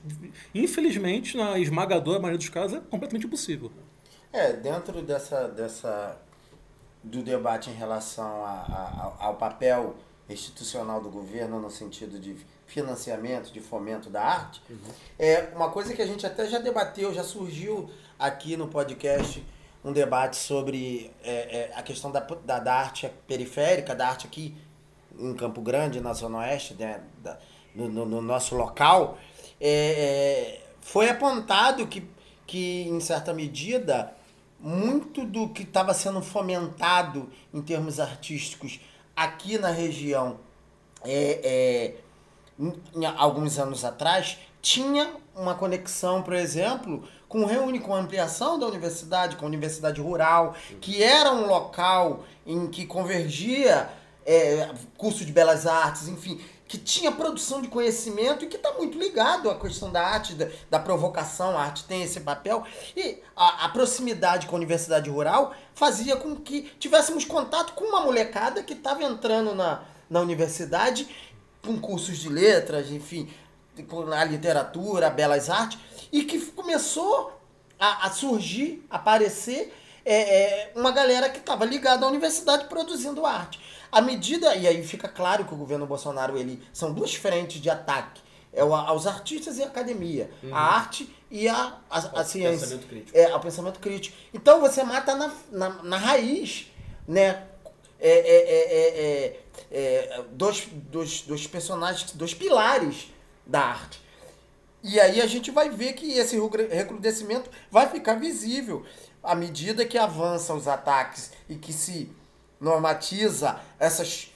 infelizmente, 0.56 1.38
na 1.38 1.60
esmagadora 1.60 2.18
maioria 2.20 2.38
dos 2.38 2.50
casos, 2.50 2.78
é 2.78 2.82
completamente 2.82 3.26
impossível. 3.28 3.72
É, 4.34 4.54
dentro 4.54 5.02
dessa, 5.02 5.48
dessa 5.50 6.18
do 7.04 7.22
debate 7.22 7.70
em 7.70 7.74
relação 7.74 8.44
a- 8.46 9.14
a- 9.20 9.26
ao 9.26 9.36
papel 9.36 9.96
institucional 10.30 11.02
do 11.02 11.10
governo 11.10 11.60
no 11.60 11.70
sentido 11.70 12.20
de 12.20 12.36
financiamento, 12.70 13.52
de 13.52 13.60
fomento 13.60 14.10
da 14.10 14.24
arte, 14.24 14.62
é 15.18 15.50
uma 15.56 15.70
coisa 15.72 15.94
que 15.94 16.02
a 16.02 16.06
gente 16.08 16.26
até 16.26 16.48
já 16.48 16.60
debateu, 16.60 17.14
já 17.14 17.24
surgiu 17.24 17.90
aqui 18.18 18.56
no 18.56 18.68
podcast 18.68 19.44
um 19.84 19.92
debate 19.92 20.38
sobre 20.38 21.12
é, 21.24 21.32
é, 21.32 21.72
a 21.76 21.82
questão 21.82 22.12
da, 22.12 22.20
da, 22.20 22.60
da 22.60 22.74
arte 22.76 23.10
periférica, 23.28 23.96
da 23.96 24.08
arte 24.10 24.28
aqui 24.28 24.56
em 25.18 25.34
Campo 25.34 25.62
Grande, 25.62 26.00
na 26.00 26.14
Zona 26.14 26.40
Oeste, 26.40 26.76
né, 26.76 27.02
da- 27.24 27.38
no, 27.74 27.90
no- 27.90 28.06
no 28.06 28.22
nosso 28.22 28.56
local, 28.56 29.18
é, 29.60 29.70
é, 29.70 30.62
foi 30.82 31.10
apontado 31.10 31.88
que, 31.88 32.08
que, 32.46 32.84
em 32.88 33.00
certa 33.00 33.34
medida, 33.34 34.14
muito 34.60 35.26
do 35.26 35.50
que 35.50 35.64
estava 35.64 35.94
sendo 35.94 36.22
fomentado 36.22 37.30
em 37.54 37.62
termos 37.62 38.00
artísticos 38.00 38.80
aqui 39.16 39.58
na 39.58 39.70
região 39.72 40.40
é, 41.06 41.40
é, 41.44 41.96
alguns 43.18 43.58
anos 43.58 43.86
atrás 43.86 44.38
tinha 44.62 45.10
uma 45.36 45.56
conexão, 45.56 46.22
por 46.22 46.34
exemplo, 46.34 47.08
com 47.28 47.44
o 47.44 47.46
Reúne, 47.46 47.80
com 47.80 47.96
a 47.96 48.00
ampliação 48.00 48.60
da 48.60 48.68
universidade, 48.68 49.36
com 49.36 49.46
a 49.46 49.48
universidade 49.48 50.02
rural, 50.02 50.56
que 50.82 51.02
era 51.02 51.32
um 51.32 51.46
local 51.46 52.24
em 52.46 52.68
que 52.68 52.86
convergia 52.86 53.90
é, 54.26 54.70
curso 54.98 55.24
de 55.24 55.32
belas 55.32 55.66
artes, 55.66 56.08
enfim, 56.08 56.42
que 56.68 56.78
tinha 56.78 57.12
produção 57.12 57.64
de 57.64 57.68
conhecimento 57.68 58.46
e 58.46 58.48
que 58.48 58.56
está 58.56 58.74
muito 58.74 58.98
ligado 59.00 59.50
à 59.50 59.58
questão 59.58 59.92
da 59.92 60.06
arte, 60.06 60.36
da, 60.36 60.48
da 60.70 60.80
provocação, 60.80 61.58
a 61.58 61.64
arte 61.64 61.84
tem 61.86 62.04
esse 62.04 62.20
papel. 62.20 62.64
E 62.96 63.18
a, 63.36 63.66
a, 63.66 63.70
proximidade 63.70 64.46
com 64.46 64.56
a 64.56 64.58
universidade 64.58 65.10
rural 65.10 65.56
fazia 65.74 66.16
com 66.16 66.36
que 66.36 66.72
tivéssemos 66.78 67.26
contato 67.26 67.74
com 67.74 67.86
uma 67.86 68.02
molecada 68.02 68.62
que 68.62 68.74
estava 68.74 69.04
entrando 69.04 69.56
na, 69.56 69.82
na 70.08 70.20
universidade 70.20 71.08
com 71.64 71.80
cursos 71.80 72.18
de 72.18 72.30
letras, 72.30 72.90
enfim, 72.92 73.30
a 74.16 74.24
literatura, 74.24 75.10
belas 75.10 75.50
artes, 75.50 75.80
e 76.12 76.24
que 76.24 76.40
começou 76.52 77.40
a, 77.80 78.08
a 78.08 78.12
surgir, 78.12 78.86
a 78.90 78.98
aparecer 78.98 79.74
é, 80.06 80.14
é, 80.14 80.72
uma 80.76 80.92
galera 80.92 81.30
que 81.30 81.40
estava 81.40 81.66
ligada 81.66 82.06
à 82.06 82.10
universidade 82.10 82.66
produzindo 82.66 83.26
arte. 83.26 83.60
À 83.92 84.02
medida, 84.02 84.56
e 84.56 84.68
aí 84.68 84.84
fica 84.86 85.08
claro 85.08 85.46
que 85.46 85.54
o 85.54 85.58
governo 85.58 85.86
Bolsonaro, 85.86 86.38
ele 86.38 86.62
são 86.72 86.94
duas 86.94 87.14
frentes 87.16 87.62
de 87.62 87.70
ataque. 87.70 88.22
É 88.52 88.64
o, 88.64 88.74
aos 88.74 89.06
artistas 89.06 89.58
e 89.60 89.64
a 89.64 89.68
academia. 89.68 90.30
Uhum. 90.42 90.56
A 90.56 90.60
arte 90.60 91.16
e 91.30 91.48
a, 91.48 91.78
a, 91.90 92.00
a, 92.00 92.22
a 92.22 92.24
ciência. 92.24 92.62
Pensamento 92.62 92.88
crítico. 92.88 93.18
É, 93.18 93.36
o 93.36 93.40
pensamento 93.40 93.80
crítico. 93.80 94.18
Então 94.34 94.60
você 94.60 94.84
mata 94.84 95.16
na, 95.16 95.32
na, 95.52 95.70
na 95.84 95.98
raiz, 95.98 96.68
né? 97.08 97.44
É, 98.00 98.10
é, 98.10 99.32
é, 99.32 99.40
é, 99.72 100.24
dois, 100.32 100.68
dois, 100.72 101.22
dois 101.22 101.46
personagens, 101.48 102.12
dois 102.14 102.34
pilares 102.34 103.12
da 103.46 103.62
arte. 103.62 104.02
E 104.82 105.00
aí 105.00 105.22
a 105.22 105.28
gente 105.28 105.52
vai 105.52 105.70
ver 105.70 105.94
que 105.94 106.14
esse 106.14 106.40
recrudescimento 106.72 107.50
vai 107.70 107.90
ficar 107.90 108.14
visível 108.14 108.86
à 109.22 109.36
medida 109.36 109.86
que 109.86 109.98
avançam 109.98 110.56
os 110.56 110.68
ataques 110.68 111.32
e 111.50 111.56
que 111.56 111.74
se 111.74 112.10
normatiza 112.60 113.60
essas 113.78 114.32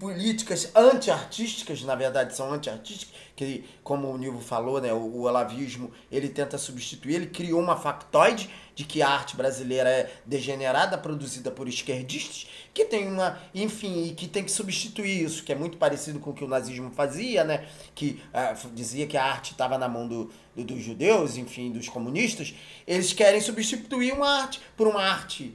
políticas 0.00 0.72
anti-artísticas, 0.74 1.82
na 1.82 1.94
verdade 1.94 2.34
são 2.34 2.50
anti-artísticas, 2.50 3.14
que 3.36 3.66
como 3.84 4.10
o 4.10 4.16
Nilvo 4.16 4.40
falou, 4.40 4.80
né, 4.80 4.90
o, 4.94 4.96
o 4.96 5.20
olavismo, 5.24 5.92
ele 6.10 6.30
tenta 6.30 6.56
substituir, 6.56 7.16
ele 7.16 7.26
criou 7.26 7.60
uma 7.60 7.76
factoide 7.76 8.48
de 8.74 8.84
que 8.84 9.02
a 9.02 9.08
arte 9.10 9.36
brasileira 9.36 9.90
é 9.90 10.10
degenerada, 10.24 10.96
produzida 10.96 11.50
por 11.50 11.68
esquerdistas, 11.68 12.48
que 12.72 12.86
tem 12.86 13.08
uma, 13.08 13.38
enfim, 13.54 14.06
e 14.06 14.14
que 14.14 14.26
tem 14.26 14.42
que 14.42 14.50
substituir 14.50 15.22
isso, 15.22 15.44
que 15.44 15.52
é 15.52 15.54
muito 15.54 15.76
parecido 15.76 16.18
com 16.18 16.30
o 16.30 16.34
que 16.34 16.44
o 16.44 16.48
nazismo 16.48 16.90
fazia, 16.90 17.44
né, 17.44 17.68
que 17.94 18.22
uh, 18.32 18.70
dizia 18.70 19.06
que 19.06 19.18
a 19.18 19.24
arte 19.24 19.52
estava 19.52 19.76
na 19.76 19.86
mão 19.86 20.08
do, 20.08 20.32
do, 20.56 20.64
dos 20.64 20.82
judeus, 20.82 21.36
enfim, 21.36 21.70
dos 21.70 21.90
comunistas, 21.90 22.54
eles 22.86 23.12
querem 23.12 23.40
substituir 23.42 24.14
uma 24.14 24.40
arte 24.40 24.62
por 24.78 24.88
uma 24.88 25.02
arte 25.02 25.54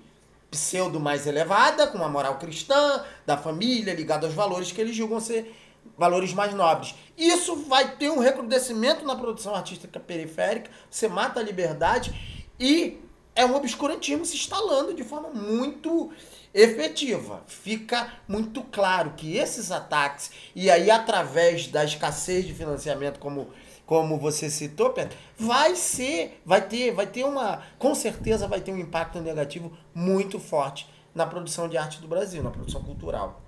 pseudo 0.56 1.00
mais 1.00 1.28
elevada, 1.28 1.86
com 1.88 1.98
uma 1.98 2.08
moral 2.08 2.38
cristã, 2.38 3.04
da 3.26 3.38
família, 3.38 3.94
ligada 3.94 4.26
aos 4.26 4.34
valores 4.34 4.72
que 4.72 4.80
eles 4.80 4.96
julgam 4.96 5.20
ser 5.20 5.54
valores 5.98 6.34
mais 6.34 6.54
nobres. 6.54 6.96
Isso 7.18 7.58
vai 7.68 7.96
ter 7.98 8.10
um 8.10 8.20
recrudescimento 8.20 9.06
na 9.06 9.16
produção 9.16 9.54
artística 9.54 10.00
periférica, 10.00 10.72
você 10.90 11.08
mata 11.08 11.42
a 11.42 11.44
liberdade 11.44 12.50
e 12.58 13.00
é 13.36 13.46
um 13.46 13.54
obscurantismo 13.54 14.26
se 14.26 14.38
instalando 14.38 14.94
de 14.94 15.04
forma 15.04 15.30
muito 15.30 16.12
efetiva. 16.54 17.44
Fica 17.48 18.14
muito 18.30 18.64
claro 18.64 19.12
que 19.18 19.36
esses 19.36 19.72
ataques, 19.72 20.32
e 20.56 20.72
aí 20.72 20.90
através 20.90 21.68
da 21.68 21.84
escassez 21.84 22.46
de 22.46 22.54
financiamento, 22.54 23.20
como 23.20 23.50
como 23.86 24.18
você 24.18 24.50
citou, 24.50 24.90
Pedro, 24.90 25.16
vai 25.38 25.76
ser, 25.76 26.42
vai 26.46 26.62
ter, 26.62 26.92
vai 26.92 27.06
ter 27.06 27.24
uma, 27.24 27.62
com 27.78 27.94
certeza 27.94 28.48
vai 28.48 28.60
ter 28.62 28.72
um 28.72 28.78
impacto 28.78 29.20
negativo 29.20 29.72
muito 29.94 30.40
forte 30.40 30.88
na 31.14 31.26
produção 31.26 31.70
de 31.70 31.78
arte 31.78 32.02
do 32.02 32.08
Brasil, 32.08 32.42
na 32.42 32.50
produção 32.50 32.82
cultural. 32.84 33.42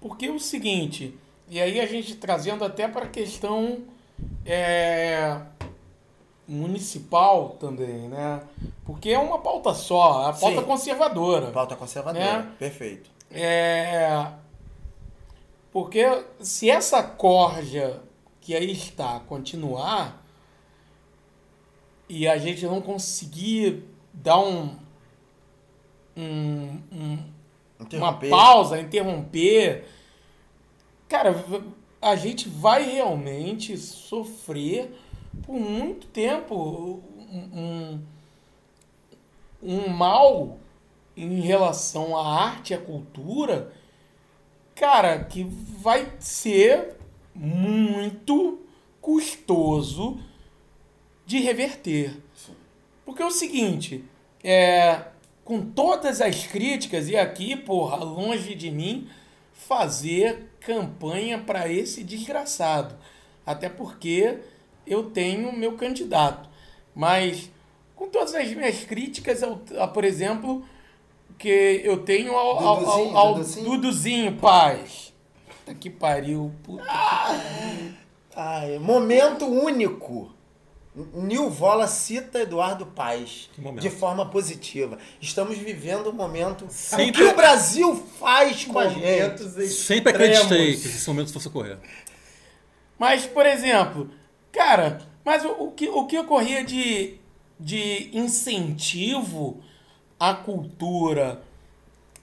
Porque 0.00 0.26
é 0.26 0.30
o 0.30 0.38
seguinte, 0.38 1.16
e 1.48 1.60
aí 1.60 1.80
a 1.80 1.86
gente 1.86 2.16
trazendo 2.16 2.64
até 2.64 2.88
para 2.88 3.04
a 3.04 3.08
questão 3.08 3.82
é, 4.44 5.40
municipal 6.46 7.50
também, 7.60 8.08
né? 8.08 8.42
Porque 8.84 9.10
é 9.10 9.18
uma 9.18 9.38
pauta 9.38 9.74
só, 9.74 10.26
a 10.28 10.32
pauta 10.32 10.60
Sim. 10.60 10.66
conservadora. 10.66 11.50
Pauta 11.50 11.76
conservadora, 11.76 12.42
né? 12.42 12.52
perfeito. 12.58 13.10
É, 13.30 14.26
porque 15.72 16.24
se 16.40 16.70
essa 16.70 17.02
corja 17.02 18.00
que 18.46 18.54
aí 18.54 18.70
está 18.70 19.18
continuar 19.18 20.24
e 22.08 22.28
a 22.28 22.38
gente 22.38 22.64
não 22.64 22.80
conseguir 22.80 23.82
dar 24.14 24.38
um, 24.38 24.76
um, 26.16 26.80
um 26.92 27.18
uma 27.92 28.12
pausa, 28.12 28.78
interromper, 28.80 29.88
cara, 31.08 31.34
a 32.00 32.14
gente 32.14 32.48
vai 32.48 32.84
realmente 32.88 33.76
sofrer 33.76 34.96
por 35.44 35.58
muito 35.58 36.06
tempo 36.06 37.02
um, 37.18 38.00
um 39.60 39.88
mal 39.88 40.56
em 41.16 41.40
relação 41.40 42.16
à 42.16 42.44
arte 42.44 42.70
e 42.70 42.74
à 42.74 42.78
cultura, 42.78 43.72
cara, 44.72 45.24
que 45.24 45.42
vai 45.42 46.12
ser 46.20 46.95
muito 47.36 48.58
custoso 49.00 50.18
de 51.26 51.38
reverter. 51.38 52.16
Porque 53.04 53.22
é 53.22 53.26
o 53.26 53.30
seguinte, 53.30 54.04
é, 54.42 55.02
com 55.44 55.60
todas 55.60 56.20
as 56.20 56.46
críticas, 56.46 57.08
e 57.08 57.16
aqui, 57.16 57.54
porra, 57.54 57.96
longe 57.96 58.54
de 58.54 58.70
mim 58.70 59.08
fazer 59.52 60.50
campanha 60.60 61.38
para 61.38 61.70
esse 61.70 62.02
desgraçado. 62.02 62.96
Até 63.44 63.68
porque 63.68 64.38
eu 64.86 65.10
tenho 65.10 65.52
meu 65.52 65.76
candidato. 65.76 66.48
Mas 66.94 67.50
com 67.94 68.08
todas 68.08 68.34
as 68.34 68.52
minhas 68.52 68.84
críticas, 68.84 69.42
eu, 69.42 69.56
por 69.92 70.04
exemplo, 70.04 70.64
que 71.38 71.80
eu 71.84 72.02
tenho 72.02 72.32
ao, 72.32 72.58
ao, 72.58 72.86
ao, 72.86 73.16
ao 73.16 73.34
Duduzinho, 73.34 73.64
Duduzinho 73.64 74.36
Paz 74.36 75.05
Puta 75.66 75.74
que 75.74 75.90
pariu. 75.90 76.52
Puta 76.62 76.84
que 76.84 77.94
Ai, 78.36 78.78
momento 78.78 79.46
único. 79.46 80.32
Nilvola 81.12 81.86
cita 81.88 82.38
Eduardo 82.40 82.86
Paes 82.86 83.50
de 83.80 83.90
forma 83.90 84.30
positiva. 84.30 84.96
Estamos 85.20 85.58
vivendo 85.58 86.08
um 86.08 86.12
momento. 86.12 86.66
Sempre... 86.70 87.10
O 87.10 87.12
que 87.12 87.34
o 87.34 87.36
Brasil 87.36 87.96
faz 88.18 88.64
com 88.64 88.78
a 88.78 88.88
gente? 88.88 89.44
Sempre 89.68 90.10
acreditei 90.10 90.76
que 90.76 90.86
esse 90.86 91.06
momento 91.08 91.32
fosse 91.32 91.48
ocorrer. 91.48 91.78
Mas, 92.98 93.26
por 93.26 93.44
exemplo, 93.44 94.10
cara, 94.50 95.02
mas 95.22 95.44
o, 95.44 95.50
o, 95.64 95.72
que, 95.72 95.88
o 95.88 96.06
que 96.06 96.18
ocorria 96.18 96.64
de, 96.64 97.18
de 97.60 98.16
incentivo 98.16 99.62
à 100.18 100.32
cultura, 100.32 101.42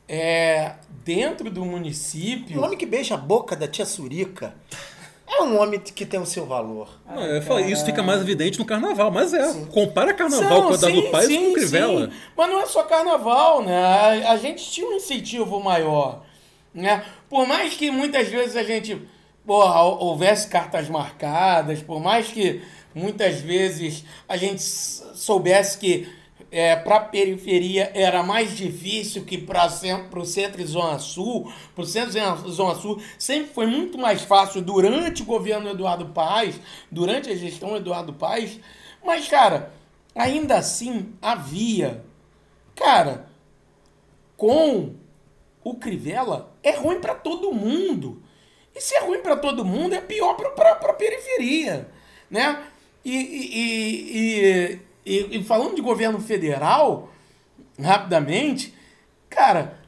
é, 0.08 0.74
dentro 1.04 1.50
do 1.50 1.66
município. 1.66 2.60
Um 2.60 2.64
homem 2.64 2.78
que 2.78 2.86
beija 2.86 3.16
a 3.16 3.18
boca 3.18 3.56
da 3.56 3.68
tia 3.68 3.86
Surica 3.86 4.56
é 5.28 5.42
um 5.42 5.60
homem 5.60 5.80
que 5.80 6.06
tem 6.06 6.20
o 6.20 6.26
seu 6.26 6.46
valor. 6.46 6.90
Não, 7.10 7.24
eu 7.26 7.42
falei, 7.42 7.66
isso 7.66 7.86
fica 7.86 8.04
mais 8.04 8.22
evidente 8.22 8.60
no 8.60 8.66
carnaval, 8.66 9.10
mas 9.10 9.34
é. 9.34 9.52
Sim. 9.52 9.66
Compara 9.66 10.14
carnaval 10.14 10.68
com 10.68 10.74
a 10.74 10.78
do 10.78 11.12
Paz 11.12 11.26
sim, 11.26 11.48
com 11.48 11.54
Crivella. 11.54 12.06
Sim. 12.06 12.18
Mas 12.38 12.50
não 12.50 12.60
é 12.62 12.66
só 12.66 12.84
carnaval, 12.84 13.64
né? 13.64 13.76
A, 14.26 14.32
a, 14.34 14.38
gente 14.38 14.70
tinha 14.70 14.88
um 14.88 14.94
incentivo 14.94 15.60
maior. 15.60 16.24
Né? 16.74 17.04
Por 17.30 17.48
mais 17.48 17.74
que 17.74 17.90
muitas 17.90 18.28
vezes 18.28 18.56
a 18.56 18.64
gente 18.64 19.02
porra, 19.46 19.82
houvesse 19.82 20.48
cartas 20.48 20.88
marcadas, 20.90 21.82
por 21.82 22.00
mais 22.00 22.28
que 22.28 22.62
muitas 22.94 23.40
vezes 23.40 24.04
a 24.28 24.38
gente 24.38 24.62
soubesse 24.62 25.78
que 25.78 26.08
é, 26.54 26.76
para 26.76 26.98
a 26.98 27.00
periferia 27.00 27.92
era 27.96 28.22
mais 28.22 28.56
difícil 28.56 29.26
que 29.26 29.40
para 29.40 29.66
o 29.66 30.24
centro 30.24 30.62
e 30.62 30.66
Zona 30.66 31.00
Sul. 31.00 31.52
Para 31.74 31.84
o 31.84 31.88
centro 31.88 32.16
e 32.16 32.52
Zona 32.52 32.76
Sul 32.76 33.02
sempre 33.18 33.52
foi 33.52 33.66
muito 33.66 33.98
mais 33.98 34.22
fácil 34.22 34.62
durante 34.62 35.24
o 35.24 35.26
governo 35.26 35.72
Eduardo 35.72 36.10
Paes, 36.10 36.60
durante 36.92 37.28
a 37.32 37.36
gestão 37.36 37.76
Eduardo 37.76 38.14
Paes. 38.14 38.60
Mas, 39.04 39.28
cara, 39.28 39.74
ainda 40.14 40.58
assim 40.58 41.16
havia. 41.20 42.06
Cara, 42.76 43.28
com 44.38 44.94
o 45.64 45.74
Crivella 45.74 46.56
é 46.62 46.76
ruim 46.76 47.02
para 47.02 47.16
todo 47.16 47.52
mundo. 47.52 48.22
E 48.76 48.80
se 48.80 48.94
é 48.94 49.00
ruim 49.00 49.24
para 49.24 49.38
todo 49.38 49.66
mundo, 49.66 49.96
é 49.96 50.02
pior 50.02 50.36
para 50.36 50.72
a 50.72 50.94
periferia. 50.94 51.90
Né? 52.30 52.64
e, 53.04 53.16
e, 53.16 54.18
e 54.18 54.80
e, 54.84 54.93
e 55.06 55.44
falando 55.44 55.76
de 55.76 55.82
governo 55.82 56.20
federal, 56.20 57.12
rapidamente, 57.80 58.74
cara, 59.30 59.80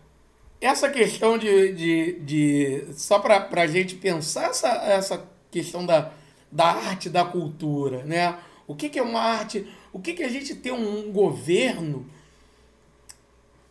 essa 0.59 0.89
questão 0.89 1.37
de. 1.37 1.73
de, 1.73 2.19
de 2.19 2.93
só 2.93 3.19
para 3.19 3.47
a 3.61 3.67
gente 3.67 3.95
pensar 3.95 4.49
essa, 4.49 4.69
essa 4.69 5.29
questão 5.51 5.85
da, 5.85 6.11
da 6.51 6.65
arte, 6.65 7.09
da 7.09 7.23
cultura, 7.23 8.03
né? 8.03 8.37
O 8.67 8.75
que, 8.75 8.89
que 8.89 8.99
é 8.99 9.03
uma 9.03 9.21
arte? 9.21 9.67
O 9.93 9.99
que, 9.99 10.13
que 10.13 10.23
a 10.23 10.29
gente 10.29 10.55
tem 10.55 10.71
um 10.71 11.11
governo 11.11 12.09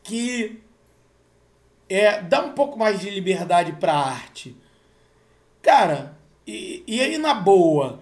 que 0.04 0.62
é, 1.88 2.20
dá 2.20 2.44
um 2.44 2.52
pouco 2.52 2.78
mais 2.78 3.00
de 3.00 3.10
liberdade 3.10 3.72
pra 3.72 3.94
arte. 3.94 4.56
Cara, 5.62 6.16
e, 6.46 6.84
e 6.86 7.00
aí 7.00 7.18
na 7.18 7.34
boa, 7.34 8.00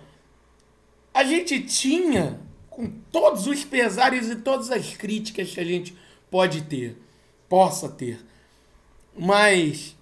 a 1.14 1.24
gente 1.24 1.60
tinha, 1.60 2.40
com 2.74 2.90
todos 3.10 3.46
os 3.46 3.64
pesares 3.64 4.28
e 4.28 4.36
todas 4.36 4.70
as 4.70 4.96
críticas 4.96 5.50
que 5.50 5.60
a 5.60 5.64
gente 5.64 5.96
pode 6.30 6.62
ter, 6.62 6.96
possa 7.48 7.88
ter, 7.88 8.24
mas 9.16 9.94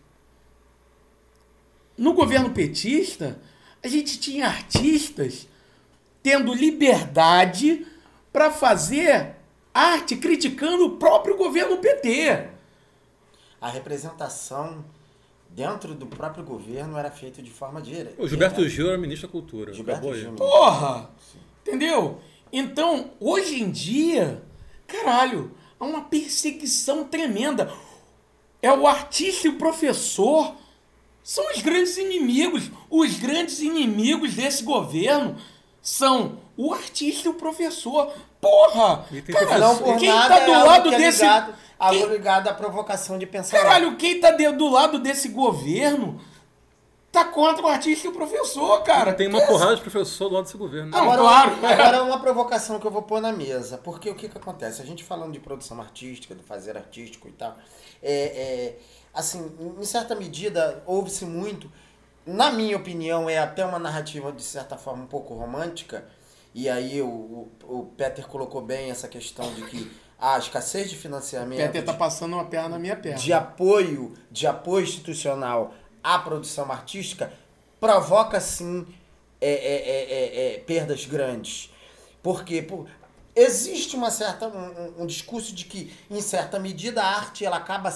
no 1.98 2.14
governo 2.14 2.50
petista, 2.50 3.38
a 3.82 3.88
gente 3.88 4.18
tinha 4.18 4.46
artistas 4.46 5.48
tendo 6.22 6.54
liberdade 6.54 7.86
para 8.32 8.50
fazer 8.50 9.34
arte 9.74 10.16
criticando 10.16 10.86
o 10.86 10.96
próprio 10.96 11.36
governo 11.36 11.78
PT. 11.78 12.48
A 13.60 13.68
representação 13.68 14.84
dentro 15.48 15.94
do 15.94 16.06
próprio 16.06 16.44
governo 16.44 16.96
era 16.96 17.10
feita 17.10 17.42
de 17.42 17.50
forma 17.50 17.82
direta. 17.82 18.22
O 18.22 18.28
Gilberto 18.28 18.66
Gil 18.68 18.88
era 18.88 18.96
ministro 18.96 19.26
da 19.28 19.32
Cultura. 19.32 19.72
Gilberto. 19.72 20.14
Gil. 20.14 20.32
Porra! 20.34 21.10
Entendeu? 21.62 22.20
Então, 22.52 23.10
hoje 23.20 23.62
em 23.62 23.70
dia, 23.70 24.42
caralho, 24.86 25.52
há 25.78 25.84
uma 25.84 26.02
perseguição 26.02 27.04
tremenda. 27.04 27.72
É 28.62 28.72
o 28.72 28.86
artista 28.86 29.46
e 29.46 29.50
o 29.50 29.56
professor 29.56 30.54
são 31.22 31.48
os 31.50 31.62
grandes 31.62 31.96
inimigos. 31.96 32.70
Os 32.90 33.14
grandes 33.18 33.60
inimigos 33.60 34.34
desse 34.34 34.62
governo 34.62 35.36
são 35.80 36.38
o 36.56 36.74
artista 36.74 37.28
e 37.28 37.30
o 37.30 37.34
professor. 37.34 38.12
Porra! 38.40 39.06
Cara, 39.32 39.58
Não 39.58 39.76
por 39.78 39.96
quem 39.98 40.08
nada 40.08 40.38
tá 40.40 40.44
do 40.46 40.52
é 40.52 40.62
lado 40.62 40.88
que 40.88 40.94
é 40.94 40.98
desse. 40.98 41.22
ligado, 41.22 41.54
quem- 41.90 42.06
ligado 42.06 42.48
à 42.48 42.54
provocação 42.54 43.18
de 43.18 43.26
pensamento. 43.26 43.62
Caralho, 43.62 43.96
quem 43.96 44.20
tá 44.20 44.30
de- 44.32 44.50
do 44.52 44.68
lado 44.68 44.98
desse 44.98 45.28
governo 45.28 46.20
tá 47.12 47.24
contra 47.24 47.62
o 47.64 47.68
artista 47.68 48.06
e 48.06 48.10
o 48.10 48.12
professor, 48.12 48.82
cara. 48.82 49.12
Tem 49.12 49.26
uma 49.28 49.40
Que- 49.40 49.46
porrada 49.46 49.74
de 49.76 49.82
professor 49.82 50.28
do 50.28 50.34
lado 50.36 50.44
desse 50.44 50.56
governo. 50.56 50.90
Não, 50.90 50.98
Agora, 51.10 51.20
claro. 51.20 51.66
agora 51.66 52.02
uma 52.04 52.20
provocação 52.20 52.78
que 52.78 52.86
eu 52.86 52.90
vou 52.90 53.02
pôr 53.02 53.20
na 53.20 53.32
mesa. 53.32 53.78
Porque 53.78 54.08
o 54.08 54.14
que, 54.14 54.28
que 54.28 54.38
acontece? 54.38 54.80
A 54.80 54.84
gente 54.84 55.02
falando 55.02 55.32
de 55.32 55.40
produção 55.40 55.80
artística, 55.80 56.34
do 56.34 56.42
fazer 56.42 56.76
artístico 56.76 57.28
e 57.28 57.32
tal. 57.32 57.56
É, 58.02 58.12
é, 58.12 58.78
assim, 59.12 59.50
em 59.78 59.84
certa 59.84 60.14
medida, 60.14 60.82
ouve-se 60.86 61.24
muito. 61.24 61.70
Na 62.24 62.52
minha 62.52 62.76
opinião, 62.76 63.28
é 63.28 63.38
até 63.38 63.64
uma 63.64 63.78
narrativa, 63.78 64.30
de 64.30 64.42
certa 64.42 64.76
forma, 64.76 65.02
um 65.04 65.08
pouco 65.08 65.34
romântica. 65.34 66.04
E 66.54 66.68
aí 66.68 67.00
o, 67.02 67.06
o, 67.08 67.52
o 67.68 67.84
Peter 67.96 68.26
colocou 68.26 68.60
bem 68.60 68.90
essa 68.90 69.08
questão 69.08 69.52
de 69.54 69.62
que 69.62 69.90
a 70.18 70.36
escassez 70.38 70.90
de 70.90 70.96
financiamento. 70.96 71.58
Peter 71.58 71.82
tá 71.84 71.94
passando 71.94 72.34
uma 72.34 72.44
perna 72.44 72.68
na 72.70 72.78
minha 72.78 72.94
perna. 72.94 73.18
de 73.18 73.32
apoio, 73.32 74.12
de 74.30 74.46
apoio 74.46 74.84
institucional 74.84 75.72
à 76.02 76.18
produção 76.18 76.70
artística, 76.70 77.32
provoca 77.78 78.40
sim 78.40 78.86
é, 79.40 79.50
é, 79.50 79.54
é, 79.54 80.52
é, 80.52 80.54
é, 80.54 80.58
perdas 80.58 81.06
grandes. 81.06 81.72
Porque 82.22 82.60
por, 82.62 82.86
existe 83.34 83.96
uma 83.96 84.10
certa, 84.10 84.46
um, 84.48 85.02
um- 85.02 85.06
discurso 85.06 85.54
de 85.54 85.64
que, 85.64 85.92
em 86.10 86.20
certa 86.20 86.58
medida, 86.58 87.02
a 87.02 87.06
arte 87.16 87.44
ela 87.44 87.56
acaba, 87.56 87.92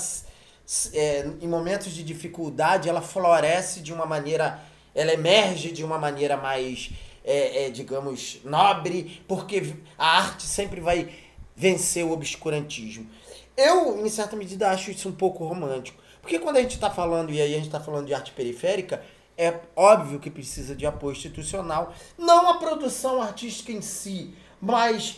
é, 0.93 1.27
em 1.41 1.49
momentos 1.49 1.93
de 1.93 2.03
dificuldade, 2.03 2.89
ela 2.89 3.03
floresce 3.03 3.81
de 3.81 3.93
uma 3.93 4.07
maneira, 4.07 4.59
ela 4.95 5.13
emerge 5.13 5.71
de 5.73 5.85
uma 5.85 5.99
maneira 5.99 6.37
mais, 6.37 6.91
digamos, 7.73 8.39
nobre, 8.45 9.23
porque 9.27 9.75
a 9.99 10.19
arte 10.19 10.43
sempre 10.45 10.81
vai 10.81 11.09
vencer 11.57 12.05
o 12.05 12.13
obscurantismo. 12.13 13.07
Eu, 13.57 14.05
em 14.05 14.09
certa 14.09 14.37
medida, 14.37 14.71
acho 14.71 14.91
isso 14.91 15.09
um 15.09 15.13
pouco 15.13 15.45
romântico. 15.47 16.03
Porque 16.25 16.39
quando 16.39 16.57
a 16.57 16.63
gente 16.63 16.77
está 16.77 16.91
falando, 16.91 17.31
e 17.31 17.39
aí 17.39 17.53
a 17.53 17.59
gente 17.59 17.67
está 17.67 17.79
falando 17.79 18.07
de 18.07 18.15
arte 18.15 18.33
periférica, 18.33 19.05
é 19.37 19.61
óbvio 19.77 20.19
que 20.19 20.31
precisa 20.31 20.75
de 20.75 20.87
apoio 20.87 21.13
institucional. 21.13 21.93
Não 22.17 22.49
a 22.49 22.55
produção 22.55 23.21
artística 23.21 23.71
em 23.71 23.83
si, 23.83 24.33
mas 24.59 25.17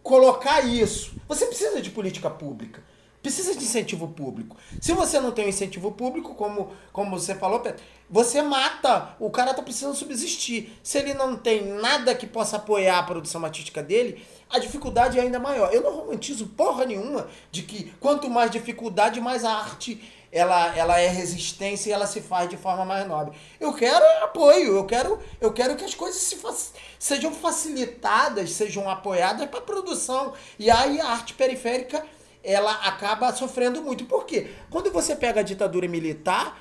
colocar 0.00 0.60
isso. 0.60 1.12
Você 1.26 1.46
precisa 1.46 1.82
de 1.82 1.90
política 1.90 2.30
pública. 2.30 2.84
Precisa 3.20 3.56
de 3.56 3.64
incentivo 3.64 4.06
público. 4.08 4.56
Se 4.80 4.92
você 4.92 5.18
não 5.18 5.32
tem 5.32 5.46
um 5.46 5.48
incentivo 5.48 5.90
público, 5.90 6.36
como, 6.36 6.72
como 6.92 7.18
você 7.18 7.34
falou, 7.34 7.58
Pedro, 7.58 7.82
você 8.08 8.42
mata. 8.42 9.16
O 9.18 9.28
cara 9.28 9.54
tá 9.54 9.62
precisando 9.62 9.96
subsistir. 9.96 10.72
Se 10.84 10.98
ele 10.98 11.14
não 11.14 11.36
tem 11.36 11.64
nada 11.64 12.14
que 12.14 12.28
possa 12.28 12.58
apoiar 12.58 13.00
a 13.00 13.02
produção 13.02 13.44
artística 13.44 13.82
dele, 13.82 14.24
a 14.52 14.58
dificuldade 14.58 15.18
é 15.18 15.22
ainda 15.22 15.38
maior. 15.38 15.72
Eu 15.72 15.82
não 15.82 15.96
romantizo 15.96 16.46
porra 16.48 16.84
nenhuma 16.84 17.26
de 17.50 17.62
que 17.62 17.92
quanto 17.98 18.28
mais 18.28 18.50
dificuldade, 18.50 19.20
mais 19.20 19.44
a 19.44 19.52
arte 19.52 20.00
ela, 20.30 20.74
ela 20.76 20.98
é 20.98 21.08
resistência 21.08 21.90
e 21.90 21.92
ela 21.92 22.06
se 22.06 22.20
faz 22.20 22.48
de 22.48 22.56
forma 22.56 22.84
mais 22.84 23.06
nobre. 23.06 23.36
Eu 23.60 23.72
quero 23.74 24.04
apoio, 24.24 24.76
eu 24.76 24.86
quero, 24.86 25.18
eu 25.40 25.52
quero 25.52 25.76
que 25.76 25.84
as 25.84 25.94
coisas 25.94 26.20
se 26.20 26.38
sejam 26.98 27.32
facilitadas, 27.32 28.52
sejam 28.52 28.88
apoiadas 28.88 29.48
para 29.48 29.58
a 29.58 29.62
produção. 29.62 30.32
E 30.58 30.70
aí 30.70 31.00
a 31.00 31.08
arte 31.08 31.34
periférica 31.34 32.04
ela 32.42 32.72
acaba 32.86 33.32
sofrendo 33.34 33.82
muito. 33.82 34.04
Por 34.06 34.24
quê? 34.24 34.50
Quando 34.70 34.90
você 34.90 35.14
pega 35.14 35.40
a 35.40 35.44
ditadura 35.44 35.86
militar, 35.86 36.58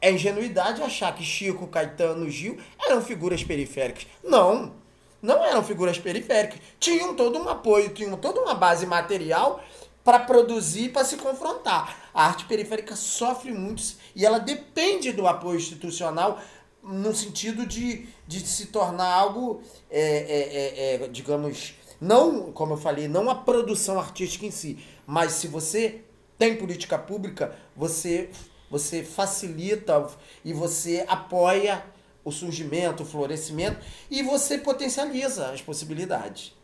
é 0.00 0.10
ingenuidade 0.10 0.82
achar 0.82 1.14
que 1.14 1.22
Chico, 1.22 1.66
Caetano, 1.66 2.28
Gil 2.30 2.58
eram 2.78 3.02
figuras 3.02 3.44
periféricas. 3.44 4.06
Não, 4.22 4.74
não 5.22 5.42
eram 5.44 5.62
figuras 5.62 5.98
periféricas. 5.98 6.58
Tinham 6.80 7.14
todo 7.14 7.38
um 7.38 7.48
apoio, 7.48 7.94
tinham 7.94 8.16
toda 8.16 8.40
uma 8.40 8.54
base 8.54 8.84
material 8.84 9.62
para 10.02 10.18
produzir, 10.18 10.88
para 10.88 11.04
se 11.04 11.16
confrontar. 11.16 12.10
A 12.12 12.26
arte 12.26 12.44
periférica 12.44 12.96
sofre 12.96 13.52
muito 13.52 13.82
e 14.16 14.26
ela 14.26 14.38
depende 14.38 15.12
do 15.12 15.26
apoio 15.26 15.58
institucional 15.58 16.40
no 16.82 17.14
sentido 17.14 17.64
de, 17.64 18.08
de 18.26 18.40
se 18.40 18.66
tornar 18.66 19.06
algo, 19.06 19.62
é, 19.88 20.00
é, 20.00 20.94
é, 20.98 21.04
é, 21.04 21.08
digamos, 21.08 21.74
não, 22.00 22.50
como 22.50 22.72
eu 22.72 22.76
falei, 22.76 23.06
não 23.06 23.30
a 23.30 23.36
produção 23.36 24.00
artística 24.00 24.44
em 24.44 24.50
si, 24.50 24.84
mas 25.06 25.32
se 25.32 25.46
você 25.46 26.02
tem 26.36 26.56
política 26.56 26.98
pública, 26.98 27.56
você, 27.76 28.30
você 28.68 29.04
facilita 29.04 30.08
e 30.44 30.52
você 30.52 31.04
apoia 31.06 31.84
o 32.24 32.30
surgimento, 32.30 33.02
o 33.02 33.06
florescimento 33.06 33.84
e 34.10 34.22
você 34.22 34.58
potencializa 34.58 35.50
as 35.50 35.60
possibilidades. 35.60 36.54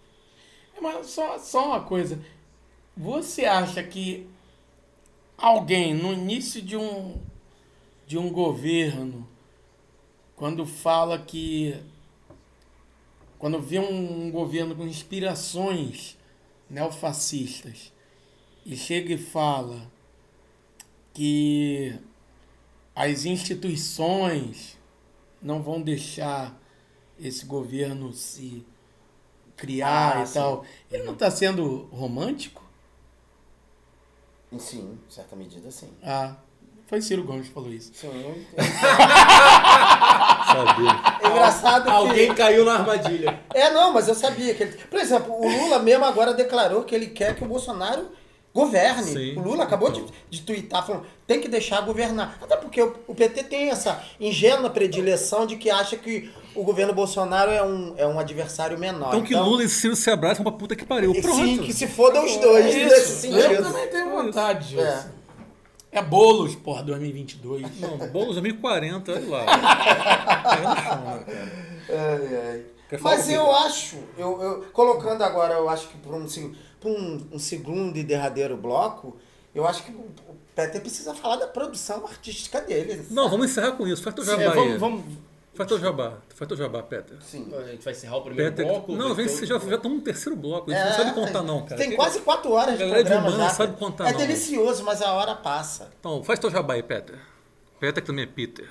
Mas 0.80 1.08
só, 1.08 1.38
só 1.38 1.66
uma 1.66 1.80
coisa. 1.80 2.20
Você 2.96 3.44
acha 3.44 3.82
que 3.82 4.28
alguém 5.36 5.94
no 5.94 6.12
início 6.12 6.62
de 6.62 6.76
um, 6.76 7.20
de 8.06 8.16
um 8.16 8.30
governo, 8.30 9.28
quando 10.36 10.64
fala 10.66 11.18
que. 11.18 11.76
Quando 13.38 13.60
vê 13.60 13.78
um 13.78 14.32
governo 14.32 14.74
com 14.74 14.84
inspirações 14.84 16.16
neofascistas 16.68 17.92
e 18.66 18.76
chega 18.76 19.14
e 19.14 19.18
fala 19.18 19.88
que 21.14 21.94
as 22.96 23.24
instituições 23.24 24.77
não 25.42 25.62
vão 25.62 25.80
deixar 25.80 26.58
esse 27.18 27.44
governo 27.46 28.12
se 28.12 28.66
criar 29.56 30.18
Ah, 30.18 30.22
e 30.22 30.26
sim. 30.26 30.34
tal. 30.34 30.64
Ele 30.90 31.02
não 31.04 31.12
está 31.14 31.30
sendo 31.30 31.88
romântico? 31.92 32.62
Sim, 34.58 34.98
em 35.06 35.10
certa 35.10 35.36
medida, 35.36 35.70
sim. 35.70 35.90
Ah, 36.02 36.36
foi 36.86 37.02
Ciro 37.02 37.22
Gomes 37.24 37.48
que 37.48 37.52
falou 37.52 37.70
isso. 37.70 37.90
Sim, 37.94 38.06
eu 38.08 38.30
entendo. 38.30 38.56
Sabia. 40.46 40.90
É 41.22 41.28
engraçado 41.28 41.84
que... 41.84 41.90
Alguém 41.90 42.34
caiu 42.34 42.64
na 42.64 42.74
armadilha. 42.74 43.42
É, 43.52 43.70
não, 43.70 43.92
mas 43.92 44.08
eu 44.08 44.14
sabia 44.14 44.54
que 44.54 44.62
ele... 44.62 44.72
Por 44.72 44.98
exemplo, 44.98 45.34
o 45.34 45.46
Lula 45.46 45.78
mesmo 45.80 46.04
agora 46.06 46.32
declarou 46.32 46.84
que 46.84 46.94
ele 46.94 47.08
quer 47.08 47.34
que 47.36 47.44
o 47.44 47.48
Bolsonaro 47.48 48.10
governe. 48.54 49.12
Sim. 49.12 49.36
O 49.36 49.42
Lula 49.42 49.64
acabou 49.64 49.90
de, 49.90 50.04
de 50.30 50.42
twittar 50.42 50.86
falando 50.86 51.04
tem 51.26 51.40
que 51.40 51.48
deixar 51.48 51.80
governar. 51.82 52.38
Até 52.40 52.56
porque 52.56 52.80
o, 52.82 52.96
o 53.06 53.14
PT 53.14 53.44
tem 53.44 53.70
essa 53.70 54.02
ingênua 54.18 54.70
predileção 54.70 55.46
de 55.46 55.56
que 55.56 55.70
acha 55.70 55.96
que 55.96 56.30
o 56.54 56.64
governo 56.64 56.94
Bolsonaro 56.94 57.50
é 57.50 57.62
um, 57.62 57.94
é 57.98 58.06
um 58.06 58.18
adversário 58.18 58.78
menor. 58.78 59.08
Então 59.08 59.22
que 59.22 59.34
Lula 59.34 59.62
e 59.62 59.68
Ciro 59.68 59.94
se 59.94 60.10
abraçam 60.10 60.42
pra 60.42 60.52
puta 60.52 60.74
que 60.74 60.86
pariu. 60.86 61.12
Pronto. 61.20 61.36
Sim, 61.36 61.58
que 61.58 61.72
se 61.72 61.86
foda 61.86 62.22
os 62.22 62.36
dois 62.38 62.74
É 62.74 62.84
nesse 62.84 63.28
isso. 63.28 63.36
Eu 63.36 63.62
também 63.62 63.88
tenho 63.88 64.10
vontade 64.10 64.68
disso. 64.70 64.80
É. 64.82 65.18
É, 65.90 66.02
Boulos, 66.02 66.54
porra, 66.54 66.82
2022. 66.82 67.62
Não, 67.80 67.96
Boulos 68.08 68.34
2040, 68.36 69.12
olha 69.12 69.28
lá. 69.28 69.46
É 72.90 72.96
falar 72.96 73.16
Mas 73.16 73.28
eu 73.28 73.54
acho, 73.54 73.96
eu, 74.16 74.42
eu- 74.42 74.64
colocando 74.72 75.22
agora, 75.22 75.54
eu 75.54 75.68
acho 75.68 75.88
que 75.88 75.98
por 75.98 76.14
um, 76.14 76.26
seg- 76.26 76.54
por 76.80 76.90
um, 76.90 77.26
um 77.32 77.38
segundo 77.38 77.96
e 77.96 78.02
derradeiro 78.04 78.56
bloco, 78.56 79.16
eu 79.54 79.66
acho 79.66 79.82
que 79.84 79.90
o 79.92 80.06
Peter 80.54 80.80
precisa 80.80 81.14
falar 81.14 81.36
da 81.36 81.46
produção 81.46 82.04
artística 82.06 82.60
dele. 82.60 83.06
Não, 83.10 83.28
vamos 83.28 83.50
encerrar 83.50 83.72
com 83.72 83.86
isso. 83.86 84.02
Faz 84.02 84.14
teu 84.14 84.24
É, 84.24 84.26
jabá 84.26 84.42
aí. 84.52 84.76
vamos, 84.76 84.78
vamos 84.80 85.04
Faz 85.54 85.66
teu 85.68 85.80
jabá. 85.80 86.18
Faz 86.36 86.46
teu 86.46 86.56
jabá, 86.56 86.82
Peter. 86.84 87.16
Sim. 87.20 87.52
A 87.52 87.64
gente 87.64 87.82
vai 87.82 87.92
encerrar 87.92 88.18
o 88.18 88.22
primeiro 88.22 88.52
Peter. 88.52 88.64
bloco. 88.70 88.92
Não, 88.94 89.12
vem, 89.12 89.26
o- 89.26 89.28
já 89.44 89.58
já 89.58 89.74
estamos 89.74 89.98
no 89.98 90.04
terceiro 90.04 90.36
bloco. 90.38 90.70
A 90.70 90.74
gente 90.74 90.84
É, 90.84 90.88
não 90.90 90.96
sabe 90.96 91.14
contar, 91.14 91.42
não, 91.42 91.64
cara. 91.64 91.76
Tem 91.76 91.96
quase 91.96 92.20
quatro 92.20 92.52
horas 92.52 92.74
de 92.74 92.78
Galera 92.84 93.02
de 93.02 93.08
programa 93.10 93.28
humano 93.28 93.42
já. 93.42 93.48
não 93.48 93.56
sabe 93.56 93.76
contar, 93.76 94.08
é 94.08 94.12
não. 94.12 94.18
delicioso, 94.20 94.84
mas 94.84 95.02
a 95.02 95.12
hora 95.14 95.34
passa. 95.34 95.90
Então, 95.98 96.22
faz 96.22 96.38
teu 96.38 96.48
jabá 96.48 96.74
aí, 96.74 96.82
Peter. 96.84 97.18
Peter 97.80 98.00
que 98.00 98.06
também 98.06 98.22
é 98.22 98.26
Peter. 98.28 98.68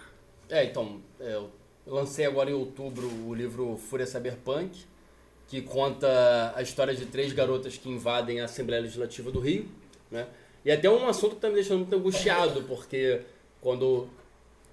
É, 0.49 0.63
então, 0.63 1.01
é, 1.19 1.33
eu 1.33 1.49
lancei 1.85 2.25
agora 2.25 2.49
em 2.49 2.53
outubro 2.53 3.05
o 3.27 3.33
livro 3.33 3.75
Fúria 3.89 4.05
Cyberpunk, 4.05 4.85
que 5.47 5.61
conta 5.61 6.53
a 6.55 6.61
história 6.61 6.93
de 6.93 7.05
três 7.05 7.31
garotas 7.33 7.77
que 7.77 7.89
invadem 7.89 8.41
a 8.41 8.45
Assembleia 8.45 8.81
Legislativa 8.81 9.31
do 9.31 9.39
Rio, 9.39 9.67
né? 10.11 10.27
E 10.65 10.71
até 10.71 10.89
um 10.89 11.07
assunto 11.07 11.35
que 11.35 11.41
tá 11.41 11.47
me 11.47 11.55
deixando 11.55 11.79
muito 11.79 11.95
angustiado, 11.95 12.63
porque 12.63 13.21
quando 13.61 14.09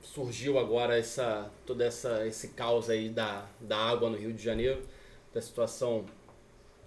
surgiu 0.02 0.58
agora 0.58 0.98
essa 0.98 1.50
toda 1.64 1.84
essa 1.84 2.26
esse 2.26 2.48
caos 2.48 2.90
aí 2.90 3.08
da, 3.08 3.46
da 3.60 3.76
água 3.76 4.10
no 4.10 4.16
Rio 4.16 4.32
de 4.32 4.42
Janeiro, 4.42 4.82
da 5.32 5.40
situação 5.40 6.04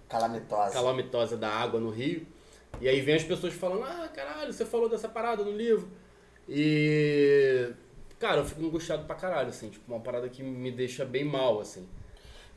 Calamitosa. 0.08 0.72
calamitosa 0.72 1.36
da 1.36 1.48
água 1.48 1.80
no 1.80 1.90
Rio. 1.90 2.26
E 2.80 2.88
aí 2.88 3.00
vem 3.00 3.14
as 3.16 3.24
pessoas 3.24 3.54
falando, 3.54 3.84
ah, 3.84 4.08
caralho, 4.08 4.52
você 4.52 4.64
falou 4.64 4.88
dessa 4.88 5.08
parada 5.08 5.42
no 5.42 5.52
livro. 5.52 5.88
E. 6.48 7.72
Cara, 8.18 8.38
eu 8.38 8.44
fico 8.44 8.64
angustiado 8.64 9.04
pra 9.04 9.14
caralho, 9.14 9.48
assim, 9.48 9.68
tipo, 9.68 9.92
uma 9.92 10.00
parada 10.00 10.28
que 10.28 10.42
me 10.42 10.70
deixa 10.70 11.04
bem 11.04 11.24
mal, 11.24 11.60
assim. 11.60 11.88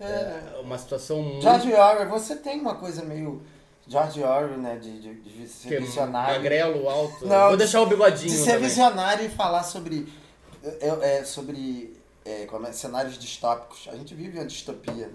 É 0.03 0.59
uma 0.61 0.77
situação 0.77 1.21
muito. 1.21 1.41
George 1.41 1.73
Orwell, 1.73 2.09
você 2.09 2.35
tem 2.35 2.59
uma 2.59 2.75
coisa 2.75 3.03
meio 3.03 3.41
George 3.87 4.21
Orwell, 4.23 4.57
né? 4.57 4.77
De, 4.77 4.99
de, 4.99 5.13
de 5.15 5.47
ser 5.47 5.67
que 5.67 5.75
é 5.75 5.79
visionário. 5.79 6.35
Magrelo, 6.35 6.89
alto. 6.89 7.27
Não, 7.27 7.49
Vou 7.49 7.57
deixar 7.57 7.81
o 7.81 7.85
bigodinho. 7.85 8.31
De 8.31 8.37
ser 8.37 8.53
também. 8.53 8.69
visionário 8.69 9.25
e 9.25 9.29
falar 9.29 9.63
sobre. 9.63 10.07
É, 10.63 11.17
é, 11.17 11.23
sobre 11.23 11.95
é, 12.23 12.45
como 12.45 12.67
é, 12.67 12.71
cenários 12.71 13.17
distópicos. 13.17 13.87
A 13.91 13.95
gente 13.95 14.13
vive 14.13 14.37
uma 14.37 14.45
distopia, 14.45 15.07
né? 15.07 15.13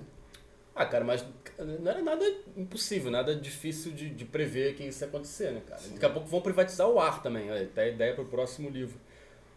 Ah, 0.74 0.84
cara, 0.84 1.04
mas 1.04 1.24
não 1.58 1.90
era 1.90 2.02
nada 2.02 2.22
impossível, 2.54 3.10
nada 3.10 3.34
difícil 3.34 3.92
de, 3.92 4.10
de 4.10 4.24
prever 4.26 4.74
que 4.74 4.84
isso 4.84 5.02
ia 5.02 5.08
acontecer, 5.08 5.52
né, 5.52 5.62
cara? 5.66 5.80
Daqui 5.92 6.04
a 6.04 6.10
pouco 6.10 6.28
vão 6.28 6.42
privatizar 6.42 6.86
o 6.86 7.00
ar 7.00 7.22
também, 7.22 7.50
olha, 7.50 7.66
tá 7.74 7.80
a 7.80 7.88
ideia 7.88 8.14
pro 8.14 8.26
próximo 8.26 8.68
livro. 8.68 9.00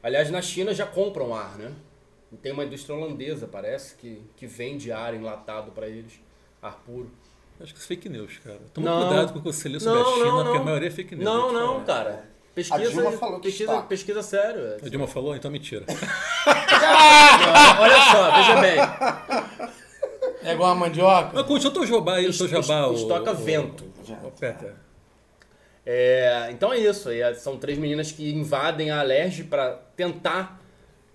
Aliás, 0.02 0.32
na 0.32 0.42
China 0.42 0.74
já 0.74 0.86
compram 0.86 1.36
ar, 1.36 1.58
né? 1.58 1.74
E 2.32 2.38
Tem 2.38 2.52
uma 2.52 2.64
indústria 2.64 2.96
holandesa, 2.96 3.48
parece, 3.48 3.96
que, 3.96 4.22
que 4.38 4.46
vende 4.46 4.92
ar 4.92 5.14
enlatado 5.14 5.72
pra 5.72 5.88
eles, 5.88 6.14
ar 6.62 6.76
puro. 6.86 7.10
Acho 7.60 7.74
que 7.74 7.80
isso 7.80 7.92
é 7.92 7.96
fake 7.96 8.08
news, 8.10 8.38
cara. 8.44 8.60
Toma 8.74 8.90
Não. 8.90 9.08
cuidado 9.08 9.34
com 9.34 9.40
o 9.40 9.42
que 9.42 9.52
você 9.52 9.68
lê 9.68 9.80
sobre 9.80 10.00
a 10.00 10.06
China, 10.06 10.44
porque 10.44 10.58
a 10.58 10.64
maioria 10.64 10.88
é 10.88 10.92
fake 10.92 11.16
news. 11.16 11.26
Não, 11.26 11.52
não, 11.52 11.84
cara. 11.84 12.24
Pesquisa, 12.56 12.76
A 12.84 12.88
Dilma 12.90 13.12
falou 13.14 13.40
que 13.40 13.48
pesquisa, 13.50 13.72
está. 13.74 13.84
pesquisa 13.84 14.24
sério. 14.24 14.62
é. 14.62 14.78
A 14.86 14.90
Dilma 14.90 15.08
falou, 15.08 15.36
então 15.36 15.50
mentira. 15.52 15.86
Não, 15.88 17.82
olha 17.82 18.02
só, 18.12 18.32
veja 18.36 18.62
bem. 18.62 18.80
É 20.44 20.54
igual 20.54 20.72
a 20.72 20.76
mandioca. 20.76 21.32
Mas 21.34 21.46
conte 21.46 21.68
o 21.68 21.72
teu 21.72 21.86
jabá 21.86 22.16
aí, 22.16 22.28
o 22.28 22.38
teu 22.38 22.48
jabá. 22.48 22.88
o- 22.88 22.94
Estoca 22.96 23.32
o- 23.32 23.36
vento. 23.36 23.86
o 24.24 24.32
Peter. 24.32 24.74
É, 25.86 26.50
então 26.52 26.72
é 26.74 26.78
isso. 26.78 27.10
aí, 27.10 27.36
são 27.36 27.58
três 27.58 27.78
meninas 27.78 28.12
que 28.12 28.32
invadem 28.34 28.90
a 28.92 29.00
Alerj 29.00 29.44
para 29.44 29.72
tentar 29.96 30.59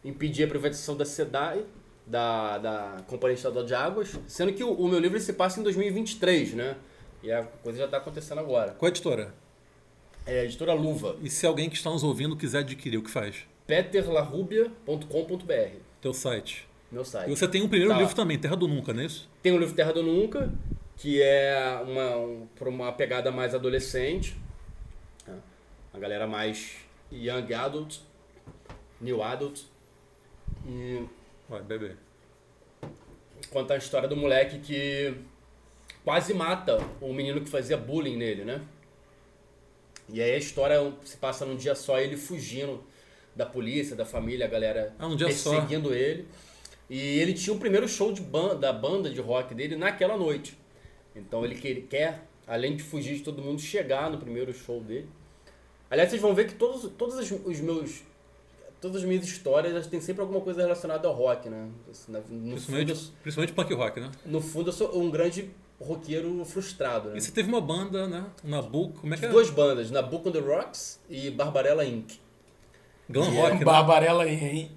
impedir 0.05 0.45
a 0.45 0.49
privatização 0.49 0.97
da 0.97 1.05
SEDAI, 1.05 1.65
da, 2.07 2.59
da 2.59 2.97
Companhia 3.07 3.35
Estadual 3.35 3.65
de 3.65 3.75
Águas, 3.75 4.19
sendo 4.27 4.53
que 4.53 4.63
o, 4.63 4.73
o 4.73 4.89
meu 4.89 4.99
livro 4.99 5.19
se 5.19 5.33
passa 5.33 5.61
em 5.61 5.63
2023, 5.63 6.53
né? 6.55 6.77
E 7.23 7.33
a 7.33 7.43
coisa 7.45 7.79
já 7.79 7.85
está 7.87 7.97
acontecendo 7.97 8.39
agora. 8.41 8.73
Qual 8.73 8.87
é 8.87 8.91
a 8.91 8.93
editora? 8.93 9.35
É 10.27 10.41
a 10.41 10.45
editora 10.45 10.75
Luva, 10.75 11.17
E 11.23 11.31
se 11.31 11.47
alguém 11.47 11.69
que 11.71 11.77
está 11.77 11.91
nos 11.91 12.03
ouvindo 12.05 12.37
quiser 12.37 12.59
adquirir, 12.61 12.99
o 12.99 13.03
que 13.03 13.11
faz? 13.11 13.47
peterlarrubia.com.br, 13.67 15.79
Teu 16.01 16.13
site. 16.15 16.67
meu 16.93 17.05
site. 17.05 17.31
E 17.31 17.37
você 17.37 17.49
tem 17.49 17.63
um 17.63 17.69
primeiro 17.69 17.93
Tá. 17.95 18.01
livro 18.01 18.15
também, 18.15 18.39
Terra 18.39 18.57
do 18.57 18.69
Nunca, 18.69 18.93
não 18.93 19.03
é 19.03 19.07
isso? 19.07 19.29
Tem 19.43 19.53
o 19.53 19.59
livro 19.59 19.75
Terra 19.75 19.93
do 19.93 20.03
Nunca, 20.03 20.53
que 20.97 21.21
é 21.23 21.81
uma, 21.87 22.17
um, 22.17 22.47
uma 22.67 22.93
pegada 22.93 23.31
mais 23.33 23.55
adolescente. 23.55 24.37
né? 25.27 25.35
Uma 25.93 26.01
galera 26.01 26.27
mais 26.27 26.77
young 27.11 27.53
adult, 27.55 27.99
new 29.01 29.23
adult. 29.23 29.63
E 30.67 31.05
Vai, 31.49 31.63
bebê. 31.63 31.93
conta 33.51 33.75
a 33.75 33.77
história 33.77 34.09
do 34.09 34.17
moleque 34.17 34.59
que 34.61 35.15
quase 36.05 36.33
mata 36.35 36.79
o 37.01 37.13
menino 37.13 37.41
que 37.41 37.49
fazia 37.51 37.77
bullying 37.77 38.17
nele, 38.17 38.45
né? 38.45 38.61
E 40.09 40.21
aí 40.21 40.33
a 40.33 40.39
história 40.39 40.77
se 41.05 41.17
passa 41.17 41.45
num 41.47 41.57
dia 41.57 41.75
só, 41.75 41.99
ele 41.99 42.17
fugindo 42.17 42.83
da 43.35 43.47
polícia, 43.47 43.97
da 43.97 44.05
família, 44.05 44.47
a 44.47 44.49
galera 44.49 44.95
Ah, 44.99 45.09
num 45.09 45.17
dia 45.17 45.31
só. 45.33 45.51
perseguindo 45.53 45.95
ele. 45.95 46.27
E 46.89 46.99
ele 47.19 47.33
tinha 47.33 47.55
o 47.55 47.59
primeiro 47.59 47.89
show 47.89 48.13
de 48.13 48.21
banda, 48.21 48.55
da 48.55 48.73
banda 48.73 49.09
de 49.11 49.21
rock 49.21 49.55
dele 49.55 49.77
naquela 49.77 50.17
noite. 50.17 50.59
Então 51.17 51.45
ele 51.45 51.55
que- 51.55 51.83
quer, 51.83 52.23
além 52.47 52.77
de 52.77 52.83
fugir 52.83 53.17
de 53.17 53.23
todo 53.23 53.41
mundo, 53.43 53.61
chegar 53.61 54.11
no 54.11 54.19
primeiro 54.19 54.53
show 54.53 54.81
dele. 54.83 55.09
Aliás, 55.91 56.11
vocês 56.11 56.21
vão 56.21 56.35
ver 56.35 56.47
que 56.49 56.55
todos, 56.55 56.91
todos 56.99 57.15
os, 57.17 57.31
os 57.47 57.61
meus. 57.61 58.03
Todas 58.85 58.99
as 59.01 59.09
minhas 59.09 59.25
histórias 59.25 59.73
elas 59.73 59.87
têm 59.87 59.99
sempre 59.99 60.21
alguma 60.21 60.43
coisa 60.43 60.61
relacionada 60.61 61.09
ao 61.09 61.15
rock, 61.15 61.49
né? 61.49 61.71
Assim, 61.91 62.13
No 62.13 62.21
fundo, 62.21 62.51
Principalmente, 62.51 62.91
eu- 62.93 62.99
principalmente 63.23 63.53
punk 63.55 63.73
rock, 63.73 63.99
né? 64.01 64.11
no 64.27 64.41
fundo, 64.43 64.69
eu 64.69 64.73
sou 64.75 64.99
um 65.01 65.11
grande 65.11 65.49
roqueiro 65.81 66.45
frustrado, 66.45 67.09
né? 67.09 67.17
E 67.17 67.21
você 67.23 67.31
teve 67.33 67.49
uma 67.49 67.63
banda, 67.63 68.07
né? 68.07 68.27
Nabucco, 68.45 69.01
como 69.01 69.15
é 69.15 69.17
que 69.17 69.25
é? 69.25 69.29
Duas 69.31 69.49
bandas, 69.49 69.91
Nabucco 69.91 70.29
on 70.29 70.33
the 70.33 70.39
Rocks 70.39 71.01
e 71.09 71.31
Barbarella 71.31 71.83
Inc. 71.87 72.13
Glam 73.09 73.31
rock, 73.31 73.55
né? 73.59 73.65
Barbarella 73.65 74.25
aí. 74.25 74.71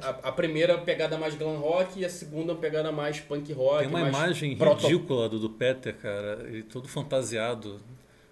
A, 0.00 0.06
a- 0.08 0.28
a 0.28 0.32
primeira 0.32 0.78
pegada 0.78 1.18
mais 1.18 1.34
glam 1.34 1.56
rock 1.58 1.98
e 1.98 2.04
a 2.04 2.08
segunda 2.10 2.54
pegada 2.54 2.92
mais 2.92 3.18
punk 3.18 3.52
rock. 3.52 3.78
Tem 3.80 3.88
uma 3.88 4.00
mais 4.02 4.14
imagem 4.16 4.56
proto- 4.56 4.86
ridícula 4.86 5.28
do, 5.28 5.40
do 5.40 5.50
Peter, 5.50 5.92
cara. 5.96 6.44
Ele 6.48 6.62
todo 6.62 6.86
fantasiado. 6.86 7.80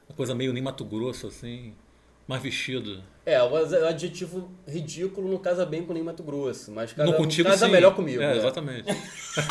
Uma 0.08 0.14
coisa 0.16 0.32
meio 0.32 0.52
nem 0.52 0.62
Mato 0.62 0.84
Grosso, 0.84 1.26
assim. 1.26 1.74
Mais 2.26 2.42
vestido. 2.42 3.02
É, 3.24 3.42
o 3.42 3.48
o 3.48 3.86
adjetivo 3.86 4.50
ridículo 4.66 5.28
não 5.28 5.38
casa 5.38 5.66
bem 5.66 5.84
com 5.84 5.92
nem 5.92 6.02
Mato 6.02 6.22
Grosso, 6.22 6.70
mas 6.70 6.92
casa, 6.92 7.10
não 7.10 7.16
contigo, 7.16 7.48
casa 7.48 7.66
sim. 7.66 7.72
melhor 7.72 7.94
comigo. 7.94 8.22
É, 8.22 8.28
né? 8.28 8.36
exatamente. 8.36 8.86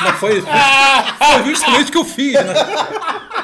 Mas 0.02 0.20
foi, 0.20 0.42
foi 0.42 1.44
justamente 1.46 1.90
o 1.90 1.92
que 1.92 1.98
eu 1.98 2.06
fiz, 2.06 2.34
né? 2.34 2.54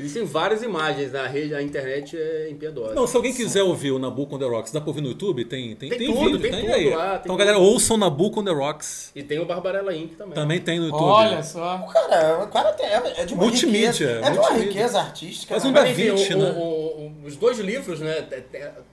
Existem 0.00 0.24
várias 0.24 0.62
imagens 0.62 1.12
na 1.12 1.26
rede, 1.26 1.54
a 1.54 1.62
internet 1.62 2.16
é 2.16 2.48
impiedosa. 2.50 2.94
Não, 2.94 3.06
se 3.06 3.14
alguém 3.16 3.32
quiser 3.34 3.62
ouvir 3.62 3.90
o 3.90 3.98
Nabucco 3.98 4.34
on 4.34 4.38
the 4.38 4.46
Rocks, 4.46 4.72
dá 4.72 4.80
pra 4.80 4.88
ouvir 4.90 5.00
no 5.02 5.08
YouTube? 5.08 5.44
Tem, 5.44 5.76
tem, 5.76 5.90
Tem 5.90 5.98
tem, 5.98 6.08
tudo, 6.08 6.20
vídeo, 6.24 6.40
tem 6.40 6.50
tem, 6.50 6.60
tudo 6.62 6.72
aí. 6.72 6.90
lá, 6.90 6.96
tem 6.96 7.10
então, 7.10 7.22
tudo. 7.24 7.36
galera, 7.36 7.58
ouçam 7.58 7.96
Nabucco 7.96 8.40
on 8.40 8.44
the 8.44 8.50
Rocks. 8.50 9.12
E 9.14 9.22
tem 9.22 9.38
o 9.38 9.44
Barbarella 9.44 9.94
Inc. 9.94 10.14
também. 10.16 10.34
Também 10.34 10.60
tem 10.60 10.78
no 10.78 10.86
YouTube. 10.86 11.02
Olha 11.02 11.42
só. 11.42 11.78
Cara, 11.92 12.44
o 12.44 12.48
cara 12.48 12.72
tem, 12.72 12.86
é 12.86 13.24
de 13.24 13.34
uma 13.34 13.42
Multimídia, 13.44 13.90
riqueza. 13.90 14.10
É 14.10 14.30
de 14.30 14.38
uma 14.38 14.50
multimídia. 14.50 14.68
riqueza 14.72 14.98
artística. 15.00 15.54
Né? 15.54 15.60
um 15.60 15.72
Mas 15.72 15.74
Da 15.84 15.92
Vinci, 15.92 16.34
o- 16.34 16.38
né? 16.38 16.50
o- 16.56 16.60
o- 16.62 17.12
os 17.26 17.36
dois 17.36 17.58
livros, 17.58 18.00
né, 18.00 18.26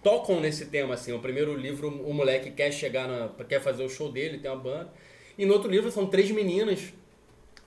tocam 0.03 0.39
nesse 0.39 0.65
tema, 0.65 0.93
assim. 0.95 1.13
O 1.13 1.19
primeiro 1.19 1.55
livro, 1.55 1.88
o 2.05 2.13
moleque 2.13 2.51
quer 2.51 2.71
chegar 2.71 3.07
na... 3.07 3.29
quer 3.45 3.61
fazer 3.61 3.84
o 3.84 3.89
show 3.89 4.11
dele, 4.11 4.38
tem 4.39 4.49
uma 4.51 4.57
banda. 4.59 4.89
E 5.38 5.45
no 5.45 5.53
outro 5.53 5.69
livro 5.69 5.91
são 5.91 6.05
três 6.05 6.29
meninas. 6.31 6.79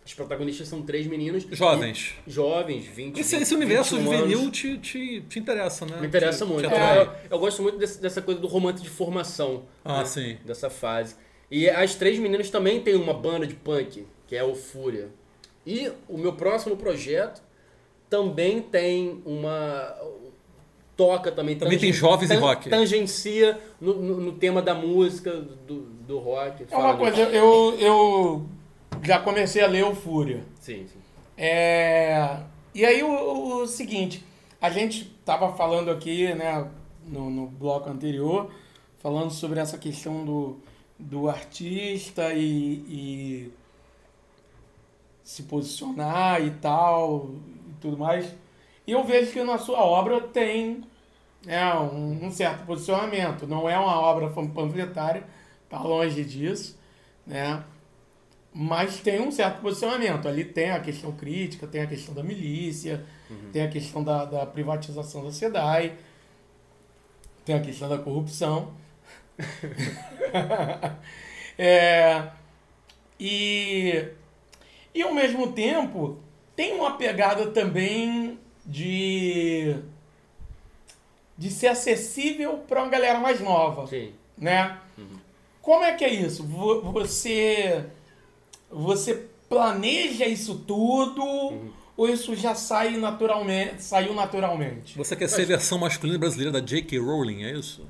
Os 0.04 0.14
protagonistas 0.14 0.66
são 0.66 0.82
três 0.82 1.06
meninas. 1.06 1.44
Jovens. 1.50 2.14
E- 2.26 2.30
jovens, 2.30 2.86
20 2.86 3.20
Esse, 3.20 3.36
20, 3.36 3.42
esse 3.42 3.54
universo 3.54 3.96
21 3.96 4.12
juvenil 4.12 4.50
te, 4.50 4.78
te, 4.78 5.20
te 5.22 5.38
interessa, 5.38 5.84
né? 5.86 6.00
Me 6.00 6.06
interessa 6.06 6.44
Te- 6.44 6.50
muito. 6.50 6.68
te 6.68 6.74
É, 6.74 7.02
eu, 7.02 7.10
eu 7.30 7.38
gosto 7.38 7.62
muito 7.62 7.78
desse- 7.78 8.00
dessa 8.00 8.20
coisa 8.22 8.40
do 8.40 8.46
romance 8.48 8.82
de 8.82 8.88
formação. 8.88 9.64
Ah, 9.84 9.98
né, 9.98 10.04
sim. 10.06 10.38
Dessa 10.44 10.68
fase. 10.70 11.14
E 11.50 11.68
as 11.68 11.94
três 11.94 12.18
meninas 12.18 12.48
também 12.50 12.80
têm 12.80 12.94
uma 12.94 13.12
banda 13.14 13.46
de 13.46 13.54
punk, 13.54 14.06
que 14.26 14.34
é 14.34 14.42
o 14.42 14.54
Fúria. 14.54 15.08
E 15.66 15.90
o 16.08 16.16
meu 16.16 16.32
próximo 16.32 16.76
projeto 16.76 17.42
também 18.08 18.62
tem 18.62 19.20
uma. 19.24 19.94
Toca 20.96 21.30
também. 21.32 21.56
Também 21.56 21.78
tem 21.78 21.92
jovens 21.92 22.30
e 22.30 22.34
rock. 22.34 22.68
Tangencia 22.68 23.58
no, 23.80 23.94
no, 23.94 24.20
no 24.20 24.32
tema 24.32 24.60
da 24.60 24.74
música, 24.74 25.32
do, 25.32 25.80
do 26.06 26.18
rock. 26.18 26.66
É 26.70 26.76
uma 26.76 26.96
coisa, 26.96 27.20
eu, 27.22 27.74
eu 27.78 28.46
já 29.02 29.18
comecei 29.20 29.62
a 29.62 29.66
ler 29.66 29.84
o 29.84 29.94
Fúria. 29.94 30.44
Sim, 30.60 30.86
sim. 30.86 30.98
É, 31.36 32.38
e 32.74 32.84
aí 32.84 33.02
o, 33.02 33.62
o 33.62 33.66
seguinte, 33.66 34.24
a 34.60 34.70
gente 34.70 35.10
estava 35.20 35.52
falando 35.54 35.90
aqui, 35.90 36.32
né, 36.34 36.68
no, 37.06 37.30
no 37.30 37.46
bloco 37.46 37.88
anterior, 37.88 38.50
falando 38.98 39.30
sobre 39.30 39.58
essa 39.58 39.78
questão 39.78 40.24
do, 40.24 40.58
do 40.98 41.28
artista 41.28 42.32
e, 42.34 42.84
e 42.88 43.52
se 45.24 45.44
posicionar 45.44 46.42
e 46.42 46.50
tal, 46.50 47.30
e 47.68 47.72
tudo 47.80 47.96
mais. 47.96 48.34
E 48.86 48.92
eu 48.92 49.04
vejo 49.04 49.32
que 49.32 49.42
na 49.42 49.58
sua 49.58 49.78
obra 49.78 50.20
tem 50.20 50.82
né, 51.46 51.72
um, 51.74 52.26
um 52.26 52.30
certo 52.30 52.66
posicionamento. 52.66 53.46
Não 53.46 53.68
é 53.68 53.78
uma 53.78 53.98
obra 54.00 54.28
pan- 54.30 54.48
panfletária, 54.48 55.24
tá 55.68 55.80
longe 55.80 56.24
disso, 56.24 56.78
né? 57.26 57.62
Mas 58.52 58.98
tem 59.00 59.20
um 59.20 59.30
certo 59.30 59.60
posicionamento. 59.60 60.26
Ali 60.26 60.44
tem 60.44 60.70
a 60.72 60.80
questão 60.80 61.12
crítica, 61.12 61.66
tem 61.66 61.82
a 61.82 61.86
questão 61.86 62.12
da 62.14 62.22
milícia, 62.22 63.04
tem 63.52 63.62
a 63.62 63.68
questão 63.68 64.02
da, 64.02 64.24
da 64.24 64.44
privatização 64.46 65.24
da 65.24 65.30
SEDAI, 65.30 65.94
tem 67.44 67.54
a 67.54 67.60
questão 67.60 67.88
da 67.88 67.98
corrupção. 67.98 68.72
É, 71.62 72.28
e, 73.18 74.08
e 74.94 75.02
ao 75.02 75.12
mesmo 75.12 75.52
tempo 75.52 76.18
tem 76.56 76.72
uma 76.74 76.96
pegada 76.96 77.50
também 77.50 78.38
de 78.64 79.76
de 81.36 81.50
ser 81.50 81.66
acessível 81.68 82.58
para 82.66 82.80
uma 82.82 82.88
galera 82.90 83.18
mais 83.18 83.40
nova, 83.40 83.86
Sim. 83.86 84.12
né? 84.38 84.78
Como 85.60 85.84
é 85.84 85.94
que 85.94 86.04
é 86.04 86.08
isso? 86.08 86.44
Vo- 86.44 86.80
Você 86.92 87.84
você 88.70 89.26
planeja 89.48 90.26
isso 90.26 90.56
tudo 90.66 91.24
ou 91.96 92.08
isso 92.08 92.34
já 92.34 92.54
sai 92.54 92.96
naturalmente, 92.96 93.82
saiu 93.82 94.14
naturalmente? 94.14 94.96
Você 94.96 95.16
quer 95.16 95.28
ser 95.28 95.42
a 95.42 95.46
versão 95.46 95.78
masculina 95.78 96.18
brasileira 96.18 96.52
da 96.52 96.60
J.K. 96.60 96.98
Rowling, 96.98 97.44
é 97.44 97.52
isso? 97.52 97.86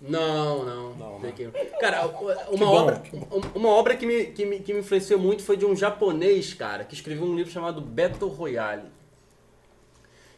Não, 0.00 0.64
não. 0.64 1.20
Tem 1.20 1.32
que- 1.32 1.48
Cara, 1.80 2.06
uma 2.06 2.56
bom, 2.56 2.66
obra, 2.66 3.00
que 3.00 3.16
uma 3.54 3.68
obra 3.68 3.96
que, 3.96 4.06
me, 4.06 4.26
que, 4.26 4.46
me, 4.46 4.60
que 4.60 4.72
me 4.72 4.80
influenciou 4.80 5.18
muito 5.18 5.42
foi 5.42 5.56
de 5.56 5.66
um 5.66 5.74
japonês, 5.74 6.54
cara, 6.54 6.84
que 6.84 6.94
escreveu 6.94 7.24
um 7.24 7.34
livro 7.34 7.50
chamado 7.50 7.80
Battle 7.80 8.30
Royale. 8.30 8.84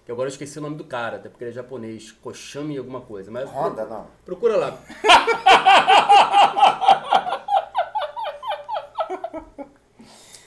Que 0.06 0.12
agora 0.12 0.28
eu 0.28 0.32
esqueci 0.32 0.58
o 0.58 0.62
nome 0.62 0.76
do 0.76 0.84
cara, 0.84 1.16
até 1.16 1.28
porque 1.28 1.44
ele 1.44 1.50
é 1.50 1.54
japonês, 1.54 2.10
Koshami 2.10 2.78
alguma 2.78 3.02
coisa. 3.02 3.30
Mas 3.30 3.50
Honda, 3.50 3.84
não. 3.84 4.06
Procura 4.24 4.56
lá. 4.56 4.78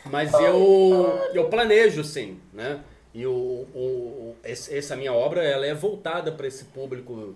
Mas 0.05 0.33
eu, 0.33 1.19
eu 1.33 1.45
planejo, 1.49 2.03
sim, 2.03 2.37
né? 2.53 2.79
E 3.13 3.25
o, 3.25 3.31
o- 3.31 3.77
o- 3.77 4.35
esse- 4.43 4.75
essa 4.75 4.95
minha 4.95 5.13
obra 5.13 5.43
ela 5.43 5.65
é 5.65 5.73
voltada 5.73 6.31
para 6.31 6.47
esse 6.47 6.65
público 6.65 7.35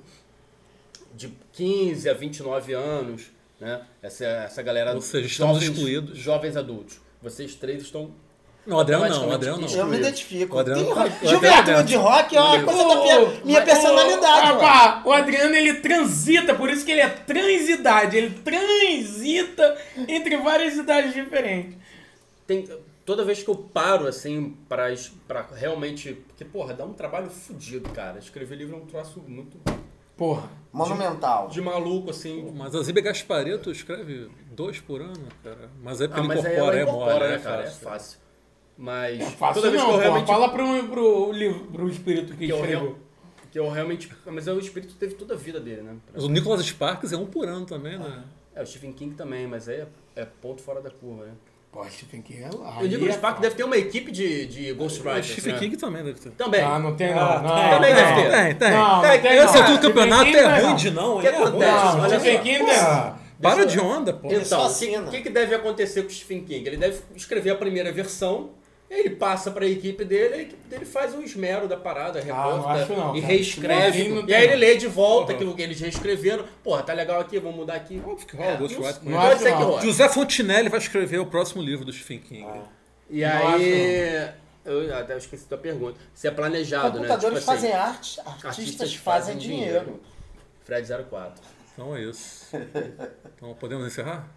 de 1.15 1.31
15 1.53 2.10
a 2.10 2.14
29 2.14 2.73
anos, 2.73 3.31
né? 3.60 3.81
Essa, 4.02 4.26
essa 4.26 4.61
galera 4.61 4.94
Ou 4.94 5.02
seja, 5.02 5.27
estamos 5.27 5.56
jovens, 5.60 5.69
excluídos. 5.72 6.18
jovens 6.18 6.57
adultos. 6.57 6.99
Vocês 7.22 7.56
três 7.56 7.81
estão 7.84 8.11
Não, 8.65 8.77
o 8.77 8.80
Adriano 8.81 9.07
não, 9.07 9.30
o 9.30 9.31
Adriano 9.34 9.68
Eu 9.72 9.77
não. 9.77 9.88
me 9.88 9.98
identifico. 9.98 10.56
O 10.56 10.60
Adriano- 10.60 10.84
Tem 10.84 10.91
o 10.91 10.95
rock. 10.95 11.10
Adriano 11.10 11.30
Juventude 11.31 11.84
dentro. 11.84 11.99
rock 12.02 12.35
é 12.38 12.41
uma 12.41 12.64
coisa 12.64 12.84
da 12.88 12.95
minha, 13.45 13.61
personalidade. 13.64 14.45
rapá, 14.48 15.02
o 15.06 15.11
Adriano 15.14 15.56
ele 15.56 15.76
transita, 15.76 16.53
por 16.53 16.69
isso 16.69 16.84
que 16.85 16.91
ele 16.91 17.02
é 17.02 17.07
transidade. 17.10 18.18
Ele 18.18 18.30
transita 18.44 19.77
entre 20.07 20.38
várias 20.38 20.76
idades 20.76 21.14
diferentes. 21.14 21.77
Tem 22.48 22.68
toda 23.06 23.24
vez 23.24 23.44
que 23.44 23.49
eu 23.49 23.56
paro 23.56 24.07
assim 24.07 24.57
para 24.68 24.88
para 25.28 25.41
realmente 25.53 26.14
porque 26.14 26.44
porra 26.45 26.74
dá 26.74 26.86
um 26.86 26.94
trabalho 26.94 27.30
fodido 27.30 27.90
cara 27.90 28.18
escrever 28.18 28.56
livro 28.56 28.76
é 28.76 28.80
um 28.80 28.86
troço 28.86 29.22
muito 29.28 29.57
Porra. 30.15 30.49
Monumental. 30.74 31.48
de 31.48 31.61
maluco 31.61 32.10
assim 32.10 32.52
Mas 32.56 32.74
a 32.74 32.82
Zíbia 32.82 33.03
Gaspareto 33.03 33.69
escreve 33.69 34.30
dois 34.52 34.80
por 34.80 34.99
ano, 35.02 35.28
cara. 35.44 35.69
Mas 35.84 36.02
é 36.02 36.07
porque 36.07 36.19
ah, 36.19 36.24
ele 36.24 36.28
mas 36.34 36.45
aí 36.45 36.53
incorpora, 36.56 36.78
ela 36.80 36.90
é 36.90 36.91
mole, 36.91 37.19
né, 37.19 37.36
é 37.36 37.40
cara 37.40 37.61
é 37.61 37.65
fácil. 37.68 37.88
fácil 37.88 38.19
mas 38.78 39.24
Fácil 39.34 39.61
toda 39.61 39.72
vez 39.72 39.82
não, 39.84 39.90
que 39.90 39.95
eu 39.95 39.99
realmente 39.99 40.28
Fala 40.28 40.49
pro, 40.49 40.88
pro, 40.88 41.32
livro, 41.32 41.65
pro 41.72 41.90
espírito 41.90 42.34
que, 42.34 42.45
que 42.45 42.52
eu, 42.52 42.57
escreveu. 42.57 42.98
que 43.52 43.60
eu 43.60 43.69
realmente 43.69 44.11
mas 44.26 44.48
é 44.48 44.53
o 44.53 44.60
espírito 44.60 44.95
teve 44.95 45.15
toda 45.15 45.34
a 45.36 45.38
vida 45.38 45.60
dele 45.60 45.82
né 45.82 45.98
Mas 46.14 46.24
o 46.24 46.30
Nicholas 46.30 46.64
Sparks 46.65 47.11
é 47.11 47.18
um 47.18 47.26
por 47.26 47.48
ano 47.48 47.65
também, 47.65 47.98
né? 47.98 48.24
é 48.56 48.61
o 48.61 48.65
Stephen 48.65 48.94
King 48.94 49.15
também 49.15 49.48
mas 49.48 49.68
aí 49.69 49.82
é, 49.82 49.88
é 50.15 50.26
ponto 50.26 50.61
fora 50.64 50.82
da 50.82 50.90
curva 50.90 51.26
né 51.26 51.34
Pô, 51.72 51.85
Stephen 51.89 52.22
King 52.22 52.41
é 52.44 52.49
lá. 52.57 52.77
eu 52.81 52.88
digo 52.88 53.03
Aí 53.03 53.10
o 53.10 53.11
é 53.11 53.14
Spark 53.14 53.39
deve 53.39 53.56
ter 53.56 53.64
uma 53.64 53.77
equipe 53.77 54.11
de, 54.11 54.45
de 54.48 54.72
O 54.72 54.76
ghostwriters 54.77 55.27
Stephen 55.27 55.53
né? 55.53 55.60
King 55.60 55.77
também 55.77 56.03
deve 56.03 56.19
ter. 56.19 56.31
também 56.31 56.61
Ah, 56.61 56.80
não 56.80 56.95
tem 56.95 57.14
não. 57.14 57.22
Ah, 57.22 57.39
não 57.41 57.76
também 57.76 57.94
não. 57.94 58.02
deve 58.02 58.22
ter. 58.22 58.31
Tem, 58.31 58.56
tem. 58.56 58.72
Não, 58.72 58.95
não 58.95 59.02
Tem, 59.02 59.22
tem 59.22 59.31
Esse 59.34 59.45
não. 59.53 59.61
altura 59.61 59.77
do 59.77 59.81
campeonato 59.88 60.30
é 60.30 60.41
não 60.41 60.52
ruim 60.56 60.64
não. 60.64 60.76
de 60.76 60.91
não, 60.91 61.18
O 61.18 61.22
que 61.22 61.27
é 61.27 61.30
acontece? 61.38 61.98
Não, 61.98 62.10
Stephen. 62.10 62.39
King 62.41 62.64
não. 62.64 63.27
Para 63.41 63.65
de 63.68 63.80
onda, 63.80 64.14
pô. 64.14 64.31
Então, 64.34 64.65
o 64.65 64.73
que, 64.76 65.18
que 65.18 65.22
que 65.23 65.30
deve 65.30 65.53
acontecer 65.53 66.02
com 66.02 66.07
o 66.07 66.11
Stephen 66.11 66.44
King? 66.44 66.68
Ele 66.68 66.77
deve 66.77 66.99
escrever 67.15 67.52
a 67.52 67.56
primeira 67.56 67.91
versão, 67.91 68.49
ele 68.90 69.12
passa 69.12 69.52
para 69.52 69.66
a 69.66 69.68
equipe 69.68 70.06
dele, 70.06 70.34
a 70.34 70.42
equipe 70.42 70.68
dele 70.68 70.86
faz 70.86 71.14
o 71.14 71.22
esmero 71.22 71.68
da 71.68 71.76
parada, 71.76 72.20
acho 72.20 72.28
revolta 72.28 72.86
não, 72.86 73.16
e 73.16 73.20
reescreve. 73.20 74.08
Não, 74.08 74.22
não 74.22 74.30
e 74.30 74.34
aí 74.34 74.46
ele 74.46 74.56
lê 74.56 74.78
de 74.78 74.88
volta 74.88 75.34
aquilo 75.34 75.54
que 75.54 75.62
eles 75.62 75.80
reescreveram. 75.80 76.46
Porra, 76.64 76.84
tá 76.84 76.94
legal 76.94 77.20
aqui, 77.20 77.38
vamos 77.38 77.58
mudar 77.58 77.76
aqui. 77.76 78.02
Óbvio 78.06 78.26
que 78.26 78.36
rola 78.38 78.52
É, 78.52 78.58
com. 78.58 79.12
Pode 79.12 79.40
ser 79.42 79.58
que 79.58 79.64
rola. 79.64 79.82
José 79.82 80.08
Fontinelli 80.08 80.70
vai 80.70 80.80
escrever 80.80 81.20
o 81.20 81.26
próximo 81.26 81.62
livro 81.62 81.84
do 81.84 81.92
Stephen 81.92 82.20
King. 82.20 82.46
Ah. 82.48 82.64
E 83.10 83.22
Não 83.22 83.48
aí. 83.56 84.30
Eu 84.64 84.98
até 84.98 85.18
esqueci 85.18 85.50
da 85.50 85.58
pergunta. 85.58 85.98
Se 86.14 86.28
é 86.28 86.32
planejado, 86.32 87.00
né? 87.00 87.08
Computadores 87.08 87.40
Tipo 87.40 87.52
assim, 87.52 87.62
fazem 87.62 87.74
arte, 87.74 88.22
artistas, 88.44 88.96
fazem 88.96 89.38
dinheiro. 89.38 90.02
Fred 90.66 90.86
04. 91.10 91.42
Então 91.74 91.96
é 91.96 92.02
isso. 92.04 92.48
Então 93.36 93.54
podemos 93.54 93.88
encerrar? 93.88 94.28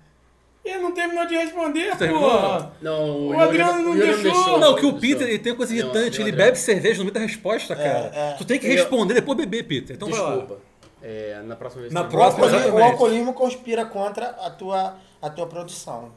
Ele 0.64 0.78
não 0.78 0.92
terminou 0.92 1.26
de 1.26 1.34
responder, 1.36 1.96
porra. 1.96 2.72
Não, 2.82 3.28
O 3.28 3.40
Adriano 3.40 3.82
não 3.82 3.96
deixou. 3.96 4.58
Não, 4.58 4.74
que 4.76 4.84
o 4.84 4.98
Peter 4.98 5.26
ele 5.26 5.38
tem 5.38 5.52
uma 5.52 5.56
coisa 5.56 5.74
irritante, 5.74 6.20
ele 6.20 6.32
bebe 6.32 6.58
cerveja 6.58 6.98
no 6.98 7.04
meio 7.04 7.14
da 7.14 7.20
resposta, 7.20 7.74
cara. 7.74 8.10
é. 8.14 8.34
Tu 8.36 8.44
tem 8.44 8.58
que 8.58 8.66
Eu- 8.66 8.72
responder 8.74 9.14
depois 9.14 9.38
beber, 9.38 9.62
Peter. 9.64 9.96
Então 9.96 10.08
vai 10.10 10.20
lá. 10.20 10.30
Desculpa. 10.36 10.58
É, 11.02 11.40
na 11.46 11.56
próxima 11.56 11.80
vez. 11.82 11.94
Na 11.94 12.02
O 12.02 12.08
próxima, 12.10 12.44
o 12.44 12.48
exatamente. 12.50 12.82
alcoolismo 12.82 13.32
conspira 13.32 13.86
contra 13.86 14.26
a 14.28 14.50
tua, 14.50 14.96
a 15.22 15.30
tua 15.30 15.46
produção. 15.46 16.12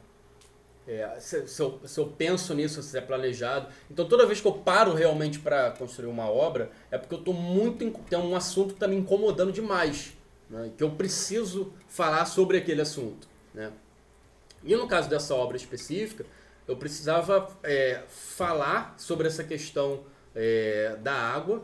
É, 0.85 1.09
se, 1.19 1.47
se 1.47 1.61
eu, 1.61 1.79
se 1.85 1.97
eu 1.97 2.07
penso 2.07 2.53
nisso, 2.53 2.83
se 2.83 2.97
é 2.97 2.99
planejado. 2.99 3.67
Então 3.89 4.05
toda 4.05 4.25
vez 4.25 4.41
que 4.41 4.47
eu 4.47 4.51
paro 4.51 4.93
realmente 4.93 5.39
para 5.39 5.71
construir 5.71 6.07
uma 6.09 6.29
obra, 6.29 6.69
é 6.91 6.97
porque 6.97 7.15
eu 7.15 7.19
tô 7.19 7.31
muito. 7.31 7.89
Tem 8.09 8.19
um 8.19 8.35
assunto 8.35 8.73
que 8.73 8.79
tá 8.81 8.87
me 8.89 8.97
incomodando 8.97 9.53
demais. 9.53 10.11
né, 10.49 10.69
que 10.77 10.83
eu 10.83 10.89
preciso 10.91 11.71
falar 11.87 12.25
sobre 12.25 12.57
aquele 12.57 12.81
assunto. 12.81 13.25
Né? 13.53 13.71
E 14.63 14.75
no 14.75 14.87
caso 14.87 15.09
dessa 15.09 15.35
obra 15.35 15.57
específica, 15.57 16.25
eu 16.67 16.75
precisava 16.77 17.49
é, 17.63 18.01
falar 18.07 18.93
sobre 18.97 19.27
essa 19.27 19.43
questão 19.43 20.01
é, 20.35 20.95
da 21.01 21.13
água 21.13 21.63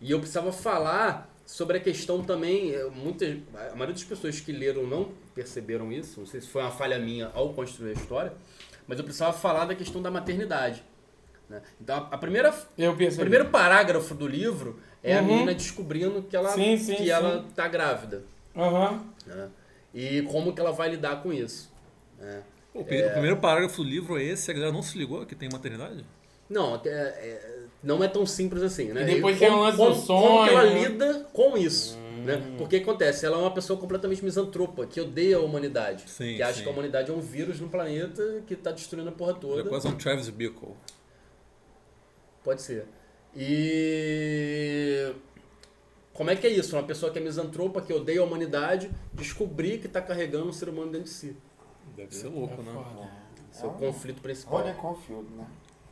e 0.00 0.10
eu 0.10 0.18
precisava 0.18 0.52
falar 0.52 1.34
sobre 1.46 1.78
a 1.78 1.80
questão 1.80 2.22
também. 2.22 2.74
é, 2.74 2.84
Muitas, 2.86 3.38
a 3.54 3.70
maioria 3.74 3.94
das 3.94 4.04
pessoas 4.04 4.38
que 4.40 4.52
leram 4.52 4.86
não 4.86 5.10
perceberam 5.34 5.90
isso, 5.90 6.20
não 6.20 6.26
sei 6.26 6.40
se 6.40 6.48
foi 6.48 6.62
uma 6.62 6.70
falha 6.70 6.98
minha 6.98 7.30
ao 7.34 7.52
construir 7.54 7.90
a 7.90 7.92
história, 7.94 8.32
mas 8.86 8.98
eu 8.98 9.04
precisava 9.04 9.32
falar 9.32 9.64
da 9.64 9.74
questão 9.74 10.02
da 10.02 10.10
maternidade. 10.10 10.82
né? 11.48 11.62
Então, 11.80 11.96
a, 12.10 12.14
a 12.14 12.18
primeira, 12.18 12.50
o 12.50 13.16
primeiro 13.16 13.46
parágrafo 13.48 14.14
do 14.14 14.26
livro 14.28 14.78
é 15.02 15.16
a 15.16 15.20
Uhum. 15.20 15.26
menina 15.26 15.54
descobrindo 15.54 16.22
que 16.22 16.36
ela, 16.36 16.50
Sim, 16.50 16.76
sim, 16.76 16.96
que 16.96 17.04
sim. 17.04 17.10
ela 17.10 17.44
tá 17.54 17.66
grávida. 17.68 18.22
Aham. 18.54 19.04
né? 19.26 19.48
E 19.94 20.22
como 20.22 20.52
que 20.52 20.60
ela 20.60 20.72
vai 20.72 20.90
lidar 20.90 21.22
com 21.22 21.32
isso. 21.32 21.70
Né? 22.18 22.42
O, 22.74 22.84
pri- 22.84 23.04
o 23.06 23.10
primeiro 23.12 23.36
parágrafo 23.38 23.82
do 23.82 23.88
livro 23.88 24.18
é 24.18 24.24
esse, 24.24 24.50
a 24.50 24.54
galera 24.54 24.72
não 24.72 24.82
se 24.82 24.98
ligou 24.98 25.24
que 25.24 25.34
tem 25.34 25.48
maternidade? 25.50 26.04
Não, 26.48 26.76
é- 26.84 26.88
é- 26.88 27.58
não 27.82 28.04
é 28.04 28.08
tão 28.08 28.24
simples 28.26 28.62
assim, 28.62 28.92
né? 28.92 29.02
E 29.02 29.14
depois 29.14 29.36
E 29.36 29.38
tem 29.40 29.48
como, 29.50 29.62
como, 29.76 29.94
do 29.94 30.02
como 30.06 30.44
que 30.44 30.50
ela 30.50 30.62
sonho, 30.62 30.74
né? 30.74 30.88
lida 30.88 31.26
com 31.32 31.56
isso, 31.56 31.98
né? 32.24 32.54
Porque 32.58 32.76
acontece, 32.76 33.24
ela 33.26 33.36
é 33.38 33.40
uma 33.40 33.50
pessoa 33.50 33.78
completamente 33.78 34.22
misantropa, 34.24 34.86
que 34.86 35.00
odeia 35.00 35.36
a 35.38 35.40
humanidade. 35.40 36.04
Sim, 36.08 36.36
que 36.36 36.42
acha 36.42 36.54
sim. 36.58 36.62
que 36.62 36.68
a 36.68 36.72
humanidade 36.72 37.10
é 37.10 37.14
um 37.14 37.20
vírus 37.20 37.58
no 37.60 37.68
planeta 37.68 38.42
que 38.46 38.54
tá 38.54 38.70
destruindo 38.70 39.08
a 39.08 39.12
porra 39.12 39.32
Ele 39.32 39.40
toda. 39.40 39.60
é 39.62 39.64
quase 39.64 39.88
um 39.88 39.96
Travis 39.96 40.28
Bickle. 40.28 40.74
Pode 42.44 42.62
ser. 42.62 42.86
E... 43.34 45.12
Como 46.12 46.30
é 46.30 46.36
que 46.36 46.46
é 46.46 46.50
isso? 46.50 46.76
Uma 46.76 46.84
pessoa 46.84 47.12
que 47.12 47.18
é 47.18 47.22
misantropa, 47.22 47.80
que 47.82 47.92
odeia 47.92 48.20
a 48.20 48.24
humanidade, 48.24 48.90
descobrir 49.12 49.78
que 49.78 49.88
tá 49.88 50.00
carregando 50.00 50.48
um 50.48 50.52
ser 50.52 50.68
humano 50.68 50.90
dentro 50.92 51.04
de 51.04 51.10
si. 51.10 51.36
Deve 51.96 52.14
ser 52.14 52.28
louco, 52.28 52.62
né? 52.62 52.72
Esse 53.52 53.64
é 53.64 53.66
o 53.66 53.70
conflito 53.72 54.20
principal. 54.20 54.58
Holden 54.58 54.74
Confield, 54.74 55.26
né? 55.34 55.46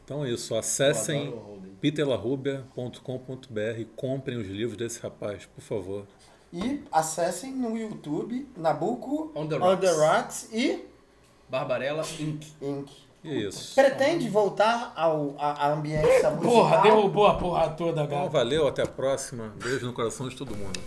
Então 0.04 0.22
é 0.24 0.30
isso, 0.30 0.54
acessem 0.54 1.34
peterlarrubia.com.br 1.80 3.78
e 3.78 3.84
comprem 3.96 4.36
os 4.36 4.46
livros 4.46 4.76
desse 4.76 5.00
rapaz, 5.00 5.46
por 5.46 5.62
favor. 5.62 6.06
E 6.52 6.82
acessem 6.92 7.52
no 7.52 7.76
YouTube 7.76 8.46
Nabucco 8.56 9.32
On 9.34 9.46
the 9.46 9.56
On 9.56 9.76
the 9.76 9.90
Rocks. 9.90 9.98
Rocks 9.98 10.48
e 10.52 10.84
Barbarella 11.48 12.02
Inc. 12.20 12.46
Inc. 12.60 12.90
É 13.24 13.34
isso. 13.34 13.74
Pretende 13.74 14.28
voltar 14.28 14.92
ao, 14.94 15.34
à, 15.38 15.66
à 15.66 15.72
ambiência 15.72 16.28
musical? 16.30 16.52
Porra, 16.52 16.82
derrubou 16.82 17.26
a 17.26 17.34
porra 17.38 17.70
toda, 17.70 18.02
Então 18.02 18.18
cara. 18.18 18.28
valeu, 18.28 18.68
até 18.68 18.82
a 18.82 18.86
próxima. 18.86 19.54
Beijo 19.62 19.86
no 19.86 19.94
coração 19.94 20.28
de 20.28 20.36
todo 20.36 20.54
mundo. 20.54 20.78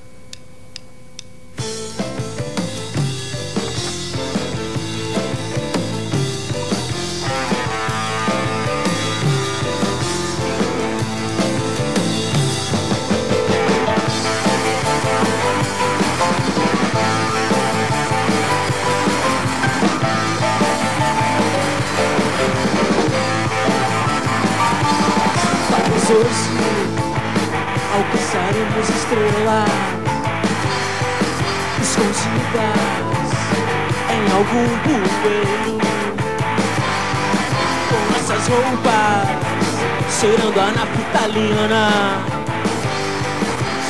Cheirando 40.27 40.59
a 40.59 40.71
naputalina 40.71 41.87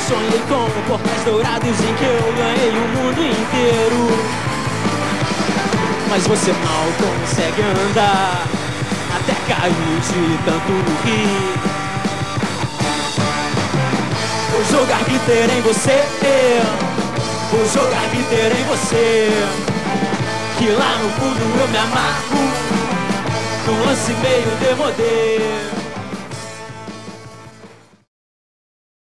Sonhei 0.06 0.40
com 0.48 0.70
portais 0.86 1.24
dourados 1.24 1.80
em 1.80 1.94
que 1.96 2.04
eu 2.04 2.32
ganhei 2.36 2.70
o 2.70 2.88
mundo 2.94 3.18
inteiro. 3.18 4.06
Mas 6.08 6.28
você 6.28 6.52
mal 6.52 6.86
consegue 6.96 7.60
andar. 7.60 8.46
Até 9.16 9.34
cair 9.52 9.72
de 9.72 10.38
tanto 10.44 10.72
rir. 11.04 11.58
Vou 14.52 14.64
jogar 14.70 15.02
glitter 15.06 15.50
em 15.50 15.60
você. 15.62 16.04
Vou 17.50 17.66
jogar 17.66 18.08
glitter 18.10 18.52
em 18.56 18.64
você. 18.68 19.28
Que 20.56 20.68
lá 20.68 20.98
no 21.02 21.10
fundo 21.10 21.60
eu 21.60 21.66
me 21.66 21.78
amarro. 21.78 22.46
No 23.66 23.86
lance 23.86 24.12
meio 24.12 24.56
demodê 24.60 25.77